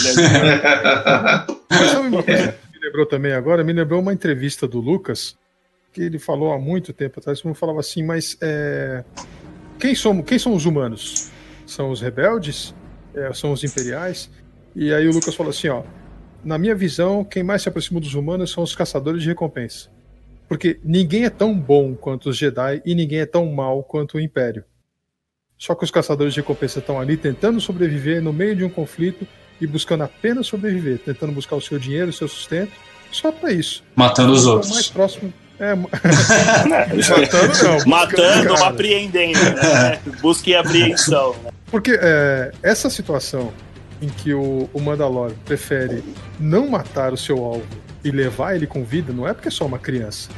Mas 1.71 1.91
sabe 1.91 2.09
uma 2.09 2.23
coisa 2.23 2.53
que 2.53 2.79
me 2.79 2.85
lembrou 2.85 3.07
também 3.07 3.33
agora? 3.33 3.63
Me 3.63 3.73
lembrou 3.73 4.01
uma 4.01 4.13
entrevista 4.13 4.67
do 4.67 4.81
Lucas 4.81 5.37
que 5.97 6.03
ele 6.03 6.19
falou 6.19 6.53
há 6.53 6.59
muito 6.59 6.93
tempo 6.93 7.19
atrás, 7.19 7.41
como 7.41 7.55
falava 7.55 7.81
assim, 7.81 8.03
mas 8.03 8.37
é, 8.43 9.03
quem, 9.81 9.95
somos, 9.95 10.27
quem 10.27 10.39
são 10.39 10.53
os 10.55 10.67
humanos? 10.67 11.31
São 11.65 11.91
os 11.91 12.03
rebeldes? 12.03 12.75
É, 13.15 13.33
são 13.33 13.51
os 13.51 13.65
imperiais? 13.65 14.29
E 14.75 14.93
aí 14.93 15.09
o 15.09 15.13
Lucas 15.13 15.35
falou 15.35 15.49
assim, 15.49 15.69
ó, 15.69 15.83
na 16.47 16.57
minha 16.57 16.75
visão, 16.75 17.25
quem 17.25 17.43
mais 17.43 17.63
se 17.63 17.69
aproxima 17.69 17.99
dos 17.99 18.15
humanos 18.15 18.53
são 18.53 18.63
os 18.63 18.75
caçadores 18.75 19.21
de 19.21 19.29
recompensa. 19.29 19.91
Porque 20.49 20.79
ninguém 20.85 21.25
é 21.25 21.31
tão 21.31 21.59
bom 21.59 21.95
quanto 21.95 22.31
os 22.31 22.37
Jedi 22.37 22.81
e 22.87 22.95
ninguém 22.95 23.19
é 23.19 23.27
tão 23.27 23.47
mal 23.47 23.83
quanto 23.83 24.17
o 24.17 24.21
Império. 24.21 24.65
Só 25.59 25.75
que 25.75 25.83
os 25.83 25.91
caçadores 25.91 26.33
de 26.33 26.41
recompensa 26.41 26.79
estão 26.79 27.01
ali 27.01 27.17
tentando 27.17 27.61
sobreviver 27.61 28.23
no 28.23 28.33
meio 28.33 28.55
de 28.55 28.65
um 28.65 28.71
conflito 28.71 29.27
e 29.61 29.67
buscando 29.67 30.05
apenas 30.05 30.47
sobreviver, 30.47 31.01
tentando 31.01 31.33
buscar 31.33 31.57
o 31.57 31.61
seu 31.61 31.81
dinheiro, 31.81 32.11
o 32.11 32.13
seu 32.13 32.29
sustento, 32.29 32.73
só 33.11 33.33
para 33.33 33.51
isso. 33.51 33.83
Matando 33.97 34.33
os 34.33 34.47
outros. 34.47 34.71
mais 34.71 34.89
próximo 34.89 35.33
é, 35.59 35.75
matando 35.75 37.63
não. 37.65 37.87
Matando 37.87 38.53
ou 38.53 38.65
apreendendo, 38.65 39.39
né? 39.39 39.99
Busca 40.21 40.51
e 40.51 40.55
apreensão. 40.55 41.35
Né? 41.43 41.51
Porque 41.71 41.99
é, 42.01 42.53
essa 42.63 42.89
situação 42.91 43.53
em 44.01 44.09
que 44.09 44.35
o, 44.35 44.69
o 44.73 44.81
Mandalor 44.81 45.33
prefere 45.45 46.03
não 46.39 46.69
matar 46.69 47.13
o 47.13 47.17
seu 47.17 47.43
alvo 47.45 47.67
e 48.05 48.11
levar 48.11 48.55
ele 48.55 48.67
com 48.67 48.85
vida, 48.85 49.13
não 49.13 49.27
é 49.27 49.33
porque 49.33 49.49
é 49.49 49.51
só 49.51 49.67
uma 49.67 49.79
criança. 49.79 50.31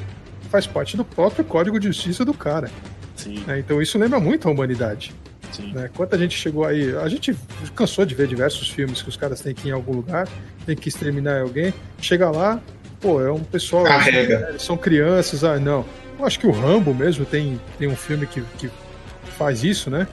Faz 0.50 0.66
parte 0.66 0.96
do 0.96 1.04
próprio 1.04 1.44
código 1.44 1.78
de 1.78 1.88
justiça 1.88 2.24
do 2.24 2.32
cara. 2.32 2.70
É, 3.48 3.58
então 3.58 3.82
isso 3.82 3.98
lembra 3.98 4.20
muito 4.20 4.48
a 4.48 4.50
humanidade. 4.50 5.12
Né? 5.72 5.90
Quanta 5.94 6.16
gente 6.16 6.36
chegou 6.36 6.64
aí. 6.64 6.96
A 6.96 7.08
gente 7.08 7.36
cansou 7.74 8.04
de 8.04 8.14
ver 8.14 8.28
diversos 8.28 8.68
filmes 8.68 9.02
que 9.02 9.08
os 9.08 9.16
caras 9.16 9.40
têm 9.40 9.54
que 9.54 9.68
ir 9.68 9.70
em 9.70 9.74
algum 9.74 9.92
lugar, 9.92 10.28
tem 10.64 10.76
que 10.76 10.88
exterminar 10.88 11.40
alguém. 11.40 11.74
Chega 12.00 12.30
lá, 12.30 12.60
pô, 13.00 13.20
é 13.20 13.30
um 13.30 13.40
pessoal. 13.40 13.84
Carrega. 13.84 14.54
São 14.58 14.76
crianças, 14.76 15.44
ah, 15.44 15.58
não. 15.58 15.84
Eu 16.18 16.24
acho 16.24 16.38
que 16.38 16.46
o 16.46 16.50
Rambo 16.50 16.94
mesmo 16.94 17.24
tem, 17.24 17.60
tem 17.78 17.88
um 17.88 17.96
filme 17.96 18.26
que, 18.26 18.40
que 18.58 18.70
faz 19.36 19.64
isso, 19.64 19.90
né? 19.90 20.06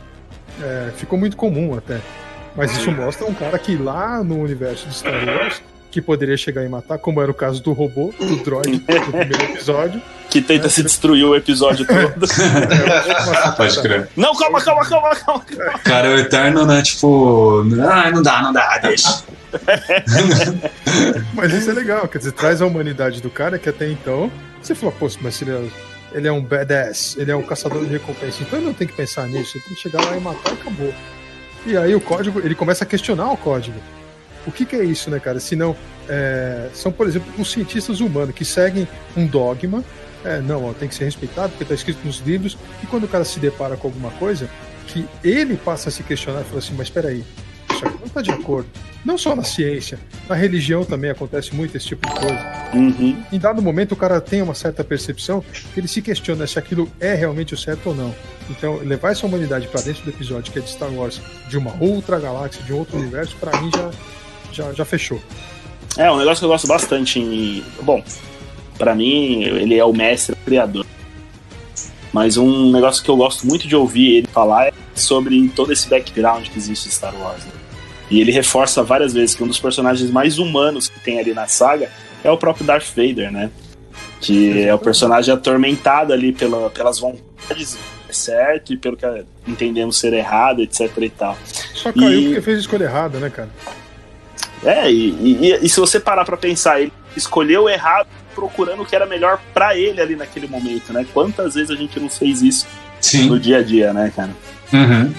É, 0.62 0.92
ficou 0.96 1.18
muito 1.18 1.36
comum 1.36 1.76
até. 1.76 2.00
Mas 2.56 2.72
isso 2.78 2.92
mostra 2.92 3.26
um 3.26 3.34
cara 3.34 3.58
que 3.60 3.76
lá 3.76 4.24
no 4.24 4.40
universo 4.40 4.88
de 4.88 4.96
Star 4.96 5.26
Wars 5.26 5.62
que 5.96 6.02
poderia 6.02 6.36
chegar 6.36 6.66
e 6.66 6.68
matar, 6.68 6.98
como 6.98 7.22
era 7.22 7.32
o 7.32 7.34
caso 7.34 7.64
do 7.64 7.72
robô, 7.72 8.14
do 8.20 8.36
droid, 8.44 8.70
no 8.70 8.80
primeiro 8.82 9.44
episódio. 9.46 10.02
Que 10.30 10.42
tenta 10.42 10.64
né? 10.64 10.70
se 10.70 10.84
destruir 10.84 11.24
o 11.24 11.34
episódio 11.34 11.88
todo. 11.88 12.28
Pode 13.56 13.82
crer. 13.82 14.10
Não, 14.14 14.36
calma, 14.36 14.62
calma, 14.62 14.86
calma, 14.86 15.16
calma. 15.16 15.46
Cara, 15.86 16.10
o 16.10 16.18
Eterno, 16.18 16.66
né, 16.66 16.82
tipo, 16.82 17.64
ah, 17.82 18.12
não 18.12 18.22
dá, 18.22 18.42
não 18.42 18.52
dá, 18.52 18.78
deixa. 18.80 19.24
mas 21.34 21.54
isso 21.54 21.70
é 21.70 21.74
legal, 21.74 22.10
quer 22.10 22.18
dizer, 22.18 22.34
traz 22.34 22.62
a 22.62 22.66
humanidade 22.66 23.22
do 23.22 23.30
cara 23.30 23.58
que 23.58 23.70
até 23.70 23.88
então 23.90 24.30
você 24.62 24.76
falou, 24.76 24.94
pô, 25.00 25.10
mas 25.22 25.42
ele 25.42 25.52
é, 25.52 25.64
ele 26.12 26.28
é 26.28 26.32
um 26.32 26.42
badass, 26.42 27.16
ele 27.18 27.32
é 27.32 27.36
um 27.38 27.44
caçador 27.44 27.86
de 27.86 27.92
recompensa, 27.92 28.44
então 28.44 28.60
ele 28.60 28.66
não 28.68 28.74
tem 28.74 28.86
que 28.86 28.94
pensar 28.94 29.28
nisso, 29.28 29.58
ele 29.58 29.64
tem 29.64 29.76
que 29.76 29.82
chegar 29.82 30.04
lá 30.04 30.18
e 30.18 30.20
matar 30.20 30.50
e 30.50 30.54
acabou. 30.56 30.94
E 31.66 31.76
aí 31.76 31.96
o 31.96 32.02
código, 32.02 32.40
ele 32.40 32.54
começa 32.54 32.84
a 32.84 32.88
questionar 32.88 33.32
o 33.32 33.38
código. 33.38 33.80
o 34.46 34.52
que, 34.52 34.66
que 34.66 34.76
é 34.76 34.84
isso, 34.84 35.10
né, 35.10 35.20
cara? 35.20 35.40
Se 35.40 35.56
não, 35.56 35.76
é, 36.08 36.70
são, 36.74 36.92
por 36.92 37.08
exemplo, 37.08 37.28
os 37.40 37.52
cientistas 37.52 38.00
humanos 38.00 38.36
que 38.36 38.46
seguem 38.46 38.88
um 39.18 39.26
dogma, 39.26 39.84
é, 40.24 40.40
não, 40.40 40.66
ó, 40.66 40.74
tem 40.74 40.88
que 40.88 40.96
ser 40.96 41.06
respeitado 41.06 41.50
porque 41.50 41.64
está 41.64 41.74
escrito 41.74 42.06
nos 42.06 42.20
livros, 42.20 42.58
e 42.84 42.86
quando 42.86 43.06
o 43.06 43.08
cara 43.08 43.24
se 43.24 43.40
depara 43.40 43.76
com 43.76 43.88
alguma 43.88 44.12
coisa, 44.12 44.48
que 44.88 45.08
ele 45.24 45.58
passa 45.58 45.90
a 45.90 45.92
se 45.92 46.04
questionar 46.04 46.42
e 46.42 46.44
fala 46.44 46.60
assim, 46.60 46.76
mas 46.78 46.88
espera 46.88 47.10
aí, 47.10 47.24
está 48.20 48.22
de 48.22 48.32
acordo. 48.32 48.68
Não 49.04 49.18
só 49.18 49.36
na 49.36 49.44
ciência, 49.44 50.00
na 50.28 50.36
religião 50.36 50.84
também 50.84 51.12
acontece 51.12 51.54
muito 51.54 51.76
esse 51.76 51.88
tipo 51.88 52.08
de 52.08 52.20
coisa. 52.20 52.72
Uhum. 52.74 53.24
Em 53.32 53.38
dado 53.38 53.62
momento, 53.62 53.92
o 53.92 53.96
cara 53.96 54.20
tem 54.20 54.42
uma 54.42 54.56
certa 54.56 54.84
percepção 54.84 55.44
que 55.74 55.80
ele 55.80 55.88
se 55.88 56.02
questiona 56.02 56.48
se 56.48 56.58
aquilo 56.58 56.90
é 57.00 57.14
realmente 57.14 57.54
o 57.54 57.58
certo 57.58 57.90
ou 57.90 57.96
não. 57.96 58.16
Então, 58.50 58.78
levar 58.78 59.12
essa 59.12 59.26
humanidade 59.26 59.68
para 59.68 59.82
dentro 59.82 60.04
do 60.04 60.10
episódio 60.10 60.52
que 60.52 60.60
é 60.60 60.62
de 60.62 60.70
Star 60.70 60.92
Wars, 60.92 61.22
de 61.48 61.58
uma 61.58 61.76
outra 61.80 62.20
galáxia, 62.20 62.64
de 62.64 62.74
um 62.74 62.78
outro 62.78 62.98
universo, 62.98 63.36
para 63.40 63.60
mim 63.62 63.70
já, 63.76 63.92
já, 64.52 64.74
já 64.74 64.86
fechou. 64.86 65.22
É, 65.98 66.10
um 66.12 66.18
negócio 66.18 66.40
que 66.40 66.46
eu 66.46 66.50
gosto 66.50 66.68
bastante. 66.68 67.20
Em... 67.20 67.64
Bom, 67.82 68.04
para 68.78 68.96
mim, 68.96 69.44
ele 69.44 69.76
é 69.78 69.86
o 69.86 69.94
mestre, 69.94 70.34
o 70.34 70.38
criador. 70.38 70.86
Mas 72.12 72.38
um 72.38 72.72
negócio 72.72 73.04
que 73.04 73.10
eu 73.10 73.18
gosto 73.18 73.46
muito 73.46 73.68
de 73.68 73.76
ouvir 73.76 74.16
ele 74.16 74.28
falar 74.28 74.68
é 74.68 74.74
sobre 74.96 75.50
todo 75.50 75.74
esse 75.74 75.88
background 75.90 76.48
que 76.48 76.58
existe 76.58 76.88
em 76.88 76.92
Star 76.92 77.14
Wars. 77.16 77.44
Né? 77.44 77.65
E 78.10 78.22
ele 78.22 78.32
reforça 78.32 78.84
várias 78.84 79.14
vezes 79.14 79.36
que 79.36 79.44
um 79.44 79.48
dos 79.48 79.60
personagens 79.60 80.10
mais 80.12 80.38
humanos 80.38 80.88
que 80.88 81.00
tem 81.00 81.20
ali 81.20 81.34
na 81.34 81.48
saga 81.48 81.90
é 82.24 82.30
o 82.30 82.38
próprio 82.38 82.66
Darth 82.66 82.88
Vader, 82.96 83.32
né? 83.32 83.50
Que 84.22 84.62
é 84.64 84.74
o 84.74 84.80
personagem 84.80 85.34
atormentado 85.34 86.14
ali 86.14 86.32
pela, 86.32 86.70
pelas 86.70 87.00
vontades 87.00 87.78
certo 88.12 88.74
e 88.74 88.78
pelo 88.78 88.96
que 88.96 89.06
entendemos 89.48 90.00
ser 90.00 90.14
errado, 90.14 90.62
etc 90.62 90.90
e 90.98 91.10
tal. 91.10 91.38
Só 91.74 91.92
caiu 91.92 92.20
e... 92.20 92.26
porque 92.26 92.42
fez 92.42 92.58
a 92.58 92.62
escolha 92.62 92.84
errada, 92.86 93.20
né, 93.20 93.30
cara? 93.30 93.50
É, 94.64 94.90
e, 94.92 95.10
e, 95.10 95.60
e 95.62 95.70
se 95.70 95.80
você 95.80 96.00
parar 96.00 96.26
pra 96.26 96.38
pensar, 96.38 96.82
ele 96.82 96.92
escolheu 97.16 97.70
errado 97.70 98.08
procurando 98.34 98.82
o 98.82 98.86
que 98.86 98.96
era 98.96 99.06
melhor 99.06 99.40
para 99.54 99.78
ele 99.78 100.02
ali 100.02 100.16
naquele 100.16 100.48
momento, 100.48 100.92
né? 100.92 101.06
Quantas 101.14 101.56
vezes 101.56 101.72
a 101.72 101.76
gente 101.76 102.00
não 102.00 102.10
fez 102.10 102.42
isso 102.42 102.68
Sim. 103.00 103.30
no 103.30 103.40
dia 103.40 103.60
a 103.60 103.64
dia, 103.64 103.94
né, 103.94 104.12
cara? 104.16 104.32
Uhum. 104.74 105.14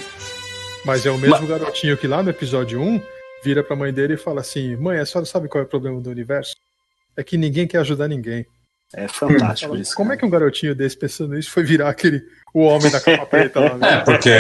Mas 0.87 1.05
é 1.05 1.11
o 1.11 1.19
mesmo 1.19 1.41
Mas... 1.41 1.49
garotinho 1.49 1.97
que 1.97 2.07
lá 2.07 2.23
no 2.23 2.31
episódio 2.31 2.81
1 2.81 3.03
vira 3.43 3.65
pra 3.65 3.75
mãe 3.75 3.93
dele 3.93 4.15
e 4.15 4.17
fala 4.17 4.41
assim: 4.41 4.77
Mãe, 4.77 5.01
a 5.01 5.05
senhora 5.05 5.27
sabe 5.27 5.49
qual 5.49 5.63
é 5.63 5.67
o 5.67 5.69
problema 5.69 6.01
do 6.01 6.09
universo? 6.09 6.55
É 7.17 7.25
que 7.25 7.37
ninguém 7.37 7.67
quer 7.67 7.79
ajudar 7.79 8.07
ninguém. 8.07 8.47
É 8.95 9.09
fantástico 9.09 9.71
fala, 9.71 9.83
isso. 9.83 9.97
Como 9.97 10.11
cara. 10.11 10.17
é 10.17 10.21
que 10.21 10.25
um 10.25 10.31
garotinho 10.31 10.77
desse 10.77 10.97
pensando 10.97 11.37
isso 11.37 11.51
foi 11.51 11.65
virar 11.65 11.89
aquele 11.89 12.23
o 12.55 12.61
homem 12.61 12.89
da 12.89 13.01
capa 13.01 13.27
preta 13.27 13.59
lá? 13.59 13.75
Né? 13.75 13.95
É, 13.95 13.97
porque 13.99 14.31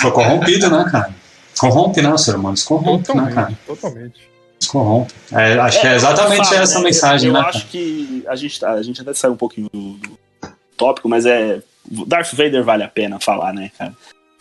foi 0.00 0.12
corrompido, 0.12 0.70
né, 0.70 0.88
cara? 0.92 1.12
Corrompe, 1.58 2.00
né, 2.00 2.08
o 2.08 2.16
ser 2.16 2.36
humano? 2.36 2.54
Descorrompe, 2.54 2.98
né, 2.98 3.04
totalmente, 3.04 3.34
né, 3.34 3.34
cara? 3.34 3.58
Totalmente. 3.66 4.30
Descorrompe. 4.60 5.14
É, 5.32 5.58
acho 5.58 5.78
é, 5.78 5.80
que 5.80 5.86
é 5.88 5.94
exatamente 5.96 6.48
falo, 6.48 6.62
essa 6.62 6.78
né? 6.78 6.84
mensagem, 6.84 7.28
eu, 7.28 7.34
né? 7.34 7.40
Eu 7.40 7.44
acho 7.46 7.66
que 7.66 8.24
a 8.28 8.36
gente, 8.36 8.64
a 8.64 8.80
gente 8.80 9.00
até 9.00 9.12
saiu 9.12 9.32
um 9.32 9.36
pouquinho 9.36 9.68
do, 9.72 9.94
do 9.94 10.18
tópico, 10.76 11.08
mas 11.08 11.26
é. 11.26 11.60
Darth 12.06 12.32
Vader 12.32 12.62
vale 12.62 12.84
a 12.84 12.88
pena 12.88 13.18
falar, 13.18 13.52
né, 13.52 13.72
cara? 13.76 13.92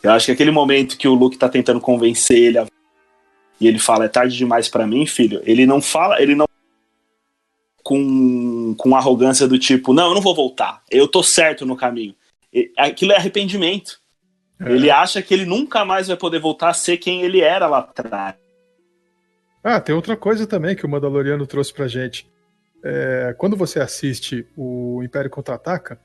Eu 0.01 0.11
acho 0.11 0.27
que 0.27 0.31
aquele 0.31 0.51
momento 0.51 0.97
que 0.97 1.07
o 1.07 1.13
Luke 1.13 1.37
tá 1.37 1.49
tentando 1.49 1.81
convencer 1.81 2.37
ele 2.37 2.57
a... 2.57 2.65
e 3.59 3.67
ele 3.67 3.79
fala 3.79 4.05
é 4.05 4.09
tarde 4.09 4.35
demais 4.37 4.69
para 4.69 4.87
mim, 4.87 5.05
filho. 5.05 5.41
Ele 5.45 5.65
não 5.65 5.81
fala, 5.81 6.21
ele 6.21 6.35
não 6.35 6.47
com 7.83 8.75
com 8.77 8.95
arrogância 8.95 9.47
do 9.47 9.57
tipo, 9.57 9.93
não, 9.93 10.09
eu 10.09 10.13
não 10.13 10.21
vou 10.21 10.35
voltar. 10.35 10.83
Eu 10.89 11.07
tô 11.07 11.23
certo 11.23 11.65
no 11.65 11.75
caminho. 11.75 12.15
Aquilo 12.77 13.11
é 13.11 13.17
arrependimento. 13.17 13.99
É. 14.59 14.71
Ele 14.71 14.89
acha 14.89 15.21
que 15.21 15.33
ele 15.33 15.45
nunca 15.45 15.83
mais 15.83 16.07
vai 16.07 16.17
poder 16.17 16.39
voltar 16.39 16.69
a 16.69 16.73
ser 16.73 16.97
quem 16.97 17.21
ele 17.21 17.41
era 17.41 17.67
lá 17.67 17.79
atrás. 17.79 18.35
Ah, 19.63 19.79
tem 19.79 19.93
outra 19.93 20.15
coisa 20.15 20.47
também 20.47 20.75
que 20.75 20.85
o 20.85 20.89
Mandaloriano 20.89 21.45
trouxe 21.45 21.73
pra 21.73 21.87
gente. 21.87 22.29
É, 22.83 23.35
quando 23.37 23.57
você 23.57 23.79
assiste 23.79 24.47
o 24.55 25.01
Império 25.03 25.29
Contra-Ataca, 25.29 25.99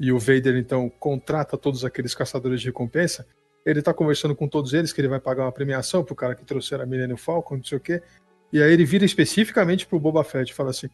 e 0.00 0.12
o 0.12 0.18
Vader 0.18 0.56
então 0.56 0.88
contrata 0.88 1.56
todos 1.56 1.84
aqueles 1.84 2.14
caçadores 2.14 2.60
de 2.60 2.66
recompensa, 2.66 3.26
ele 3.68 3.82
tá 3.82 3.92
conversando 3.92 4.34
com 4.34 4.48
todos 4.48 4.72
eles 4.72 4.92
que 4.92 5.00
ele 5.00 5.08
vai 5.08 5.20
pagar 5.20 5.44
uma 5.44 5.52
premiação 5.52 6.02
pro 6.02 6.14
cara 6.14 6.34
que 6.34 6.44
trouxeram 6.44 6.84
a 6.84 6.86
Millennium 6.86 7.18
Falcon, 7.18 7.56
não 7.56 7.64
sei 7.64 7.76
o 7.76 7.80
quê. 7.80 8.02
E 8.50 8.62
aí 8.62 8.72
ele 8.72 8.84
vira 8.84 9.04
especificamente 9.04 9.86
pro 9.86 10.00
Boba 10.00 10.24
Fett 10.24 10.50
e 10.50 10.54
fala 10.54 10.70
assim: 10.70 10.88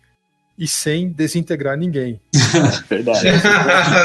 e 0.59 0.67
sem 0.69 1.09
desintegrar 1.09 1.77
ninguém. 1.77 2.21
Verdade. 2.89 3.23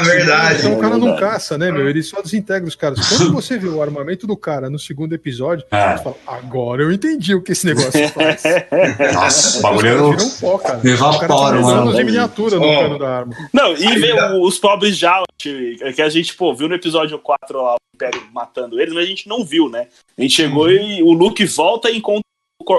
Verdade. 0.04 0.58
Então 0.60 0.74
o 0.74 0.80
cara 0.80 0.98
não 0.98 1.16
caça, 1.16 1.56
né, 1.56 1.70
meu? 1.70 1.88
Ele 1.88 2.02
só 2.02 2.20
desintegra 2.20 2.68
os 2.68 2.74
caras. 2.74 3.08
Quando 3.08 3.30
você 3.34 3.56
vê 3.58 3.68
o 3.68 3.82
armamento 3.82 4.26
do 4.26 4.36
cara 4.36 4.68
no 4.68 4.78
segundo 4.78 5.14
episódio, 5.14 5.64
ah. 5.70 5.96
você 5.96 6.04
fala, 6.04 6.16
agora 6.26 6.82
eu 6.82 6.92
entendi 6.92 7.34
o 7.34 7.42
que 7.42 7.52
esse 7.52 7.66
negócio 7.66 8.06
faz. 8.10 8.42
Nossa, 9.14 9.58
o 9.58 9.62
bagulho 9.62 9.88
é 9.88 10.02
um 10.02 10.30
pó, 10.40 10.58
cara. 10.58 10.80
Evapora, 10.84 11.60
mano. 11.60 11.94
de 11.94 12.04
miniatura 12.04 12.56
no 12.56 12.62
cano 12.62 12.98
da 12.98 13.18
arma. 13.18 13.34
Não, 13.52 13.72
e 13.72 13.98
ver 13.98 14.14
os 14.40 14.58
pobres 14.58 14.96
já, 14.96 15.22
que 15.38 15.78
a 15.98 16.08
gente, 16.08 16.34
pô, 16.34 16.54
viu 16.54 16.68
no 16.68 16.74
episódio 16.74 17.18
4 17.18 17.62
lá, 17.62 17.76
matando 18.32 18.80
eles, 18.80 18.94
mas 18.94 19.04
a 19.04 19.08
gente 19.08 19.28
não 19.28 19.44
viu, 19.44 19.68
né? 19.68 19.88
A 20.16 20.22
gente 20.22 20.34
chegou 20.34 20.66
uhum. 20.66 20.70
e 20.70 21.02
o 21.02 21.12
Luke 21.12 21.44
volta 21.44 21.90
e 21.90 21.96
encontra 21.96 22.24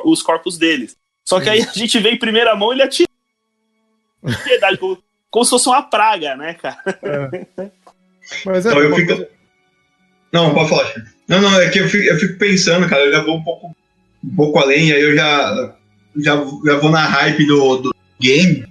os 0.05 0.21
corpos 0.21 0.57
deles. 0.57 0.95
Só 1.27 1.39
que 1.39 1.49
aí 1.49 1.61
a 1.61 1.71
gente 1.73 1.99
vê 1.99 2.11
em 2.11 2.19
primeira 2.19 2.55
mão 2.55 2.71
ele 2.71 2.83
atira 2.83 3.09
piedade, 4.43 4.77
como, 4.79 4.97
como, 5.29 5.45
se 5.45 5.51
fosse 5.51 5.67
uma 5.67 5.83
praga, 5.83 6.35
né, 6.35 6.53
cara? 6.55 6.77
É. 7.03 7.71
Mas 8.45 8.65
é 8.65 8.69
então, 8.69 8.81
eu 8.81 8.95
fico... 8.95 9.27
Não, 10.31 10.53
pode 10.53 10.69
falar. 10.69 10.93
Não, 11.27 11.41
não, 11.41 11.59
é 11.59 11.69
que 11.69 11.79
eu 11.79 11.89
fico, 11.89 12.03
eu 12.03 12.19
fico, 12.19 12.37
pensando, 12.37 12.87
cara, 12.87 13.05
eu 13.05 13.11
já 13.11 13.23
vou 13.23 13.37
um 13.37 13.43
pouco, 13.43 13.75
um 14.23 14.35
pouco 14.35 14.59
além, 14.59 14.91
aí 14.91 15.01
eu 15.01 15.15
já, 15.15 15.75
já, 16.17 16.35
já 16.65 16.75
vou 16.77 16.89
na 16.89 17.05
hype 17.05 17.45
do, 17.45 17.77
do 17.77 17.95
game 18.19 18.65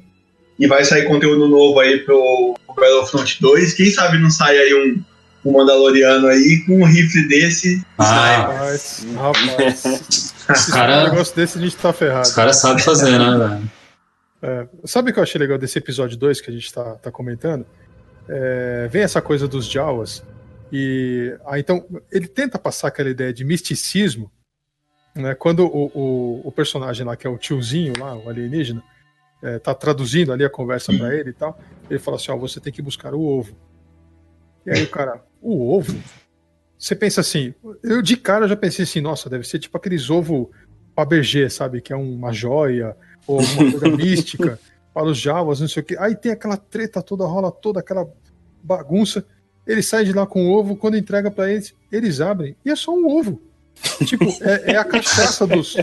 e 0.59 0.67
vai 0.67 0.85
sair 0.85 1.07
conteúdo 1.07 1.49
novo 1.49 1.81
aí 1.81 1.99
pro, 1.99 2.55
pro 2.67 2.75
Battlefront 2.75 3.41
2. 3.41 3.75
Quem 3.75 3.91
sabe 3.91 4.19
não 4.19 4.31
sai 4.31 4.59
aí 4.59 4.75
um, 4.75 5.03
um 5.45 5.53
Mandaloriano 5.53 6.27
aí 6.27 6.63
com 6.67 6.81
um 6.81 6.85
rifle 6.85 7.29
desse. 7.29 7.85
Ah, 7.99 8.37
rapaz, 8.37 9.07
rapaz. 9.15 10.71
cara, 10.73 11.01
um 11.01 11.11
negócio 11.11 11.35
desse 11.35 11.59
a 11.59 11.61
gente 11.61 11.77
tá 11.77 11.93
ferrado. 11.93 12.29
Os 12.29 12.35
caras 12.35 12.61
sabem 12.61 12.83
fazer, 12.83 13.19
né, 13.19 13.39
velho? 13.39 13.71
É, 14.43 14.67
sabe 14.85 15.11
o 15.11 15.13
que 15.13 15.19
eu 15.19 15.23
achei 15.23 15.39
legal 15.39 15.59
desse 15.59 15.79
episódio 15.79 16.17
2 16.17 16.41
que 16.41 16.51
a 16.51 16.53
gente 16.53 16.67
está 16.67 16.95
tá 16.97 17.11
comentando? 17.11 17.67
É, 18.29 18.89
vem 18.91 19.03
essa 19.03 19.21
coisa 19.21 19.47
dos 19.47 19.67
Jawas, 19.67 20.23
e 20.73 21.37
ah, 21.47 21.59
então 21.59 21.85
ele 22.11 22.29
tenta 22.29 22.59
passar 22.59 22.89
aquela 22.89 23.11
ideia 23.11 23.33
de 23.33 23.45
misticismo, 23.45 24.31
né? 25.15 25.35
Quando 25.35 25.67
o, 25.67 25.91
o, 25.93 26.49
o 26.49 26.53
personagem 26.53 27.05
lá, 27.05 27.17
que 27.17 27.27
é 27.27 27.31
o 27.31 27.37
tiozinho 27.37 27.93
lá, 27.99 28.17
o 28.17 28.29
alienígena, 28.29 28.83
é, 29.43 29.59
tá 29.59 29.75
traduzindo 29.75 30.33
ali 30.33 30.45
a 30.45 30.51
conversa 30.51 30.93
para 30.97 31.15
ele 31.15 31.31
e 31.31 31.33
tal, 31.33 31.59
ele 31.89 31.99
fala 31.99 32.17
assim: 32.17 32.31
ó, 32.31 32.37
você 32.37 32.61
tem 32.61 32.73
que 32.73 32.83
buscar 32.83 33.15
o 33.15 33.21
ovo. 33.21 33.57
E 34.71 34.73
aí 34.73 34.85
o 34.85 34.89
cara, 34.89 35.21
o 35.43 35.75
ovo? 35.75 36.01
Você 36.79 36.95
pensa 36.95 37.21
assim, 37.21 37.53
eu 37.83 38.01
de 38.01 38.17
cara 38.17 38.47
já 38.47 38.57
pensei 38.57 38.85
assim, 38.85 39.01
nossa, 39.01 39.29
deve 39.29 39.47
ser 39.47 39.59
tipo 39.59 39.77
aqueles 39.77 40.09
ovo 40.09 40.51
Fabergé, 40.95 41.49
sabe? 41.49 41.81
Que 41.81 41.93
é 41.93 41.97
uma 41.97 42.33
joia, 42.33 42.97
ou 43.27 43.41
alguma 43.41 43.71
coisa 43.73 43.89
mística 43.97 44.61
para 44.95 45.07
os 45.07 45.19
Javas, 45.19 45.61
não 45.61 45.69
sei 45.69 45.83
o 45.83 45.87
que. 45.87 45.99
Aí 45.99 46.15
tem 46.15 46.31
aquela 46.31 46.57
treta 46.57 47.03
toda, 47.03 47.25
rola 47.25 47.51
toda 47.51 47.81
aquela 47.81 48.09
bagunça. 48.63 49.25
Ele 49.67 49.83
sai 49.83 50.05
de 50.05 50.13
lá 50.13 50.25
com 50.25 50.47
o 50.47 50.53
ovo, 50.53 50.77
quando 50.77 50.97
entrega 50.97 51.31
para 51.31 51.51
eles, 51.51 51.75
eles 51.91 52.21
abrem 52.21 52.57
e 52.65 52.71
é 52.71 52.77
só 52.77 52.95
um 52.95 53.07
ovo. 53.07 53.43
tipo, 54.05 54.25
é, 54.43 54.73
é, 54.73 54.77
a 54.77 54.85
cachaça 54.85 55.47
dos. 55.47 55.77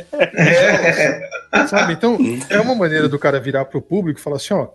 sabe? 1.67 1.93
Então, 1.93 2.17
é 2.49 2.59
uma 2.59 2.75
maneira 2.75 3.09
do 3.09 3.19
cara 3.19 3.39
virar 3.39 3.65
pro 3.65 3.81
público 3.81 4.19
e 4.19 4.23
falar 4.23 4.37
assim: 4.37 4.53
ó, 4.53 4.69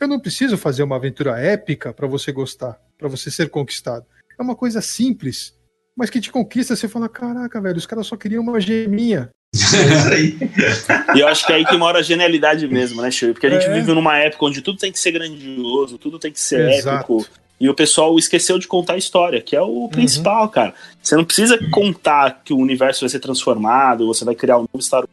eu 0.00 0.08
não 0.08 0.20
preciso 0.20 0.58
fazer 0.58 0.82
uma 0.82 0.96
aventura 0.96 1.38
épica 1.38 1.92
para 1.92 2.06
você 2.06 2.32
gostar, 2.32 2.78
para 2.98 3.08
você 3.08 3.30
ser 3.30 3.50
conquistado. 3.50 4.04
É 4.38 4.42
uma 4.42 4.54
coisa 4.54 4.80
simples, 4.80 5.54
mas 5.96 6.10
que 6.10 6.20
te 6.20 6.30
conquista. 6.30 6.76
Você 6.76 6.88
fala: 6.88 7.08
caraca, 7.08 7.60
velho, 7.60 7.76
os 7.76 7.86
caras 7.86 8.06
só 8.06 8.16
queriam 8.16 8.42
uma 8.42 8.60
geminha. 8.60 9.30
e 11.14 11.20
eu 11.20 11.28
acho 11.28 11.46
que 11.46 11.52
é 11.52 11.56
aí 11.56 11.64
que 11.64 11.76
mora 11.76 12.00
a 12.00 12.02
genialidade 12.02 12.66
mesmo, 12.68 13.00
né, 13.00 13.10
Chico? 13.10 13.32
Porque 13.32 13.46
a 13.46 13.50
gente 13.50 13.66
é. 13.66 13.72
vive 13.72 13.92
numa 13.92 14.18
época 14.18 14.44
onde 14.44 14.60
tudo 14.60 14.78
tem 14.78 14.92
que 14.92 14.98
ser 14.98 15.12
grandioso, 15.12 15.96
tudo 15.96 16.18
tem 16.18 16.30
que 16.30 16.40
ser 16.40 16.68
Exato. 16.68 16.96
épico. 16.96 17.26
E 17.58 17.70
o 17.70 17.74
pessoal 17.74 18.18
esqueceu 18.18 18.58
de 18.58 18.68
contar 18.68 18.94
a 18.94 18.98
história, 18.98 19.40
que 19.40 19.56
é 19.56 19.62
o 19.62 19.66
uhum. 19.66 19.88
principal, 19.88 20.46
cara. 20.50 20.74
Você 21.02 21.16
não 21.16 21.24
precisa 21.24 21.58
contar 21.70 22.42
que 22.44 22.52
o 22.52 22.58
universo 22.58 23.00
vai 23.00 23.08
ser 23.08 23.18
transformado, 23.18 24.06
você 24.06 24.26
vai 24.26 24.34
criar 24.34 24.58
um 24.58 24.66
novo 24.70 24.82
Star 24.82 25.00
Wars, 25.00 25.10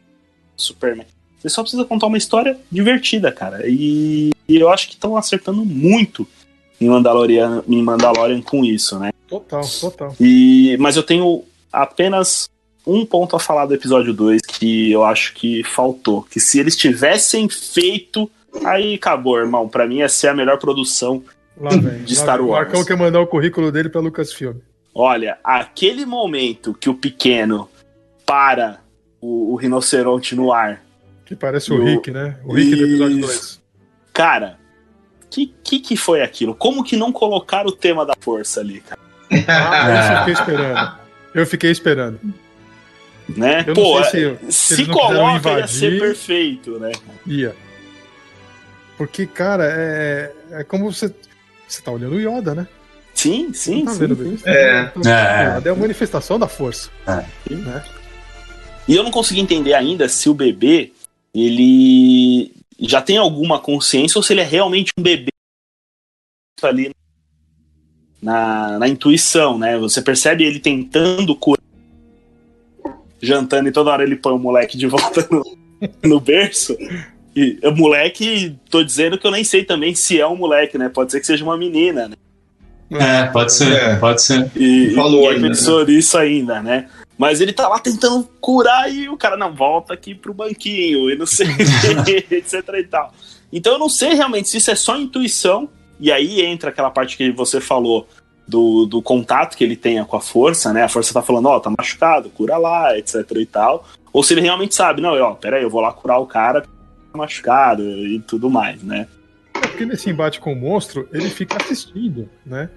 Superman. 0.54 1.06
Você 1.38 1.48
só 1.48 1.62
precisa 1.62 1.84
contar 1.86 2.06
uma 2.06 2.18
história 2.18 2.58
divertida, 2.70 3.32
cara. 3.32 3.62
E, 3.66 4.30
e 4.46 4.56
eu 4.56 4.68
acho 4.68 4.88
que 4.88 4.94
estão 4.94 5.16
acertando 5.16 5.64
muito 5.64 6.28
em 6.84 6.88
Mandalorian, 6.88 7.64
em 7.66 7.82
Mandalorian 7.82 8.42
com 8.42 8.64
isso, 8.64 8.98
né? 8.98 9.10
Total, 9.26 9.64
total. 9.80 10.14
E, 10.20 10.76
mas 10.78 10.96
eu 10.96 11.02
tenho 11.02 11.42
apenas 11.72 12.48
um 12.86 13.06
ponto 13.06 13.34
a 13.34 13.40
falar 13.40 13.64
do 13.64 13.74
episódio 13.74 14.12
2 14.12 14.42
que 14.42 14.92
eu 14.92 15.02
acho 15.02 15.32
que 15.34 15.64
faltou. 15.64 16.22
Que 16.22 16.38
se 16.38 16.60
eles 16.60 16.76
tivessem 16.76 17.48
feito, 17.48 18.30
aí 18.64 18.94
acabou, 18.94 19.38
irmão. 19.38 19.66
Para 19.68 19.86
mim 19.86 19.98
ia 19.98 20.08
ser 20.08 20.28
a 20.28 20.34
melhor 20.34 20.58
produção 20.58 21.22
vem, 21.56 22.04
de 22.04 22.14
Star 22.14 22.38
vem. 22.38 22.46
Wars. 22.46 22.60
O 22.60 22.64
Marcão 22.64 22.84
quer 22.84 22.96
mandar 22.96 23.20
o 23.20 23.26
currículo 23.26 23.72
dele 23.72 23.88
pra 23.88 24.00
Lucasfilm. 24.00 24.56
Olha, 24.94 25.38
aquele 25.42 26.04
momento 26.04 26.74
que 26.74 26.90
o 26.90 26.94
pequeno 26.94 27.68
para 28.26 28.80
o, 29.20 29.54
o 29.54 29.56
rinoceronte 29.56 30.36
no 30.36 30.52
ar. 30.52 30.84
Que 31.24 31.34
parece 31.34 31.72
o, 31.72 31.80
o 31.80 31.84
Rick, 31.84 32.10
né? 32.10 32.36
O 32.44 32.52
Rick 32.52 32.76
do 32.76 32.84
episódio 32.84 33.20
2. 33.22 33.60
Cara, 34.12 34.58
que, 35.34 35.52
que 35.64 35.80
que 35.80 35.96
foi 35.96 36.22
aquilo? 36.22 36.54
Como 36.54 36.84
que 36.84 36.96
não 36.96 37.10
colocaram 37.10 37.68
o 37.68 37.72
tema 37.72 38.06
da 38.06 38.14
força 38.20 38.60
ali, 38.60 38.80
cara? 38.80 39.00
Ah, 39.48 39.96
isso 39.96 40.12
eu 40.12 40.18
fiquei 40.18 40.32
esperando. 40.32 40.98
Eu 41.34 41.46
fiquei 41.46 41.70
esperando. 41.70 42.20
Né? 43.28 43.64
Eu 43.66 43.74
Pô, 43.74 44.04
se, 44.04 44.38
se, 44.48 44.76
se 44.76 44.86
coloca 44.86 45.36
invadir, 45.36 45.60
ia 45.60 45.66
ser 45.66 45.98
perfeito, 45.98 46.78
né? 46.78 46.92
Ia. 47.26 47.56
Porque, 48.96 49.26
cara, 49.26 49.64
é, 49.66 50.32
é 50.52 50.64
como 50.64 50.92
você. 50.92 51.12
Você 51.66 51.82
tá 51.82 51.90
olhando 51.90 52.14
o 52.14 52.20
Yoda, 52.20 52.54
né? 52.54 52.68
Sim, 53.14 53.52
sim. 53.52 53.84
Tá 53.84 53.92
sim, 53.92 53.98
vendo 53.98 54.16
sim. 54.16 54.38
É. 54.44 54.90
é. 55.04 55.62
é 55.64 55.68
a 55.68 55.74
manifestação 55.74 56.38
da 56.38 56.46
força. 56.46 56.90
É. 57.06 57.24
Né? 57.52 57.84
E 58.86 58.94
eu 58.94 59.02
não 59.02 59.10
consegui 59.10 59.40
entender 59.40 59.74
ainda 59.74 60.08
se 60.08 60.28
o 60.28 60.34
bebê 60.34 60.92
ele 61.34 62.52
já 62.88 63.00
tem 63.00 63.16
alguma 63.16 63.58
consciência 63.58 64.18
ou 64.18 64.22
se 64.22 64.32
ele 64.32 64.40
é 64.40 64.44
realmente 64.44 64.92
um 64.98 65.02
bebê 65.02 65.30
ali 66.62 66.92
na, 68.22 68.78
na 68.78 68.88
intuição, 68.88 69.58
né? 69.58 69.78
Você 69.78 70.00
percebe 70.00 70.44
ele 70.44 70.58
tentando 70.58 71.34
curar, 71.36 71.62
jantando 73.20 73.68
e 73.68 73.72
toda 73.72 73.90
hora 73.90 74.02
ele 74.02 74.16
põe 74.16 74.32
o 74.32 74.38
moleque 74.38 74.78
de 74.78 74.86
volta 74.86 75.26
no, 75.30 75.44
no 76.02 76.20
berço. 76.20 76.76
E 77.36 77.58
o 77.64 77.72
moleque, 77.72 78.56
tô 78.70 78.82
dizendo 78.82 79.18
que 79.18 79.26
eu 79.26 79.30
nem 79.30 79.44
sei 79.44 79.64
também 79.64 79.94
se 79.94 80.20
é 80.20 80.26
um 80.26 80.36
moleque, 80.36 80.78
né? 80.78 80.88
Pode 80.88 81.12
ser 81.12 81.20
que 81.20 81.26
seja 81.26 81.44
uma 81.44 81.56
menina, 81.58 82.08
né? 82.08 82.16
É, 82.90 83.26
pode 83.26 83.52
ser, 83.52 83.72
É. 83.72 83.96
pode 83.96 84.22
ser. 84.22 84.50
E, 84.56 84.92
Falou 84.94 85.24
e 85.24 85.34
ainda, 85.34 85.48
pensou 85.48 85.84
nisso 85.84 86.16
ainda, 86.16 86.62
né? 86.62 86.88
Mas 87.16 87.40
ele 87.40 87.52
tá 87.52 87.68
lá 87.68 87.78
tentando 87.78 88.28
curar 88.40 88.92
e 88.92 89.08
o 89.08 89.16
cara, 89.16 89.36
não, 89.36 89.54
volta 89.54 89.94
aqui 89.94 90.14
pro 90.14 90.34
banquinho 90.34 91.10
e 91.10 91.16
não 91.16 91.26
sei, 91.26 91.46
etc 92.30 92.54
e 92.74 92.84
tal. 92.84 93.12
Então 93.52 93.74
eu 93.74 93.78
não 93.78 93.88
sei 93.88 94.14
realmente 94.14 94.48
se 94.48 94.56
isso 94.56 94.70
é 94.70 94.74
só 94.74 94.96
intuição, 94.96 95.68
e 96.00 96.10
aí 96.10 96.40
entra 96.40 96.70
aquela 96.70 96.90
parte 96.90 97.16
que 97.16 97.30
você 97.30 97.60
falou 97.60 98.08
do, 98.46 98.84
do 98.84 99.00
contato 99.00 99.56
que 99.56 99.62
ele 99.62 99.76
tenha 99.76 100.04
com 100.04 100.16
a 100.16 100.20
força, 100.20 100.72
né? 100.72 100.82
A 100.82 100.88
força 100.88 101.14
tá 101.14 101.22
falando, 101.22 101.46
ó, 101.46 101.60
tá 101.60 101.70
machucado, 101.70 102.28
cura 102.30 102.56
lá, 102.56 102.98
etc 102.98 103.24
e 103.36 103.46
tal. 103.46 103.86
Ou 104.12 104.22
se 104.22 104.34
ele 104.34 104.40
realmente 104.40 104.74
sabe, 104.74 105.00
não, 105.00 105.14
ó, 105.20 105.34
peraí, 105.34 105.62
eu 105.62 105.70
vou 105.70 105.80
lá 105.80 105.92
curar 105.92 106.18
o 106.18 106.26
cara 106.26 106.62
tá 106.62 106.68
machucado 107.14 107.82
e 107.82 108.18
tudo 108.20 108.50
mais, 108.50 108.82
né? 108.82 109.06
É 109.54 109.66
porque 109.68 109.86
nesse 109.86 110.10
embate 110.10 110.40
com 110.40 110.52
o 110.52 110.56
monstro, 110.56 111.08
ele 111.12 111.30
fica 111.30 111.56
assistindo, 111.62 112.28
né? 112.44 112.68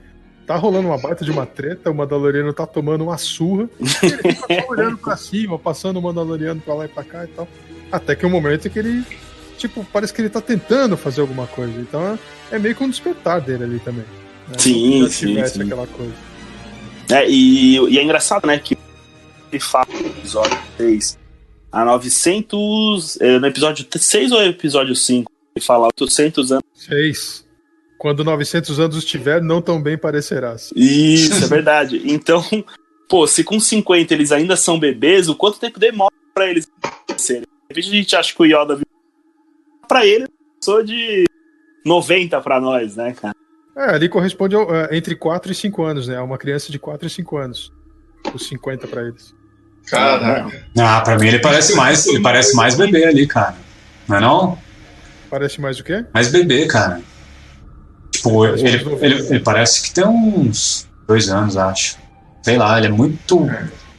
Tá 0.47 0.55
rolando 0.55 0.87
uma 0.87 0.97
baita 0.97 1.25
de 1.25 1.29
uma 1.29 1.45
treta, 1.45 1.91
o 1.91 1.93
Mandaloriano 1.93 2.53
tá 2.53 2.65
tomando 2.65 3.03
uma 3.03 3.17
surra, 3.17 3.69
ele 3.77 3.89
fica 3.89 4.31
só 4.33 4.69
olhando 4.69 4.97
pra 4.97 5.17
cima, 5.17 5.59
passando 5.59 5.97
o 5.97 6.01
Mandaloriano 6.01 6.61
pra 6.61 6.73
lá 6.73 6.85
e 6.85 6.87
pra 6.87 7.03
cá 7.03 7.25
e 7.25 7.27
tal. 7.27 7.45
Até 7.91 8.15
que 8.15 8.25
o 8.25 8.29
um 8.29 8.31
momento 8.31 8.69
que 8.69 8.79
ele, 8.79 9.03
tipo, 9.57 9.85
parece 9.91 10.13
que 10.13 10.21
ele 10.21 10.29
tá 10.29 10.39
tentando 10.39 10.95
fazer 10.95 11.19
alguma 11.19 11.47
coisa. 11.47 11.77
Então 11.81 12.17
é 12.49 12.57
meio 12.57 12.73
que 12.73 12.81
um 12.81 12.89
despertar 12.89 13.41
dele 13.41 13.65
ali 13.65 13.79
também. 13.79 14.05
Né? 14.47 14.57
Sim, 14.57 14.99
Como 14.99 15.09
sim, 15.09 15.45
sim. 15.47 15.63
aquela 15.63 15.85
coisa. 15.85 16.13
É, 17.09 17.29
e, 17.29 17.77
e 17.89 17.99
é 17.99 18.03
engraçado, 18.03 18.47
né, 18.47 18.57
que 18.57 18.77
ele 19.51 19.61
fala 19.61 19.87
no 19.89 20.07
episódio 20.07 20.57
6, 20.77 21.19
a 21.73 21.83
900, 21.83 23.19
é, 23.19 23.37
no 23.37 23.47
episódio 23.47 23.85
6 23.93 24.31
ou 24.31 24.41
episódio 24.43 24.95
5, 24.95 25.29
ele 25.57 25.65
fala 25.65 25.87
800 25.87 26.51
anos. 26.53 26.63
Seis. 26.73 27.46
Quando 27.97 28.23
900 28.23 28.79
anos 28.79 28.97
estiver, 28.97 29.41
não 29.41 29.61
tão 29.61 29.81
bem 29.81 29.97
parecerás. 29.97 30.71
Isso, 30.75 31.43
é 31.43 31.47
verdade. 31.47 32.01
Então, 32.05 32.43
pô, 33.09 33.25
se 33.27 33.43
com 33.43 33.59
50 33.59 34.13
eles 34.13 34.31
ainda 34.31 34.55
são 34.55 34.79
bebês, 34.79 35.27
o 35.27 35.35
quanto 35.35 35.59
tempo 35.59 35.79
demora 35.79 36.13
pra 36.33 36.47
eles 36.47 36.67
serem? 37.17 37.41
De 37.41 37.47
repente 37.69 37.89
a 37.89 37.93
gente 37.95 38.15
acha 38.15 38.33
que 38.35 38.41
o 38.41 38.45
Yoda 38.45 38.75
viu- 38.75 38.85
pra 39.87 40.05
ele 40.05 40.27
passou 40.59 40.83
de 40.83 41.25
90 41.85 42.39
pra 42.41 42.59
nós, 42.61 42.95
né, 42.95 43.13
cara? 43.13 43.33
É, 43.75 43.95
ali 43.95 44.09
corresponde 44.09 44.55
ao, 44.55 44.73
é, 44.73 44.95
entre 44.95 45.15
4 45.15 45.51
e 45.51 45.55
5 45.55 45.83
anos, 45.83 46.07
né? 46.07 46.19
Uma 46.19 46.37
criança 46.37 46.71
de 46.71 46.79
4 46.79 47.07
e 47.07 47.09
5 47.09 47.37
anos. 47.37 47.71
Os 48.33 48.47
50 48.47 48.87
pra 48.87 49.03
eles. 49.07 49.33
Caraca. 49.87 50.65
Ah, 50.77 51.01
pra 51.01 51.17
mim 51.17 51.27
ele 51.27 51.39
parece 51.39 51.75
mais, 51.75 52.05
ele 52.07 52.21
parece 52.21 52.55
mais 52.55 52.75
bebê 52.75 53.05
ali, 53.05 53.25
cara. 53.25 53.55
Não 54.07 54.17
é 54.17 54.19
não? 54.19 54.57
Parece 55.29 55.61
mais 55.61 55.79
o 55.79 55.83
quê? 55.83 56.05
Mais 56.13 56.29
bebê, 56.31 56.65
cara. 56.67 57.01
Tipo, 58.17 58.45
ele, 58.45 58.61
ele, 59.01 59.27
ele 59.27 59.39
parece 59.39 59.81
que 59.83 59.93
tem 59.93 60.05
uns 60.05 60.87
dois 61.07 61.29
anos, 61.29 61.57
acho. 61.57 61.97
Sei 62.41 62.57
lá, 62.57 62.77
ele 62.77 62.87
é 62.87 62.91
muito. 62.91 63.49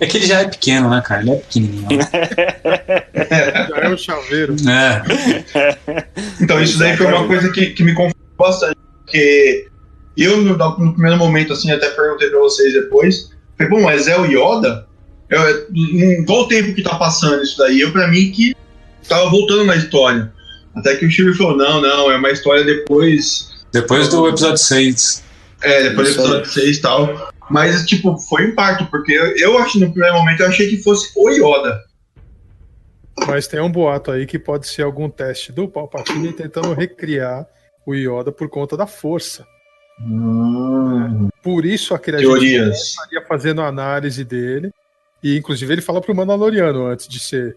É 0.00 0.06
que 0.06 0.16
ele 0.16 0.26
já 0.26 0.40
é 0.40 0.48
pequeno, 0.48 0.88
né, 0.88 1.02
cara? 1.04 1.22
Ele 1.22 1.30
é 1.32 1.36
pequenininho. 1.36 1.88
Já 3.68 3.76
é 3.76 3.88
o 3.88 3.98
chaveiro. 3.98 4.54
é. 4.68 5.02
Então, 6.40 6.62
isso 6.62 6.78
daí 6.78 6.96
foi 6.96 7.06
uma 7.06 7.26
coisa 7.26 7.50
que, 7.50 7.70
que 7.70 7.82
me 7.82 7.92
confundiu 7.94 8.16
bastante, 8.38 8.76
porque 9.04 9.68
eu, 10.16 10.38
no, 10.38 10.56
no 10.56 10.92
primeiro 10.92 11.18
momento, 11.18 11.52
assim, 11.52 11.70
até 11.70 11.90
perguntei 11.90 12.30
pra 12.30 12.38
vocês 12.38 12.72
depois, 12.72 13.30
falei, 13.56 13.70
bom, 13.70 13.82
mas 13.82 14.06
é 14.06 14.18
o 14.18 14.24
Yoda? 14.24 14.86
Eu, 15.28 15.66
em 15.74 16.24
qual 16.24 16.42
o 16.42 16.48
tempo 16.48 16.74
que 16.74 16.82
tá 16.82 16.94
passando 16.94 17.42
isso 17.42 17.58
daí? 17.58 17.80
Eu, 17.80 17.92
pra 17.92 18.08
mim, 18.08 18.30
que 18.30 18.54
tava 19.08 19.28
voltando 19.28 19.64
na 19.64 19.76
história. 19.76 20.32
Até 20.74 20.96
que 20.96 21.06
o 21.06 21.10
Steve 21.10 21.34
falou, 21.34 21.56
não, 21.56 21.80
não, 21.80 22.10
é 22.10 22.16
uma 22.16 22.30
história 22.30 22.64
depois, 22.64 23.50
Depois 23.72 24.08
do 24.08 24.28
episódio 24.28 24.58
6. 24.58 25.24
é, 25.62 25.82
depois 25.90 26.14
do 26.14 26.22
episódio 26.22 26.50
6 26.50 26.76
e 26.76 26.80
tal. 26.80 27.32
Mas, 27.50 27.84
tipo, 27.86 28.16
foi 28.18 28.46
um 28.46 28.48
impacto, 28.48 28.86
porque 28.90 29.12
eu, 29.12 29.36
eu 29.36 29.58
acho, 29.58 29.80
no 29.80 29.90
primeiro 29.90 30.16
momento, 30.16 30.40
eu 30.40 30.48
achei 30.48 30.68
que 30.68 30.82
fosse 30.82 31.10
o 31.16 31.30
Yoda. 31.30 31.82
Mas 33.26 33.46
tem 33.46 33.60
um 33.60 33.70
boato 33.70 34.10
aí 34.10 34.26
que 34.26 34.38
pode 34.38 34.68
ser 34.68 34.82
algum 34.82 35.08
teste 35.08 35.50
do 35.50 35.66
Palpatine 35.66 36.32
tentando 36.32 36.72
recriar 36.74 37.46
o 37.86 37.94
Yoda 37.94 38.30
por 38.30 38.48
conta 38.48 38.76
da 38.76 38.86
força. 38.86 39.46
Por 41.42 41.64
isso 41.64 41.94
aquele 41.94 42.18
agente 42.18 42.30
Teorias. 42.30 42.78
estaria 42.78 43.22
fazendo 43.26 43.60
a 43.62 43.66
análise 43.66 44.24
dele. 44.24 44.70
E 45.22 45.36
inclusive 45.36 45.72
ele 45.72 45.82
fala 45.82 46.00
pro 46.00 46.14
Mandaloriano 46.14 46.86
antes 46.86 47.08
de 47.08 47.18
ser 47.18 47.56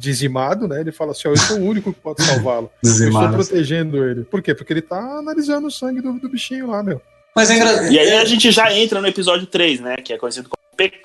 dizimado, 0.00 0.66
né? 0.66 0.80
Ele 0.80 0.90
fala 0.90 1.12
assim: 1.12 1.28
ó, 1.28 1.32
eu 1.32 1.36
sou 1.36 1.58
o 1.58 1.64
único 1.64 1.92
que 1.92 2.00
pode 2.00 2.22
salvá-lo. 2.22 2.70
Eu 2.82 2.90
estou 2.90 3.28
protegendo 3.28 4.04
ele. 4.04 4.24
Por 4.24 4.42
quê? 4.42 4.54
Porque 4.54 4.72
ele 4.72 4.82
tá 4.82 4.98
analisando 4.98 5.68
o 5.68 5.70
sangue 5.70 6.00
do, 6.00 6.14
do 6.14 6.28
bichinho 6.28 6.68
lá, 6.68 6.82
meu. 6.82 7.00
Mas 7.36 7.50
é 7.50 7.56
engraçado. 7.56 7.92
E 7.92 7.98
aí 7.98 8.14
a 8.14 8.24
gente 8.24 8.50
já 8.50 8.72
entra 8.72 9.00
no 9.00 9.06
episódio 9.06 9.46
3, 9.46 9.80
né? 9.80 9.96
Que 9.96 10.14
é 10.14 10.18
conhecido 10.18 10.48
como 10.48 10.60
PK. 10.76 10.98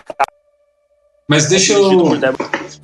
Mas 1.28 1.48
deixa 1.48 1.74
eu. 1.74 1.90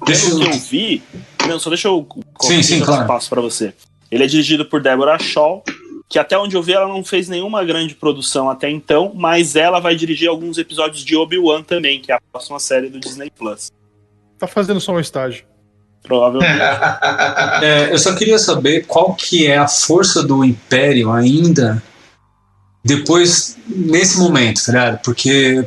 Deixa 0.05 0.27
Pelo 0.27 0.39
que 0.41 0.47
eu 0.47 0.51
eu. 0.51 0.59
vi. 0.59 1.01
Não, 1.47 1.59
só 1.59 1.69
deixa 1.69 1.87
eu. 1.87 2.07
Sim, 2.41 2.61
sim, 2.61 2.81
claro. 2.81 3.07
passo 3.07 3.29
pra 3.29 3.41
você. 3.41 3.73
Ele 4.11 4.23
é 4.23 4.27
dirigido 4.27 4.65
por 4.65 4.81
Deborah 4.81 5.17
Shaw, 5.17 5.63
que 6.09 6.19
até 6.19 6.37
onde 6.37 6.55
eu 6.55 6.61
vi 6.61 6.73
ela 6.73 6.87
não 6.87 7.03
fez 7.03 7.29
nenhuma 7.29 7.63
grande 7.63 7.95
produção 7.95 8.49
até 8.49 8.69
então, 8.69 9.13
mas 9.15 9.55
ela 9.55 9.79
vai 9.79 9.95
dirigir 9.95 10.27
alguns 10.27 10.57
episódios 10.57 11.03
de 11.05 11.15
Obi-Wan 11.15 11.63
também, 11.63 12.01
que 12.01 12.11
é 12.11 12.15
a 12.15 12.21
próxima 12.31 12.59
série 12.59 12.89
do 12.89 12.99
Disney 12.99 13.31
Plus. 13.31 13.71
Tá 14.37 14.47
fazendo 14.47 14.81
só 14.81 14.91
um 14.91 14.99
estágio. 14.99 15.45
Provavelmente. 16.03 16.51
É, 17.63 17.93
eu 17.93 17.99
só 17.99 18.13
queria 18.15 18.39
saber 18.39 18.85
qual 18.87 19.13
que 19.13 19.45
é 19.47 19.57
a 19.57 19.67
força 19.67 20.23
do 20.23 20.43
Império 20.43 21.11
ainda 21.11 21.81
depois, 22.83 23.57
nesse 23.67 24.17
momento, 24.17 24.65
tá 24.65 24.71
ligado? 24.71 25.01
Porque 25.03 25.63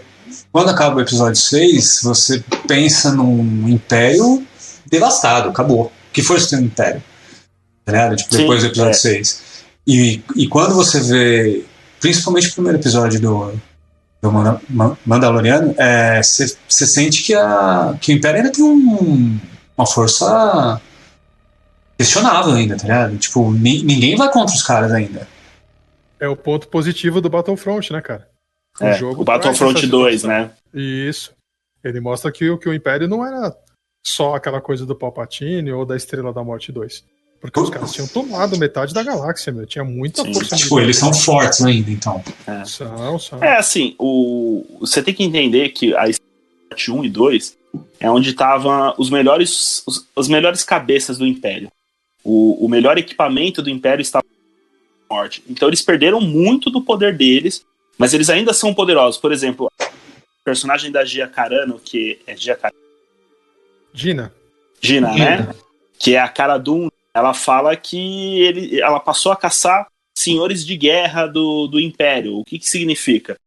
quando 0.50 0.70
acaba 0.70 0.96
o 0.96 1.00
episódio 1.00 1.40
6, 1.40 2.00
você 2.02 2.42
pensa 2.66 3.12
num 3.12 3.68
Império 3.68 4.44
devastado, 4.90 5.48
acabou. 5.50 5.92
Que 6.12 6.22
força 6.22 6.50
tem 6.50 6.58
o 6.58 6.62
Império? 6.68 7.02
Tá 7.84 7.92
ligado? 7.92 8.16
Tipo, 8.16 8.32
Sim, 8.34 8.40
depois 8.40 8.60
do 8.62 8.66
episódio 8.68 8.90
é. 8.90 8.94
6. 8.94 9.42
E, 9.86 10.22
e 10.36 10.48
quando 10.48 10.74
você 10.74 11.00
vê, 11.00 11.64
principalmente 12.00 12.48
o 12.48 12.52
primeiro 12.54 12.78
episódio 12.78 13.20
do, 13.20 13.52
do 14.20 14.32
Manda- 14.32 14.60
Ma- 14.68 14.96
Mandaloriano, 15.06 15.74
é, 15.78 16.20
você 16.22 16.56
você 16.68 16.86
sente 16.86 17.22
que, 17.22 17.34
a, 17.34 17.94
que 18.00 18.12
o 18.12 18.16
Império 18.16 18.38
ainda 18.40 18.50
tem 18.52 18.64
um, 18.64 19.38
uma 19.76 19.86
força 19.86 20.80
questionável 21.98 22.54
ainda, 22.54 22.76
tá 22.76 22.82
ligado? 22.82 23.16
Tipo, 23.18 23.50
ni- 23.52 23.82
ninguém 23.82 24.16
vai 24.16 24.30
contra 24.30 24.54
os 24.54 24.62
caras 24.62 24.92
ainda. 24.92 25.26
É 26.18 26.28
o 26.28 26.36
ponto 26.36 26.68
positivo 26.68 27.20
do 27.20 27.28
Battlefront, 27.28 27.92
né, 27.92 28.00
cara? 28.00 28.28
É, 28.80 29.02
o 29.04 29.22
Battlefront 29.24 29.72
traz 29.74 29.84
essa 29.84 29.86
2, 29.86 30.20
situação. 30.22 30.38
né? 30.44 30.50
Isso. 30.72 31.32
Ele 31.82 32.00
mostra 32.00 32.32
que, 32.32 32.48
o- 32.50 32.58
que 32.58 32.68
o 32.68 32.74
Império 32.74 33.06
não 33.06 33.24
era 33.24 33.54
só 34.04 34.34
aquela 34.34 34.60
coisa 34.60 34.84
do 34.84 34.94
Palpatine 34.96 35.70
ou 35.72 35.84
da 35.86 35.96
Estrela 35.96 36.32
da 36.32 36.42
Morte 36.42 36.72
2. 36.72 37.04
Porque 37.40 37.60
os 37.60 37.68
caras 37.68 37.92
tinham 37.92 38.08
tomado 38.08 38.56
metade 38.58 38.94
da 38.94 39.02
galáxia, 39.02 39.52
meu. 39.52 39.66
Tinha 39.66 39.84
muita 39.84 40.22
Sim. 40.22 40.32
força 40.32 40.56
Tipo, 40.56 40.80
eles 40.80 40.96
são 40.96 41.12
fortes 41.12 41.62
ainda, 41.62 41.90
então. 41.90 42.22
São, 42.64 43.18
são. 43.18 43.44
É 43.44 43.58
assim, 43.58 43.94
o... 43.98 44.64
você 44.80 45.02
tem 45.02 45.12
que 45.12 45.22
entender 45.22 45.68
que 45.68 45.94
a 45.94 46.06
parte 46.68 46.90
1 46.90 47.04
e 47.04 47.08
2 47.08 47.56
é 47.98 48.10
onde 48.10 48.30
estavam 48.30 48.94
os 48.98 49.10
melhores, 49.10 49.82
os, 49.86 50.06
as 50.16 50.28
melhores 50.28 50.62
cabeças 50.62 51.18
do 51.18 51.26
Império. 51.26 51.70
O, 52.22 52.64
o 52.64 52.68
melhor 52.68 52.96
equipamento 52.98 53.62
do 53.62 53.70
Império 53.70 54.02
estava 54.02 54.24
na 55.08 55.16
morte. 55.16 55.42
Então 55.48 55.68
eles 55.68 55.82
perderam 55.82 56.20
muito 56.20 56.70
do 56.70 56.82
poder 56.82 57.16
deles, 57.16 57.64
mas 57.98 58.14
eles 58.14 58.30
ainda 58.30 58.52
são 58.52 58.72
poderosos. 58.72 59.20
Por 59.20 59.32
exemplo, 59.32 59.70
o 59.80 60.44
personagem 60.44 60.90
da 60.90 61.04
Gia 61.04 61.28
Carano, 61.28 61.78
que 61.78 62.18
é 62.26 62.36
Gia 62.36 62.56
Carano, 62.56 62.84
Gina. 63.94 64.34
Gina, 64.80 65.14
né? 65.14 65.54
Que 65.98 66.16
é 66.16 66.18
a 66.18 66.28
cara 66.28 66.58
Dune. 66.58 66.90
Ela 67.14 67.32
fala 67.32 67.76
que 67.76 68.40
ele, 68.40 68.80
ela 68.80 68.98
passou 68.98 69.30
a 69.30 69.36
caçar 69.36 69.86
senhores 70.18 70.66
de 70.66 70.76
guerra 70.76 71.26
do, 71.26 71.68
do 71.68 71.78
Império. 71.78 72.38
O 72.38 72.44
que, 72.44 72.58
que 72.58 72.68
significa? 72.68 73.38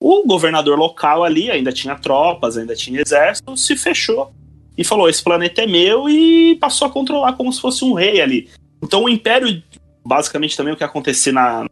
O 0.00 0.24
governador 0.26 0.78
local 0.78 1.24
ali 1.24 1.50
ainda 1.50 1.72
tinha 1.72 1.96
tropas, 1.96 2.56
ainda 2.56 2.74
tinha 2.74 3.00
exército, 3.00 3.56
se 3.56 3.76
fechou 3.76 4.32
e 4.76 4.84
falou: 4.84 5.08
esse 5.08 5.22
planeta 5.22 5.62
é 5.62 5.66
meu 5.66 6.08
e 6.08 6.54
passou 6.56 6.86
a 6.86 6.90
controlar 6.90 7.32
como 7.32 7.52
se 7.52 7.60
fosse 7.60 7.84
um 7.84 7.94
rei 7.94 8.20
ali. 8.20 8.48
Então 8.82 9.04
o 9.04 9.08
Império, 9.08 9.60
basicamente 10.06 10.56
também 10.56 10.72
o 10.72 10.76
que 10.76 10.84
aconteceu 10.84 11.32
na 11.32 11.66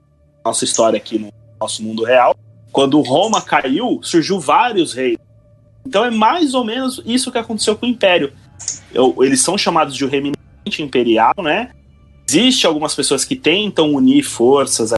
nossa 0.44 0.64
história 0.64 0.96
aqui 0.96 1.18
no 1.18 1.32
nosso 1.60 1.82
mundo 1.84 2.02
real, 2.02 2.34
quando 2.72 3.00
Roma 3.00 3.40
caiu, 3.40 4.00
surgiu 4.02 4.40
vários 4.40 4.92
reis. 4.92 5.18
Então 5.86 6.04
é 6.04 6.10
mais 6.10 6.52
ou 6.52 6.64
menos 6.64 7.00
isso 7.06 7.30
que 7.30 7.38
aconteceu 7.38 7.76
com 7.76 7.86
o 7.86 7.88
Império. 7.88 8.32
Eles 9.22 9.40
são 9.40 9.56
chamados 9.56 9.94
de 9.94 10.04
o 10.04 10.08
reminente 10.08 10.36
imperial, 10.80 11.34
né? 11.38 11.70
Existe 12.28 12.66
algumas 12.66 12.92
pessoas 12.92 13.24
que 13.24 13.36
tentam 13.36 13.92
unir 13.92 14.24
forças 14.24 14.92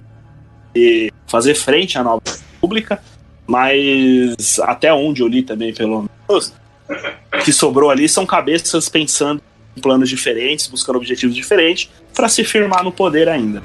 e 0.75 1.13
fazer 1.27 1.55
frente 1.55 1.99
à 1.99 2.03
nova 2.03 2.23
república, 2.55 3.03
mas 3.49 4.59
até 4.61 4.93
onde 4.93 5.23
eu 5.23 5.27
li 5.27 5.43
também, 5.43 5.73
pelo 5.73 6.07
menos, 6.29 6.53
que 7.45 7.53
sobrou 7.53 7.91
ali 7.91 8.07
são 8.09 8.27
cabeças 8.27 8.89
pensando 8.89 9.41
em 9.75 9.81
planos 9.81 10.09
diferentes, 10.09 10.67
buscando 10.67 10.97
objetivos 10.97 11.35
diferentes, 11.35 11.91
para 12.15 12.29
se 12.29 12.45
firmar 12.45 12.85
no 12.85 12.93
poder 12.93 13.29
ainda. 13.29 13.63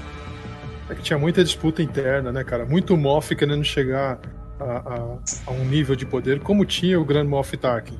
É 0.89 0.95
que 0.95 1.01
tinha 1.01 1.19
muita 1.19 1.43
disputa 1.43 1.81
interna, 1.81 2.31
né, 2.31 2.43
cara? 2.43 2.65
Muito 2.65 2.95
Moff 2.95 3.35
querendo 3.35 3.63
chegar 3.63 4.19
a, 4.59 4.63
a, 4.63 5.17
a 5.47 5.51
um 5.51 5.65
nível 5.65 5.95
de 5.95 6.05
poder, 6.05 6.39
como 6.39 6.65
tinha 6.65 6.99
o 6.99 7.03
Grand 7.03 7.25
Moff 7.25 7.57
Tarkin. 7.57 7.99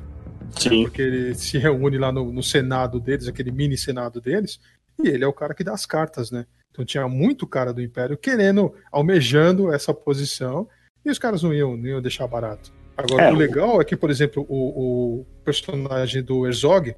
Sim. 0.58 0.84
Porque 0.84 1.02
ele 1.02 1.34
se 1.34 1.58
reúne 1.58 1.98
lá 1.98 2.12
no, 2.12 2.32
no 2.32 2.42
Senado 2.42 2.98
deles, 3.00 3.28
aquele 3.28 3.50
mini 3.50 3.76
Senado 3.76 4.20
deles, 4.20 4.60
e 5.02 5.08
ele 5.08 5.24
é 5.24 5.26
o 5.26 5.32
cara 5.32 5.54
que 5.54 5.64
dá 5.64 5.72
as 5.72 5.84
cartas, 5.84 6.30
né? 6.30 6.46
Então 6.70 6.84
tinha 6.84 7.06
muito 7.08 7.46
cara 7.46 7.72
do 7.72 7.82
Império 7.82 8.16
querendo, 8.16 8.72
almejando 8.90 9.72
essa 9.72 9.92
posição, 9.92 10.68
e 11.04 11.10
os 11.10 11.18
caras 11.18 11.42
não 11.42 11.52
iam, 11.52 11.76
não 11.76 11.86
iam 11.86 12.02
deixar 12.02 12.26
barato. 12.26 12.72
Agora, 12.96 13.24
É, 13.24 13.30
o 13.30 13.34
o- 13.34 13.38
legal 13.38 13.80
é 13.80 13.84
que, 13.84 13.96
por 13.96 14.10
exemplo, 14.10 14.46
o, 14.48 15.20
o 15.20 15.26
personagem 15.44 16.22
do 16.22 16.46
Herzog, 16.46 16.94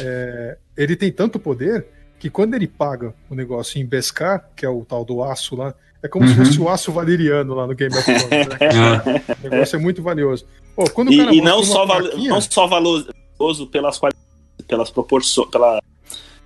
é, 0.00 0.56
ele 0.76 0.94
tem 0.96 1.10
tanto 1.10 1.38
poder 1.38 1.86
que 2.18 2.28
quando 2.28 2.54
ele 2.54 2.66
paga 2.66 3.14
o 3.30 3.34
negócio 3.34 3.80
em 3.80 3.86
Beskar, 3.86 4.48
que 4.54 4.64
é 4.66 4.68
o 4.68 4.84
tal 4.84 5.04
do 5.04 5.22
aço 5.22 5.56
lá, 5.56 5.74
é 6.02 6.08
como 6.08 6.26
se 6.28 6.38
Uhum. 6.38 6.44
fosse 6.44 6.60
o 6.60 6.68
aço 6.68 6.92
valeriano 6.92 7.54
lá 7.54 7.66
no 7.66 7.74
Game 7.74 7.94
of 7.94 8.04
Thrones. 8.04 8.48
Né? 8.48 8.56
Ah, 8.76 9.36
O 9.40 9.48
negócio 9.50 9.76
é 9.76 9.78
muito 9.78 10.02
valioso. 10.02 10.46
Pô, 10.76 10.84
quando 10.90 11.10
o 11.10 11.16
cara 11.16 11.34
E, 11.34 11.38
e 11.38 11.40
não, 11.42 11.62
só 11.62 11.86
plaquinha- 11.86 12.30
não 12.30 12.40
só 12.40 12.66
valoroso 12.66 13.66
pelas 13.70 13.98
qualidades, 13.98 14.26
pelas 14.68 14.90
proporções, 14.90 15.48
pela, 15.50 15.82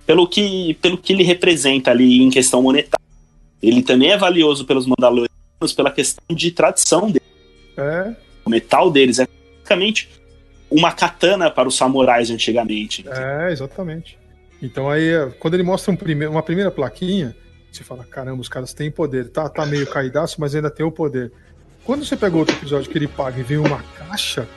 pelo, 0.05 0.27
que, 0.27 0.73
pelo 0.81 0.97
que 0.97 1.11
ele 1.13 1.23
representa 1.23 1.91
ali 1.91 2.21
em 2.21 2.29
questão 2.29 2.61
monetária. 2.61 3.03
Ele 3.61 3.81
também 3.81 4.11
é 4.11 4.17
valioso 4.17 4.65
pelos 4.65 4.85
Mandalorianos 4.85 5.34
pela 5.73 5.91
questão 5.91 6.35
de 6.35 6.51
tradição 6.51 7.07
dele. 7.07 7.21
É, 7.77 8.13
O 8.45 8.49
metal 8.49 8.91
deles 8.91 9.19
é 9.19 9.27
basicamente 9.57 10.09
uma 10.69 10.91
katana 10.91 11.49
para 11.49 11.67
os 11.67 11.75
samurais 11.75 12.29
antigamente. 12.29 13.05
É, 13.07 13.51
exatamente. 13.51 14.17
Então 14.61 14.89
aí, 14.89 15.11
quando 15.39 15.53
ele 15.53 15.63
mostra 15.63 15.91
um 15.91 15.95
prime- 15.95 16.27
uma 16.27 16.43
primeira 16.43 16.71
plaquinha, 16.71 17.35
você 17.71 17.83
fala, 17.83 18.03
caramba, 18.05 18.41
os 18.41 18.49
caras 18.49 18.73
têm 18.73 18.89
poder. 18.89 19.29
Tá, 19.29 19.49
tá 19.49 19.65
meio 19.65 19.85
caidaço, 19.87 20.39
mas 20.39 20.55
ainda 20.55 20.69
tem 20.69 20.85
o 20.85 20.91
poder. 20.91 21.31
Quando 21.83 22.05
você 22.05 22.15
pega 22.15 22.35
outro 22.37 22.55
episódio 22.55 22.89
que 22.89 22.97
ele 22.97 23.07
paga 23.07 23.39
e 23.39 23.43
vem 23.43 23.57
uma 23.57 23.83
caixa, 23.97 24.47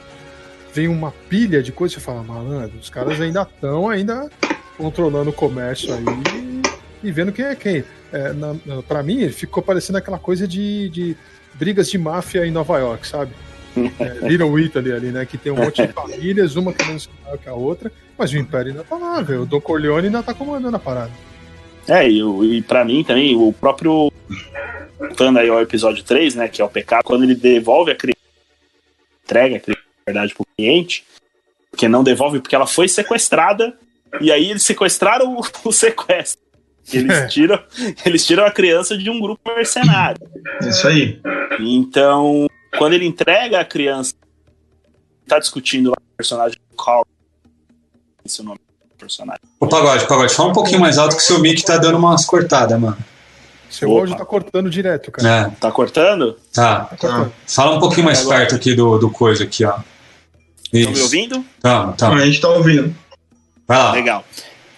vem 0.72 0.88
uma 0.88 1.12
pilha 1.28 1.62
de 1.62 1.72
coisas, 1.72 1.94
você 1.94 2.00
fala, 2.00 2.22
malandro, 2.22 2.78
os 2.78 2.88
caras 2.88 3.20
ainda 3.20 3.42
estão 3.42 3.88
ainda 3.88 4.30
controlando 4.76 5.30
o 5.30 5.32
comércio 5.32 5.92
aí 5.92 6.04
e 7.02 7.10
vendo 7.10 7.32
quem 7.32 7.44
é 7.44 7.54
quem. 7.54 7.84
É, 8.12 8.32
pra 8.86 9.02
mim, 9.02 9.20
ele 9.20 9.32
ficou 9.32 9.62
parecendo 9.62 9.98
aquela 9.98 10.18
coisa 10.18 10.46
de, 10.48 10.88
de 10.88 11.16
brigas 11.54 11.90
de 11.90 11.98
máfia 11.98 12.46
em 12.46 12.50
Nova 12.50 12.78
York, 12.78 13.06
sabe? 13.06 13.32
É, 13.76 14.28
Little 14.28 14.58
Italy 14.58 14.92
ali, 14.92 15.08
né? 15.08 15.26
Que 15.26 15.36
tem 15.36 15.52
um 15.52 15.56
monte 15.56 15.86
de 15.86 15.92
famílias, 15.92 16.56
uma 16.56 16.72
que 16.72 16.84
menos 16.84 17.08
que 17.42 17.48
a 17.48 17.54
outra, 17.54 17.92
mas 18.16 18.32
o 18.32 18.38
Império 18.38 18.72
ainda 18.72 18.84
tá 18.84 18.96
lá, 18.96 19.20
velho. 19.20 19.42
O 19.42 19.46
Don 19.46 19.60
Corleone 19.60 20.06
ainda 20.06 20.22
tá 20.22 20.34
comandando 20.34 20.76
a 20.76 20.80
parada. 20.80 21.12
É, 21.86 22.08
e, 22.08 22.20
e 22.20 22.62
para 22.62 22.84
mim 22.84 23.04
também, 23.04 23.36
o 23.36 23.52
próprio. 23.52 24.12
Voltando 24.98 25.38
aí 25.38 25.48
ao 25.48 25.60
episódio 25.60 26.02
3, 26.02 26.34
né? 26.34 26.48
Que 26.48 26.60
é 26.60 26.64
o 26.64 26.68
pecado, 26.68 27.04
quando 27.04 27.22
ele 27.22 27.34
devolve 27.34 27.92
a 27.92 27.94
criança, 27.94 28.18
entrega 29.24 29.56
a 29.56 29.60
criança, 29.60 29.82
na 30.06 30.12
verdade, 30.12 30.34
pro 30.34 30.46
cliente, 30.56 31.04
porque 31.70 31.86
não 31.86 32.02
devolve 32.02 32.40
porque 32.40 32.54
ela 32.54 32.66
foi 32.66 32.88
sequestrada, 32.88 33.76
e 34.20 34.32
aí 34.32 34.50
eles 34.50 34.64
sequestraram 34.64 35.36
o, 35.36 35.42
o 35.68 35.72
sequestro. 35.72 36.47
Eles 36.96 37.32
tiram, 37.32 37.62
eles 38.04 38.26
tiram 38.26 38.44
a 38.46 38.50
criança 38.50 38.96
de 38.96 39.10
um 39.10 39.20
grupo 39.20 39.40
mercenário. 39.54 40.20
Isso 40.62 40.86
aí. 40.88 41.20
Então, 41.60 42.46
quando 42.78 42.94
ele 42.94 43.06
entrega 43.06 43.60
a 43.60 43.64
criança, 43.64 44.14
tá 45.26 45.38
discutindo 45.38 45.90
lá 45.90 45.96
o 45.98 46.16
personagem 46.16 46.58
do 46.70 46.76
Carl. 46.82 47.04
Esse 48.24 48.40
é 48.40 48.44
o 48.44 48.46
nome 48.46 48.58
do 48.90 48.96
personagem. 48.96 49.40
Ô, 49.60 49.66
Pagode, 49.66 50.06
Pagode, 50.06 50.32
fala 50.34 50.50
um 50.50 50.52
pouquinho 50.52 50.80
mais 50.80 50.98
alto 50.98 51.16
que 51.16 51.22
o 51.22 51.24
seu 51.24 51.38
mic 51.40 51.62
tá 51.64 51.76
dando 51.76 51.98
umas 51.98 52.24
cortadas, 52.24 52.80
mano. 52.80 52.96
Seu 53.70 53.90
Opa. 53.90 54.00
áudio 54.00 54.16
tá 54.16 54.24
cortando 54.24 54.70
direto, 54.70 55.10
cara. 55.12 55.28
É, 55.28 55.50
Tá 55.60 55.70
cortando? 55.70 56.38
tá. 56.52 56.86
Tá 56.86 56.96
cortando. 56.96 57.32
Fala 57.46 57.76
um 57.76 57.80
pouquinho 57.80 58.06
mais 58.06 58.20
Agora. 58.22 58.38
perto 58.38 58.54
aqui 58.54 58.74
do, 58.74 58.96
do 58.98 59.10
coisa 59.10 59.44
aqui, 59.44 59.64
ó. 59.64 59.78
Estão 60.72 60.92
me 60.92 61.00
ouvindo? 61.00 61.44
Tá, 61.60 61.92
tá. 61.92 62.08
A 62.14 62.24
gente 62.26 62.40
tá 62.40 62.48
ouvindo. 62.48 62.94
Vai 63.66 63.78
lá. 63.78 63.92
Legal. 63.92 64.24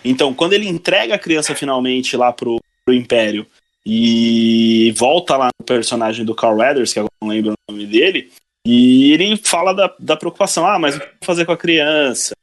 Então, 0.04 0.32
quando 0.32 0.52
ele 0.52 0.68
entrega 0.68 1.14
a 1.14 1.18
criança 1.18 1.54
finalmente 1.54 2.16
lá 2.16 2.32
pro, 2.32 2.60
pro 2.84 2.94
Império 2.94 3.46
e 3.84 4.92
volta 4.96 5.36
lá 5.36 5.50
no 5.58 5.64
personagem 5.64 6.24
do 6.24 6.34
Carl 6.34 6.56
Weathers, 6.56 6.92
que 6.92 6.98
agora 6.98 7.12
não 7.22 7.28
lembro 7.28 7.52
o 7.52 7.72
nome 7.72 7.86
dele, 7.86 8.30
e 8.66 9.12
ele 9.12 9.36
fala 9.36 9.72
da, 9.72 9.94
da 9.98 10.16
preocupação: 10.16 10.66
ah, 10.66 10.78
mas 10.78 10.96
o 10.96 10.98
que 10.98 11.04
eu 11.04 11.10
vou 11.10 11.26
fazer 11.26 11.44
com 11.44 11.52
a 11.52 11.56
criança? 11.56 12.34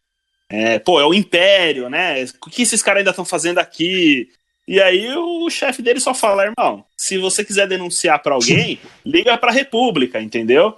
É, 0.50 0.80
pô, 0.80 1.00
é 1.00 1.06
o 1.06 1.14
Império, 1.14 1.90
né? 1.90 2.24
O 2.46 2.50
que 2.50 2.62
esses 2.62 2.82
caras 2.82 3.00
ainda 3.00 3.10
estão 3.12 3.26
fazendo 3.26 3.60
aqui? 3.60 4.30
E 4.68 4.82
aí 4.82 5.14
o 5.16 5.50
chefe 5.50 5.82
dele 5.82 6.00
só 6.00 6.14
fala, 6.14 6.46
irmão, 6.46 6.84
se 6.98 7.18
você 7.18 7.44
quiser 7.44 7.68
denunciar 7.68 8.22
pra 8.22 8.36
alguém, 8.36 8.80
liga 9.06 9.38
pra 9.38 9.52
República, 9.52 10.22
entendeu? 10.22 10.76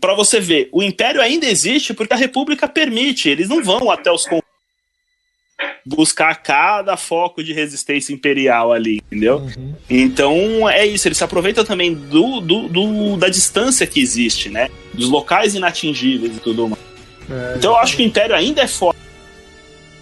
Pra 0.00 0.14
você 0.14 0.40
ver, 0.40 0.68
o 0.72 0.82
Império 0.82 1.20
ainda 1.20 1.46
existe 1.46 1.92
porque 1.92 2.14
a 2.14 2.16
República 2.16 2.66
permite, 2.66 3.28
eles 3.28 3.48
não 3.48 3.62
vão 3.62 3.90
até 3.90 4.10
os 4.10 4.26
buscar 5.84 6.34
cada 6.42 6.96
foco 6.96 7.42
de 7.42 7.52
resistência 7.52 8.12
imperial 8.12 8.72
ali, 8.72 8.96
entendeu? 9.06 9.38
Uhum. 9.38 9.74
Então 9.88 10.68
é 10.68 10.86
isso, 10.86 11.08
eles 11.08 11.18
se 11.18 11.24
aproveitam 11.24 11.64
também 11.64 11.94
do, 11.94 12.40
do, 12.40 12.68
do- 12.68 13.16
da 13.16 13.28
distância 13.28 13.86
que 13.86 14.00
existe, 14.00 14.48
né? 14.48 14.68
Dos 14.94 15.08
locais 15.08 15.54
inatingíveis 15.54 16.36
e 16.36 16.40
tudo 16.40 16.68
mais. 16.68 16.82
É, 17.30 17.54
Então 17.56 17.72
eu 17.72 17.76
acho 17.78 17.96
que 17.96 18.02
o 18.02 18.06
Império 18.06 18.34
ainda 18.34 18.62
é 18.62 18.66
forte. 18.68 18.98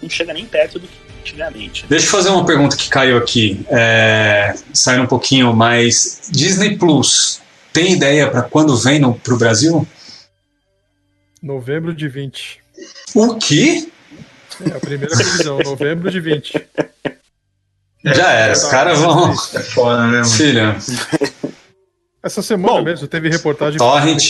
Não 0.03 0.09
chega 0.11 0.33
nem 0.33 0.45
perto 0.47 0.79
do 0.79 0.87
que 0.87 0.95
antigamente. 1.21 1.85
Deixa 1.89 2.07
eu 2.07 2.11
fazer 2.11 2.29
uma 2.31 2.45
pergunta 2.47 2.77
que 2.77 2.89
caiu 2.89 3.17
aqui, 3.19 3.61
é, 3.69 4.55
saindo 4.73 5.03
um 5.05 5.07
pouquinho, 5.07 5.53
mas 5.53 6.29
Disney 6.31 6.77
Plus 6.79 7.41
tem 7.73 7.93
ideia 7.93 8.31
para 8.31 8.43
quando 8.43 8.77
vem 8.77 8.99
no, 8.99 9.15
pro 9.15 9.37
Brasil? 9.37 9.87
Novembro 11.43 11.95
de 11.95 12.09
20. 12.09 12.61
O 13.15 13.37
que? 13.37 13.93
É 14.65 14.77
a 14.77 14.81
primeira 14.81 15.15
previsão, 15.15 15.59
novembro 15.61 16.11
de 16.11 16.21
20. 16.21 16.67
Já 18.05 18.31
era, 18.31 18.53
os 18.53 18.65
caras 18.65 18.99
vão. 18.99 19.33
É 19.33 19.61
foda, 19.61 20.07
né, 20.07 20.13
mano? 20.19 20.25
Filha, 20.25 20.77
Essa 22.23 22.43
semana 22.43 22.75
Bom, 22.79 22.83
mesmo 22.85 23.07
teve 23.09 23.29
reportagem 23.29 23.79
Torrent, 23.79 24.29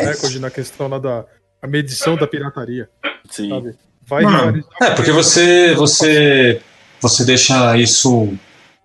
recorde 0.00 0.38
na 0.40 0.50
questão 0.50 0.88
lá 0.88 0.98
da 0.98 1.24
a 1.60 1.66
medição 1.66 2.16
da 2.16 2.26
pirataria, 2.26 2.88
Sim. 3.30 3.48
sabe? 3.50 3.74
Vai 4.06 4.22
Mano, 4.22 4.64
é 4.80 4.90
porque 4.90 5.10
você 5.12 5.74
você 5.74 6.60
você 7.00 7.24
deixa 7.24 7.76
isso 7.76 8.32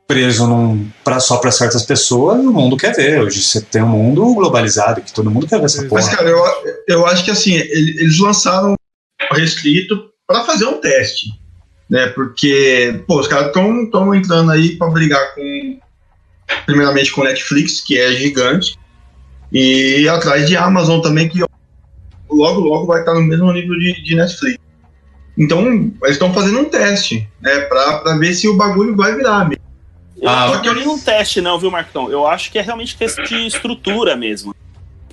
preso 0.07 0.45
num, 0.47 0.89
pra, 1.03 1.19
só 1.19 1.37
para 1.37 1.51
certas 1.51 1.83
pessoas, 1.83 2.39
o 2.39 2.51
mundo 2.51 2.75
quer 2.75 2.93
ver. 2.95 3.21
Hoje 3.21 3.41
você 3.41 3.61
tem 3.61 3.81
um 3.81 3.87
mundo 3.87 4.33
globalizado 4.33 5.01
que 5.01 5.13
todo 5.13 5.31
mundo 5.31 5.47
quer 5.47 5.59
ver 5.59 5.65
essa 5.65 5.81
Mas, 5.83 5.91
Mas, 5.91 6.05
porra. 6.05 6.17
cara, 6.17 6.29
eu, 6.29 6.43
eu 6.87 7.05
acho 7.05 7.23
que 7.23 7.31
assim, 7.31 7.53
ele- 7.53 7.99
eles 8.01 8.19
lançaram 8.19 8.75
restrito 9.31 10.09
para 10.27 10.43
fazer 10.45 10.65
um 10.65 10.79
teste. 10.79 11.27
Né? 11.89 12.07
Porque, 12.07 13.03
pô, 13.07 13.19
os 13.19 13.27
caras 13.27 13.47
estão 13.47 14.15
entrando 14.15 14.51
aí 14.51 14.75
para 14.77 14.89
brigar 14.89 15.33
com. 15.35 15.79
Primeiramente 16.65 17.11
com 17.11 17.23
Netflix, 17.23 17.81
que 17.81 17.97
é 17.97 18.11
gigante, 18.11 18.77
e 19.51 20.07
atrás 20.09 20.47
de 20.47 20.57
Amazon 20.57 20.99
também, 20.99 21.29
que 21.29 21.39
logo, 22.29 22.59
logo 22.59 22.85
vai 22.85 22.99
estar 22.99 23.13
no 23.13 23.21
mesmo 23.21 23.51
nível 23.53 23.77
de, 23.79 24.03
de 24.03 24.15
Netflix. 24.15 24.59
Então, 25.37 25.65
eles 25.67 26.11
estão 26.11 26.33
fazendo 26.33 26.59
um 26.59 26.65
teste, 26.65 27.27
né? 27.41 27.61
Pra 27.61 28.17
ver 28.19 28.33
se 28.33 28.47
o 28.47 28.57
bagulho 28.57 28.95
vai 28.95 29.15
virar 29.15 29.47
mesmo. 29.47 29.63
Eu 30.21 30.29
Ah, 30.29 30.47
não 30.47 30.61
tô 30.61 30.73
nem 30.73 30.85
num 30.85 30.99
teste, 30.99 31.41
não, 31.41 31.57
viu, 31.57 31.71
Marcão? 31.71 32.11
Eu 32.11 32.27
acho 32.27 32.51
que 32.51 32.59
é 32.59 32.61
realmente 32.61 32.95
questão 32.95 33.23
de 33.23 33.47
estrutura 33.47 34.15
mesmo. 34.15 34.53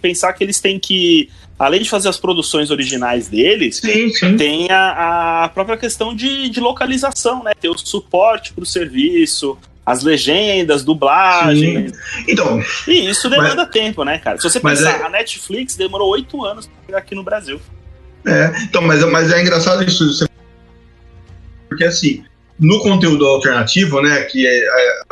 Pensar 0.01 0.33
que 0.33 0.43
eles 0.43 0.61
têm 0.61 0.79
que, 0.79 1.29
além 1.59 1.83
de 1.83 1.89
fazer 1.91 2.09
as 2.09 2.19
produções 2.19 2.71
originais 2.71 3.29
deles, 3.29 3.77
Sim, 3.79 4.09
sim. 4.13 4.37
tem 4.37 4.71
a, 4.71 5.45
a 5.45 5.49
própria 5.51 5.77
questão 5.77 6.15
de, 6.15 6.49
de 6.49 6.61
localização, 6.61 7.43
né? 7.45 7.53
Ter 7.61 7.69
o 7.69 7.77
suporte 7.79 8.53
para 8.53 8.63
o 8.63 8.67
serviço, 8.67 9.57
as 9.85 10.03
legendas, 10.03 10.83
dublagem. 10.85 11.93
Então, 12.29 12.63
E 12.87 13.09
isso 13.11 13.29
demanda 13.29 13.67
tempo, 13.67 14.05
né, 14.05 14.19
cara? 14.19 14.37
Se 14.39 14.45
você 14.45 14.61
Mas 14.63 14.79
pensar, 14.81 15.01
é- 15.01 15.05
a 15.05 15.09
Netflix 15.09 15.77
demorou 15.77 16.09
oito 16.11 16.45
anos 16.45 16.67
pra 16.67 16.75
chegar 16.87 16.99
aqui 16.99 17.15
no 17.15 17.23
Brasil. 17.25 17.61
é, 18.27 18.53
então 18.65 18.83
mas, 18.83 19.05
mas 19.11 19.33
é 19.33 19.41
engraçado 19.41 19.83
isso. 19.85 20.27
Porque 21.69 21.85
assim, 21.85 22.25
no 22.59 22.81
conteúdo 22.81 23.27
alternativo, 23.27 24.01
né, 24.03 24.23
que 24.25 24.47
é, 24.47 24.59
é, 24.59 25.03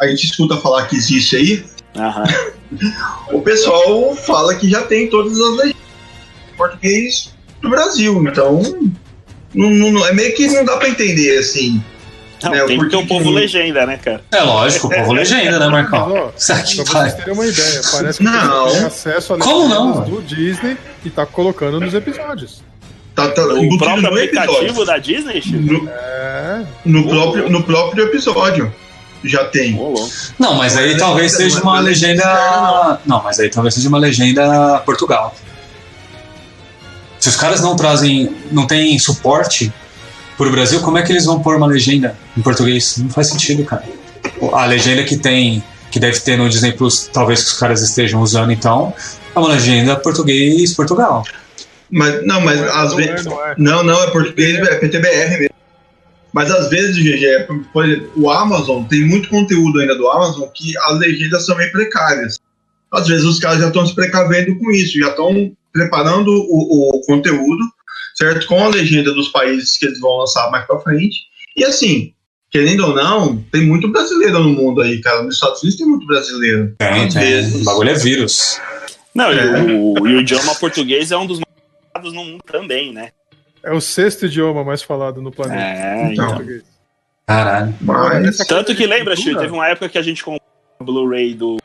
a 0.00 0.06
gente 0.08 0.24
escuta 0.26 0.56
falar 0.58 0.86
que 0.86 0.96
existe 0.96 1.36
aí. 1.36 1.64
o 3.32 3.40
pessoal 3.42 4.14
fala 4.16 4.54
que 4.54 4.68
já 4.70 4.82
tem 4.82 5.08
todas 5.08 5.32
as 5.32 5.50
legendas 5.56 5.74
em 6.52 6.56
português 6.56 7.34
do 7.60 7.68
Brasil. 7.70 8.24
Então, 8.28 8.62
não, 9.54 9.70
não- 9.70 10.06
é 10.06 10.12
meio 10.12 10.34
que 10.34 10.46
não 10.48 10.64
dá 10.64 10.76
pra 10.76 10.88
entender, 10.88 11.38
assim. 11.38 11.82
Não, 12.42 12.54
É, 12.54 12.64
tem 12.66 12.78
porque 12.78 12.94
o 12.94 13.04
povo 13.04 13.24
que- 13.30 13.34
legenda, 13.34 13.84
né, 13.84 13.96
cara? 13.96 14.22
É 14.30 14.40
lógico, 14.42 14.86
o 14.86 14.90
povo 14.90 15.12
legenda, 15.12 15.58
né, 15.58 15.66
Mas, 15.68 15.90
Marcão? 15.90 16.12
ó, 16.12 16.30
Isso 16.38 16.52
aqui 16.52 16.76
Pra 16.84 16.84
vai. 16.92 17.02
vocês 17.10 17.14
terem 17.24 17.34
uma 17.34 17.46
ideia, 17.46 17.80
parece 17.90 18.18
que 18.18 18.24
Não. 18.24 18.66
tem 18.70 18.84
acesso 18.84 19.34
a 19.34 19.38
Como 19.38 19.68
não? 19.68 20.00
do 20.04 20.22
Disney 20.22 20.76
e 21.04 21.10
tá 21.10 21.26
colocando 21.26 21.80
nos 21.80 21.92
episódios. 21.94 22.62
Tá, 23.12 23.28
tá 23.30 23.42
O 23.42 23.76
próprio 23.76 24.02
no 24.02 24.16
episódio. 24.16 24.18
aplicativo 24.52 24.84
da 24.84 24.98
Disney, 24.98 25.42
Chico? 25.42 25.58
No, 25.58 25.88
É, 25.88 26.64
no 26.84 27.08
próprio, 27.08 27.50
no 27.50 27.62
próprio 27.64 28.04
episódio 28.04 28.72
já 29.24 29.44
tem. 29.44 29.78
Não, 30.38 30.54
mas 30.54 30.76
aí 30.76 30.96
talvez 30.96 31.32
seja 31.32 31.60
uma 31.60 31.80
legenda. 31.80 33.00
Não, 33.04 33.22
mas 33.22 33.38
aí 33.40 33.48
talvez 33.48 33.74
seja 33.74 33.88
uma 33.88 33.98
legenda 33.98 34.80
Portugal. 34.84 35.34
Se 37.18 37.28
os 37.28 37.36
caras 37.36 37.60
não 37.60 37.76
trazem. 37.76 38.34
não 38.50 38.66
tem 38.66 38.98
suporte 38.98 39.72
pro 40.36 40.50
Brasil, 40.50 40.80
como 40.80 40.98
é 40.98 41.02
que 41.02 41.12
eles 41.12 41.24
vão 41.24 41.40
pôr 41.40 41.56
uma 41.56 41.66
legenda 41.66 42.16
em 42.36 42.40
português? 42.40 42.96
Não 42.98 43.10
faz 43.10 43.28
sentido, 43.28 43.64
cara. 43.64 43.84
A 44.52 44.64
legenda 44.64 45.02
que 45.02 45.16
tem. 45.16 45.62
que 45.90 45.98
deve 45.98 46.20
ter 46.20 46.36
no 46.36 46.48
Disney 46.48 46.72
Plus, 46.72 47.08
talvez 47.12 47.42
que 47.42 47.50
os 47.50 47.58
caras 47.58 47.82
estejam 47.82 48.20
usando 48.20 48.52
então, 48.52 48.94
é 49.34 49.38
uma 49.38 49.48
legenda 49.48 49.96
português 49.96 50.74
Portugal. 50.74 51.24
Mas, 51.90 52.24
não, 52.24 52.40
mas 52.40 52.60
é, 52.60 52.68
às 52.70 52.94
vezes. 52.94 53.26
não 53.26 53.46
é. 53.46 53.54
Não, 53.56 53.82
não, 53.82 54.02
é 54.02 54.10
português, 54.10 54.58
é 54.58 54.74
PTBR 54.76 55.38
mesmo. 55.38 55.57
Mas 56.32 56.50
às 56.50 56.68
vezes, 56.68 56.96
GG, 56.96 57.24
é, 57.24 57.42
por 57.72 57.84
exemplo, 57.84 58.12
o 58.16 58.30
Amazon 58.30 58.84
tem 58.84 59.04
muito 59.06 59.28
conteúdo 59.28 59.80
ainda 59.80 59.96
do 59.96 60.08
Amazon 60.08 60.48
que 60.54 60.76
as 60.78 60.98
legendas 60.98 61.46
são 61.46 61.56
meio 61.56 61.72
precárias. 61.72 62.38
Às 62.92 63.06
vezes 63.08 63.24
os 63.24 63.38
caras 63.38 63.60
já 63.60 63.68
estão 63.68 63.86
se 63.86 63.94
precavendo 63.94 64.56
com 64.58 64.70
isso, 64.70 64.98
já 64.98 65.08
estão 65.08 65.52
preparando 65.72 66.30
o, 66.30 66.96
o 66.96 67.00
conteúdo, 67.06 67.62
certo? 68.14 68.46
Com 68.46 68.62
a 68.64 68.68
legenda 68.68 69.12
dos 69.12 69.28
países 69.28 69.76
que 69.76 69.86
eles 69.86 70.00
vão 70.00 70.18
lançar 70.18 70.50
mais 70.50 70.66
pra 70.66 70.78
frente. 70.80 71.16
E 71.56 71.64
assim, 71.64 72.12
querendo 72.50 72.86
ou 72.86 72.94
não, 72.94 73.36
tem 73.52 73.66
muito 73.66 73.88
brasileiro 73.88 74.38
no 74.40 74.50
mundo 74.50 74.80
aí, 74.80 75.00
cara. 75.00 75.22
Nos 75.22 75.34
Estados 75.34 75.62
Unidos 75.62 75.78
tem 75.78 75.86
muito 75.88 76.06
brasileiro. 76.06 76.74
Tem, 76.78 77.06
Às 77.06 77.14
tem. 77.14 77.22
vezes. 77.22 77.62
O 77.62 77.64
bagulho 77.64 77.90
é 77.90 77.94
vírus. 77.94 78.60
Não, 79.14 79.32
e, 79.32 79.38
É. 79.38 79.60
o, 79.62 80.06
e 80.08 80.14
o 80.14 80.20
idioma 80.20 80.54
português 80.54 81.10
é 81.10 81.16
um 81.16 81.26
dos 81.26 81.38
mais 81.38 81.48
falados 81.92 82.12
no 82.12 82.24
mundo 82.24 82.42
também, 82.46 82.92
né? 82.92 83.10
É 83.68 83.72
o 83.72 83.80
sexto 83.80 84.26
idioma 84.26 84.64
mais 84.64 84.82
falado 84.82 85.20
no 85.20 85.30
planeta. 85.30 85.60
É, 85.60 86.12
Então. 86.12 86.42
então. 86.42 86.60
Caralho. 87.26 87.74
Mas. 87.82 88.38
Tanto 88.38 88.74
que 88.74 88.86
lembra, 88.86 89.14
Chico, 89.14 89.38
teve 89.38 89.52
uma 89.52 89.68
época 89.68 89.90
que 89.90 89.98
a 89.98 90.02
gente 90.02 90.24
comprou 90.24 90.40
o 90.80 90.84
Blu-ray 90.84 91.34
do 91.34 91.58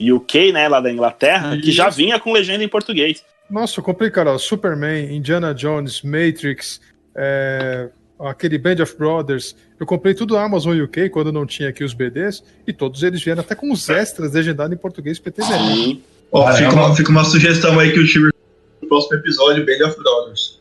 UK, 0.00 0.52
né, 0.52 0.68
lá 0.68 0.80
da 0.80 0.90
Inglaterra, 0.90 1.56
que 1.56 1.70
já 1.70 1.88
Isso. 1.88 1.96
vinha 1.98 2.18
com 2.18 2.32
legenda 2.32 2.64
em 2.64 2.68
português. 2.68 3.24
Nossa, 3.48 3.78
eu 3.78 3.84
comprei, 3.84 4.10
cara, 4.10 4.32
ó, 4.32 4.38
Superman, 4.38 5.14
Indiana 5.14 5.54
Jones, 5.54 6.02
Matrix, 6.02 6.80
é, 7.14 7.88
aquele 8.18 8.58
Band 8.58 8.82
of 8.82 8.96
Brothers. 8.96 9.54
Eu 9.78 9.86
comprei 9.86 10.14
tudo 10.14 10.36
Amazon 10.36 10.76
UK 10.80 11.10
quando 11.10 11.30
não 11.30 11.46
tinha 11.46 11.68
aqui 11.68 11.84
os 11.84 11.94
BDs 11.94 12.42
e 12.66 12.72
todos 12.72 13.04
eles 13.04 13.22
vieram 13.22 13.42
até 13.42 13.54
com 13.54 13.70
os 13.70 13.88
extras 13.88 14.32
legendados 14.32 14.74
em 14.74 14.78
português 14.78 15.20
PTV. 15.20 15.46
Sim. 15.52 16.02
Ó, 16.32 16.50
fica, 16.52 16.72
uma, 16.72 16.96
fica 16.96 17.10
uma 17.10 17.24
sugestão 17.24 17.78
aí 17.78 17.92
que 17.92 18.00
o 18.00 18.06
Chiber 18.06 18.32
no 18.80 18.88
próximo 18.88 19.18
episódio, 19.18 19.64
Band 19.64 19.86
of 19.86 19.96
Brothers. 19.96 20.51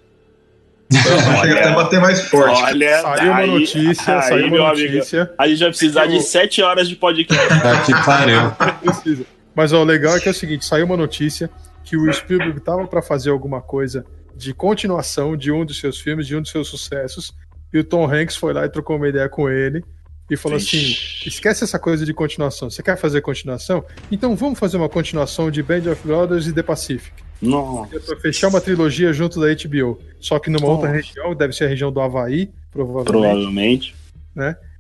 Então, 0.91 1.41
chega 1.41 1.53
até 1.59 1.69
a 1.69 1.73
bater 1.75 1.99
mais 2.01 2.21
forte. 2.27 2.61
Olha, 2.63 3.01
Saiu 3.01 3.31
uma 3.31 3.37
daí- 3.41 3.51
notícia, 3.51 4.19
aí, 4.19 4.27
saiu 4.27 4.51
meu 4.51 4.61
uma 4.63 4.71
amigo, 4.71 4.93
notícia. 4.95 5.33
a 5.37 5.47
gente 5.47 5.59
vai 5.59 5.69
precisar 5.69 6.05
de 6.07 6.21
sete 6.21 6.61
horas 6.61 6.87
de 6.89 6.95
podcast. 6.95 7.47
Tá 7.61 7.81
que 7.83 7.93
pariu. 8.05 8.51
Precisa. 8.81 9.25
Mas 9.55 9.71
ó, 9.73 9.81
o 9.81 9.83
legal 9.83 10.15
é 10.15 10.19
que 10.19 10.27
é 10.27 10.31
o 10.31 10.33
seguinte: 10.33 10.65
saiu 10.65 10.85
uma 10.85 10.97
notícia 10.97 11.49
que 11.83 11.95
o 11.97 12.11
Spielberg 12.11 12.59
tava 12.61 12.85
para 12.87 13.01
fazer 13.01 13.29
alguma 13.29 13.61
coisa 13.61 14.05
de 14.35 14.53
continuação 14.53 15.35
de 15.37 15.51
um 15.51 15.63
dos 15.65 15.79
seus 15.79 15.99
filmes, 15.99 16.25
de 16.27 16.35
um 16.35 16.41
dos 16.41 16.51
seus 16.51 16.67
sucessos, 16.67 17.33
e 17.73 17.79
o 17.79 17.83
Tom 17.83 18.05
Hanks 18.11 18.35
foi 18.35 18.53
lá 18.53 18.65
e 18.65 18.69
trocou 18.69 18.95
uma 18.97 19.07
ideia 19.07 19.27
com 19.29 19.49
ele 19.49 19.83
e 20.29 20.35
falou 20.37 20.57
assim: 20.57 20.77
Vixe. 20.77 21.27
esquece 21.27 21.63
essa 21.63 21.77
coisa 21.77 22.05
de 22.05 22.13
continuação. 22.13 22.69
Você 22.69 22.81
quer 22.81 22.97
fazer 22.97 23.21
continuação? 23.21 23.83
Então 24.11 24.35
vamos 24.35 24.57
fazer 24.59 24.77
uma 24.77 24.89
continuação 24.89 25.51
de 25.51 25.61
Band 25.61 25.91
of 25.91 26.01
Brothers 26.05 26.47
e 26.47 26.53
The 26.53 26.63
Pacific. 26.63 27.11
Nossa. 27.41 27.95
É 27.95 27.99
pra 27.99 28.17
fechar 28.17 28.49
uma 28.49 28.61
trilogia 28.61 29.11
junto 29.11 29.39
da 29.39 29.47
HBO. 29.47 29.99
Só 30.19 30.37
que 30.39 30.49
numa 30.49 30.67
outra 30.67 30.89
Nossa. 30.89 31.01
região, 31.01 31.35
deve 31.35 31.53
ser 31.53 31.65
a 31.65 31.67
região 31.67 31.91
do 31.91 31.99
Havaí, 31.99 32.51
provavelmente. 32.71 33.11
Provavelmente. 33.11 33.95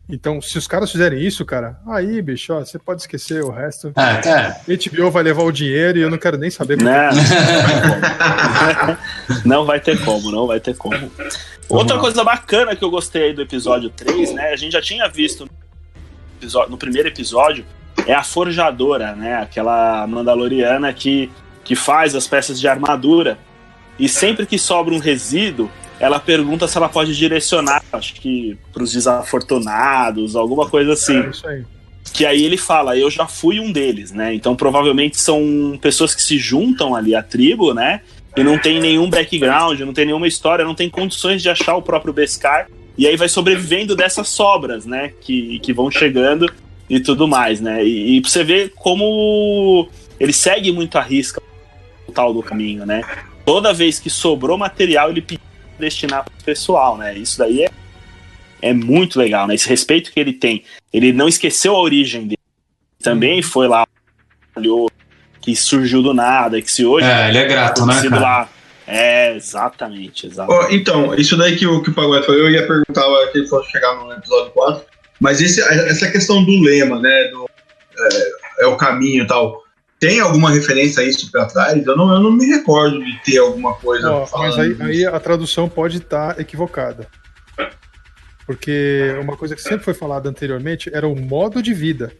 Então, 0.09 0.41
se 0.41 0.57
os 0.57 0.67
caras 0.67 0.91
fizerem 0.91 1.25
isso, 1.25 1.45
cara, 1.45 1.79
aí, 1.87 2.21
bicho, 2.21 2.53
ó, 2.53 2.59
você 2.59 2.77
pode 2.77 3.01
esquecer 3.01 3.41
o 3.43 3.49
resto. 3.49 3.93
É, 3.95 4.29
é. 4.29 4.59
HBO 4.75 5.09
vai 5.09 5.23
levar 5.23 5.43
o 5.43 5.51
dinheiro 5.51 5.97
e 5.97 6.01
eu 6.01 6.09
não 6.09 6.17
quero 6.17 6.37
nem 6.37 6.49
saber 6.49 6.77
como 6.77 6.89
Não, 6.89 7.09
não 9.45 9.65
vai 9.65 9.79
ter 9.79 10.03
como, 10.03 10.29
não 10.29 10.45
vai 10.45 10.59
ter 10.59 10.75
como. 10.75 11.09
Outra 11.69 11.95
lá. 11.95 12.01
coisa 12.01 12.23
bacana 12.25 12.75
que 12.75 12.83
eu 12.83 12.91
gostei 12.91 13.23
aí 13.23 13.33
do 13.33 13.41
episódio 13.41 13.89
3, 13.89 14.33
né? 14.33 14.49
A 14.49 14.55
gente 14.57 14.73
já 14.73 14.81
tinha 14.81 15.07
visto 15.07 15.49
no 16.67 16.77
primeiro 16.77 17.07
episódio, 17.07 17.65
é 18.05 18.13
a 18.13 18.23
forjadora, 18.23 19.15
né? 19.15 19.35
Aquela 19.35 20.05
Mandaloriana 20.07 20.91
que, 20.91 21.31
que 21.71 21.75
faz 21.75 22.13
as 22.15 22.27
peças 22.27 22.59
de 22.59 22.67
armadura. 22.67 23.39
E 23.97 24.09
sempre 24.09 24.45
que 24.45 24.59
sobra 24.59 24.93
um 24.93 24.97
resíduo, 24.97 25.71
ela 26.01 26.19
pergunta 26.19 26.67
se 26.67 26.75
ela 26.75 26.89
pode 26.89 27.15
direcionar, 27.15 27.81
acho 27.93 28.15
que 28.15 28.57
para 28.73 28.83
os 28.83 28.91
desafortunados, 28.91 30.35
alguma 30.35 30.67
coisa 30.69 30.91
assim. 30.91 31.21
É 31.21 31.29
isso 31.29 31.47
aí. 31.47 31.63
Que 32.11 32.25
aí 32.25 32.43
ele 32.43 32.57
fala, 32.57 32.97
eu 32.97 33.09
já 33.09 33.25
fui 33.25 33.57
um 33.57 33.71
deles, 33.71 34.11
né? 34.11 34.33
Então 34.33 34.53
provavelmente 34.53 35.17
são 35.17 35.79
pessoas 35.81 36.13
que 36.13 36.21
se 36.21 36.37
juntam 36.37 36.93
ali 36.93 37.15
à 37.15 37.23
tribo, 37.23 37.73
né? 37.73 38.01
E 38.35 38.43
não 38.43 38.57
tem 38.57 38.81
nenhum 38.81 39.09
background, 39.09 39.79
não 39.79 39.93
tem 39.93 40.05
nenhuma 40.05 40.27
história, 40.27 40.65
não 40.65 40.75
tem 40.75 40.89
condições 40.89 41.41
de 41.41 41.49
achar 41.49 41.77
o 41.77 41.81
próprio 41.81 42.11
Beskar. 42.11 42.67
E 42.97 43.07
aí 43.07 43.15
vai 43.15 43.29
sobrevivendo 43.29 43.95
dessas 43.95 44.27
sobras, 44.27 44.85
né? 44.85 45.13
Que, 45.21 45.57
que 45.59 45.71
vão 45.71 45.89
chegando 45.89 46.51
e 46.89 46.99
tudo 46.99 47.29
mais, 47.29 47.61
né? 47.61 47.81
E, 47.81 48.17
e 48.17 48.21
pra 48.21 48.29
você 48.29 48.43
ver 48.43 48.73
como 48.75 49.87
ele 50.19 50.33
segue 50.33 50.71
muito 50.73 50.97
a 50.97 51.01
risca 51.01 51.41
tal 52.11 52.33
do 52.33 52.43
caminho, 52.43 52.85
né? 52.85 53.03
Toda 53.45 53.73
vez 53.73 53.99
que 53.99 54.09
sobrou 54.09 54.57
material, 54.57 55.09
ele 55.09 55.21
pediu 55.21 55.43
pra 55.77 55.85
destinar 55.85 56.23
pro 56.23 56.33
pessoal, 56.43 56.97
né? 56.97 57.17
Isso 57.17 57.37
daí 57.37 57.63
é, 57.63 57.69
é 58.61 58.73
muito 58.73 59.17
legal, 59.17 59.47
né? 59.47 59.55
Esse 59.55 59.67
respeito 59.67 60.11
que 60.11 60.19
ele 60.19 60.33
tem. 60.33 60.63
Ele 60.93 61.11
não 61.11 61.27
esqueceu 61.27 61.75
a 61.75 61.79
origem 61.79 62.23
dele. 62.23 62.37
Também 63.01 63.41
foi 63.41 63.67
lá, 63.67 63.85
que 65.41 65.55
surgiu 65.55 66.01
do 66.03 66.13
nada, 66.13 66.61
que 66.61 66.71
se 66.71 66.85
hoje 66.85 67.05
É, 67.05 67.29
ele 67.29 67.39
é 67.39 67.45
grato, 67.45 67.85
né, 67.85 67.95
lá. 68.11 68.47
É, 68.85 69.35
exatamente, 69.35 70.27
exatamente. 70.27 70.75
então, 70.75 71.15
isso 71.15 71.37
daí 71.37 71.55
que 71.55 71.65
o, 71.65 71.81
que 71.81 71.89
o 71.89 71.93
Pagode 71.93 72.25
falou, 72.25 72.41
eu 72.41 72.51
ia 72.51 72.67
perguntar 72.67 73.03
que 73.31 73.37
ele 73.37 73.47
fosse 73.47 73.71
chegar 73.71 73.95
no 73.95 74.11
episódio 74.11 74.51
4, 74.51 74.83
mas 75.19 75.41
esse, 75.41 75.61
essa 75.61 76.11
questão 76.11 76.43
do 76.43 76.61
lema, 76.61 76.99
né, 76.99 77.29
do, 77.29 77.49
é, 77.97 78.63
é 78.63 78.67
o 78.67 78.75
caminho 78.75 79.23
e 79.23 79.27
tal, 79.27 79.63
tem 80.01 80.19
alguma 80.19 80.49
referência 80.49 81.03
a 81.03 81.05
isso 81.05 81.31
pra 81.31 81.45
trás? 81.45 81.85
Eu 81.85 81.95
não, 81.95 82.11
eu 82.11 82.19
não 82.19 82.31
me 82.31 82.47
recordo 82.47 82.99
de 83.05 83.19
ter 83.23 83.37
alguma 83.37 83.75
coisa 83.75 84.09
Ó, 84.11 84.27
mas 84.39 84.57
aí, 84.57 84.75
aí 84.81 85.05
a 85.05 85.19
tradução 85.19 85.69
pode 85.69 85.97
estar 85.97 86.39
equivocada. 86.39 87.07
Porque 88.47 89.15
uma 89.21 89.37
coisa 89.37 89.55
que 89.55 89.61
sempre 89.61 89.85
foi 89.85 89.93
falada 89.93 90.27
anteriormente 90.27 90.89
era 90.91 91.07
o 91.07 91.15
modo 91.15 91.61
de 91.61 91.71
vida. 91.71 92.11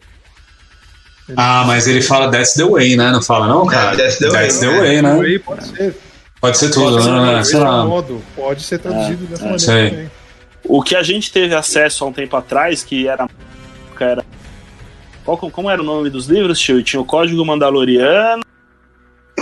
Ele- 1.28 1.36
Ah, 1.36 1.64
mas 1.66 1.88
ele 1.88 2.00
fala 2.00 2.30
That's 2.30 2.54
the 2.54 2.64
way, 2.64 2.96
né? 2.96 3.10
Não 3.10 3.20
fala, 3.20 3.48
não, 3.48 3.66
cara? 3.66 3.94
É, 3.94 3.96
that's 3.96 4.18
the 4.18 4.28
way, 4.30 4.40
That's 4.42 4.60
the 4.60 4.66
né? 4.66 4.78
way, 4.78 5.02
né? 5.02 5.20
Aí 5.20 5.38
pode 5.40 5.66
ser. 5.66 5.96
Pode 6.40 6.58
ser 6.58 6.70
tudo, 6.70 6.92
Pode 6.92 7.04
ser, 7.04 7.10
né? 7.10 7.44
Sei 7.44 7.58
lá. 7.60 7.84
modo 7.84 8.22
pode 8.36 8.62
ser 8.62 8.78
traduzido 8.78 9.26
dessa 9.26 9.42
é, 9.42 9.50
maneira 9.50 9.58
sei. 9.58 9.90
também. 9.90 10.10
O 10.64 10.82
que 10.82 10.94
a 10.94 11.02
gente 11.02 11.32
teve 11.32 11.52
acesso 11.54 12.04
há 12.04 12.06
um 12.06 12.12
tempo 12.12 12.36
atrás, 12.36 12.84
que 12.84 13.08
era. 13.08 13.28
que 13.98 14.04
era 14.04 14.24
qual, 15.24 15.38
como 15.38 15.70
era 15.70 15.80
o 15.80 15.84
nome 15.84 16.10
dos 16.10 16.26
livros, 16.26 16.58
tio? 16.58 16.82
Tinha 16.82 17.00
o 17.00 17.04
Código 17.04 17.44
Mandaloriano, 17.44 18.42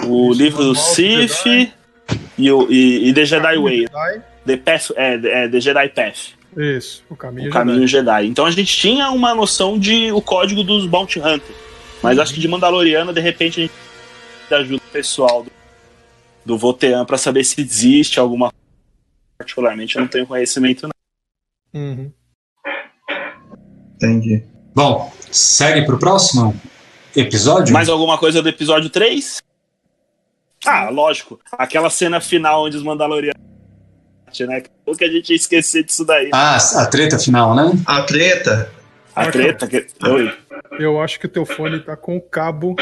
o 0.05 0.31
Isso, 0.31 0.43
livro 0.43 0.65
do 0.65 0.75
Sif 0.75 1.45
Jedi. 1.45 1.75
e, 2.39 2.53
o, 2.53 2.71
e, 2.71 3.09
e 3.09 3.15
The 3.15 3.25
Jedi 3.25 3.59
Way. 3.59 3.79
Jedi. 3.81 4.23
The, 4.47 4.57
Path, 4.57 4.91
é, 4.97 5.15
é, 5.15 5.49
The 5.49 5.61
Jedi 5.61 5.89
Path. 5.91 6.41
Isso, 6.57 7.05
o 7.09 7.17
caminho, 7.17 7.43
o 7.43 7.53
Jedi. 7.53 7.53
caminho 7.53 7.87
Jedi. 7.87 8.27
Então 8.27 8.45
a 8.47 8.51
gente 8.51 8.77
tinha 8.77 9.11
uma 9.11 9.35
noção 9.35 9.79
de 9.79 10.11
o 10.13 10.21
código 10.21 10.63
dos 10.63 10.87
Bounty 10.87 11.21
Hunters. 11.21 11.71
Mas 12.03 12.19
acho 12.19 12.33
que 12.33 12.41
de 12.41 12.49
Mandaloriano, 12.49 13.13
de 13.13 13.21
repente, 13.21 13.61
a 13.61 13.63
gente 13.63 13.75
ajuda 14.51 14.83
pessoal 14.91 15.45
do, 15.45 15.53
do 16.45 16.59
Votean 16.59 17.05
para 17.05 17.19
saber 17.19 17.45
se 17.45 17.61
existe 17.61 18.19
alguma 18.19 18.53
particularmente 19.39 19.97
eu 19.97 20.03
não 20.03 20.09
tenho 20.09 20.27
conhecimento 20.27 20.87
não. 20.87 21.81
Uhum. 21.81 22.13
Entendi. 23.95 24.45
Bom, 24.75 25.13
segue 25.31 25.85
pro 25.85 25.99
próximo 25.99 26.55
episódio? 27.17 27.73
Mais 27.73 27.89
alguma 27.89 28.19
coisa 28.19 28.43
do 28.43 28.49
episódio 28.49 28.89
3? 28.91 29.43
Ah, 30.67 30.91
lógico. 30.91 31.41
Aquela 31.53 31.91
cena 31.91 32.21
final 32.21 32.65
onde 32.65 32.77
os 32.77 32.83
Mandalorianos. 32.83 33.41
Né? 34.41 34.63
Como 34.85 34.97
que 34.97 35.05
a 35.05 35.11
gente 35.11 35.31
ia 35.31 35.37
esquecer 35.37 35.83
disso 35.85 36.05
daí? 36.05 36.31
Ah, 36.33 36.57
a 36.57 36.87
treta 36.87 37.19
final, 37.19 37.55
né? 37.55 37.73
A 37.85 38.03
treta. 38.03 38.71
A 39.15 39.29
treta. 39.31 39.67
Que... 39.67 39.87
Oi. 40.07 40.33
Eu 40.79 41.01
acho 41.01 41.19
que 41.19 41.27
o 41.27 41.29
teu 41.29 41.45
fone 41.45 41.81
tá 41.81 41.97
com 41.97 42.17
o 42.17 42.21
cabo 42.21 42.77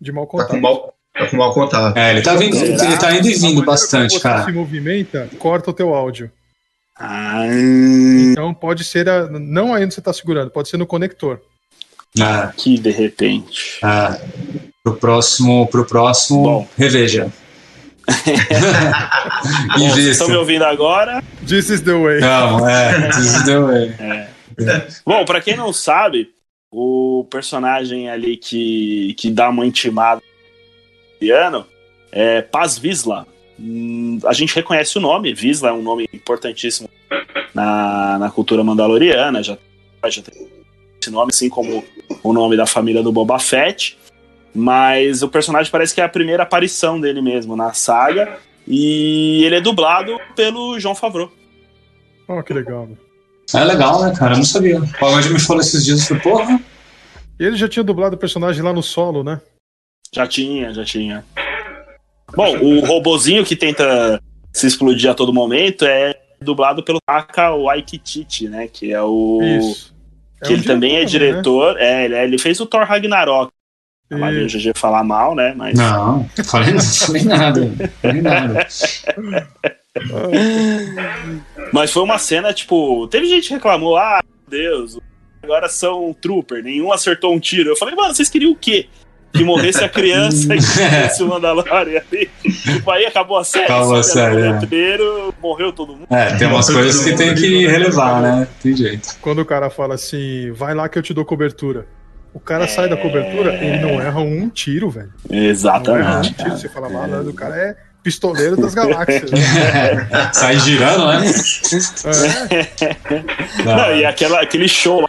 de 0.00 0.10
mau 0.10 0.24
Tá 0.24 0.30
contato. 0.30 0.50
com 0.50 0.60
mal, 0.60 0.94
tá 1.12 1.26
com 1.26 1.36
mal 1.36 1.52
contato. 1.52 1.96
É, 1.98 2.12
ele 2.12 2.22
tá, 2.22 2.34
vindo, 2.34 2.56
ele 2.56 2.96
tá 2.98 3.14
indo 3.14 3.28
e 3.28 3.34
vindo 3.34 3.62
bastante, 3.62 4.18
cara. 4.20 4.44
se 4.46 4.52
movimenta, 4.52 5.28
corta 5.38 5.70
o 5.70 5.74
teu 5.74 5.94
áudio. 5.94 6.30
Ah, 6.98 7.44
Então 8.32 8.54
pode 8.54 8.82
ser, 8.84 9.08
a, 9.08 9.28
não 9.28 9.74
aí 9.74 9.84
onde 9.84 9.94
você 9.94 10.00
tá 10.00 10.12
segurando, 10.12 10.50
pode 10.50 10.68
ser 10.68 10.76
no 10.78 10.86
conector. 10.86 11.40
Ah, 12.20 12.52
que 12.56 12.78
de 12.78 12.90
repente. 12.90 13.78
ah. 13.82 14.18
Pro 14.82 14.96
próximo, 14.96 15.66
pro 15.66 15.84
próximo, 15.84 16.42
Bom. 16.44 16.68
reveja. 16.78 17.30
Bom, 19.76 19.88
vocês 19.90 20.06
estão 20.06 20.28
me 20.28 20.36
ouvindo 20.36 20.64
agora? 20.64 21.22
This 21.46 21.68
is 21.70 21.80
the 21.80 21.92
way. 21.92 22.20
Não, 22.20 22.68
é, 22.68 23.08
this 23.10 23.34
is 23.34 23.42
the 23.44 23.58
way. 23.58 23.94
Bom, 25.04 25.24
pra 25.24 25.40
quem 25.40 25.56
não 25.56 25.72
sabe, 25.72 26.28
o 26.70 27.26
personagem 27.30 28.08
ali 28.08 28.36
que, 28.36 29.14
que 29.18 29.28
dá 29.30 29.48
uma 29.48 29.66
intimada 29.66 30.22
no 31.20 31.34
ano 31.34 31.66
é 32.12 32.40
Paz 32.42 32.78
Visla. 32.78 33.26
A 34.26 34.32
gente 34.32 34.54
reconhece 34.54 34.98
o 34.98 35.00
nome, 35.00 35.32
Visla 35.32 35.70
é 35.70 35.72
um 35.72 35.82
nome 35.82 36.08
importantíssimo 36.12 36.88
na, 37.54 38.18
na 38.18 38.30
cultura 38.30 38.62
mandaloriana, 38.62 39.42
já, 39.42 39.56
já 40.08 40.22
tem 40.22 40.46
esse 41.00 41.10
nome, 41.10 41.30
assim 41.32 41.48
como 41.48 41.82
o 42.22 42.32
nome 42.32 42.56
da 42.56 42.66
família 42.66 43.02
do 43.02 43.12
Boba 43.12 43.38
Fett. 43.38 43.96
Mas 44.54 45.22
o 45.22 45.28
personagem 45.28 45.70
parece 45.70 45.94
que 45.94 46.00
é 46.00 46.04
a 46.04 46.08
primeira 46.08 46.42
aparição 46.42 47.00
dele 47.00 47.20
mesmo 47.20 47.54
na 47.54 47.72
saga. 47.72 48.38
E 48.66 49.44
ele 49.44 49.56
é 49.56 49.60
dublado 49.60 50.18
pelo 50.34 50.78
João 50.80 50.94
Favreau. 50.94 51.30
Oh, 52.26 52.42
que 52.42 52.52
legal. 52.52 52.86
meu. 52.86 52.98
É 53.54 53.64
legal, 53.64 54.02
né, 54.02 54.12
cara? 54.16 54.32
Eu 54.32 54.38
não 54.38 54.44
sabia. 54.44 54.80
O 54.80 54.98
Pagode 54.98 55.30
me 55.30 55.38
falou 55.38 55.60
esses 55.60 55.84
dias, 55.84 56.08
falei, 56.08 56.22
porra. 56.22 56.60
E 57.38 57.44
ele 57.44 57.56
já 57.56 57.68
tinha 57.68 57.84
dublado 57.84 58.16
o 58.16 58.18
personagem 58.18 58.62
lá 58.62 58.72
no 58.72 58.82
solo, 58.82 59.22
né? 59.22 59.40
Já 60.12 60.26
tinha, 60.26 60.72
já 60.72 60.84
tinha. 60.84 61.24
Bom, 62.34 62.58
o 62.58 62.80
robozinho 62.84 63.44
que 63.44 63.54
tenta 63.54 64.20
se 64.52 64.66
explodir 64.66 65.10
a 65.10 65.14
todo 65.14 65.32
momento 65.32 65.84
é 65.84 66.14
dublado 66.40 66.82
pelo 66.82 66.98
Taka 67.06 67.54
Waikiki, 67.54 68.48
né? 68.48 68.68
Que 68.68 68.92
é 68.92 69.02
o. 69.02 69.40
Isso. 69.42 69.94
Que 70.42 70.52
ele 70.52 70.62
um 70.62 70.64
também 70.64 70.96
é 70.96 71.04
diretor, 71.04 71.74
diretor. 71.74 71.80
É, 71.80 72.04
ele, 72.04 72.14
é- 72.14 72.24
ele 72.24 72.38
fez 72.38 72.60
o 72.60 72.66
Thor 72.66 72.84
Ragnarok. 72.84 73.50
Né? 74.10 74.18
Mas 74.18 74.36
o 74.36 74.40
Isso. 74.40 74.58
GG 74.58 74.72
falar 74.78 75.02
mal, 75.02 75.34
né? 75.34 75.54
Mas. 75.56 75.78
Não, 75.78 76.28
falei, 76.44 76.72
não 76.74 76.80
falei 76.80 77.24
nada. 77.24 77.72
Falei 78.02 78.22
nada. 78.22 78.66
Mas 81.72 81.90
foi 81.90 82.02
uma 82.02 82.18
cena, 82.18 82.52
tipo. 82.52 83.06
Teve 83.08 83.26
gente 83.26 83.48
que 83.48 83.54
reclamou, 83.54 83.96
ah, 83.96 84.20
meu 84.24 84.60
Deus, 84.60 84.98
agora 85.42 85.68
são 85.68 86.14
trooper, 86.20 86.62
nenhum 86.62 86.92
acertou 86.92 87.34
um 87.34 87.40
tiro. 87.40 87.70
Eu 87.70 87.76
falei, 87.76 87.94
mano, 87.94 88.14
vocês 88.14 88.28
queriam 88.28 88.52
o 88.52 88.56
quê? 88.56 88.88
Que 89.36 89.44
morresse 89.44 89.82
a 89.84 89.88
criança 89.88 90.54
e 90.54 90.58
que 90.58 90.80
morresse 90.80 91.22
o 91.22 91.28
Mandalorian 91.28 92.00
ali. 92.12 92.30
Tipo, 92.42 92.90
aí 92.90 93.06
acabou 93.06 93.38
a 93.38 93.44
série. 93.44 93.64
Acabou 93.64 93.96
a 93.96 94.02
sabe? 94.02 94.34
série, 94.34 94.42
No 94.48 94.56
é. 94.56 94.60
letreiro, 94.60 95.34
morreu 95.42 95.72
todo 95.72 95.92
mundo. 95.94 96.06
É, 96.10 96.34
tem 96.36 96.46
umas 96.48 96.68
coisas 96.70 97.04
que 97.04 97.14
tem 97.16 97.34
que 97.34 97.66
relevar, 97.66 98.20
né? 98.22 98.48
Tem 98.62 98.74
jeito. 98.76 99.16
Quando 99.20 99.40
o 99.40 99.44
cara 99.44 99.68
fala 99.70 99.94
assim, 99.94 100.50
vai 100.52 100.74
lá 100.74 100.88
que 100.88 100.98
eu 100.98 101.02
te 101.02 101.12
dou 101.14 101.24
cobertura. 101.24 101.86
O 102.32 102.40
cara 102.40 102.68
sai 102.68 102.86
da 102.88 102.96
cobertura, 102.98 103.54
ele 103.54 103.78
não 103.80 104.00
erra 104.00 104.20
um 104.20 104.48
tiro, 104.50 104.90
velho. 104.90 105.10
Não 105.28 105.36
erra 105.38 105.46
um 105.46 105.50
Exatamente. 105.50 106.34
tiro. 106.34 106.50
Você 106.50 106.68
fala, 106.68 106.88
malandro, 106.90 107.30
o 107.30 107.34
cara 107.34 107.56
é 107.56 107.76
pistoleiro 108.02 108.56
das 108.56 108.74
galáxias. 108.74 109.30
né? 109.30 109.38
Sai 110.32 110.58
girando, 110.60 111.06
né? 111.08 111.24
É, 112.50 113.62
Não, 113.64 113.96
e 113.96 114.04
aquela, 114.04 114.40
aquele 114.42 114.68
show 114.68 115.00
lá, 115.00 115.08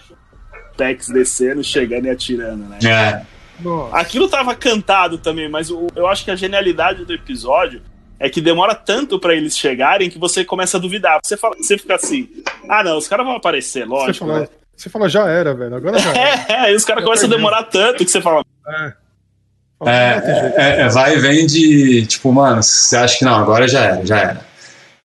Tex 0.77 1.09
descendo, 1.09 1.63
chegando 1.63 2.05
e 2.05 2.09
atirando, 2.09 2.63
né? 2.69 2.77
É. 2.83 3.21
nossa. 3.59 3.97
Aquilo 3.97 4.27
tava 4.29 4.55
cantado 4.55 5.17
também, 5.17 5.49
mas 5.49 5.69
o- 5.71 5.87
eu 5.95 6.07
acho 6.07 6.23
que 6.25 6.31
a 6.31 6.35
genialidade 6.35 7.05
do 7.05 7.13
episódio 7.13 7.81
é 8.19 8.29
que 8.29 8.41
demora 8.41 8.73
tanto 8.75 9.19
pra 9.19 9.35
eles 9.35 9.57
chegarem 9.57 10.09
que 10.09 10.17
você 10.19 10.43
começa 10.43 10.77
a 10.77 10.79
duvidar. 10.79 11.19
Você, 11.23 11.37
fala, 11.37 11.55
você 11.57 11.77
fica 11.77 11.95
assim, 11.95 12.29
ah 12.69 12.83
não, 12.83 12.97
os 12.97 13.07
caras 13.07 13.25
vão 13.25 13.35
aparecer, 13.35 13.81
Você 13.85 13.85
lógico. 13.85 14.25
fala, 14.25 14.39
né? 14.41 14.47
você 14.75 14.89
fala, 14.89 15.09
já 15.09 15.27
era, 15.29 15.53
velho. 15.53 15.75
Agora 15.75 15.99
já 15.99 16.09
era. 16.13 16.17
É, 16.49 16.53
é, 16.53 16.59
aí 16.61 16.75
os 16.75 16.83
caras 16.85 17.03
começam 17.03 17.27
a 17.29 17.31
demorar 17.35 17.63
tanto 17.63 18.03
que 18.03 18.09
você 18.11 18.21
fala, 18.21 18.43
É. 18.67 18.93
É, 19.85 20.15
não 20.15 20.21
tem 20.21 20.35
jeito. 20.41 20.59
é, 20.59 20.81
é, 20.81 20.89
vai 20.89 21.15
e 21.15 21.19
vem 21.19 21.45
de, 21.45 22.05
tipo, 22.07 22.31
mano, 22.31 22.63
você 22.63 22.97
acha 22.97 23.19
que 23.19 23.25
não, 23.25 23.35
agora 23.35 23.67
já 23.67 23.81
era, 23.83 24.05
já 24.05 24.17
era. 24.19 24.41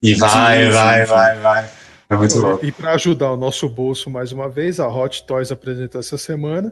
E 0.03 0.15
vai, 0.15 0.67
Sim, 0.67 0.71
vai, 0.71 1.01
sim, 1.07 1.13
vai, 1.13 1.39
vai. 1.39 1.71
É 2.11 2.17
muito 2.17 2.39
louco. 2.39 2.65
E 2.67 2.71
para 2.71 2.93
ajudar 2.93 3.33
o 3.33 3.37
nosso 3.37 3.67
bolso 3.69 4.11
mais 4.11 4.31
uma 4.31 4.49
vez, 4.49 4.79
a 4.79 4.87
Hot 4.87 5.25
Toys 5.27 5.51
apresentou 5.51 5.99
essa 6.01 6.19
semana 6.19 6.71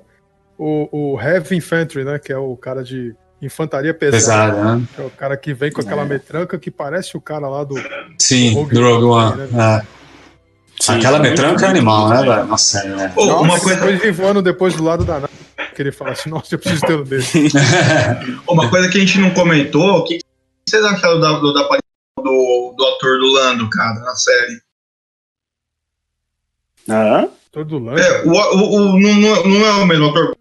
o, 0.58 0.88
o 1.14 1.20
Heavy 1.20 1.56
Infantry, 1.56 2.04
né? 2.04 2.18
Que 2.18 2.32
é 2.32 2.38
o 2.38 2.56
cara 2.56 2.82
de 2.82 3.14
infantaria 3.42 3.92
pesada. 3.92 4.52
Pesado, 4.54 4.78
né? 4.80 4.86
Que 4.94 5.00
é 5.02 5.04
o 5.04 5.10
cara 5.10 5.36
que 5.36 5.52
vem 5.54 5.70
com 5.70 5.80
aquela 5.80 6.02
É. 6.02 6.06
metranca 6.06 6.58
que 6.58 6.70
parece 6.70 7.16
o 7.16 7.20
cara 7.20 7.48
lá 7.48 7.64
do. 7.64 7.74
Sim, 8.18 8.54
Rogue 8.54 8.74
do 8.74 8.82
Rogue 8.82 9.04
One. 9.04 9.42
One, 9.42 9.60
É. 9.60 9.82
sim, 10.80 10.92
Aquela 10.92 11.18
metranca 11.18 11.66
é 11.66 11.68
animal, 11.68 12.08
né, 12.08 12.22
velho? 12.22 12.46
Nossa, 12.46 12.78
é. 12.80 13.12
Uma 13.16 13.46
Nossa, 13.46 13.62
coisa, 13.62 13.80
Depois 13.80 14.00
vem 14.00 14.12
voando 14.12 14.42
depois 14.42 14.74
do 14.74 14.84
lado 14.84 15.04
da 15.04 15.20
nave. 15.20 15.32
Que 15.74 15.82
ele 15.82 15.92
fala 15.92 16.12
assim, 16.12 16.30
nossa, 16.30 16.54
eu 16.54 16.58
preciso 16.58 16.80
ter 16.86 16.96
um 16.96 17.02
desse. 17.04 17.48
uma 18.48 18.70
coisa 18.70 18.88
que 18.88 18.96
a 18.96 19.00
gente 19.00 19.18
não 19.18 19.30
comentou, 19.34 19.98
o 19.98 20.04
que, 20.04 20.18
vocês 20.66 20.82
acharam 20.82 21.20
da, 21.20 21.32
do, 21.38 21.52
da 21.52 21.60
aparição 21.60 21.82
do, 22.18 22.74
do 22.76 22.86
ator 22.86 23.18
do 23.18 23.26
Lando, 23.32 23.68
cara, 23.68 24.00
na 24.00 24.14
série? 24.14 24.58
Hã? 26.88 27.28
Todo 27.52 27.78
lance. 27.78 28.02
É, 28.02 28.22
o, 28.24 28.30
o, 28.30 28.94
o- 28.94 28.98
não, 29.00 29.14
não- 29.14 29.44
não 29.46 29.66
é 29.66 29.72
o 29.82 29.86
mesmo 29.86 30.06
ator. 30.10 30.36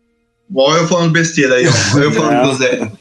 Igual 0.49 0.77
eu 0.77 0.87
falando 0.87 1.11
besteira 1.11 1.55
aí, 1.55 1.65
ó. 1.67 1.97
Eu 1.99 2.11
falando 2.11 2.49
do 2.51 2.55
Zé. 2.55 2.91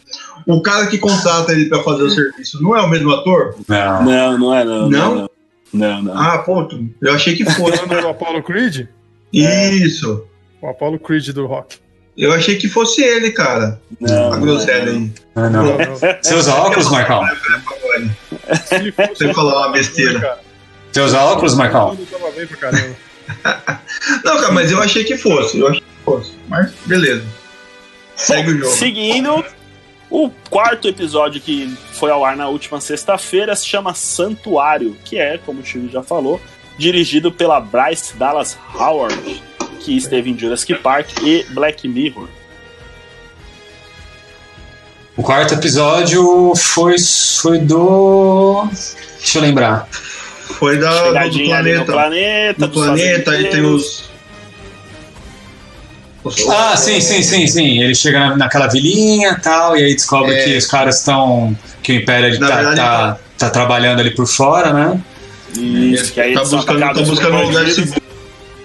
O 0.47 0.61
cara 0.63 0.87
que 0.87 0.99
contrata 0.99 1.53
ele 1.53 1.67
pra 1.67 1.83
fazer 1.83 2.03
o 2.03 2.11
serviço 2.11 2.63
não 2.63 2.77
é 2.77 2.81
o 2.83 2.89
mesmo 2.89 3.11
ator? 3.13 3.55
Não. 3.69 4.05
Não, 4.05 4.39
não 4.39 4.55
é 4.55 4.65
não. 4.65 4.89
Não? 4.91 5.15
Não, 5.17 5.31
não. 5.73 6.03
não. 6.03 6.19
Ah, 6.21 6.39
ponto. 6.39 6.89
Eu 7.01 7.15
achei 7.15 7.35
que 7.35 7.45
fosse. 7.45 7.79
Falando 7.79 8.01
do 8.03 8.09
Apollo 8.09 8.43
Creed? 8.43 8.87
Isso. 9.33 10.25
O 10.63 10.69
Apollo 10.69 10.99
Creed 10.99 11.29
do 11.31 11.47
rock. 11.47 11.77
Eu 12.17 12.33
achei 12.33 12.57
que 12.57 12.69
fosse 12.69 13.03
ele, 13.03 13.33
cara. 13.33 13.81
não, 14.01 14.33
A 14.33 14.37
groselha 14.39 14.93
não. 14.93 15.01
aí. 15.01 15.13
Não, 15.35 15.51
Não, 15.51 15.65
não. 15.77 16.39
usa 16.39 16.55
óculos, 16.55 16.89
Marcão? 16.91 17.23
Você 19.15 19.35
falou 19.35 19.57
uma 19.57 19.73
besteira. 19.73 20.39
usa 20.97 21.19
óculos, 21.21 21.55
Marcão? 21.57 21.99
Não, 24.25 24.37
cara, 24.39 24.53
mas 24.53 24.71
eu 24.71 24.81
achei 24.83 25.03
que 25.03 25.17
fosse. 25.17 25.59
Eu 25.59 25.69
achei 25.69 25.83
Mas 26.49 26.73
beleza. 26.87 27.25
Segue 28.17 28.51
o 28.51 28.59
jogo. 28.59 28.71
Seguindo, 28.71 29.45
o 30.11 30.31
quarto 30.51 30.87
episódio 30.87 31.41
que 31.41 31.77
foi 31.93 32.11
ao 32.11 32.25
ar 32.25 32.37
na 32.37 32.49
última 32.49 32.81
sexta-feira 32.81 33.57
se 33.57 33.67
chama 33.67 33.95
Santuário, 33.95 34.97
que 35.05 35.19
é, 35.19 35.39
como 35.39 35.61
o 35.61 35.65
Chico 35.65 35.89
já 35.91 36.03
falou, 36.03 36.41
dirigido 36.79 37.33
pela 37.33 37.61
Bryce 37.61 38.17
Dallas 38.17 38.57
Howard, 38.75 39.43
que 39.81 39.97
esteve 39.97 40.31
em 40.31 40.39
Jurassic 40.39 40.75
Park 40.77 41.09
e 41.23 41.45
Black 41.51 41.87
Mirror. 41.89 42.29
O 45.17 45.23
quarto 45.23 45.55
episódio 45.55 46.55
foi, 46.57 46.97
foi 47.41 47.59
do. 47.59 48.67
Deixa 49.19 49.39
eu 49.39 49.43
lembrar. 49.43 49.89
Foi 49.91 50.79
da, 50.79 50.91
do 51.29 51.45
planeta. 51.45 51.85
planeta, 51.85 52.67
dos 52.67 52.85
planeta, 52.85 53.31
aí 53.31 53.49
tem 53.49 53.63
os. 53.63 54.11
Ah, 56.51 56.77
sim, 56.77 57.01
sim, 57.01 57.23
sim, 57.23 57.47
sim. 57.47 57.83
Ele 57.83 57.95
chega 57.95 58.19
na- 58.19 58.37
naquela 58.37 58.67
vilinha 58.67 59.33
e 59.39 59.41
tal, 59.43 59.77
e 59.77 59.85
aí 59.85 59.95
descobre 59.95 60.35
É. 60.35 60.45
que 60.45 60.57
os 60.57 60.67
caras 60.67 60.99
estão. 60.99 61.57
que 61.83 61.93
o 61.93 61.97
Império 61.97 62.39
tá, 62.41 62.47
verdade, 62.47 62.77
tá, 62.77 63.19
tá 63.37 63.51
trabalhando 63.51 64.01
ali 64.01 64.11
por 64.11 64.27
fora, 64.27 64.73
né? 64.73 64.99
Isso, 65.55 66.13
que 66.15 66.21
aí 66.21 66.33
Tá 66.35 66.41
buscando, 66.43 66.81
tá 66.81 66.93
buscando 66.95 67.37
um 67.37 67.43
lugar 67.43 67.67
seguro. 67.69 68.03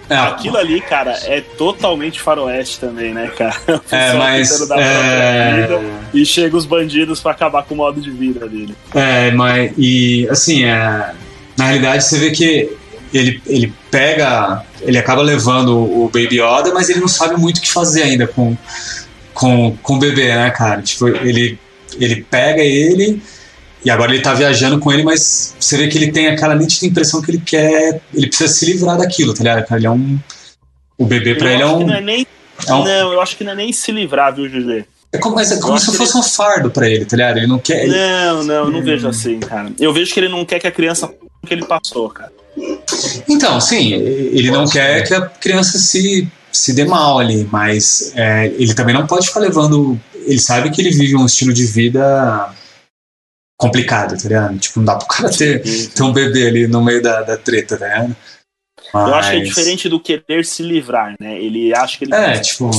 É, 0.10 0.16
Aquilo 0.16 0.58
ali, 0.58 0.82
cara, 0.82 1.12
é 1.26 1.40
totalmente 1.42 2.20
faroeste 2.20 2.80
também, 2.80 3.14
né, 3.14 3.28
cara? 3.38 3.54
O 3.68 3.74
é 3.74 3.78
pessoal 3.78 4.18
mas. 4.18 4.50
tentando 4.50 4.68
dar 4.70 4.76
a 4.78 4.82
É, 4.82 5.54
própria 5.68 5.78
vida, 5.80 5.92
E 6.16 6.26
chega 6.26 6.58
os 6.58 6.66
bandidos 6.66 7.20
pra 7.20 7.32
acabar 7.34 7.62
com 7.64 7.74
o 7.76 7.78
modo 7.78 8.02
de 8.02 8.10
vida 8.10 8.48
dele. 8.48 8.74
é, 8.96 9.30
mas. 9.32 9.72
E, 9.78 10.28
assim, 10.32 10.64
é, 10.64 11.12
na 11.58 11.66
realidade 11.66 12.06
você 12.06 12.18
vê 12.18 12.32
que 12.32 12.76
ele, 13.14 13.42
ele 13.46 13.74
pega. 13.92 14.64
Ele 14.82 14.98
acaba 14.98 15.22
levando 15.22 15.76
o 15.78 16.06
Baby 16.14 16.40
Yoda, 16.42 16.74
mas 16.74 16.90
ele 16.90 17.00
não 17.02 17.08
sabe 17.08 17.36
muito 17.40 17.58
o 17.58 17.62
que 17.62 17.72
fazer 17.72 18.04
ainda 18.04 18.26
com, 18.28 18.56
com, 19.34 19.76
com 19.82 19.96
o 19.96 20.00
bebê, 20.00 20.28
né, 20.34 20.50
cara? 20.52 20.82
Tipo, 20.82 21.08
ele 21.08 21.58
ele 22.00 22.24
pega 22.30 22.62
ele 22.62 23.22
e 23.84 23.90
agora 23.90 24.14
ele 24.14 24.22
tá 24.22 24.34
viajando 24.34 24.78
com 24.80 24.92
ele, 24.92 25.04
mas 25.04 25.56
você 25.60 25.76
vê 25.78 25.88
que 25.88 25.98
ele 25.98 26.12
tem 26.12 26.28
aquela 26.28 26.56
nítida 26.56 26.86
impressão 26.86 27.22
que 27.22 27.32
ele 27.32 27.42
quer. 27.46 28.02
Ele 28.14 28.28
precisa 28.28 28.54
se 28.54 28.66
livrar 28.66 28.98
daquilo, 28.98 29.34
tá 29.34 29.40
ligado? 29.44 29.66
Ele 29.76 29.88
é 29.88 29.92
um. 29.92 30.20
O 30.98 31.06
bebê 31.06 31.36
pra 31.36 31.48
Eu 31.50 31.54
ele 31.54 31.64
é 31.64 31.66
um. 31.66 31.86
Não, 31.88 31.94
é 31.96 32.02
nem, 32.02 32.28
é 32.68 32.74
um- 32.74 32.84
não, 32.84 33.14
eu 33.14 33.22
acho 33.22 33.36
que 33.38 33.44
não 33.44 33.54
é 33.54 33.56
nem 33.56 33.72
se 33.74 33.92
livrar, 33.92 34.36
viu, 34.36 34.48
José? 34.50 34.86
É 35.12 35.18
como, 35.18 35.36
mas 35.36 35.52
é 35.52 35.60
como 35.60 35.80
se 35.80 35.96
fosse 35.98 36.16
um 36.18 36.22
fardo 36.22 36.70
pra 36.70 36.88
ele, 36.88 37.04
tá 37.06 37.18
ligado? 37.18 37.38
Ele 37.38 37.48
não 37.48 37.58
quer. 37.58 37.84
ele- 37.86 37.96
Não, 37.98 38.44
não, 38.44 38.54
eu 38.66 38.70
não 38.70 38.82
vejo 38.84 39.08
assim, 39.08 39.40
cara. 39.40 39.72
Eu 39.80 39.92
vejo 39.92 40.14
que 40.14 40.20
ele 40.20 40.30
não 40.30 40.46
quer 40.46 40.60
que 40.60 40.68
a 40.68 40.72
criança 40.72 41.12
que 41.48 41.54
ele 41.54 41.66
passou, 41.66 42.10
cara. 42.10 42.32
Então, 43.28 43.60
sim, 43.60 43.94
ele 43.94 44.52
não 44.52 44.68
quer 44.68 45.08
que 45.08 45.14
a 45.14 45.26
criança 45.28 45.78
se, 45.78 46.28
se 46.52 46.74
dê 46.74 46.86
mal 46.86 47.20
ali, 47.20 47.48
mas 47.52 48.12
é, 48.16 48.48
ele 48.58 48.74
também 48.74 48.94
não 48.94 49.06
pode 49.08 49.28
ficar 49.28 49.40
levando. 49.40 50.00
Ele 50.26 50.40
sabe 50.40 50.70
que 50.72 50.82
ele 50.82 50.92
vive 50.92 51.16
um 51.16 51.26
estilo 51.26 51.54
de 51.54 51.66
vida 51.66 52.50
complicado, 53.58 54.16
tá 54.22 54.28
ligado? 54.28 54.58
Tipo, 54.58 54.80
não 54.80 54.86
dá 54.86 54.96
pro 54.96 55.08
cara 55.08 55.30
ter, 55.30 55.62
ter 55.90 56.04
um 56.04 56.14
bebê 56.14 56.48
ali 56.48 56.68
no 56.68 56.84
meio 56.84 57.02
da, 57.02 57.22
da 57.24 57.38
treta, 57.38 57.78
tá 57.78 57.86
ligado? 57.88 58.16
Eu 58.94 59.14
acho 59.16 59.30
que 59.30 59.36
é 59.36 59.40
Mas- 59.40 59.50
diferente 59.50 59.90
do 59.90 60.00
querer 60.00 60.46
se 60.46 60.64
livrar, 60.64 61.14
né? 61.20 61.38
Ele 61.40 61.74
acha 61.76 61.98
que 61.98 62.06
ele 62.06 62.14
É, 62.16 62.40
tipo. 62.40 62.72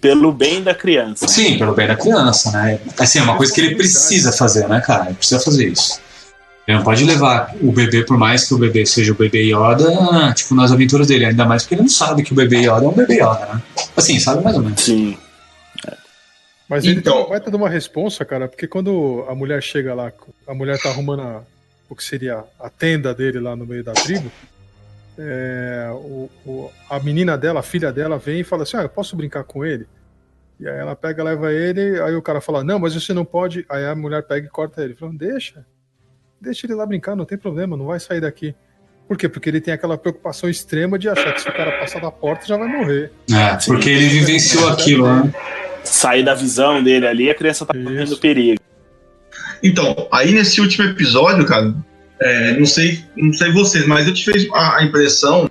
pelo 0.00 0.32
bem 0.32 0.62
da 0.62 0.74
criança. 0.74 1.28
Sim, 1.28 1.58
pelo 1.58 1.74
bem 1.74 1.86
da 1.86 1.94
criança, 1.96 2.50
né? 2.50 2.80
Assim, 2.98 3.18
é 3.18 3.22
uma 3.22 3.36
coisa 3.36 3.52
que 3.52 3.60
ele 3.60 3.76
precisa 3.76 4.32
fazer, 4.32 4.68
né, 4.68 4.80
cara? 4.80 5.06
Ele 5.06 5.14
precisa 5.14 5.40
fazer 5.40 5.68
isso. 5.68 6.00
Ele 6.68 6.76
não 6.76 6.84
pode 6.84 7.02
levar 7.02 7.54
o 7.62 7.72
bebê, 7.72 8.04
por 8.04 8.18
mais 8.18 8.46
que 8.46 8.52
o 8.52 8.58
bebê 8.58 8.84
seja 8.84 9.10
o 9.12 9.14
bebê 9.14 9.40
Yoda, 9.52 10.34
tipo, 10.34 10.54
nas 10.54 10.70
aventuras 10.70 11.06
dele. 11.06 11.24
Ainda 11.24 11.46
mais 11.46 11.62
porque 11.62 11.74
ele 11.76 11.82
não 11.82 11.88
sabe 11.88 12.22
que 12.22 12.32
o 12.32 12.36
bebê 12.36 12.58
Yoda 12.58 12.84
é 12.84 12.88
um 12.88 12.92
bebê 12.92 13.14
Yoda, 13.14 13.46
né? 13.54 13.62
Assim, 13.96 14.20
sabe 14.20 14.44
mais 14.44 14.54
ou 14.54 14.62
menos. 14.62 14.78
Sim. 14.82 15.16
Mas 16.68 16.84
ele 16.84 16.98
Então. 17.00 17.26
baita 17.30 17.50
de 17.50 17.56
uma 17.56 17.70
responsa, 17.70 18.22
cara, 18.22 18.46
porque 18.46 18.66
quando 18.68 19.24
a 19.30 19.34
mulher 19.34 19.62
chega 19.62 19.94
lá, 19.94 20.12
a 20.46 20.52
mulher 20.54 20.78
tá 20.78 20.90
arrumando 20.90 21.22
a- 21.22 21.42
o 21.88 21.96
que 21.96 22.04
seria 22.04 22.44
a 22.60 22.68
tenda 22.68 23.14
dele 23.14 23.40
lá 23.40 23.56
no 23.56 23.64
meio 23.64 23.82
da 23.82 23.94
tribo, 23.94 24.30
é, 25.18 25.88
o- 25.94 26.28
o- 26.44 26.70
a 26.90 27.00
menina 27.00 27.38
dela, 27.38 27.60
a 27.60 27.62
filha 27.62 27.90
dela, 27.90 28.18
vem 28.18 28.40
e 28.40 28.44
fala 28.44 28.64
assim: 28.64 28.76
Ah, 28.76 28.82
eu 28.82 28.88
posso 28.90 29.16
brincar 29.16 29.42
com 29.44 29.64
ele? 29.64 29.86
E 30.60 30.68
aí 30.68 30.78
ela 30.78 30.94
pega, 30.94 31.22
leva 31.24 31.50
ele, 31.50 31.98
aí 32.02 32.14
o 32.14 32.20
cara 32.20 32.42
fala: 32.42 32.62
Não, 32.62 32.78
mas 32.78 32.92
você 32.92 33.14
não 33.14 33.24
pode. 33.24 33.64
Aí 33.70 33.86
a 33.86 33.94
mulher 33.94 34.22
pega 34.24 34.46
e 34.46 34.50
corta 34.50 34.82
ele. 34.84 34.94
Fala: 34.94 35.12
Deixa, 35.14 35.64
deixa 36.40 36.66
ele 36.66 36.74
lá 36.74 36.86
brincar, 36.86 37.16
não 37.16 37.24
tem 37.24 37.38
problema, 37.38 37.76
não 37.76 37.86
vai 37.86 38.00
sair 38.00 38.20
daqui. 38.20 38.54
Por 39.06 39.16
quê? 39.16 39.28
Porque 39.28 39.48
ele 39.48 39.60
tem 39.60 39.72
aquela 39.72 39.96
preocupação 39.96 40.50
extrema 40.50 40.98
de 40.98 41.08
achar 41.08 41.32
que 41.32 41.40
se 41.40 41.48
o 41.48 41.52
cara 41.52 41.78
passar 41.80 42.00
da 42.00 42.10
porta 42.10 42.46
já 42.46 42.58
vai 42.58 42.68
morrer. 42.68 43.10
É, 43.32 43.56
porque 43.66 43.88
ele 43.88 44.08
vivenciou 44.08 44.68
aquilo, 44.68 45.06
né? 45.06 45.32
Sair 45.82 46.22
da 46.22 46.34
visão 46.34 46.82
dele 46.82 47.06
ali, 47.06 47.30
a 47.30 47.34
criança 47.34 47.64
tá 47.64 47.72
correndo 47.72 48.18
perigo. 48.18 48.60
Então, 49.62 50.08
aí 50.12 50.32
nesse 50.32 50.60
último 50.60 50.84
episódio, 50.88 51.46
cara, 51.46 51.74
é, 52.20 52.58
não 52.58 52.66
sei, 52.66 53.02
não 53.16 53.32
sei 53.32 53.50
vocês, 53.50 53.86
mas 53.86 54.06
eu 54.06 54.12
tive 54.12 54.48
a, 54.52 54.76
a 54.76 54.84
impressão 54.84 55.50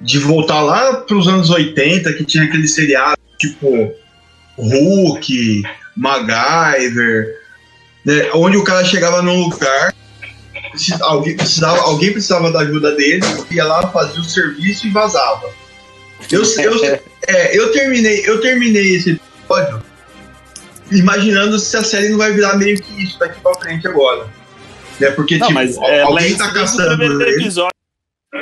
de 0.00 0.18
voltar 0.18 0.62
lá 0.62 0.94
pros 1.02 1.28
anos 1.28 1.50
80, 1.50 2.12
que 2.14 2.24
tinha 2.24 2.44
aquele 2.44 2.66
seriado 2.66 3.18
tipo 3.38 3.92
Hulk, 4.56 5.62
MacGyver, 5.96 7.39
né, 8.04 8.30
onde 8.34 8.56
o 8.56 8.64
cara 8.64 8.84
chegava 8.84 9.22
num 9.22 9.44
lugar, 9.48 9.94
se 10.76 10.94
alguém 11.02 11.36
precisava, 11.36 11.80
alguém 11.80 12.12
precisava 12.12 12.50
da 12.50 12.60
ajuda 12.60 12.94
dele, 12.94 13.20
ia 13.50 13.64
lá, 13.64 13.88
fazia 13.88 14.20
o 14.20 14.24
serviço 14.24 14.86
e 14.86 14.90
vazava. 14.90 15.48
Eu, 16.30 16.42
eu, 16.42 16.84
é, 17.26 17.58
eu 17.58 17.72
terminei, 17.72 18.22
eu 18.26 18.40
terminei 18.40 18.96
esse 18.96 19.10
episódio 19.48 19.82
imaginando 20.92 21.58
se 21.58 21.76
a 21.76 21.84
série 21.84 22.08
não 22.08 22.18
vai 22.18 22.32
virar 22.32 22.56
meio 22.56 22.80
que 22.80 23.04
isso 23.04 23.18
daqui 23.18 23.40
pra 23.40 23.54
frente 23.54 23.86
agora. 23.86 24.26
Né? 24.98 25.10
Porque, 25.12 25.38
Não, 25.38 25.46
tipo, 25.48 25.58
mas 25.58 25.76
é, 25.78 26.02
alguém 26.02 26.36
tá 26.36 26.48
o 26.48 26.52
caçando. 26.54 27.02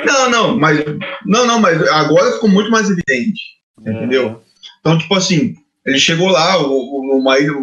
Não, 0.05 0.29
não, 0.29 0.57
mas. 0.57 0.83
Não, 1.25 1.45
não, 1.47 1.59
mas 1.59 1.81
agora 1.89 2.31
ficou 2.33 2.49
muito 2.49 2.69
mais 2.69 2.89
evidente. 2.89 3.39
Entendeu? 3.79 4.41
Então, 4.81 4.97
tipo 4.97 5.15
assim, 5.15 5.55
ele 5.85 5.99
chegou 5.99 6.27
lá, 6.29 6.57
o- 6.61 6.71
o- 7.01 7.07
numa 7.17 7.39
ilha, 7.39 7.53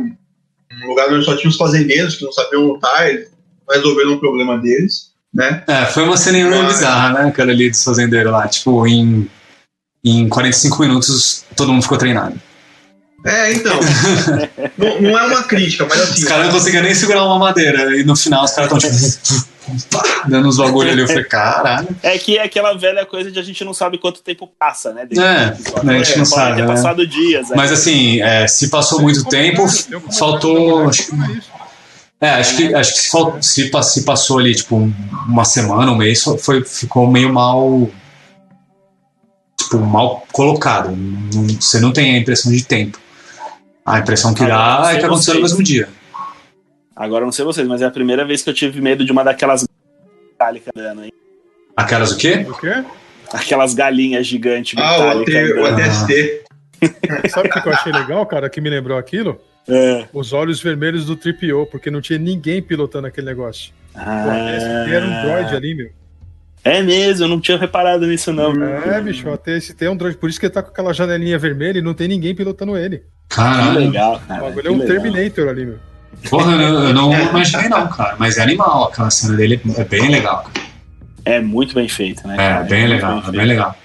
um 0.87 0.91
lugar 0.91 1.13
onde 1.13 1.25
só 1.25 1.37
tinha 1.37 1.51
os 1.51 1.57
fazendeiros 1.57 2.17
que 2.17 2.25
não 2.25 2.33
sabiam 2.33 2.63
lutar, 2.63 3.09
eles 3.09 3.29
resolveram 3.71 4.15
o 4.15 4.21
problema 4.21 4.59
deles, 4.59 5.11
né? 5.35 5.63
É, 5.67 5.85
foi 5.87 6.05
uma 6.05 6.17
cena 6.17 6.49
meio 6.49 6.67
bizarra, 6.67 7.13
né? 7.13 7.29
Aquela 7.29 7.51
ali 7.51 7.69
dos 7.69 7.83
fazendeiros 7.83 8.33
lá. 8.33 8.49
Tipo, 8.49 8.87
em, 8.87 9.29
em 10.05 10.29
45 10.29 10.81
minutos 10.81 11.45
todo 11.55 11.73
mundo 11.73 11.83
ficou 11.83 11.99
treinado. 11.99 12.41
É, 13.25 13.53
então. 13.53 13.79
não, 14.79 15.01
não 15.01 15.19
é 15.19 15.27
uma 15.27 15.43
crítica, 15.43 15.85
mas 15.89 16.01
assim. 16.01 16.23
Os 16.23 16.25
caras 16.25 16.47
não 16.47 16.53
conseguiam 16.53 16.83
nem 16.83 16.95
segurar 16.95 17.25
uma 17.25 17.39
madeira. 17.39 17.97
E 17.97 18.05
no 18.05 18.15
final 18.15 18.45
os 18.45 18.53
caras 18.53 18.73
estão 18.73 18.91
tipo. 18.91 19.47
pá, 19.91 20.03
dando 20.29 20.49
uns 20.49 20.57
bagulho 20.57 20.91
ali. 20.91 21.01
Eu 21.03 21.07
falei, 21.09 21.25
caralho. 21.25 21.89
É 22.03 22.19
que 22.19 22.39
é 22.39 22.43
aquela 22.45 22.73
velha 22.75 23.05
coisa 23.07 23.31
de 23.31 23.39
a 23.39 23.43
gente 23.43 23.65
não 23.65 23.75
sabe 23.75 23.99
quanto 23.99 24.23
tempo 24.23 24.51
passa, 24.59 24.93
né? 24.93 25.07
É, 25.13 25.15
né, 25.85 25.99
a 25.99 26.03
gente 26.03 26.19
não 26.19 26.25
Pode 26.25 26.29
sabe, 26.29 26.63
né? 26.63 26.67
passado 26.69 27.07
dias. 27.07 27.49
Mas 27.55 27.73
assim, 27.73 28.21
é, 28.23 28.47
se 28.47 28.69
passou 28.69 29.01
muito 29.01 29.25
tempo, 29.25 29.63
Tem 29.89 30.01
faltou. 30.19 30.89
acho 30.89 31.07
que-. 31.07 31.41
É, 32.19 32.31
acho 32.31 32.57
que, 32.57 32.75
acho 32.75 32.93
que 32.95 32.99
se, 33.01 33.11
se 33.43 33.71
se 33.83 34.03
passou 34.05 34.39
ali, 34.39 34.55
tipo, 34.55 34.75
um- 34.77 34.93
uma 35.29 35.45
semana, 35.45 35.93
um 35.93 35.97
mês, 35.97 36.25
foi, 36.41 36.65
ficou 36.65 37.07
meio 37.11 37.33
mal. 37.33 37.89
Tipo, 39.59 39.79
mal 39.79 40.27
colocado. 40.33 40.91
Não- 40.97 41.47
você 41.61 41.81
não 41.81 41.93
tem 41.93 42.15
a 42.15 42.19
impressão 42.19 42.53
de 42.53 42.65
tempo. 42.65 42.99
A 43.85 43.99
impressão 43.99 44.35
que 44.35 44.43
não 44.43 44.49
dá 44.49 44.93
é 44.93 44.99
que 44.99 45.05
aconteceu 45.05 45.35
no 45.35 45.43
mesmo 45.43 45.63
dia. 45.63 45.89
Agora 46.97 47.23
eu 47.23 47.27
não 47.27 47.33
sei 47.33 47.45
vocês, 47.45 47.69
mas 47.69 47.83
é 47.83 47.85
a 47.85 47.91
primeira 47.91 48.25
vez 48.25 48.43
que 48.43 48.49
eu 48.51 48.55
tive 48.55 48.81
medo 48.81 49.05
de 49.05 49.13
uma 49.13 49.23
daquelas 49.23 49.67
metálicas 50.33 50.73
hein? 51.05 51.13
Aquelas 51.77 52.13
o 52.13 52.17
quê? 52.17 52.47
O 52.49 52.55
quê? 52.55 52.83
Aquelas 53.33 53.75
galinhas 53.75 54.27
gigantes 54.27 54.79
Ah, 54.79 55.15
o, 55.15 55.19
metálicas 55.19 55.51
AT, 55.51 55.59
o. 55.61 55.67
ADST. 55.67 56.43
Sabe 57.31 57.49
o 57.49 57.53
que 57.53 57.69
eu 57.69 57.73
achei 57.73 57.93
legal, 57.93 58.25
cara, 58.27 58.49
que 58.49 58.61
me 58.61 58.71
lembrou 58.71 58.97
aquilo? 58.97 59.39
É. 59.69 60.07
Os 60.13 60.33
olhos 60.33 60.61
vermelhos 60.63 61.05
do 61.07 61.17
Tripio, 61.17 61.67
porque 61.67 61.91
não 61.91 62.01
tinha 62.01 62.19
ninguém 62.19 62.63
pilotando 62.63 63.07
aquele 63.09 63.27
negócio. 63.27 63.73
O 63.95 63.99
Ah, 63.99 64.25
ATST 64.55 64.95
era 64.95 65.05
um 65.07 65.23
droid 65.23 65.57
ali, 65.57 65.75
meu. 65.75 65.91
É 66.65 66.83
mesmo, 66.83 67.25
eu 67.25 67.29
não 67.29 67.41
tinha 67.41 67.57
reparado 67.59 68.07
nisso, 68.07 68.33
não. 68.33 68.53
É, 68.65 69.01
bicho, 69.01 69.29
o 69.29 69.33
ATST 69.33 69.85
é 69.85 69.91
um 69.91 69.97
droid. 69.97 70.17
Por 70.17 70.29
isso 70.31 70.39
que 70.41 70.47
ele 70.47 70.53
tá 70.53 70.63
com 70.63 70.71
aquela 70.71 70.93
janelinha 70.93 71.39
vermelha 71.39 71.79
e 71.79 71.83
não 71.83 71.95
tem 71.95 72.09
ninguém 72.09 72.35
pilotando 72.35 72.77
ele. 72.77 72.99
Que 73.29 73.37
Caralho. 73.37 73.79
legal, 73.81 74.17
O 74.17 74.21
cara. 74.21 74.41
bagulho 74.41 74.63
que 74.63 74.69
é 74.69 74.71
um 74.71 74.79
legal. 74.79 74.87
Terminator 75.03 75.49
ali, 75.49 75.67
meu. 75.67 75.79
Porra, 76.29 76.53
eu, 76.53 76.85
eu 76.85 76.95
não 76.95 77.13
imaginei 77.13 77.69
não, 77.69 77.87
cara. 77.89 78.17
Mas 78.19 78.39
é 78.39 78.43
animal, 78.43 78.85
aquela 78.85 79.11
cena 79.11 79.37
dele 79.37 79.61
é 79.77 79.85
bem 79.85 80.09
legal. 80.09 80.43
cara. 80.43 80.67
É 81.25 81.41
muito 81.41 81.75
bem 81.75 81.89
feito, 81.89 82.27
né? 82.27 82.35
É, 82.35 82.37
cara? 82.37 82.65
bem 82.65 82.81
muito 82.81 82.95
legal, 82.95 83.19
é 83.19 83.23
feito. 83.23 83.37
bem 83.37 83.47
legal. 83.47 83.77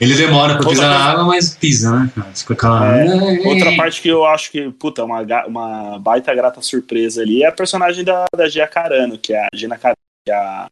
Ele 0.00 0.16
demora 0.16 0.56
pra 0.56 0.68
pisar 0.68 0.90
na 0.90 1.04
água, 1.12 1.24
mas 1.24 1.54
pisa, 1.54 1.96
né, 1.96 2.10
cara? 2.12 2.28
Fica 2.34 2.54
aquela. 2.54 3.04
Outra 3.44 3.76
parte 3.76 4.02
que 4.02 4.08
eu 4.08 4.26
acho 4.26 4.50
que, 4.50 4.68
puta, 4.72 5.04
uma, 5.04 5.20
uma 5.46 5.98
baita 6.00 6.34
grata 6.34 6.60
surpresa 6.60 7.22
ali 7.22 7.44
é 7.44 7.46
a 7.46 7.52
personagem 7.52 8.04
da, 8.04 8.24
da 8.36 8.48
Gia 8.48 8.66
Carano, 8.66 9.16
que 9.16 9.32
é 9.32 9.44
a 9.44 9.48
Gina 9.54 9.78
Carano, 9.78 9.96
que 10.24 10.32
é 10.32 10.34
a, 10.34 10.68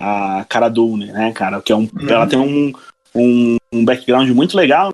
a 0.00 0.44
Cara 0.48 0.68
Dune, 0.68 1.06
né, 1.06 1.30
cara? 1.32 1.62
Que 1.62 1.72
é 1.72 1.76
um, 1.76 1.88
Ela 2.08 2.26
tem 2.26 2.36
um, 2.36 2.72
um, 3.14 3.56
um 3.72 3.84
background 3.84 4.28
muito 4.30 4.56
legal. 4.56 4.92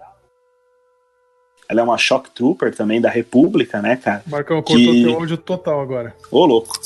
Ela 1.74 1.80
é 1.82 1.84
uma 1.84 1.98
shock 1.98 2.30
trooper 2.30 2.74
também 2.74 3.00
da 3.00 3.10
República, 3.10 3.82
né, 3.82 3.96
cara? 3.96 4.22
Marcão 4.26 4.62
cortou 4.62 4.76
Que- 4.92 5.02
teu 5.04 5.14
áudio 5.14 5.36
total 5.36 5.80
agora. 5.80 6.14
Ô, 6.30 6.46
louco. 6.46 6.78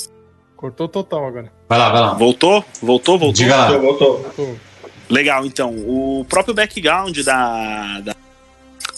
Cortou 0.56 0.88
total 0.88 1.26
agora. 1.26 1.52
Vai 1.68 1.78
lá, 1.78 1.90
vai 1.90 2.00
lá. 2.00 2.14
Voltou? 2.14 2.64
Voltou, 2.82 3.18
voltou? 3.18 3.32
Diga 3.32 3.54
lá. 3.56 3.76
Voltou, 3.78 4.22
voltou. 4.22 4.56
Legal, 5.08 5.46
então. 5.46 5.70
O 5.76 6.24
próprio 6.28 6.52
background 6.54 7.16
da, 7.20 8.00
da, 8.00 8.16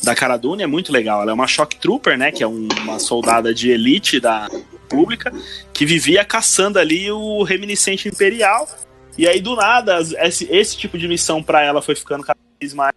da 0.02 0.14
Cara 0.14 0.36
Dune 0.36 0.62
é 0.62 0.66
muito 0.66 0.90
legal. 0.92 1.20
Ela 1.22 1.32
é 1.32 1.34
uma 1.34 1.46
shock 1.46 1.76
trooper, 1.76 2.16
né? 2.16 2.32
Que 2.32 2.42
é 2.42 2.46
um- 2.48 2.66
uma 2.82 2.98
soldada 2.98 3.52
de 3.52 3.70
elite 3.70 4.18
da 4.18 4.46
República 4.46 5.32
que 5.72 5.84
vivia 5.84 6.24
caçando 6.24 6.78
ali 6.78 7.10
o 7.12 7.42
reminiscente 7.42 8.08
imperial. 8.08 8.66
E 9.18 9.26
aí, 9.28 9.40
do 9.40 9.54
nada, 9.54 9.98
esse, 10.00 10.48
esse 10.50 10.76
tipo 10.78 10.96
de 10.96 11.06
missão 11.06 11.42
pra 11.42 11.62
ela 11.62 11.82
foi 11.82 11.94
ficando 11.94 12.24
cada 12.24 12.38
vez 12.58 12.72
mais, 12.72 12.94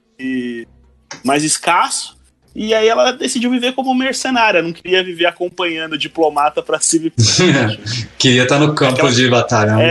mais 1.24 1.44
escasso. 1.44 2.18
E 2.56 2.72
aí 2.74 2.88
ela 2.88 3.12
decidiu 3.12 3.50
viver 3.50 3.74
como 3.74 3.96
mercenária, 3.96 4.62
não 4.62 4.72
queria 4.72 5.04
viver 5.04 5.26
acompanhando 5.26 5.98
diplomata 5.98 6.62
cima 6.80 7.10
pra 7.16 7.62
baixo. 7.62 8.08
Queria 8.20 8.44
estar 8.44 8.60
no 8.60 8.76
campo 8.76 8.94
Aquela- 8.94 9.12
de 9.12 9.28
batalha. 9.28 9.76
né? 9.76 9.84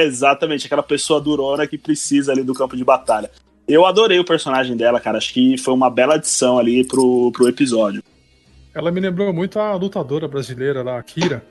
É, 0.00 0.04
exatamente, 0.04 0.66
aquela 0.66 0.82
pessoa 0.82 1.20
durona 1.20 1.66
que 1.66 1.78
precisa 1.78 2.30
ali 2.32 2.42
do 2.42 2.52
campo 2.52 2.76
de 2.76 2.84
batalha. 2.84 3.30
Eu 3.66 3.86
adorei 3.86 4.18
o 4.18 4.24
personagem 4.24 4.76
dela, 4.76 5.00
cara. 5.00 5.16
Acho 5.18 5.32
que 5.32 5.56
foi 5.56 5.72
uma 5.72 5.88
bela 5.88 6.16
adição 6.16 6.58
ali 6.58 6.84
pro, 6.86 7.32
pro 7.32 7.48
episódio. 7.48 8.02
Ela 8.74 8.90
me 8.90 9.00
lembrou 9.00 9.32
muito 9.32 9.58
a 9.58 9.74
lutadora 9.74 10.28
brasileira 10.28 10.82
lá, 10.82 10.98
a 10.98 11.02
Kira. 11.02 11.42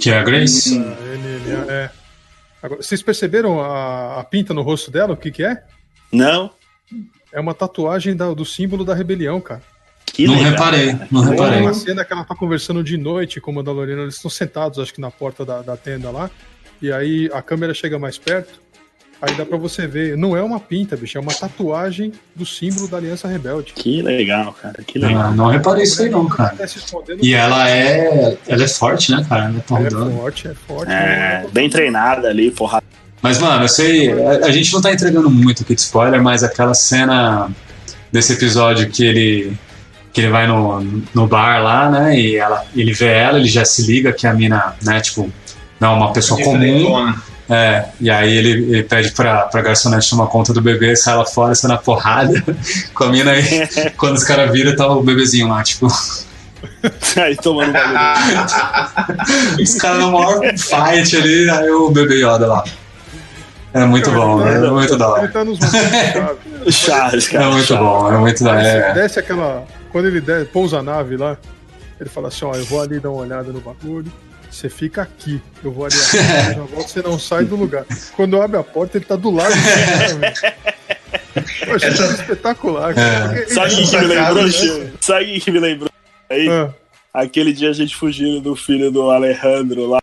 Que 0.00 0.10
é 0.10 0.18
a 0.18 0.22
Grace. 0.22 0.76
A 0.78 0.80
NNA, 0.80 1.72
é. 1.72 1.90
Agora, 2.62 2.82
vocês 2.82 3.02
perceberam 3.02 3.60
a, 3.60 4.20
a 4.20 4.24
pinta 4.24 4.52
no 4.54 4.62
rosto 4.62 4.90
dela? 4.90 5.14
O 5.14 5.16
que, 5.16 5.30
que 5.32 5.42
é? 5.42 5.62
Não? 6.12 6.50
É 7.32 7.40
uma 7.40 7.54
tatuagem 7.54 8.14
da- 8.14 8.32
do 8.34 8.44
símbolo 8.44 8.84
da 8.84 8.94
rebelião, 8.94 9.40
cara. 9.40 9.62
Que 10.18 10.26
não 10.26 10.34
legal, 10.34 10.50
reparei, 10.50 10.92
cara. 10.94 11.08
não 11.12 11.22
Tem 11.22 11.30
reparei. 11.30 11.60
uma 11.60 11.72
cena 11.74 12.04
que 12.04 12.12
ela 12.12 12.24
tá 12.24 12.34
conversando 12.34 12.82
de 12.82 12.98
noite 12.98 13.40
com 13.40 13.52
o 13.52 13.54
Mandaloriano, 13.54 14.02
eles 14.02 14.16
estão 14.16 14.28
sentados, 14.28 14.80
acho 14.80 14.92
que 14.92 15.00
na 15.00 15.12
porta 15.12 15.44
da, 15.44 15.62
da 15.62 15.76
tenda 15.76 16.10
lá, 16.10 16.28
e 16.82 16.90
aí 16.90 17.30
a 17.32 17.40
câmera 17.40 17.72
chega 17.72 18.00
mais 18.00 18.18
perto, 18.18 18.60
aí 19.22 19.32
dá 19.36 19.46
pra 19.46 19.56
você 19.56 19.86
ver, 19.86 20.16
não 20.16 20.36
é 20.36 20.42
uma 20.42 20.58
pinta, 20.58 20.96
bicho, 20.96 21.16
é 21.16 21.20
uma 21.20 21.32
tatuagem 21.32 22.12
do 22.34 22.44
símbolo 22.44 22.88
da 22.88 22.96
Aliança 22.96 23.28
Rebelde. 23.28 23.72
Que 23.74 24.02
legal, 24.02 24.52
cara. 24.60 24.82
Que 24.84 24.98
legal. 24.98 25.22
Ah, 25.22 25.30
não 25.30 25.46
reparei 25.46 25.84
isso 25.84 26.02
aí 26.02 26.10
não, 26.10 26.26
cara. 26.26 26.56
Tá 26.56 26.66
E 27.22 27.32
ela 27.32 27.70
é. 27.70 28.36
Ela 28.48 28.64
é 28.64 28.68
forte, 28.68 29.12
né, 29.12 29.24
cara? 29.28 29.44
Ela 29.44 29.54
é 29.54 29.86
é 29.86 29.90
forte, 29.90 30.48
é 30.48 30.54
forte. 30.54 30.90
É, 30.90 30.94
né? 30.94 31.46
bem 31.52 31.70
treinada 31.70 32.26
ali, 32.26 32.50
porra. 32.50 32.82
Mas, 33.22 33.38
mano, 33.38 33.62
eu 33.62 33.68
sei. 33.68 34.10
A, 34.10 34.46
a 34.46 34.50
gente 34.50 34.72
não 34.72 34.80
tá 34.80 34.92
entregando 34.92 35.30
muito 35.30 35.62
aqui 35.62 35.76
de 35.76 35.80
spoiler, 35.80 36.20
mas 36.20 36.42
aquela 36.42 36.74
cena 36.74 37.48
desse 38.10 38.32
episódio 38.32 38.88
que 38.90 39.04
ele. 39.04 39.56
Que 40.12 40.22
ele 40.22 40.30
vai 40.30 40.46
no, 40.46 40.80
no 41.14 41.26
bar 41.26 41.62
lá, 41.62 41.90
né? 41.90 42.18
E 42.18 42.36
ela, 42.36 42.64
ele 42.74 42.92
vê 42.92 43.08
ela, 43.08 43.38
ele 43.38 43.48
já 43.48 43.64
se 43.64 43.82
liga 43.86 44.12
que 44.12 44.26
a 44.26 44.32
mina, 44.32 44.74
né, 44.82 45.00
tipo, 45.00 45.30
não 45.78 45.92
é 45.92 45.96
uma 45.96 46.12
pessoa 46.12 46.40
comum. 46.42 47.14
É, 47.50 47.86
e 47.98 48.10
aí 48.10 48.36
ele, 48.36 48.50
ele 48.50 48.82
pede 48.82 49.10
pra, 49.12 49.42
pra 49.46 49.62
garçonete 49.62 50.10
tomar 50.10 50.26
conta 50.26 50.52
do 50.52 50.60
bebê, 50.60 50.94
sai 50.94 51.16
lá 51.16 51.24
fora, 51.24 51.54
sai 51.54 51.70
na 51.70 51.78
porrada 51.78 52.44
com 52.94 53.04
a 53.04 53.08
mina 53.08 53.30
aí. 53.32 53.66
Quando 53.96 54.16
os 54.16 54.24
caras 54.24 54.50
viram, 54.52 54.76
tá 54.76 54.86
o 54.86 55.02
bebezinho 55.02 55.48
lá, 55.48 55.62
tipo. 55.62 55.86
Aí 57.22 57.36
tomando 57.36 57.72
bagulho. 57.72 59.62
Os 59.62 59.74
caras 59.76 59.98
no 60.00 60.12
maior 60.12 60.40
fight 60.58 61.16
ali, 61.16 61.48
aí 61.48 61.70
o 61.70 61.88
bebê 61.90 62.16
Yoda 62.16 62.46
lá. 62.48 62.64
É 63.72 63.84
muito 63.84 64.10
bom, 64.10 64.38
né? 64.40 64.54
É 64.56 64.70
muito 64.70 64.96
da 64.96 65.04
Ele 65.04 65.12
hora. 65.14 65.28
tá 65.28 65.44
nos 65.44 65.58
momentos 65.58 66.74
chave. 66.74 67.20
Charles, 67.20 67.28
É 67.28 67.30
cara. 67.32 67.50
muito 67.50 67.76
bom, 67.76 68.12
é 68.12 68.18
muito 68.18 68.42
da 68.44 68.60
é. 68.60 68.92
desce 68.92 69.18
aquela. 69.20 69.64
Quando 69.90 70.06
ele 70.06 70.20
desce, 70.20 70.46
pousa 70.46 70.78
a 70.78 70.82
nave 70.82 71.16
lá, 71.16 71.36
ele 72.00 72.08
fala 72.08 72.28
assim: 72.28 72.44
ó, 72.44 72.54
eu 72.54 72.64
vou 72.64 72.80
ali 72.80 72.98
dar 73.00 73.10
uma 73.10 73.22
olhada 73.22 73.52
no 73.52 73.60
bagulho. 73.60 74.10
Você 74.50 74.70
fica 74.70 75.02
aqui, 75.02 75.42
eu 75.62 75.70
vou 75.70 75.84
ali, 75.84 75.94
eu 75.94 76.54
já 76.54 76.62
volto, 76.62 76.88
você 76.88 77.02
não 77.02 77.18
sai 77.18 77.44
do 77.44 77.54
lugar. 77.54 77.84
Quando 78.16 78.40
abre 78.40 78.58
a 78.58 78.62
porta, 78.62 78.96
ele 78.96 79.04
tá 79.04 79.14
do 79.14 79.30
lado 79.30 79.52
do. 79.52 80.26
Eu 81.68 81.76
achei 81.76 81.90
isso 81.90 82.02
espetacular, 82.04 82.94
cara. 82.94 83.38
É. 83.38 83.46
Sabe 83.46 83.74
o 83.74 83.76
que 83.76 83.96
me 83.98 84.06
lembrou? 84.06 84.48
Chico? 84.50 84.90
Sabe 85.00 85.36
o 85.36 85.40
que 85.40 85.50
me 85.50 85.60
lembrou? 85.60 85.90
Aí, 86.30 86.48
Ah, 86.48 86.72
aquele 87.12 87.52
dia 87.52 87.70
a 87.70 87.72
gente 87.72 87.94
fugindo 87.94 88.40
do 88.40 88.56
filho 88.56 88.90
do 88.90 89.10
Alejandro 89.10 89.86
lá 89.86 90.00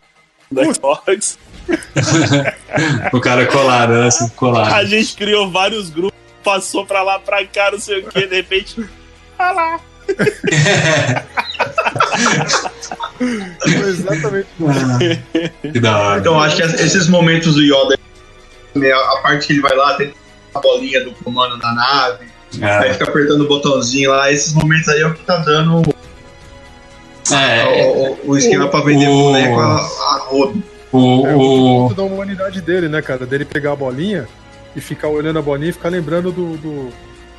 da 0.52 0.64
Xbox. 0.74 1.38
O 3.14 3.20
cara 3.20 3.48
colado, 3.48 3.94
né? 3.94 4.10
Colado. 4.36 4.74
A 4.74 4.84
gente 4.86 5.16
criou 5.16 5.50
vários 5.50 5.90
grupos, 5.90 6.18
passou 6.44 6.86
pra 6.86 7.02
lá, 7.02 7.18
pra 7.20 7.44
cá, 7.46 7.72
não 7.72 7.80
sei 7.80 8.02
o 8.02 8.08
que, 8.08 8.28
de 8.28 8.36
repente. 8.36 8.86
Ah 9.38 9.52
lá. 9.52 9.80
foi 13.62 13.90
exatamente. 13.90 14.48
que 15.74 15.80
da 15.80 15.98
hora. 15.98 16.20
Então, 16.20 16.40
acho 16.42 16.56
que 16.58 16.62
esses 16.64 17.08
momentos 17.08 17.56
do 17.56 17.62
Yoda, 17.62 17.98
né, 18.76 18.92
a 18.92 19.18
parte 19.22 19.48
que 19.48 19.54
ele 19.54 19.62
vai 19.62 19.76
lá, 19.76 19.96
tem 19.96 20.14
a 20.54 20.60
bolinha 20.60 21.04
do 21.04 21.12
comando 21.12 21.58
da 21.58 21.74
nave, 21.74 22.26
aí 22.62 22.88
É, 22.90 22.94
fica 22.94 23.06
apertando 23.10 23.42
o 23.42 23.48
botãozinho 23.48 24.12
lá, 24.12 24.32
esses 24.32 24.54
momentos 24.54 24.88
aí 24.90 25.02
é 25.02 25.08
o 25.08 25.14
que 25.14 25.24
tá 25.26 25.38
dando 25.38 25.82
é, 27.34 27.66
o, 27.66 28.12
o- 28.28 28.32
o 28.32 28.38
esquema 28.38 28.68
pra 28.70 28.82
vender 28.82 29.08
o- 29.10 29.12
boneco 29.32 29.60
a, 29.60 29.76
a 29.78 30.26
rodo. 30.30 30.64
o, 30.92 31.28
É 31.28 31.36
o, 31.36 31.40
muito 31.82 31.96
da 31.96 32.04
humanidade 32.04 32.62
dele, 32.62 32.88
né, 32.88 33.02
cara? 33.02 33.26
Dele 33.26 33.44
pegar 33.44 33.72
a 33.74 33.76
bolinha 33.76 34.28
e 34.76 34.80
ficar 34.82 35.08
olhando 35.08 35.40
a 35.40 35.42
bolinha 35.42 35.70
e 35.72 35.74
ficar 35.74 35.90
lembrando 35.90 36.32
do, 36.32 36.56
do, 36.58 36.86
Do 36.86 36.92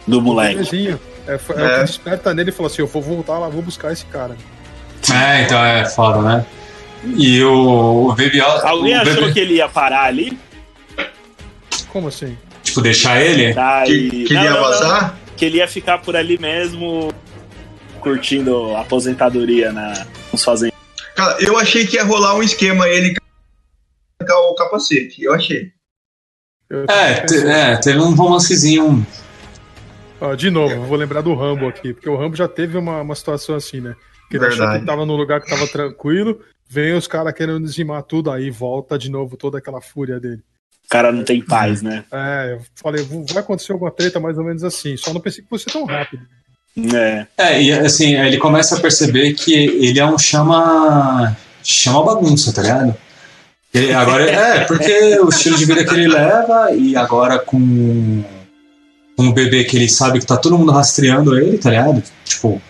do 0.06 0.20
moleque. 0.22 0.54
bebezinho. 0.56 0.98
É, 1.26 1.38
foi- 1.38 1.56
é 1.56 1.60
É. 1.60 1.66
o 1.66 1.78
que 1.80 1.84
desperta 1.86 2.32
nele 2.34 2.50
e 2.50 2.52
fala 2.52 2.68
assim: 2.68 2.82
eu 2.82 2.86
vou 2.86 3.02
voltar 3.02 3.38
lá, 3.38 3.48
vou 3.48 3.62
buscar 3.62 3.92
esse 3.92 4.04
cara. 4.06 4.36
é, 5.12 5.42
então 5.42 5.64
é 5.64 5.84
foda, 5.88 6.20
né? 6.22 6.46
E 7.16 7.42
o, 7.44 8.06
o 8.06 8.08
Baby 8.10 8.38
Yoda. 8.40 8.66
Alguém 8.68 8.96
o 8.96 9.00
achou 9.02 9.32
que 9.32 9.38
ele 9.38 9.54
ia 9.54 9.68
parar 9.68 10.04
ali? 10.04 10.36
Como 11.88 12.08
assim? 12.08 12.36
Tipo, 12.62 12.80
deixar 12.80 13.20
ele? 13.20 13.54
Tá, 13.54 13.84
Que, 13.84 13.92
e- 13.92 14.10
que 14.10 14.16
ele 14.32 14.34
Não, 14.34 14.42
ia 14.44 14.50
não, 14.50 14.56
não. 14.56 14.68
vazar? 14.68 15.18
Que 15.36 15.44
ele 15.44 15.58
ia 15.58 15.68
ficar 15.68 15.98
por 15.98 16.16
ali 16.16 16.38
mesmo, 16.38 17.12
curtindo 18.00 18.74
a 18.74 18.80
aposentadoria 18.80 19.70
na, 19.72 20.06
nos 20.32 20.42
fazendas. 20.42 20.74
Cara, 21.14 21.36
eu 21.40 21.56
achei 21.58 21.86
que 21.86 21.96
ia 21.96 22.04
rolar 22.04 22.34
um 22.34 22.42
esquema 22.42 22.88
ele 22.88 23.14
o 24.28 24.54
capacete. 24.54 25.22
Eu 25.22 25.32
achei. 25.34 25.70
Eu 26.68 26.84
É, 26.88 27.14
te- 27.20 27.46
é, 27.46 27.76
teve 27.76 27.98
um 28.00 28.14
romancezinho. 28.14 29.06
Ó, 30.20 30.34
de 30.34 30.50
novo, 30.50 30.74
eu 30.74 30.82
vou 30.84 30.96
lembrar 30.96 31.20
do 31.20 31.34
Rambo 31.34 31.68
aqui, 31.68 31.92
porque 31.92 32.08
o 32.08 32.16
Rambo 32.16 32.36
já 32.36 32.48
teve 32.48 32.78
uma, 32.78 33.02
uma 33.02 33.14
situação 33.14 33.54
assim, 33.54 33.80
né? 33.80 33.94
Que 34.30 34.36
ele 34.36 34.46
achou 34.46 34.68
que 34.72 34.84
tava 34.84 35.04
num 35.06 35.16
lugar 35.16 35.40
que 35.40 35.48
tava 35.48 35.66
tranquilo, 35.66 36.40
vem 36.68 36.94
os 36.94 37.06
caras 37.06 37.32
querendo 37.34 37.64
dizimar 37.64 38.02
tudo, 38.02 38.30
aí 38.30 38.50
volta 38.50 38.98
de 38.98 39.10
novo 39.10 39.36
toda 39.36 39.58
aquela 39.58 39.80
fúria 39.80 40.18
dele. 40.18 40.42
O 40.84 40.88
cara 40.88 41.12
não 41.12 41.24
tem 41.24 41.42
paz, 41.42 41.82
né? 41.82 42.04
É, 42.12 42.54
eu 42.54 42.60
falei, 42.74 43.04
vai 43.04 43.42
acontecer 43.42 43.72
alguma 43.72 43.90
treta 43.90 44.18
mais 44.20 44.38
ou 44.38 44.44
menos 44.44 44.64
assim, 44.64 44.96
só 44.96 45.12
não 45.12 45.20
pensei 45.20 45.42
que 45.42 45.48
fosse 45.50 45.66
tão 45.66 45.84
rápido. 45.84 46.22
É. 46.94 47.26
É, 47.38 47.62
e 47.62 47.72
assim, 47.72 48.16
ele 48.16 48.36
começa 48.38 48.76
a 48.76 48.80
perceber 48.80 49.32
que 49.34 49.54
ele 49.54 49.98
é 49.98 50.06
um 50.06 50.18
chama. 50.18 51.36
chama 51.62 52.04
bagunça, 52.04 52.52
tá 52.52 52.62
ligado? 52.62 52.94
Ele- 53.72 53.92
agora, 53.92 54.30
é, 54.30 54.64
porque 54.64 55.18
o 55.20 55.28
estilo 55.28 55.56
de 55.56 55.64
vida 55.64 55.84
que 55.84 55.94
ele 55.94 56.08
leva, 56.08 56.72
e 56.72 56.96
agora 56.96 57.38
com 57.38 58.22
um 59.18 59.32
bebê 59.32 59.64
que 59.64 59.76
ele 59.76 59.88
sabe 59.88 60.18
que 60.20 60.26
tá 60.26 60.36
todo 60.36 60.58
mundo 60.58 60.72
rastreando 60.72 61.38
ele, 61.38 61.58
tá 61.58 61.70
ligado? 61.70 62.02
Tipo, 62.24 62.60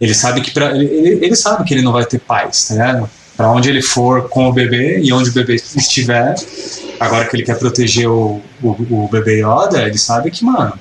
ele 0.00 0.14
sabe 0.14 0.40
que 0.40 0.50
pra, 0.50 0.70
ele, 0.76 1.24
ele 1.24 1.36
sabe 1.36 1.64
que 1.64 1.74
ele 1.74 1.82
não 1.82 1.92
vai 1.92 2.04
ter 2.06 2.18
paz, 2.20 2.68
tá 2.68 2.74
ligado? 2.74 3.10
Pra 3.36 3.50
onde 3.50 3.68
ele 3.68 3.82
for 3.82 4.28
com 4.28 4.48
o 4.48 4.52
bebê 4.52 4.98
e 5.00 5.12
onde 5.12 5.30
o 5.30 5.32
bebê 5.32 5.54
estiver, 5.54 6.34
agora 6.98 7.24
que 7.26 7.36
ele 7.36 7.44
quer 7.44 7.58
proteger 7.58 8.08
o, 8.08 8.40
o, 8.62 8.68
o 9.04 9.08
bebê 9.10 9.42
Yoda, 9.44 9.82
ele 9.82 9.96
sabe 9.98 10.30
que, 10.30 10.44
mano, 10.44 10.72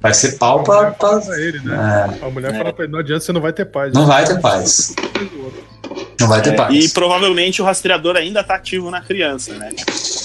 vai 0.00 0.14
ser 0.14 0.32
pau 0.38 0.62
pra. 0.62 0.92
pra 0.92 1.18
Pra 1.20 1.40
ele, 1.40 1.58
né? 1.60 1.74
é, 2.20 2.24
A 2.26 2.30
mulher 2.30 2.54
É. 2.54 2.58
fala 2.58 2.72
pra 2.72 2.84
ele, 2.84 2.92
não 2.92 3.00
adianta, 3.00 3.24
você 3.24 3.32
não 3.32 3.40
vai 3.40 3.52
ter 3.52 3.64
paz. 3.64 3.92
não 3.92 4.06
vai 4.06 4.24
ter 4.24 4.40
paz. 4.40 4.94
Não 6.20 6.28
vai 6.28 6.40
ter 6.42 6.50
É, 6.50 6.52
paz. 6.56 6.74
E 6.84 6.88
provavelmente 6.90 7.60
o 7.60 7.64
rastreador 7.64 8.16
ainda 8.16 8.42
tá 8.44 8.54
ativo 8.54 8.90
na 8.90 9.00
criança, 9.00 9.52
né? 9.54 9.70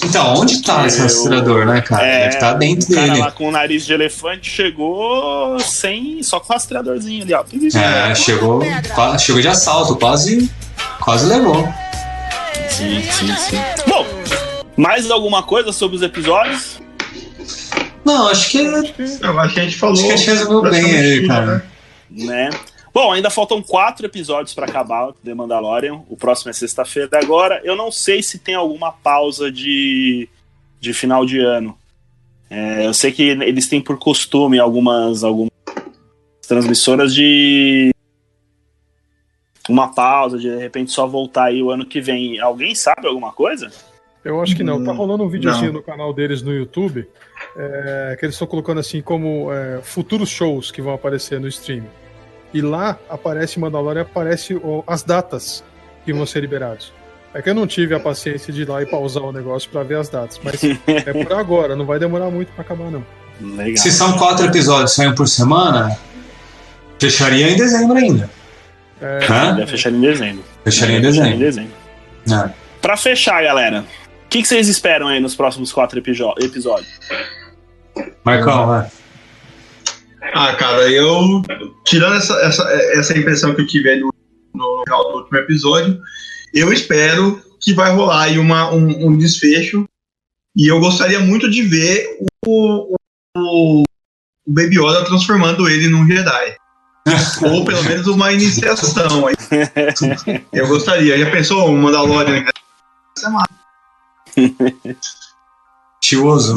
Então, 0.04 0.34
onde 0.34 0.62
tá 0.62 0.86
esse 0.86 1.00
rastreador, 1.00 1.66
né, 1.66 1.80
cara? 1.80 2.06
É, 2.06 2.18
Deve 2.20 2.34
estar 2.34 2.52
dentro 2.54 2.90
o 2.90 2.94
cara 2.94 3.06
dele. 3.08 3.18
lá 3.20 3.30
com 3.30 3.48
o 3.48 3.50
nariz 3.50 3.84
de 3.86 3.92
elefante 3.92 4.50
chegou 4.50 5.58
sem. 5.60 6.22
só 6.22 6.40
com 6.40 6.50
o 6.50 6.52
rastreadorzinho 6.54 7.22
ali, 7.24 7.34
ó. 7.34 7.44
É, 7.78 8.14
chegou, 8.14 8.60
qua- 8.94 9.18
chegou 9.18 9.40
de 9.42 9.48
assalto, 9.48 9.96
quase, 9.96 10.50
quase 11.00 11.26
levou. 11.26 11.68
Sim, 12.68 13.02
sim, 13.10 13.34
sim. 13.36 13.58
Bom, 13.86 14.06
mais 14.76 15.10
alguma 15.10 15.42
coisa 15.42 15.72
sobre 15.72 15.96
os 15.96 16.02
episódios? 16.02 16.80
Não, 18.04 18.28
acho 18.28 18.50
que, 18.50 18.58
Eu 18.58 19.38
acho 19.40 19.54
que 19.54 19.60
a 19.60 19.64
gente 19.64 19.76
falou. 19.76 19.94
acho 19.94 20.06
que 20.06 20.12
a 20.12 20.16
gente 20.16 20.30
resolveu 20.30 20.70
bem 20.70 20.84
aí, 20.96 21.26
cara. 21.26 21.64
né? 22.10 22.48
Bom, 22.92 23.12
ainda 23.12 23.30
faltam 23.30 23.62
quatro 23.62 24.04
episódios 24.06 24.52
pra 24.52 24.66
acabar 24.66 25.12
The 25.24 25.32
Mandalorian. 25.34 26.02
O 26.08 26.16
próximo 26.16 26.50
é 26.50 26.52
sexta-feira 26.52 27.18
agora. 27.20 27.60
Eu 27.62 27.76
não 27.76 27.90
sei 27.92 28.22
se 28.22 28.38
tem 28.38 28.54
alguma 28.54 28.90
pausa 28.90 29.50
de, 29.50 30.28
de 30.80 30.92
final 30.92 31.24
de 31.24 31.38
ano. 31.38 31.76
É, 32.50 32.84
eu 32.84 32.92
sei 32.92 33.12
que 33.12 33.22
eles 33.22 33.68
têm 33.68 33.80
por 33.80 33.96
costume 33.96 34.58
algumas, 34.58 35.22
algumas 35.22 35.52
transmissoras 36.48 37.14
de 37.14 37.92
uma 39.68 39.94
pausa, 39.94 40.36
de, 40.36 40.50
de 40.50 40.56
repente 40.56 40.90
só 40.90 41.06
voltar 41.06 41.44
aí 41.44 41.62
o 41.62 41.70
ano 41.70 41.86
que 41.86 42.00
vem. 42.00 42.40
Alguém 42.40 42.74
sabe 42.74 43.06
alguma 43.06 43.32
coisa? 43.32 43.70
Eu 44.24 44.40
acho 44.42 44.56
que 44.56 44.64
não. 44.64 44.82
Tá 44.84 44.90
Hum, 44.92 44.96
rolando 44.96 45.22
um 45.24 45.28
videozinho 45.28 45.72
não. 45.72 45.80
no 45.80 45.82
canal 45.82 46.12
deles 46.12 46.42
no 46.42 46.52
YouTube, 46.52 47.06
é, 47.56 48.16
que 48.18 48.26
eles 48.26 48.34
estão 48.34 48.48
colocando 48.48 48.80
assim 48.80 49.00
como 49.00 49.52
é, 49.52 49.80
futuros 49.82 50.28
shows 50.28 50.72
que 50.72 50.82
vão 50.82 50.92
aparecer 50.92 51.38
no 51.38 51.46
stream. 51.46 51.84
E 52.52 52.60
lá 52.60 52.98
aparece 53.08 53.60
Mandalorian, 53.60 54.02
aparece 54.02 54.60
as 54.86 55.02
datas 55.02 55.64
que 56.04 56.12
vão 56.12 56.26
ser 56.26 56.40
liberados. 56.40 56.92
É 57.32 57.40
que 57.40 57.48
eu 57.48 57.54
não 57.54 57.66
tive 57.66 57.94
a 57.94 58.00
paciência 58.00 58.52
de 58.52 58.62
ir 58.62 58.68
lá 58.68 58.82
e 58.82 58.86
pausar 58.86 59.22
o 59.22 59.32
negócio 59.32 59.70
pra 59.70 59.84
ver 59.84 59.98
as 59.98 60.08
datas, 60.08 60.40
mas 60.42 60.60
é 60.86 61.24
por 61.24 61.32
agora, 61.32 61.76
não 61.76 61.86
vai 61.86 61.98
demorar 61.98 62.28
muito 62.30 62.52
pra 62.52 62.62
acabar 62.62 62.90
não. 62.90 63.04
Legal. 63.40 63.76
Se 63.76 63.92
são 63.92 64.18
quatro 64.18 64.46
episódios, 64.46 64.92
saem 64.92 65.14
por 65.14 65.28
semana, 65.28 65.96
fecharia 66.98 67.50
em 67.50 67.56
dezembro 67.56 67.96
ainda. 67.96 68.28
É, 69.00 69.20
Hã? 69.30 69.56
Vai 69.56 69.66
fechar 69.66 69.92
em 69.92 70.00
dezembro. 70.00 70.44
Fecharia 70.64 70.98
em 70.98 71.02
Vai 71.02 71.12
fechar 71.12 71.36
dezembro. 71.36 71.72
É. 72.30 72.50
Pra 72.82 72.96
fechar, 72.96 73.42
galera, 73.42 73.80
o 73.80 74.28
que, 74.28 74.42
que 74.42 74.48
vocês 74.48 74.68
esperam 74.68 75.08
aí 75.08 75.20
nos 75.20 75.34
próximos 75.34 75.72
quatro 75.72 75.98
episódios? 75.98 77.00
Marcão, 78.24 78.66
vai. 78.66 78.88
Ah, 80.34 80.54
cara, 80.54 80.90
eu. 80.90 81.42
Tirando 81.84 82.16
essa, 82.16 82.34
essa, 82.40 82.62
essa 82.94 83.18
impressão 83.18 83.54
que 83.54 83.62
eu 83.62 83.66
tive 83.66 83.90
aí 83.90 84.00
no, 84.00 84.12
no 84.54 84.82
final 84.84 85.10
do 85.10 85.18
último 85.18 85.38
episódio, 85.38 86.00
eu 86.54 86.72
espero 86.72 87.42
que 87.60 87.72
vai 87.74 87.92
rolar 87.92 88.24
aí 88.24 88.38
uma, 88.38 88.72
um, 88.72 89.08
um 89.08 89.16
desfecho. 89.16 89.86
E 90.56 90.66
eu 90.66 90.80
gostaria 90.80 91.20
muito 91.20 91.48
de 91.50 91.62
ver 91.62 92.18
o, 92.46 92.94
o, 93.36 93.82
o 93.82 93.82
Baby 94.46 94.78
Yoda 94.78 95.04
transformando 95.04 95.68
ele 95.68 95.88
num 95.88 96.06
Jedi. 96.06 96.56
Ou 97.42 97.64
pelo 97.64 97.82
menos 97.84 98.06
uma 98.06 98.32
iniciação. 98.32 99.26
aí. 99.26 99.34
Eu 100.52 100.68
gostaria. 100.68 101.18
Já 101.18 101.30
pensou 101.30 101.70
um 101.70 101.76
Mandalorian? 101.78 102.44
Isso 103.16 103.26
é 103.26 103.30
massa. 103.30 103.48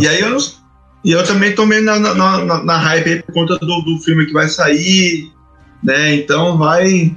E 0.01 0.07
aí 0.07 0.19
eu, 0.19 0.37
e 1.03 1.11
eu 1.11 1.23
também 1.23 1.53
tô 1.53 1.65
meio 1.65 1.83
na, 1.83 1.99
na, 1.99 2.13
na, 2.45 2.63
na 2.63 2.77
hype 2.77 3.09
aí 3.09 3.23
por 3.23 3.33
conta 3.33 3.57
do, 3.59 3.81
do 3.81 3.99
filme 4.03 4.25
que 4.25 4.33
vai 4.33 4.47
sair, 4.47 5.31
né? 5.83 6.15
Então 6.15 6.57
vai. 6.57 7.15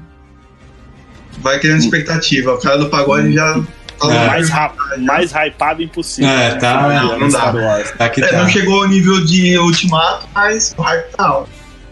Vai 1.39 1.61
criando 1.61 1.81
expectativa. 1.81 2.55
O 2.55 2.59
cara 2.59 2.79
do 2.79 2.89
pagode 2.89 3.33
já. 3.33 3.55
tá 3.99 4.13
É. 4.15 4.27
mais, 4.27 4.49
ra- 4.51 4.73
mais 4.99 5.33
hypado 5.33 5.83
impossível. 5.83 6.31
É, 6.31 6.51
né? 6.55 6.55
tá, 6.57 6.89
não, 7.03 7.19
não 7.21 7.29
dá. 7.29 7.39
Star 7.39 7.57
Wars. 7.57 7.91
Tá 7.93 8.09
que 8.09 8.23
É, 8.25 8.29
tá. 8.29 8.39
não 8.43 8.49
chegou 8.49 8.83
ao 8.83 8.89
nível 8.89 9.25
de 9.25 9.59
Ultimato, 9.59 10.27
mas 10.35 10.75
o 10.77 10.83
hype 10.83 11.11
tá 11.13 11.27
alto. 11.27 11.51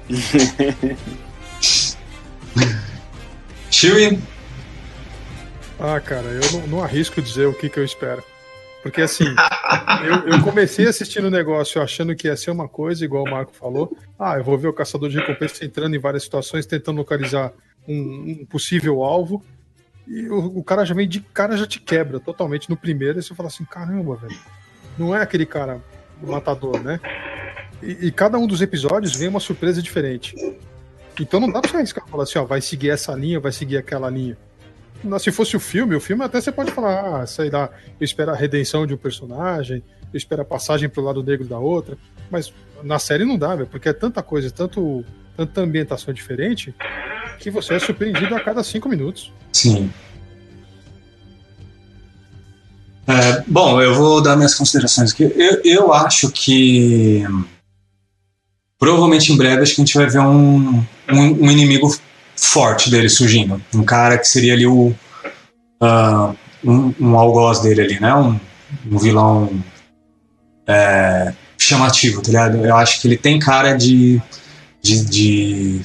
Chewie? 3.71 4.19
Ah, 5.81 6.01
cara, 6.01 6.23
eu 6.29 6.53
não, 6.53 6.67
não 6.69 6.85
arrisco 6.85 7.21
dizer 7.21 7.47
o 7.47 7.53
que, 7.53 7.69
que 7.69 7.79
eu 7.79 7.85
espero. 7.85 8.23
Porque 8.85 9.01
assim, 9.01 9.25
eu, 10.05 10.35
eu 10.35 10.43
comecei 10.43 10.87
assistindo 10.87 11.29
o 11.29 11.31
negócio 11.31 11.81
achando 11.81 12.15
que 12.15 12.29
ia 12.29 12.37
ser 12.37 12.51
uma 12.51 12.69
coisa, 12.69 13.03
igual 13.03 13.25
o 13.25 13.31
Marco 13.31 13.57
falou. 13.57 13.97
Ah, 14.19 14.37
eu 14.37 14.45
vou 14.45 14.59
ver 14.59 14.69
o 14.69 14.75
caçador 14.75 15.09
de 15.09 15.17
recompensa 15.17 15.65
entrando 15.65 15.97
em 15.97 15.99
várias 15.99 16.23
situações, 16.23 16.67
tentando 16.67 16.99
localizar 16.99 17.51
um, 17.89 18.37
um 18.43 18.45
possível 18.45 19.03
alvo. 19.03 19.43
E 20.07 20.29
o, 20.29 20.59
o 20.59 20.63
cara 20.63 20.85
já 20.85 20.95
vem 20.95 21.09
de 21.09 21.21
cara, 21.21 21.57
já 21.57 21.67
te 21.67 21.81
quebra 21.81 22.21
totalmente 22.21 22.69
no 22.69 22.77
primeiro. 22.77 23.19
E 23.19 23.23
você 23.23 23.35
fala 23.35 23.47
assim: 23.47 23.65
caramba, 23.65 24.17
velho. 24.17 24.39
Não 24.99 25.17
é 25.17 25.23
aquele 25.23 25.47
cara 25.47 25.81
matador, 26.23 26.79
né? 26.79 27.01
E, 27.83 28.09
e 28.09 28.13
cada 28.13 28.37
um 28.37 28.47
dos 28.47 28.61
episódios 28.61 29.17
vem 29.17 29.29
uma 29.29 29.41
surpresa 29.41 29.81
diferente. 29.81 30.35
Então 31.19 31.41
não 31.41 31.51
dá 31.51 31.63
pra 31.63 31.71
você 31.71 31.79
arriscar 31.79 32.07
falar 32.07 32.25
assim: 32.25 32.39
ó, 32.39 32.45
vai 32.45 32.61
seguir 32.61 32.91
essa 32.91 33.15
linha, 33.15 33.41
vai 33.41 33.51
seguir 33.51 33.79
aquela 33.79 34.11
linha. 34.11 34.37
Se 35.19 35.31
fosse 35.31 35.57
o 35.57 35.61
filme, 35.61 35.95
o 35.95 36.01
filme 36.01 36.25
até 36.25 36.41
você 36.41 36.51
pode 36.51 36.71
falar, 36.71 37.23
ah, 37.23 37.27
sei 37.27 37.51
lá, 37.51 37.71
eu 38.01 38.05
espero 38.05 38.31
a 38.31 38.35
redenção 38.35 38.87
de 38.87 38.95
um 38.95 38.97
personagem, 38.97 39.83
eu 40.13 40.17
espero 40.17 40.43
a 40.43 40.45
passagem 40.45 40.89
pro 40.89 41.03
lado 41.03 41.23
negro 41.23 41.47
da 41.47 41.59
outra. 41.59 41.97
Mas 42.31 42.53
na 42.83 42.99
série 42.99 43.25
não 43.25 43.37
dá, 43.37 43.55
velho, 43.55 43.69
porque 43.69 43.89
é 43.89 43.93
tanta 43.93 44.23
coisa, 44.23 44.51
tanto, 44.51 45.05
tanta 45.37 45.61
ambientação 45.61 46.13
diferente, 46.15 46.75
que 47.39 47.51
você 47.51 47.75
é 47.75 47.79
surpreendido 47.79 48.35
a 48.35 48.41
cada 48.41 48.63
cinco 48.63 48.89
minutos. 48.89 49.33
Sim. 49.53 49.91
É, 53.07 53.45
bom, 53.47 53.81
eu 53.83 53.95
vou 53.95 54.23
dar 54.23 54.37
minhas 54.37 54.55
considerações 54.55 55.13
aqui. 55.13 55.25
Eu, 55.37 55.61
eu 55.65 55.93
acho 55.93 56.31
que 56.31 57.23
provavelmente 58.79 59.33
em 59.33 59.37
breve 59.37 59.63
acho 59.63 59.75
que 59.75 59.83
a 59.83 59.85
gente 59.85 59.97
vai 59.97 60.09
ver 60.09 60.21
um, 60.21 60.79
um, 60.79 60.85
um 61.11 61.51
inimigo 61.51 61.89
forte 62.37 62.91
dele 62.91 63.09
surgindo. 63.09 63.61
Um 63.75 63.85
cara 63.85 64.19
que 64.19 64.27
seria 64.27 64.55
ali 64.55 64.67
o. 64.67 64.95
ah, 65.81 66.33
um, 66.65 66.95
um 66.99 67.19
algoz 67.19 67.61
dele 67.61 67.83
ali, 67.83 68.01
né? 68.01 68.15
Um, 68.15 68.41
um 68.91 68.99
vilão 68.99 69.51
é, 70.67 71.33
chamativo, 71.59 72.23
tá 72.23 72.29
ligado? 72.29 72.65
Eu 72.65 72.77
acho 72.77 73.01
que 73.01 73.09
ele 73.09 73.17
tem 73.17 73.39
cara 73.39 73.75
de. 73.75 74.21
de, 74.83 75.05
de 75.05 75.81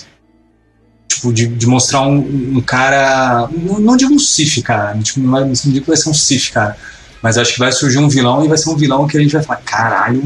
tipo, 1.07 1.33
de, 1.33 1.47
de 1.47 1.67
mostrar 1.67 2.01
um, 2.01 2.17
um 2.57 2.61
cara. 2.61 3.49
Não, 3.51 3.97
digo 3.97 4.13
um 4.13 4.19
Sif, 4.19 4.61
cara. 4.61 4.97
Tipo, 4.99 5.19
não, 5.19 5.31
vai, 5.31 5.43
não 5.43 5.51
digo 5.51 5.81
que 5.81 5.87
vai 5.87 5.97
ser 5.97 6.09
um 6.09 6.13
Sif, 6.13 6.51
cara. 6.51 6.77
Mas 7.21 7.37
acho 7.37 7.53
que 7.53 7.59
vai 7.59 7.71
surgir 7.71 7.97
um 7.97 8.07
vilão 8.07 8.45
e 8.45 8.47
vai 8.47 8.57
ser 8.57 8.69
um 8.69 8.77
vilão 8.77 9.05
que 9.05 9.17
a 9.17 9.21
gente 9.21 9.33
vai 9.33 9.43
falar, 9.43 9.61
caralho. 9.61 10.23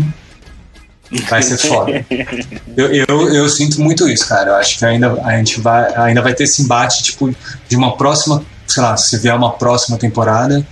Vai 1.29 1.41
ser 1.41 1.57
foda. 1.57 2.05
eu, 2.77 2.87
eu, 2.93 3.33
eu 3.33 3.49
sinto 3.49 3.81
muito 3.81 4.07
isso, 4.09 4.27
cara. 4.27 4.51
Eu 4.51 4.55
acho 4.55 4.77
que 4.77 4.85
ainda 4.85 5.13
a 5.23 5.37
gente 5.37 5.59
vai, 5.59 5.93
ainda 5.95 6.21
vai 6.21 6.33
ter 6.33 6.43
esse 6.43 6.61
embate, 6.61 7.03
tipo, 7.03 7.33
de 7.67 7.75
uma 7.75 7.95
próxima, 7.95 8.43
sei 8.67 8.81
lá, 8.83 8.97
se 8.97 9.17
vier 9.17 9.35
uma 9.35 9.51
próxima 9.53 9.97
temporada, 9.97 10.65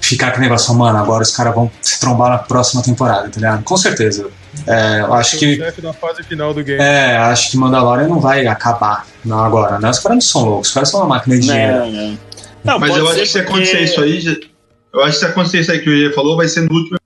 ficar 0.00 0.28
aquele 0.28 0.44
negócio, 0.44 0.74
mano, 0.74 0.98
agora 0.98 1.22
os 1.22 1.30
caras 1.30 1.54
vão 1.54 1.70
se 1.80 1.98
trombar 2.00 2.30
na 2.30 2.38
próxima 2.38 2.82
temporada, 2.82 3.28
tá 3.28 3.36
ligado? 3.36 3.62
Com 3.64 3.76
certeza. 3.76 4.28
É, 4.66 5.00
eu 5.00 5.12
acho 5.14 5.38
que. 5.38 5.58
fase 6.00 6.22
final 6.24 6.52
do 6.52 6.62
game. 6.62 6.82
É, 6.82 7.16
acho 7.16 7.50
que 7.50 7.56
Mandalorian 7.56 8.08
não 8.08 8.20
vai 8.20 8.46
acabar 8.46 9.06
não, 9.24 9.38
agora, 9.44 9.78
né? 9.78 9.90
Os 9.90 9.98
caras 9.98 10.16
não 10.16 10.20
são 10.20 10.44
loucos, 10.44 10.68
os 10.68 10.74
caras 10.74 10.88
são 10.90 11.00
uma 11.00 11.08
máquina 11.08 11.36
de 11.36 11.42
dinheiro. 11.42 11.72
Não, 11.78 11.90
não. 11.90 12.18
Não, 12.62 12.78
Mas 12.78 12.94
eu 12.96 13.08
acho 13.08 13.20
que 13.20 13.26
se 13.26 13.38
porque- 13.42 13.52
acontecer 13.52 13.80
isso 13.80 14.00
aí, 14.02 14.50
eu 14.92 15.02
acho 15.02 15.12
que 15.12 15.18
se 15.18 15.24
acontecer 15.24 15.60
isso 15.60 15.72
aí 15.72 15.78
que 15.80 15.88
o 15.88 15.96
Gê 15.96 16.12
falou, 16.12 16.36
vai 16.36 16.46
ser 16.48 16.62
no 16.62 16.74
último. 16.74 16.98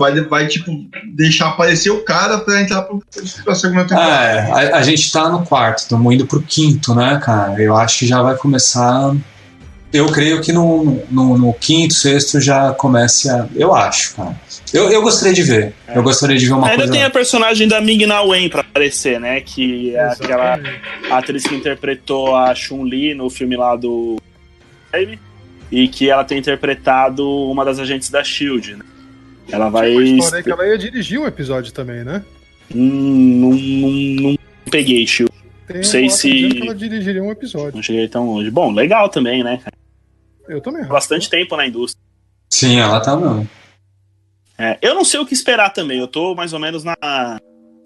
Vai, 0.00 0.18
vai 0.22 0.46
tipo, 0.46 0.72
deixar 1.14 1.48
aparecer 1.48 1.90
o 1.90 2.02
cara 2.02 2.38
pra 2.38 2.62
entrar 2.62 2.80
pro, 2.80 3.02
pra 3.44 3.54
segunda 3.54 3.84
temporada. 3.84 4.24
É, 4.24 4.72
a, 4.72 4.78
a 4.78 4.82
gente 4.82 5.12
tá 5.12 5.28
no 5.28 5.44
quarto, 5.44 5.80
estamos 5.80 6.14
indo 6.14 6.26
pro 6.26 6.40
quinto, 6.40 6.94
né, 6.94 7.20
cara? 7.22 7.62
Eu 7.62 7.76
acho 7.76 7.98
que 7.98 8.06
já 8.06 8.22
vai 8.22 8.34
começar. 8.34 9.14
Eu 9.92 10.06
creio 10.06 10.40
que 10.40 10.54
no, 10.54 11.02
no, 11.10 11.36
no 11.36 11.52
quinto, 11.52 11.92
sexto 11.92 12.40
já 12.40 12.72
comece 12.72 13.28
a. 13.28 13.46
Eu 13.54 13.74
acho, 13.74 14.16
cara. 14.16 14.40
Eu, 14.72 14.90
eu 14.90 15.02
gostaria 15.02 15.34
de 15.34 15.42
ver. 15.42 15.74
Eu 15.94 16.02
gostaria 16.02 16.38
de 16.38 16.46
ver 16.46 16.52
uma 16.54 16.66
Ainda 16.66 16.84
coisa. 16.84 16.92
tem 16.92 17.02
a 17.02 17.10
personagem 17.10 17.68
da 17.68 17.78
Ming-Na 17.78 18.22
Wen 18.22 18.48
pra 18.48 18.62
aparecer, 18.62 19.20
né? 19.20 19.42
Que 19.42 19.94
é 19.94 20.12
aquela 20.12 20.58
atriz 21.10 21.42
que 21.42 21.54
interpretou 21.54 22.34
a 22.34 22.54
Chun-Li 22.54 23.12
no 23.12 23.28
filme 23.28 23.54
lá 23.54 23.76
do. 23.76 24.16
E 25.70 25.88
que 25.88 26.08
ela 26.08 26.24
tem 26.24 26.38
interpretado 26.38 27.28
uma 27.50 27.66
das 27.66 27.78
agentes 27.78 28.08
da 28.08 28.24
Shield, 28.24 28.76
né? 28.76 28.84
Ela 29.50 29.68
vai. 29.68 29.90
Tinha 29.90 30.00
uma 30.14 30.18
história 30.18 30.42
que 30.42 30.50
ela 30.50 30.66
ia 30.66 30.78
dirigir 30.78 31.20
um 31.20 31.26
episódio 31.26 31.72
também, 31.72 32.04
né? 32.04 32.24
Hum, 32.74 33.40
não, 33.40 33.50
não, 33.50 34.30
não 34.30 34.38
peguei, 34.70 35.06
Shield. 35.06 35.32
Tem 35.66 35.82
Sei 35.82 36.02
um 36.04 36.06
boato 36.06 36.20
se- 36.20 36.48
que 36.48 36.62
ela 36.62 36.74
dirigiria 36.74 37.22
um 37.22 37.30
episódio. 37.30 37.76
Não 37.76 37.82
cheguei 37.82 38.08
tão 38.08 38.26
longe. 38.26 38.50
Bom, 38.50 38.72
legal 38.72 39.08
também, 39.08 39.42
né? 39.44 39.60
Eu 40.48 40.60
também. 40.60 40.82
acho. 40.82 40.90
Bastante 40.90 41.28
tempo 41.30 41.56
na 41.56 41.66
indústria. 41.66 42.02
Sim, 42.52 42.78
ela 42.78 43.00
tá 43.00 43.16
não. 43.16 43.46
É, 44.58 44.78
eu 44.82 44.94
não 44.94 45.04
sei 45.04 45.20
o 45.20 45.26
que 45.26 45.32
esperar 45.32 45.70
também. 45.70 45.98
Eu 45.98 46.08
tô 46.08 46.34
mais 46.34 46.52
ou 46.52 46.58
menos 46.58 46.84
na, 46.84 46.96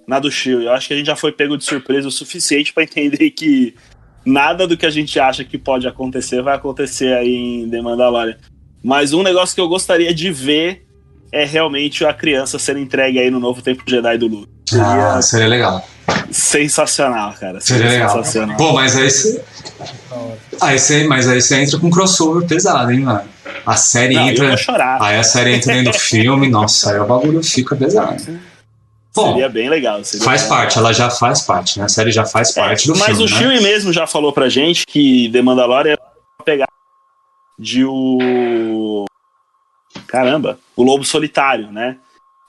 na 0.09 0.19
do 0.19 0.31
Shield. 0.31 0.65
Eu 0.65 0.73
acho 0.73 0.89
que 0.89 0.95
a 0.95 0.97
gente 0.97 1.07
já 1.07 1.17
foi 1.17 1.31
pego 1.33 1.57
de 1.57 1.65
surpresa 1.65 2.09
o 2.09 2.11
suficiente 2.11 2.73
pra 2.73 2.83
entender 2.83 3.31
que 3.31 3.75
nada 4.25 4.67
do 4.67 4.77
que 4.77 4.87
a 4.87 4.91
gente 4.91 5.21
acha 5.21 5.45
que 5.45 5.59
pode 5.59 5.87
acontecer 5.87 6.43
vai 6.43 6.57
acontecer 6.57 7.13
aí 7.15 7.35
em 7.63 7.71
The 7.71 7.81
Mandalorian. 7.83 8.37
Mas 8.83 9.13
um 9.13 9.23
negócio 9.23 9.55
que 9.55 9.61
eu 9.61 9.69
gostaria 9.69 10.13
de 10.15 10.31
ver 10.33 10.87
é 11.43 11.45
realmente 11.45 12.05
a 12.05 12.13
criança 12.15 12.59
sendo 12.59 12.79
entregue 12.79 13.19
aí 13.19 13.31
no 13.31 13.41
novo 13.41 13.61
Templo 13.61 13.85
Jedi 13.89 14.17
do 14.19 14.27
Luke. 14.29 14.49
Ah, 14.81 15.21
seria 15.21 15.49
legal. 15.49 15.85
Sensacional, 16.31 17.33
cara. 17.35 17.61
Seria 17.61 17.89
legal. 17.89 18.09
sensacional. 18.11 18.57
Pô, 18.57 18.73
mas 18.73 18.97
aí 18.97 19.11
você. 19.11 19.45
Aí 20.61 20.79
você 20.79 21.05
mas 21.07 21.29
aí 21.29 21.41
você 21.41 21.57
entra 21.63 21.79
com 21.79 21.87
um 21.87 21.91
crossover 21.91 22.47
pesado, 22.47 22.91
hein, 22.93 23.01
mano? 23.01 23.23
A 23.67 23.77
série 23.77 24.15
Não, 24.15 24.27
eu 24.27 24.33
entra. 24.33 24.49
vou 24.49 24.57
chorar. 24.57 25.03
Aí 25.03 25.17
a 25.17 25.23
série 25.23 25.55
entra 25.55 25.75
dentro 25.75 25.93
do 25.93 25.99
filme, 25.99 26.49
nossa, 26.49 26.93
aí 26.93 26.99
o 27.01 27.07
bagulho 27.07 27.43
fica 27.43 27.75
pesado. 27.77 28.23
Bom, 29.15 29.33
Seria 29.33 29.49
bem 29.49 29.69
legal. 29.69 30.03
seria 30.05 30.25
faz 30.25 30.43
parte, 30.43 30.77
ela 30.77 30.93
já 30.93 31.09
faz 31.09 31.43
parte, 31.43 31.79
né? 31.79 31.85
A 31.85 31.89
série 31.89 32.11
já 32.11 32.25
faz 32.25 32.53
parte 32.53 32.89
do 32.89 32.95
É, 32.95 32.99
Mas 32.99 33.07
filme. 33.17 33.23
o 33.25 33.31
né? 33.31 33.37
Chewie 33.39 33.61
mesmo 33.63 33.93
já 33.93 34.07
falou 34.09 34.33
pra 34.33 34.49
gente 34.49 34.85
que 34.87 35.31
The 35.33 35.41
Mandalorian 35.41 35.95
é 35.95 36.43
pegar 36.45 36.67
de 37.59 37.85
o. 37.85 39.05
Caramba, 40.15 40.61
o 40.77 40.85
Lobo 40.85 41.05
Solitário, 41.05 41.73
né? 41.73 41.97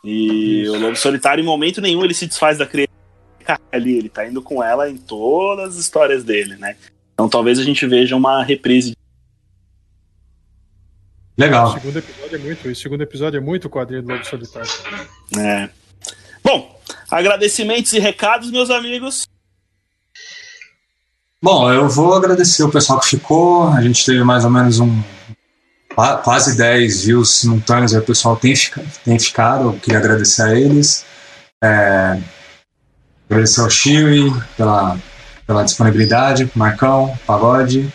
E 0.03 0.69
o 0.69 0.77
Lobo 0.77 0.95
Solitário, 0.95 1.41
em 1.41 1.45
momento 1.45 1.81
nenhum, 1.81 2.03
ele 2.03 2.13
se 2.13 2.27
desfaz 2.27 2.59
da 2.59 2.67
criança 2.67 2.91
ali. 3.71 3.97
Ele 3.97 4.07
tá 4.07 4.27
indo 4.27 4.39
com 4.39 4.63
ela 4.63 4.87
em 4.87 4.95
todas 4.97 5.69
as 5.69 5.75
histórias 5.77 6.23
dele, 6.23 6.57
né? 6.57 6.75
Então 7.15 7.27
talvez 7.27 7.57
a 7.57 7.63
gente 7.63 7.87
veja 7.87 8.15
uma 8.15 8.43
reprise. 8.43 8.91
O 11.35 11.41
Legal. 11.41 11.73
segundo 11.73 11.97
episódio 11.97 12.35
é 12.35 12.37
muito. 12.37 12.69
O 12.69 12.75
segundo 12.75 13.01
episódio 13.01 13.37
é 13.39 13.41
muito 13.41 13.67
quadrinho 13.67 14.03
do 14.03 14.09
Lobo 14.09 14.25
Solitário. 14.25 14.69
né? 15.35 15.71
Bom, 16.43 16.79
agradecimentos 17.09 17.91
e 17.93 17.99
recados, 17.99 18.51
meus 18.51 18.69
amigos. 18.69 19.23
Bom, 21.41 21.73
eu 21.73 21.89
vou 21.89 22.13
agradecer 22.13 22.61
o 22.61 22.69
pessoal 22.69 22.99
que 22.99 23.07
ficou. 23.07 23.69
A 23.69 23.81
gente 23.81 24.05
teve 24.05 24.23
mais 24.23 24.45
ou 24.45 24.51
menos 24.51 24.79
um 24.79 25.01
quase 25.95 26.57
10 26.57 27.05
views 27.05 27.29
simultâneos. 27.39 27.93
Aí 27.93 27.99
o 27.99 28.03
pessoal 28.03 28.35
tem, 28.35 28.53
tem 29.03 29.17
ficado. 29.17 29.69
Eu 29.69 29.73
queria 29.73 29.99
agradecer 29.99 30.41
a 30.41 30.53
eles. 30.53 31.05
É, 31.63 32.19
agradecer 33.29 33.61
ao 33.61 33.69
Chewie 33.69 34.33
pela, 34.57 34.97
pela 35.47 35.63
disponibilidade, 35.63 36.49
Marcão, 36.55 37.17
Pagode. 37.25 37.91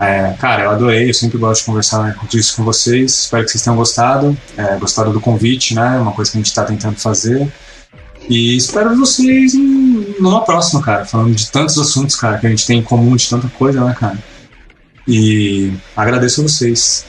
É, 0.00 0.34
cara, 0.40 0.64
eu 0.64 0.70
adorei, 0.70 1.08
eu 1.08 1.14
sempre 1.14 1.38
gosto 1.38 1.60
de 1.60 1.66
conversar 1.66 2.18
disso 2.28 2.56
com 2.56 2.64
vocês. 2.64 3.20
Espero 3.20 3.44
que 3.44 3.52
vocês 3.52 3.62
tenham 3.62 3.76
gostado. 3.76 4.36
É, 4.56 4.76
gostado 4.76 5.12
do 5.12 5.20
convite, 5.20 5.74
né? 5.74 5.98
Uma 5.98 6.12
coisa 6.12 6.30
que 6.30 6.38
a 6.38 6.40
gente 6.40 6.48
está 6.48 6.64
tentando 6.64 6.98
fazer. 6.98 7.50
E 8.28 8.56
espero 8.56 8.96
vocês 8.96 9.52
numa 9.54 10.44
próxima, 10.44 10.82
cara. 10.82 11.04
Falando 11.04 11.34
de 11.34 11.48
tantos 11.50 11.78
assuntos, 11.78 12.16
cara, 12.16 12.38
que 12.38 12.46
a 12.46 12.50
gente 12.50 12.66
tem 12.66 12.80
em 12.80 12.82
comum 12.82 13.14
de 13.14 13.28
tanta 13.28 13.48
coisa, 13.48 13.84
né, 13.84 13.94
cara? 13.98 14.18
E 15.06 15.72
agradeço 15.96 16.40
a 16.40 16.44
vocês. 16.44 17.04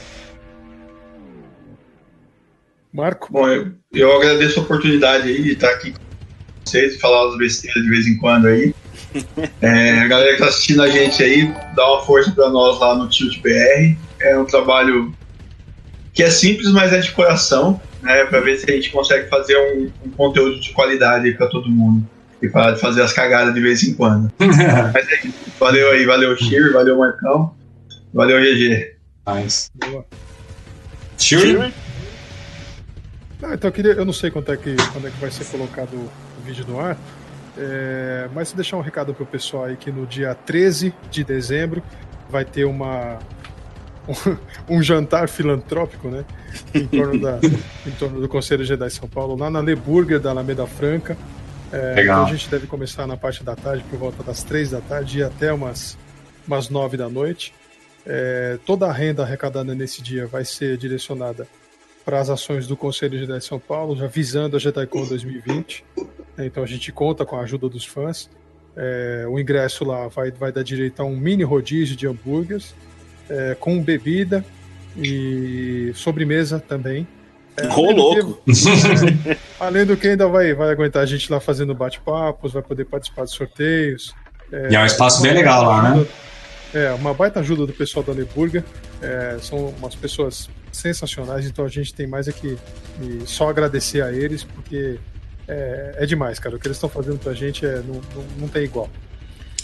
Marco, 2.94 3.26
Bom, 3.32 3.48
eu, 3.48 3.72
eu 3.92 4.16
agradeço 4.16 4.60
a 4.60 4.62
oportunidade 4.62 5.28
aí 5.28 5.42
de 5.42 5.54
estar 5.54 5.68
aqui 5.70 5.90
com 5.90 5.98
vocês 6.64 6.94
e 6.94 6.98
falar 7.00 7.28
as 7.28 7.36
besteiras 7.36 7.82
de 7.82 7.90
vez 7.90 8.06
em 8.06 8.16
quando 8.16 8.46
aí. 8.46 8.72
É, 9.62 10.00
a 10.00 10.08
galera 10.08 10.32
que 10.32 10.38
tá 10.40 10.48
assistindo 10.48 10.82
a 10.82 10.88
gente 10.88 11.22
aí, 11.22 11.52
dá 11.76 11.86
uma 11.86 12.04
força 12.04 12.32
para 12.32 12.50
nós 12.50 12.80
lá 12.80 12.96
no 12.96 13.08
Tilt 13.08 13.40
BR. 13.40 13.96
É 14.20 14.36
um 14.36 14.44
trabalho 14.44 15.14
que 16.12 16.22
é 16.22 16.30
simples, 16.30 16.72
mas 16.72 16.92
é 16.92 16.98
de 16.98 17.12
coração, 17.12 17.80
né? 18.02 18.24
Para 18.24 18.40
ver 18.40 18.58
se 18.58 18.68
a 18.68 18.74
gente 18.74 18.90
consegue 18.90 19.28
fazer 19.28 19.56
um, 19.56 19.90
um 20.04 20.10
conteúdo 20.10 20.58
de 20.58 20.72
qualidade 20.72 21.30
para 21.34 21.46
todo 21.46 21.70
mundo. 21.70 22.04
E 22.42 22.48
parar 22.48 22.72
de 22.72 22.80
fazer 22.80 23.02
as 23.02 23.12
cagadas 23.12 23.54
de 23.54 23.60
vez 23.60 23.84
em 23.84 23.94
quando. 23.94 24.32
mas 24.38 25.08
é 25.08 25.26
isso. 25.26 25.34
Valeu 25.60 25.92
aí, 25.92 26.04
valeu 26.04 26.36
Shir, 26.36 26.72
valeu 26.72 26.98
Marcão, 26.98 27.54
valeu 28.12 28.40
GG. 28.40 28.96
Nice. 29.28 29.70
Boa. 29.76 30.04
Ah, 33.44 33.54
então 33.54 33.68
eu 33.68 33.72
queria. 33.72 33.92
Eu 33.92 34.04
não 34.04 34.12
sei 34.12 34.30
quando 34.30 34.50
é 34.50 34.56
que, 34.56 34.74
quando 34.92 35.06
é 35.06 35.10
que 35.10 35.18
vai 35.18 35.30
ser 35.30 35.44
colocado 35.44 35.94
o 35.94 36.10
vídeo 36.44 36.64
no 36.66 36.80
ar. 36.80 36.96
é, 37.58 38.28
mas 38.34 38.52
deixar 38.52 38.76
um 38.78 38.80
recado 38.80 39.12
pro 39.12 39.26
pessoal 39.26 39.64
aí 39.64 39.76
que 39.76 39.92
no 39.92 40.06
dia 40.06 40.34
13 40.34 40.94
de 41.10 41.22
dezembro 41.22 41.82
vai 42.30 42.44
ter 42.44 42.64
uma. 42.64 43.18
Um, 44.08 44.76
um 44.76 44.82
jantar 44.82 45.28
filantrópico, 45.28 46.08
né? 46.08 46.24
Em 46.74 46.86
torno, 46.86 47.20
da, 47.20 47.38
em 47.86 47.90
torno 47.92 48.20
do 48.20 48.28
Conselho 48.28 48.64
Jedi 48.64 48.90
São 48.90 49.08
Paulo, 49.08 49.36
lá 49.36 49.50
na 49.50 49.60
Le 49.60 49.74
Burger 49.74 50.18
da 50.18 50.30
Alameda 50.30 50.66
Franca. 50.66 51.16
É, 51.70 51.94
Legal. 51.94 52.22
então 52.22 52.26
a 52.26 52.36
gente 52.36 52.48
deve 52.48 52.66
começar 52.66 53.06
na 53.06 53.16
parte 53.16 53.42
da 53.42 53.56
tarde, 53.56 53.84
por 53.90 53.98
volta 53.98 54.22
das 54.22 54.42
três 54.42 54.70
da 54.70 54.80
tarde 54.80 55.18
e 55.18 55.22
até 55.22 55.52
umas, 55.52 55.98
umas 56.46 56.70
nove 56.70 56.96
da 56.96 57.08
noite. 57.08 57.52
É, 58.06 58.58
toda 58.64 58.86
a 58.86 58.92
renda 58.92 59.22
arrecadada 59.22 59.74
nesse 59.74 60.02
dia 60.02 60.26
vai 60.26 60.44
ser 60.44 60.76
direcionada 60.76 61.46
para 62.04 62.20
as 62.20 62.28
ações 62.30 62.66
do 62.66 62.76
Conselho 62.76 63.18
Jedi 63.18 63.40
São 63.40 63.58
Paulo, 63.58 63.96
já 63.96 64.06
visando 64.06 64.56
a 64.56 64.60
JediCon 64.60 65.06
2020. 65.06 65.84
né? 66.36 66.46
Então 66.46 66.62
a 66.62 66.66
gente 66.66 66.92
conta 66.92 67.24
com 67.24 67.36
a 67.36 67.40
ajuda 67.42 67.68
dos 67.68 67.84
fãs. 67.84 68.28
É, 68.76 69.24
o 69.28 69.38
ingresso 69.38 69.84
lá 69.84 70.08
vai, 70.08 70.30
vai 70.32 70.50
dar 70.52 70.62
direito 70.64 71.00
a 71.00 71.04
um 71.04 71.16
mini 71.16 71.44
rodízio 71.44 71.96
de 71.96 72.06
hambúrgueres, 72.06 72.74
é, 73.30 73.56
com 73.58 73.80
bebida 73.80 74.44
e 74.96 75.92
sobremesa 75.94 76.58
também. 76.60 77.06
É, 77.56 77.68
Ô, 77.68 77.70
além 77.84 77.94
do 77.94 78.02
louco. 78.02 78.42
que- 78.44 78.50
é, 79.30 79.36
além 79.60 79.86
do 79.86 79.96
que 79.96 80.08
ainda 80.08 80.26
vai, 80.28 80.52
vai 80.54 80.70
aguentar 80.70 81.02
a 81.02 81.06
gente 81.06 81.30
lá 81.30 81.38
fazendo 81.40 81.74
bate-papos, 81.74 82.52
vai 82.52 82.62
poder 82.62 82.84
participar 82.84 83.24
de 83.24 83.30
sorteios. 83.30 84.12
E 84.70 84.74
é 84.74 84.80
um 84.80 84.86
espaço 84.86 85.22
bem 85.22 85.32
legal 85.32 85.64
lá, 85.64 85.94
né? 85.94 86.06
É, 86.74 86.92
uma 86.92 87.14
baita 87.14 87.38
ajuda 87.38 87.66
do 87.66 87.72
pessoal 87.72 88.04
da 88.04 88.12
Leburga. 88.12 88.64
É, 89.00 89.38
são 89.40 89.68
umas 89.78 89.94
pessoas 89.94 90.50
sensacionais, 90.72 91.46
então 91.46 91.64
a 91.64 91.68
gente 91.68 91.94
tem 91.94 92.04
mais 92.06 92.26
é 92.26 92.32
que 92.32 92.58
e 93.00 93.26
só 93.26 93.48
agradecer 93.48 94.02
a 94.02 94.12
eles, 94.12 94.42
porque 94.42 94.98
é, 95.46 95.94
é 95.98 96.06
demais, 96.06 96.40
cara. 96.40 96.56
O 96.56 96.58
que 96.58 96.66
eles 96.66 96.76
estão 96.76 96.90
fazendo 96.90 97.18
pra 97.18 97.32
gente 97.32 97.64
é, 97.64 97.76
não, 97.76 97.94
não, 97.94 98.24
não 98.40 98.48
tem 98.48 98.64
igual. 98.64 98.90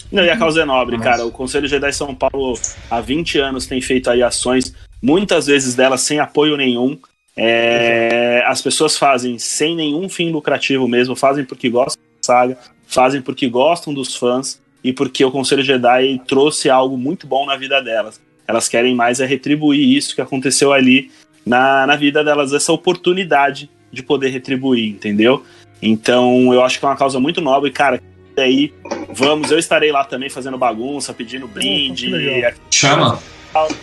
Não, 0.09 0.23
e 0.23 0.29
a 0.29 0.37
causa 0.37 0.61
é 0.61 0.65
nobre, 0.65 0.97
Nossa. 0.97 1.09
cara. 1.09 1.25
O 1.25 1.31
Conselho 1.31 1.67
Jedi 1.67 1.91
São 1.91 2.15
Paulo 2.15 2.57
há 2.89 3.01
20 3.01 3.39
anos 3.39 3.65
tem 3.65 3.81
feito 3.81 4.09
aí 4.09 4.23
ações, 4.23 4.73
muitas 5.01 5.47
vezes 5.47 5.75
delas 5.75 6.01
sem 6.01 6.19
apoio 6.19 6.55
nenhum. 6.55 6.97
É, 7.35 8.43
as 8.45 8.61
pessoas 8.61 8.97
fazem 8.97 9.37
sem 9.37 9.75
nenhum 9.75 10.07
fim 10.09 10.31
lucrativo 10.31 10.87
mesmo, 10.87 11.15
fazem 11.15 11.45
porque 11.45 11.69
gostam 11.69 12.01
da 12.03 12.25
saga, 12.25 12.57
fazem 12.85 13.21
porque 13.21 13.49
gostam 13.49 13.93
dos 13.93 14.15
fãs 14.15 14.61
e 14.83 14.91
porque 14.91 15.23
o 15.23 15.31
Conselho 15.31 15.63
Jedi 15.63 16.21
trouxe 16.27 16.69
algo 16.69 16.97
muito 16.97 17.27
bom 17.27 17.45
na 17.45 17.55
vida 17.55 17.81
delas. 17.81 18.19
Elas 18.47 18.67
querem 18.67 18.95
mais 18.95 19.19
é 19.19 19.25
retribuir 19.25 19.95
isso 19.95 20.15
que 20.15 20.21
aconteceu 20.21 20.73
ali 20.73 21.11
na, 21.45 21.85
na 21.87 21.95
vida 21.95 22.23
delas, 22.23 22.53
essa 22.53 22.71
oportunidade 22.71 23.69
de 23.91 24.03
poder 24.03 24.29
retribuir, 24.29 24.89
entendeu? 24.89 25.43
Então 25.81 26.53
eu 26.53 26.63
acho 26.63 26.79
que 26.79 26.85
é 26.85 26.87
uma 26.87 26.97
causa 26.97 27.19
muito 27.19 27.41
nobre, 27.41 27.71
cara. 27.71 28.01
E 28.37 28.41
aí, 28.41 28.73
vamos, 29.09 29.51
eu 29.51 29.59
estarei 29.59 29.91
lá 29.91 30.03
também 30.03 30.29
fazendo 30.29 30.57
bagunça, 30.57 31.13
pedindo 31.13 31.47
brinde. 31.47 32.07
legal. 32.07 32.53
Chama. 32.69 33.19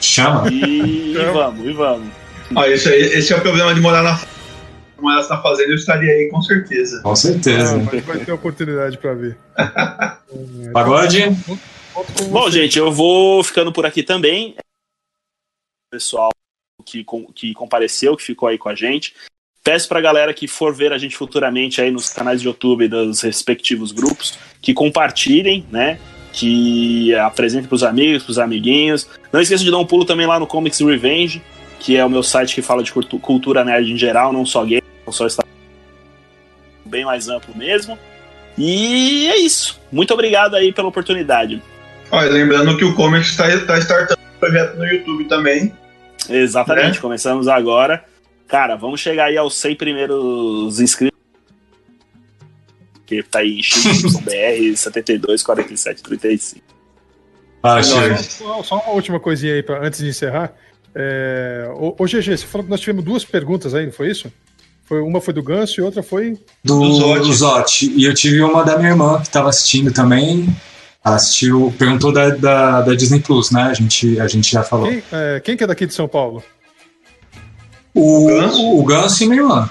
Chama. 0.00 0.50
E, 0.50 1.12
e 1.12 1.32
vamos, 1.32 1.66
e 1.66 1.72
vamos. 1.72 2.08
Ó, 2.54 2.64
esse, 2.64 2.88
esse 2.88 3.32
é 3.32 3.36
o 3.36 3.40
problema 3.40 3.74
de 3.74 3.80
morar 3.80 4.02
na 4.02 4.18
morar 5.00 5.26
na 5.28 5.42
fazenda, 5.42 5.70
eu 5.70 5.76
estaria 5.76 6.10
aí 6.12 6.28
com 6.30 6.40
certeza. 6.42 7.00
Com 7.02 7.12
Ah, 7.12 7.16
certeza. 7.16 7.76
mas 7.78 8.04
vai 8.04 8.18
ter 8.24 8.32
oportunidade 8.32 8.98
pra 8.98 9.14
ver. 9.14 9.36
Pagode? 10.72 11.24
Bom, 12.30 12.50
gente, 12.50 12.78
eu 12.78 12.92
vou 12.92 13.42
ficando 13.42 13.72
por 13.72 13.84
aqui 13.86 14.02
também. 14.02 14.54
Pessoal 15.90 16.30
que, 16.84 17.04
que 17.34 17.54
compareceu, 17.54 18.16
que 18.16 18.22
ficou 18.22 18.48
aí 18.48 18.58
com 18.58 18.68
a 18.68 18.74
gente. 18.74 19.14
Peço 19.64 19.88
pra 19.88 20.00
galera 20.00 20.32
que 20.32 20.46
for 20.48 20.74
ver 20.74 20.92
a 20.92 20.98
gente 20.98 21.16
futuramente 21.16 21.80
aí 21.80 21.90
nos 21.90 22.08
canais 22.10 22.40
de 22.40 22.46
YouTube 22.46 22.88
dos 22.88 23.20
respectivos 23.22 23.92
grupos, 23.92 24.38
que 24.62 24.72
compartilhem, 24.72 25.66
né? 25.70 25.98
Que 26.32 27.14
apresentem 27.16 27.68
pros 27.68 27.82
amigos, 27.82 28.22
pros 28.22 28.38
amiguinhos. 28.38 29.08
Não 29.32 29.40
esqueça 29.40 29.64
de 29.64 29.70
dar 29.70 29.78
um 29.78 29.84
pulo 29.86 30.04
também 30.04 30.26
lá 30.26 30.38
no 30.38 30.46
Comics 30.46 30.80
Revenge, 30.80 31.42
que 31.80 31.96
é 31.96 32.04
o 32.04 32.08
meu 32.10 32.22
site 32.22 32.54
que 32.54 32.62
fala 32.62 32.82
de 32.82 32.92
cultu- 32.92 33.18
cultura 33.18 33.64
nerd 33.64 33.90
em 33.92 33.96
geral, 33.96 34.32
não 34.32 34.46
só 34.46 34.64
game, 34.64 34.82
só 35.12 35.26
está 35.26 35.44
bem 36.84 37.04
mais 37.04 37.28
amplo 37.28 37.56
mesmo. 37.56 37.98
E 38.56 39.28
é 39.28 39.36
isso. 39.36 39.80
Muito 39.92 40.12
obrigado 40.14 40.54
aí 40.56 40.72
pela 40.72 40.88
oportunidade. 40.88 41.62
Olha, 42.10 42.30
lembrando 42.30 42.76
que 42.76 42.84
o 42.84 42.94
Comics 42.94 43.28
está 43.30 43.44
tá 43.66 43.78
startando 43.78 44.18
um 44.20 44.38
projeto 44.40 44.76
no 44.76 44.86
YouTube 44.86 45.24
também. 45.26 45.72
Exatamente, 46.28 46.94
Né? 46.96 47.00
começamos 47.00 47.46
agora. 47.48 48.04
Cara, 48.48 48.76
vamos 48.76 49.00
chegar 49.00 49.26
aí 49.26 49.36
aos 49.36 49.54
100 49.56 49.76
primeiros 49.76 50.80
inscritos. 50.80 51.16
Que 53.06 53.22
tá 53.22 53.38
aí 53.40 53.62
XYBR 53.62 54.76
72 54.76 55.42
47 55.42 56.02
35. 56.02 56.64
Fala, 57.62 57.80
É 57.80 57.82
Chico. 57.82 57.98
nóis. 58.00 58.20
Só, 58.26 58.62
só 58.62 58.74
uma 58.76 58.90
última 58.90 59.20
coisinha 59.20 59.54
aí 59.54 59.62
pra, 59.62 59.80
antes 59.86 60.00
de 60.00 60.08
encerrar. 60.08 60.52
É, 60.94 61.68
ô, 61.74 61.94
ô, 61.98 62.04
GG, 62.06 62.36
você 62.36 62.46
falou 62.46 62.64
que 62.64 62.70
nós 62.70 62.80
tivemos 62.80 63.04
duas 63.04 63.24
perguntas 63.24 63.74
aí, 63.74 63.86
não 63.86 63.92
foi 63.92 64.10
isso? 64.10 64.32
Foi, 64.88 65.02
uma 65.02 65.20
foi 65.20 65.34
do 65.34 65.42
Ganso 65.42 65.78
e 65.78 65.84
outra 65.84 66.02
foi. 66.02 66.38
Do, 66.64 66.78
Do 67.18 67.32
Zotti. 67.34 67.92
E 67.94 68.04
eu 68.04 68.14
tive 68.14 68.40
uma 68.40 68.64
da 68.64 68.78
minha 68.78 68.88
irmã 68.88 69.18
que 69.18 69.26
estava 69.26 69.50
assistindo 69.50 69.92
também. 69.92 70.48
Ela 71.04 71.16
assistiu, 71.16 71.74
perguntou 71.78 72.10
da, 72.10 72.30
da, 72.30 72.80
da 72.80 72.94
Disney 72.94 73.20
Plus, 73.20 73.50
né? 73.50 73.64
A 73.64 73.74
gente, 73.74 74.18
a 74.18 74.26
gente 74.26 74.50
já 74.50 74.62
falou. 74.62 74.88
Quem, 74.88 75.02
é, 75.12 75.40
quem 75.40 75.56
que 75.58 75.64
é 75.64 75.66
daqui 75.66 75.86
de 75.86 75.92
São 75.92 76.08
Paulo? 76.08 76.42
O, 77.94 78.24
O 78.24 78.26
Ganso? 78.28 78.78
o 78.78 78.84
Ganso 78.84 79.24
e 79.24 79.28
minha 79.28 79.42
irmã. 79.42 79.70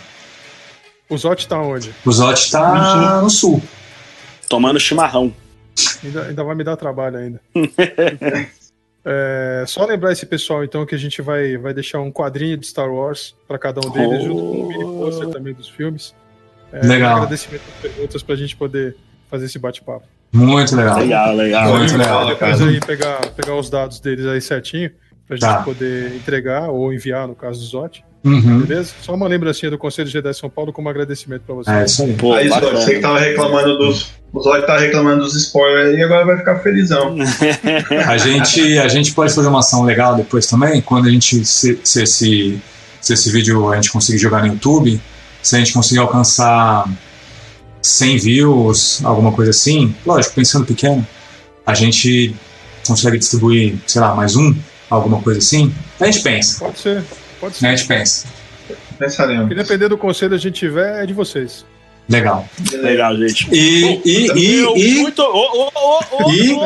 O 1.10 1.18
Zotti 1.18 1.48
tá 1.48 1.60
onde? 1.60 1.96
O 2.06 2.12
Zotti 2.12 2.52
tá 2.52 3.20
no 3.22 3.30
sul. 3.30 3.62
Tomando 4.48 4.80
chimarrão. 4.80 5.34
Ainda, 6.04 6.24
ainda 6.26 6.44
vai 6.44 6.56
me 6.56 6.64
dar 6.64 6.76
trabalho 6.78 7.18
ainda. 7.18 7.42
É, 9.10 9.64
só 9.66 9.86
lembrar 9.86 10.12
esse 10.12 10.26
pessoal, 10.26 10.64
então, 10.66 10.86
que 10.86 10.94
a 10.94 10.98
gente 10.98 11.22
vai, 11.22 11.56
vai 11.56 11.74
deixar 11.74 12.02
um 12.02 12.12
quadrinho 12.12 12.58
de 12.58 12.68
Star 12.68 12.92
Wars 12.92 13.34
para 13.48 13.58
cada 13.58 13.80
um 13.86 13.90
deles, 13.90 14.20
Oh. 14.20 14.26
junto 14.26 14.42
com 14.42 14.62
um 14.64 14.68
mini 14.68 14.84
pôster 14.84 15.30
também 15.30 15.54
dos 15.54 15.70
filmes. 15.70 16.14
É, 16.74 16.86
Legal. 16.86 17.16
Agradecimento 17.18 17.62
às 17.76 17.82
perguntas 17.82 18.22
pra 18.24 18.36
gente 18.36 18.56
poder 18.58 18.98
fazer 19.30 19.46
esse 19.46 19.58
bate-papo. 19.58 20.06
Muito 20.34 20.76
legal. 20.76 21.00
Legal, 21.00 21.36
legal. 21.36 21.78
Muito 21.78 21.92
de 21.92 21.98
legal. 21.98 22.28
Depois 22.28 22.60
cara. 22.60 22.70
aí 22.70 22.80
pegar, 22.82 23.32
pegar 23.32 23.56
os 23.56 23.70
dados 23.70 24.02
deles 24.02 24.26
aí 24.26 24.42
certinho, 24.42 24.92
pra 25.26 25.38
gente 25.38 25.46
Tá. 25.46 25.64
poder 25.64 26.14
entregar 26.14 26.70
ou 26.70 26.92
enviar, 26.94 27.28
no 27.30 27.36
caso 27.36 27.60
do 27.62 27.66
Zotti. 27.66 28.04
Uhum. 28.28 28.62
Beleza? 28.62 28.92
Só 29.02 29.14
uma 29.14 29.28
lembrancinha 29.28 29.72
do 29.72 29.78
Conselho 29.78 30.10
Jedi 30.10 30.34
São 30.34 30.50
Paulo 30.50 30.74
como 30.74 30.90
agradecimento 30.90 31.42
pra 31.46 31.56
vocês. 31.56 31.76
É 31.78 31.86
isso 31.86 32.04
aí. 32.04 32.14
Pô, 32.14 32.34
Aí, 32.34 32.50
bacana. 32.50 32.80
você 32.80 32.96
que 32.96 33.00
tava 33.00 33.20
reclamando 33.20 33.78
dos. 33.78 34.08
O 34.34 34.42
Zóio 34.42 34.66
tava 34.66 34.80
reclamando 34.80 35.24
dos 35.24 35.36
spoilers 35.36 35.96
aí, 35.96 36.04
agora 36.04 36.26
vai 36.26 36.38
ficar 36.38 36.60
felizão. 36.60 37.16
A 38.08 38.18
gente, 38.18 38.78
a 38.78 38.88
gente 38.90 39.14
pode 39.14 39.34
fazer 39.34 39.48
uma 39.48 39.60
ação 39.60 39.84
legal 39.84 40.16
depois 40.16 40.46
também, 40.46 40.82
quando 40.82 41.08
a 41.08 41.10
gente, 41.10 41.46
se, 41.46 41.80
se 41.84 42.04
esse, 42.04 42.62
se 43.00 43.14
esse 43.14 43.32
vídeo 43.32 43.72
a 43.72 43.76
gente 43.76 43.90
conseguir 43.90 44.18
jogar 44.20 44.42
no 44.42 44.48
YouTube, 44.48 45.00
se 45.42 45.56
a 45.56 45.60
gente 45.60 45.72
conseguir 45.74 46.00
alcançar 46.02 46.88
100 47.82 48.18
views, 48.18 49.02
alguma 49.06 49.32
coisa 49.32 49.52
assim, 49.52 49.96
lógico, 50.06 50.36
pensando 50.36 50.66
pequeno, 50.66 51.08
a 51.66 51.74
gente 51.74 52.36
consegue 52.86 53.18
distribuir, 53.18 53.76
sei 53.88 54.02
lá, 54.02 54.14
mais 54.14 54.36
um, 54.36 54.54
alguma 54.90 55.22
coisa 55.22 55.40
assim, 55.40 55.74
a 56.00 56.06
gente 56.06 56.22
pensa, 56.22 56.60
Pode 56.60 56.80
ser, 56.80 57.04
pode 57.40 57.54
né? 57.54 57.60
ser. 57.60 57.68
a 57.68 57.76
gente 57.76 57.88
pensa. 57.88 58.28
Pensaremos. 59.00 59.48
Se 59.50 59.56
depender 59.56 59.88
do 59.90 59.98
conselho 59.98 60.32
que 60.32 60.36
a 60.36 60.40
gente 60.40 60.56
tiver, 60.56 61.04
é 61.04 61.06
de 61.06 61.14
vocês. 61.14 61.66
Legal. 62.10 62.48
Legal, 62.72 63.16
gente. 63.18 63.48
E, 63.54 64.02
e, 64.06 64.28
Meu, 64.62 64.78
e, 64.78 64.88
e 64.98 65.02
muito. 65.02 65.22
Ô, 65.22 65.70
ô, 65.74 66.00
ô, 66.26 66.32
E- 66.32 66.58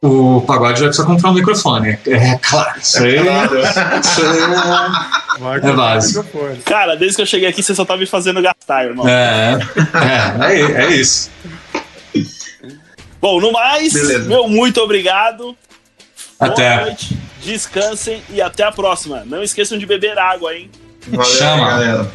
o 0.00 0.40
Pagode 0.42 0.78
vai 0.78 0.88
precisar 0.88 1.06
comprar 1.08 1.30
um 1.30 1.34
microfone, 1.34 1.98
é 2.06 2.38
claro, 2.40 2.78
isso 2.78 3.02
aí, 3.02 3.18
Claro. 3.20 3.58
isso 3.58 4.20
aí 4.22 5.40
Marca 5.40 5.66
É 5.66 5.70
o 5.72 5.76
básico. 5.76 6.22
microfone. 6.24 6.56
Cara, 6.62 6.94
desde 6.96 7.16
que 7.16 7.22
eu 7.22 7.26
cheguei 7.26 7.48
aqui, 7.48 7.64
você 7.64 7.74
só 7.74 7.84
tá 7.84 7.96
me 7.96 8.06
fazendo 8.06 8.40
gastar, 8.40 8.84
irmão. 8.84 9.08
é, 9.08 9.58
é, 10.40 10.60
é, 10.60 10.84
é 10.84 10.90
isso. 10.94 11.28
Bom, 13.20 13.40
no 13.40 13.50
mais, 13.50 13.92
Beleza. 13.92 14.28
meu 14.28 14.48
muito 14.48 14.80
obrigado. 14.80 15.56
Boa 16.38 16.52
Até. 16.52 16.80
noite, 16.84 17.18
descansem 17.48 18.22
e 18.28 18.40
até 18.40 18.62
a 18.62 18.70
próxima. 18.70 19.24
Não 19.24 19.42
esqueçam 19.42 19.78
de 19.78 19.86
beber 19.86 20.18
água, 20.18 20.54
hein? 20.54 20.70
Valeu, 21.08 21.24
Chama. 21.24 21.66
galera. 21.66 22.12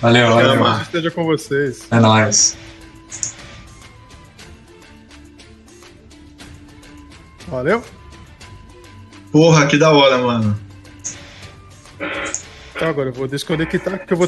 Valeu, 0.00 0.28
valeu. 0.28 0.52
Chama. 0.54 0.76
Que 0.78 0.82
esteja 0.82 1.10
com 1.10 1.24
vocês. 1.24 1.86
É 1.90 2.00
nóis. 2.00 2.56
Valeu. 7.46 7.84
Porra, 9.30 9.66
que 9.66 9.78
da 9.78 9.90
hora, 9.90 10.18
mano. 10.18 10.58
Então 12.74 12.88
agora 12.88 13.10
eu 13.10 13.12
vou 13.12 13.28
desconectar 13.28 13.80
tá, 13.80 13.98
que 13.98 14.12
eu 14.12 14.16
vou 14.16 14.26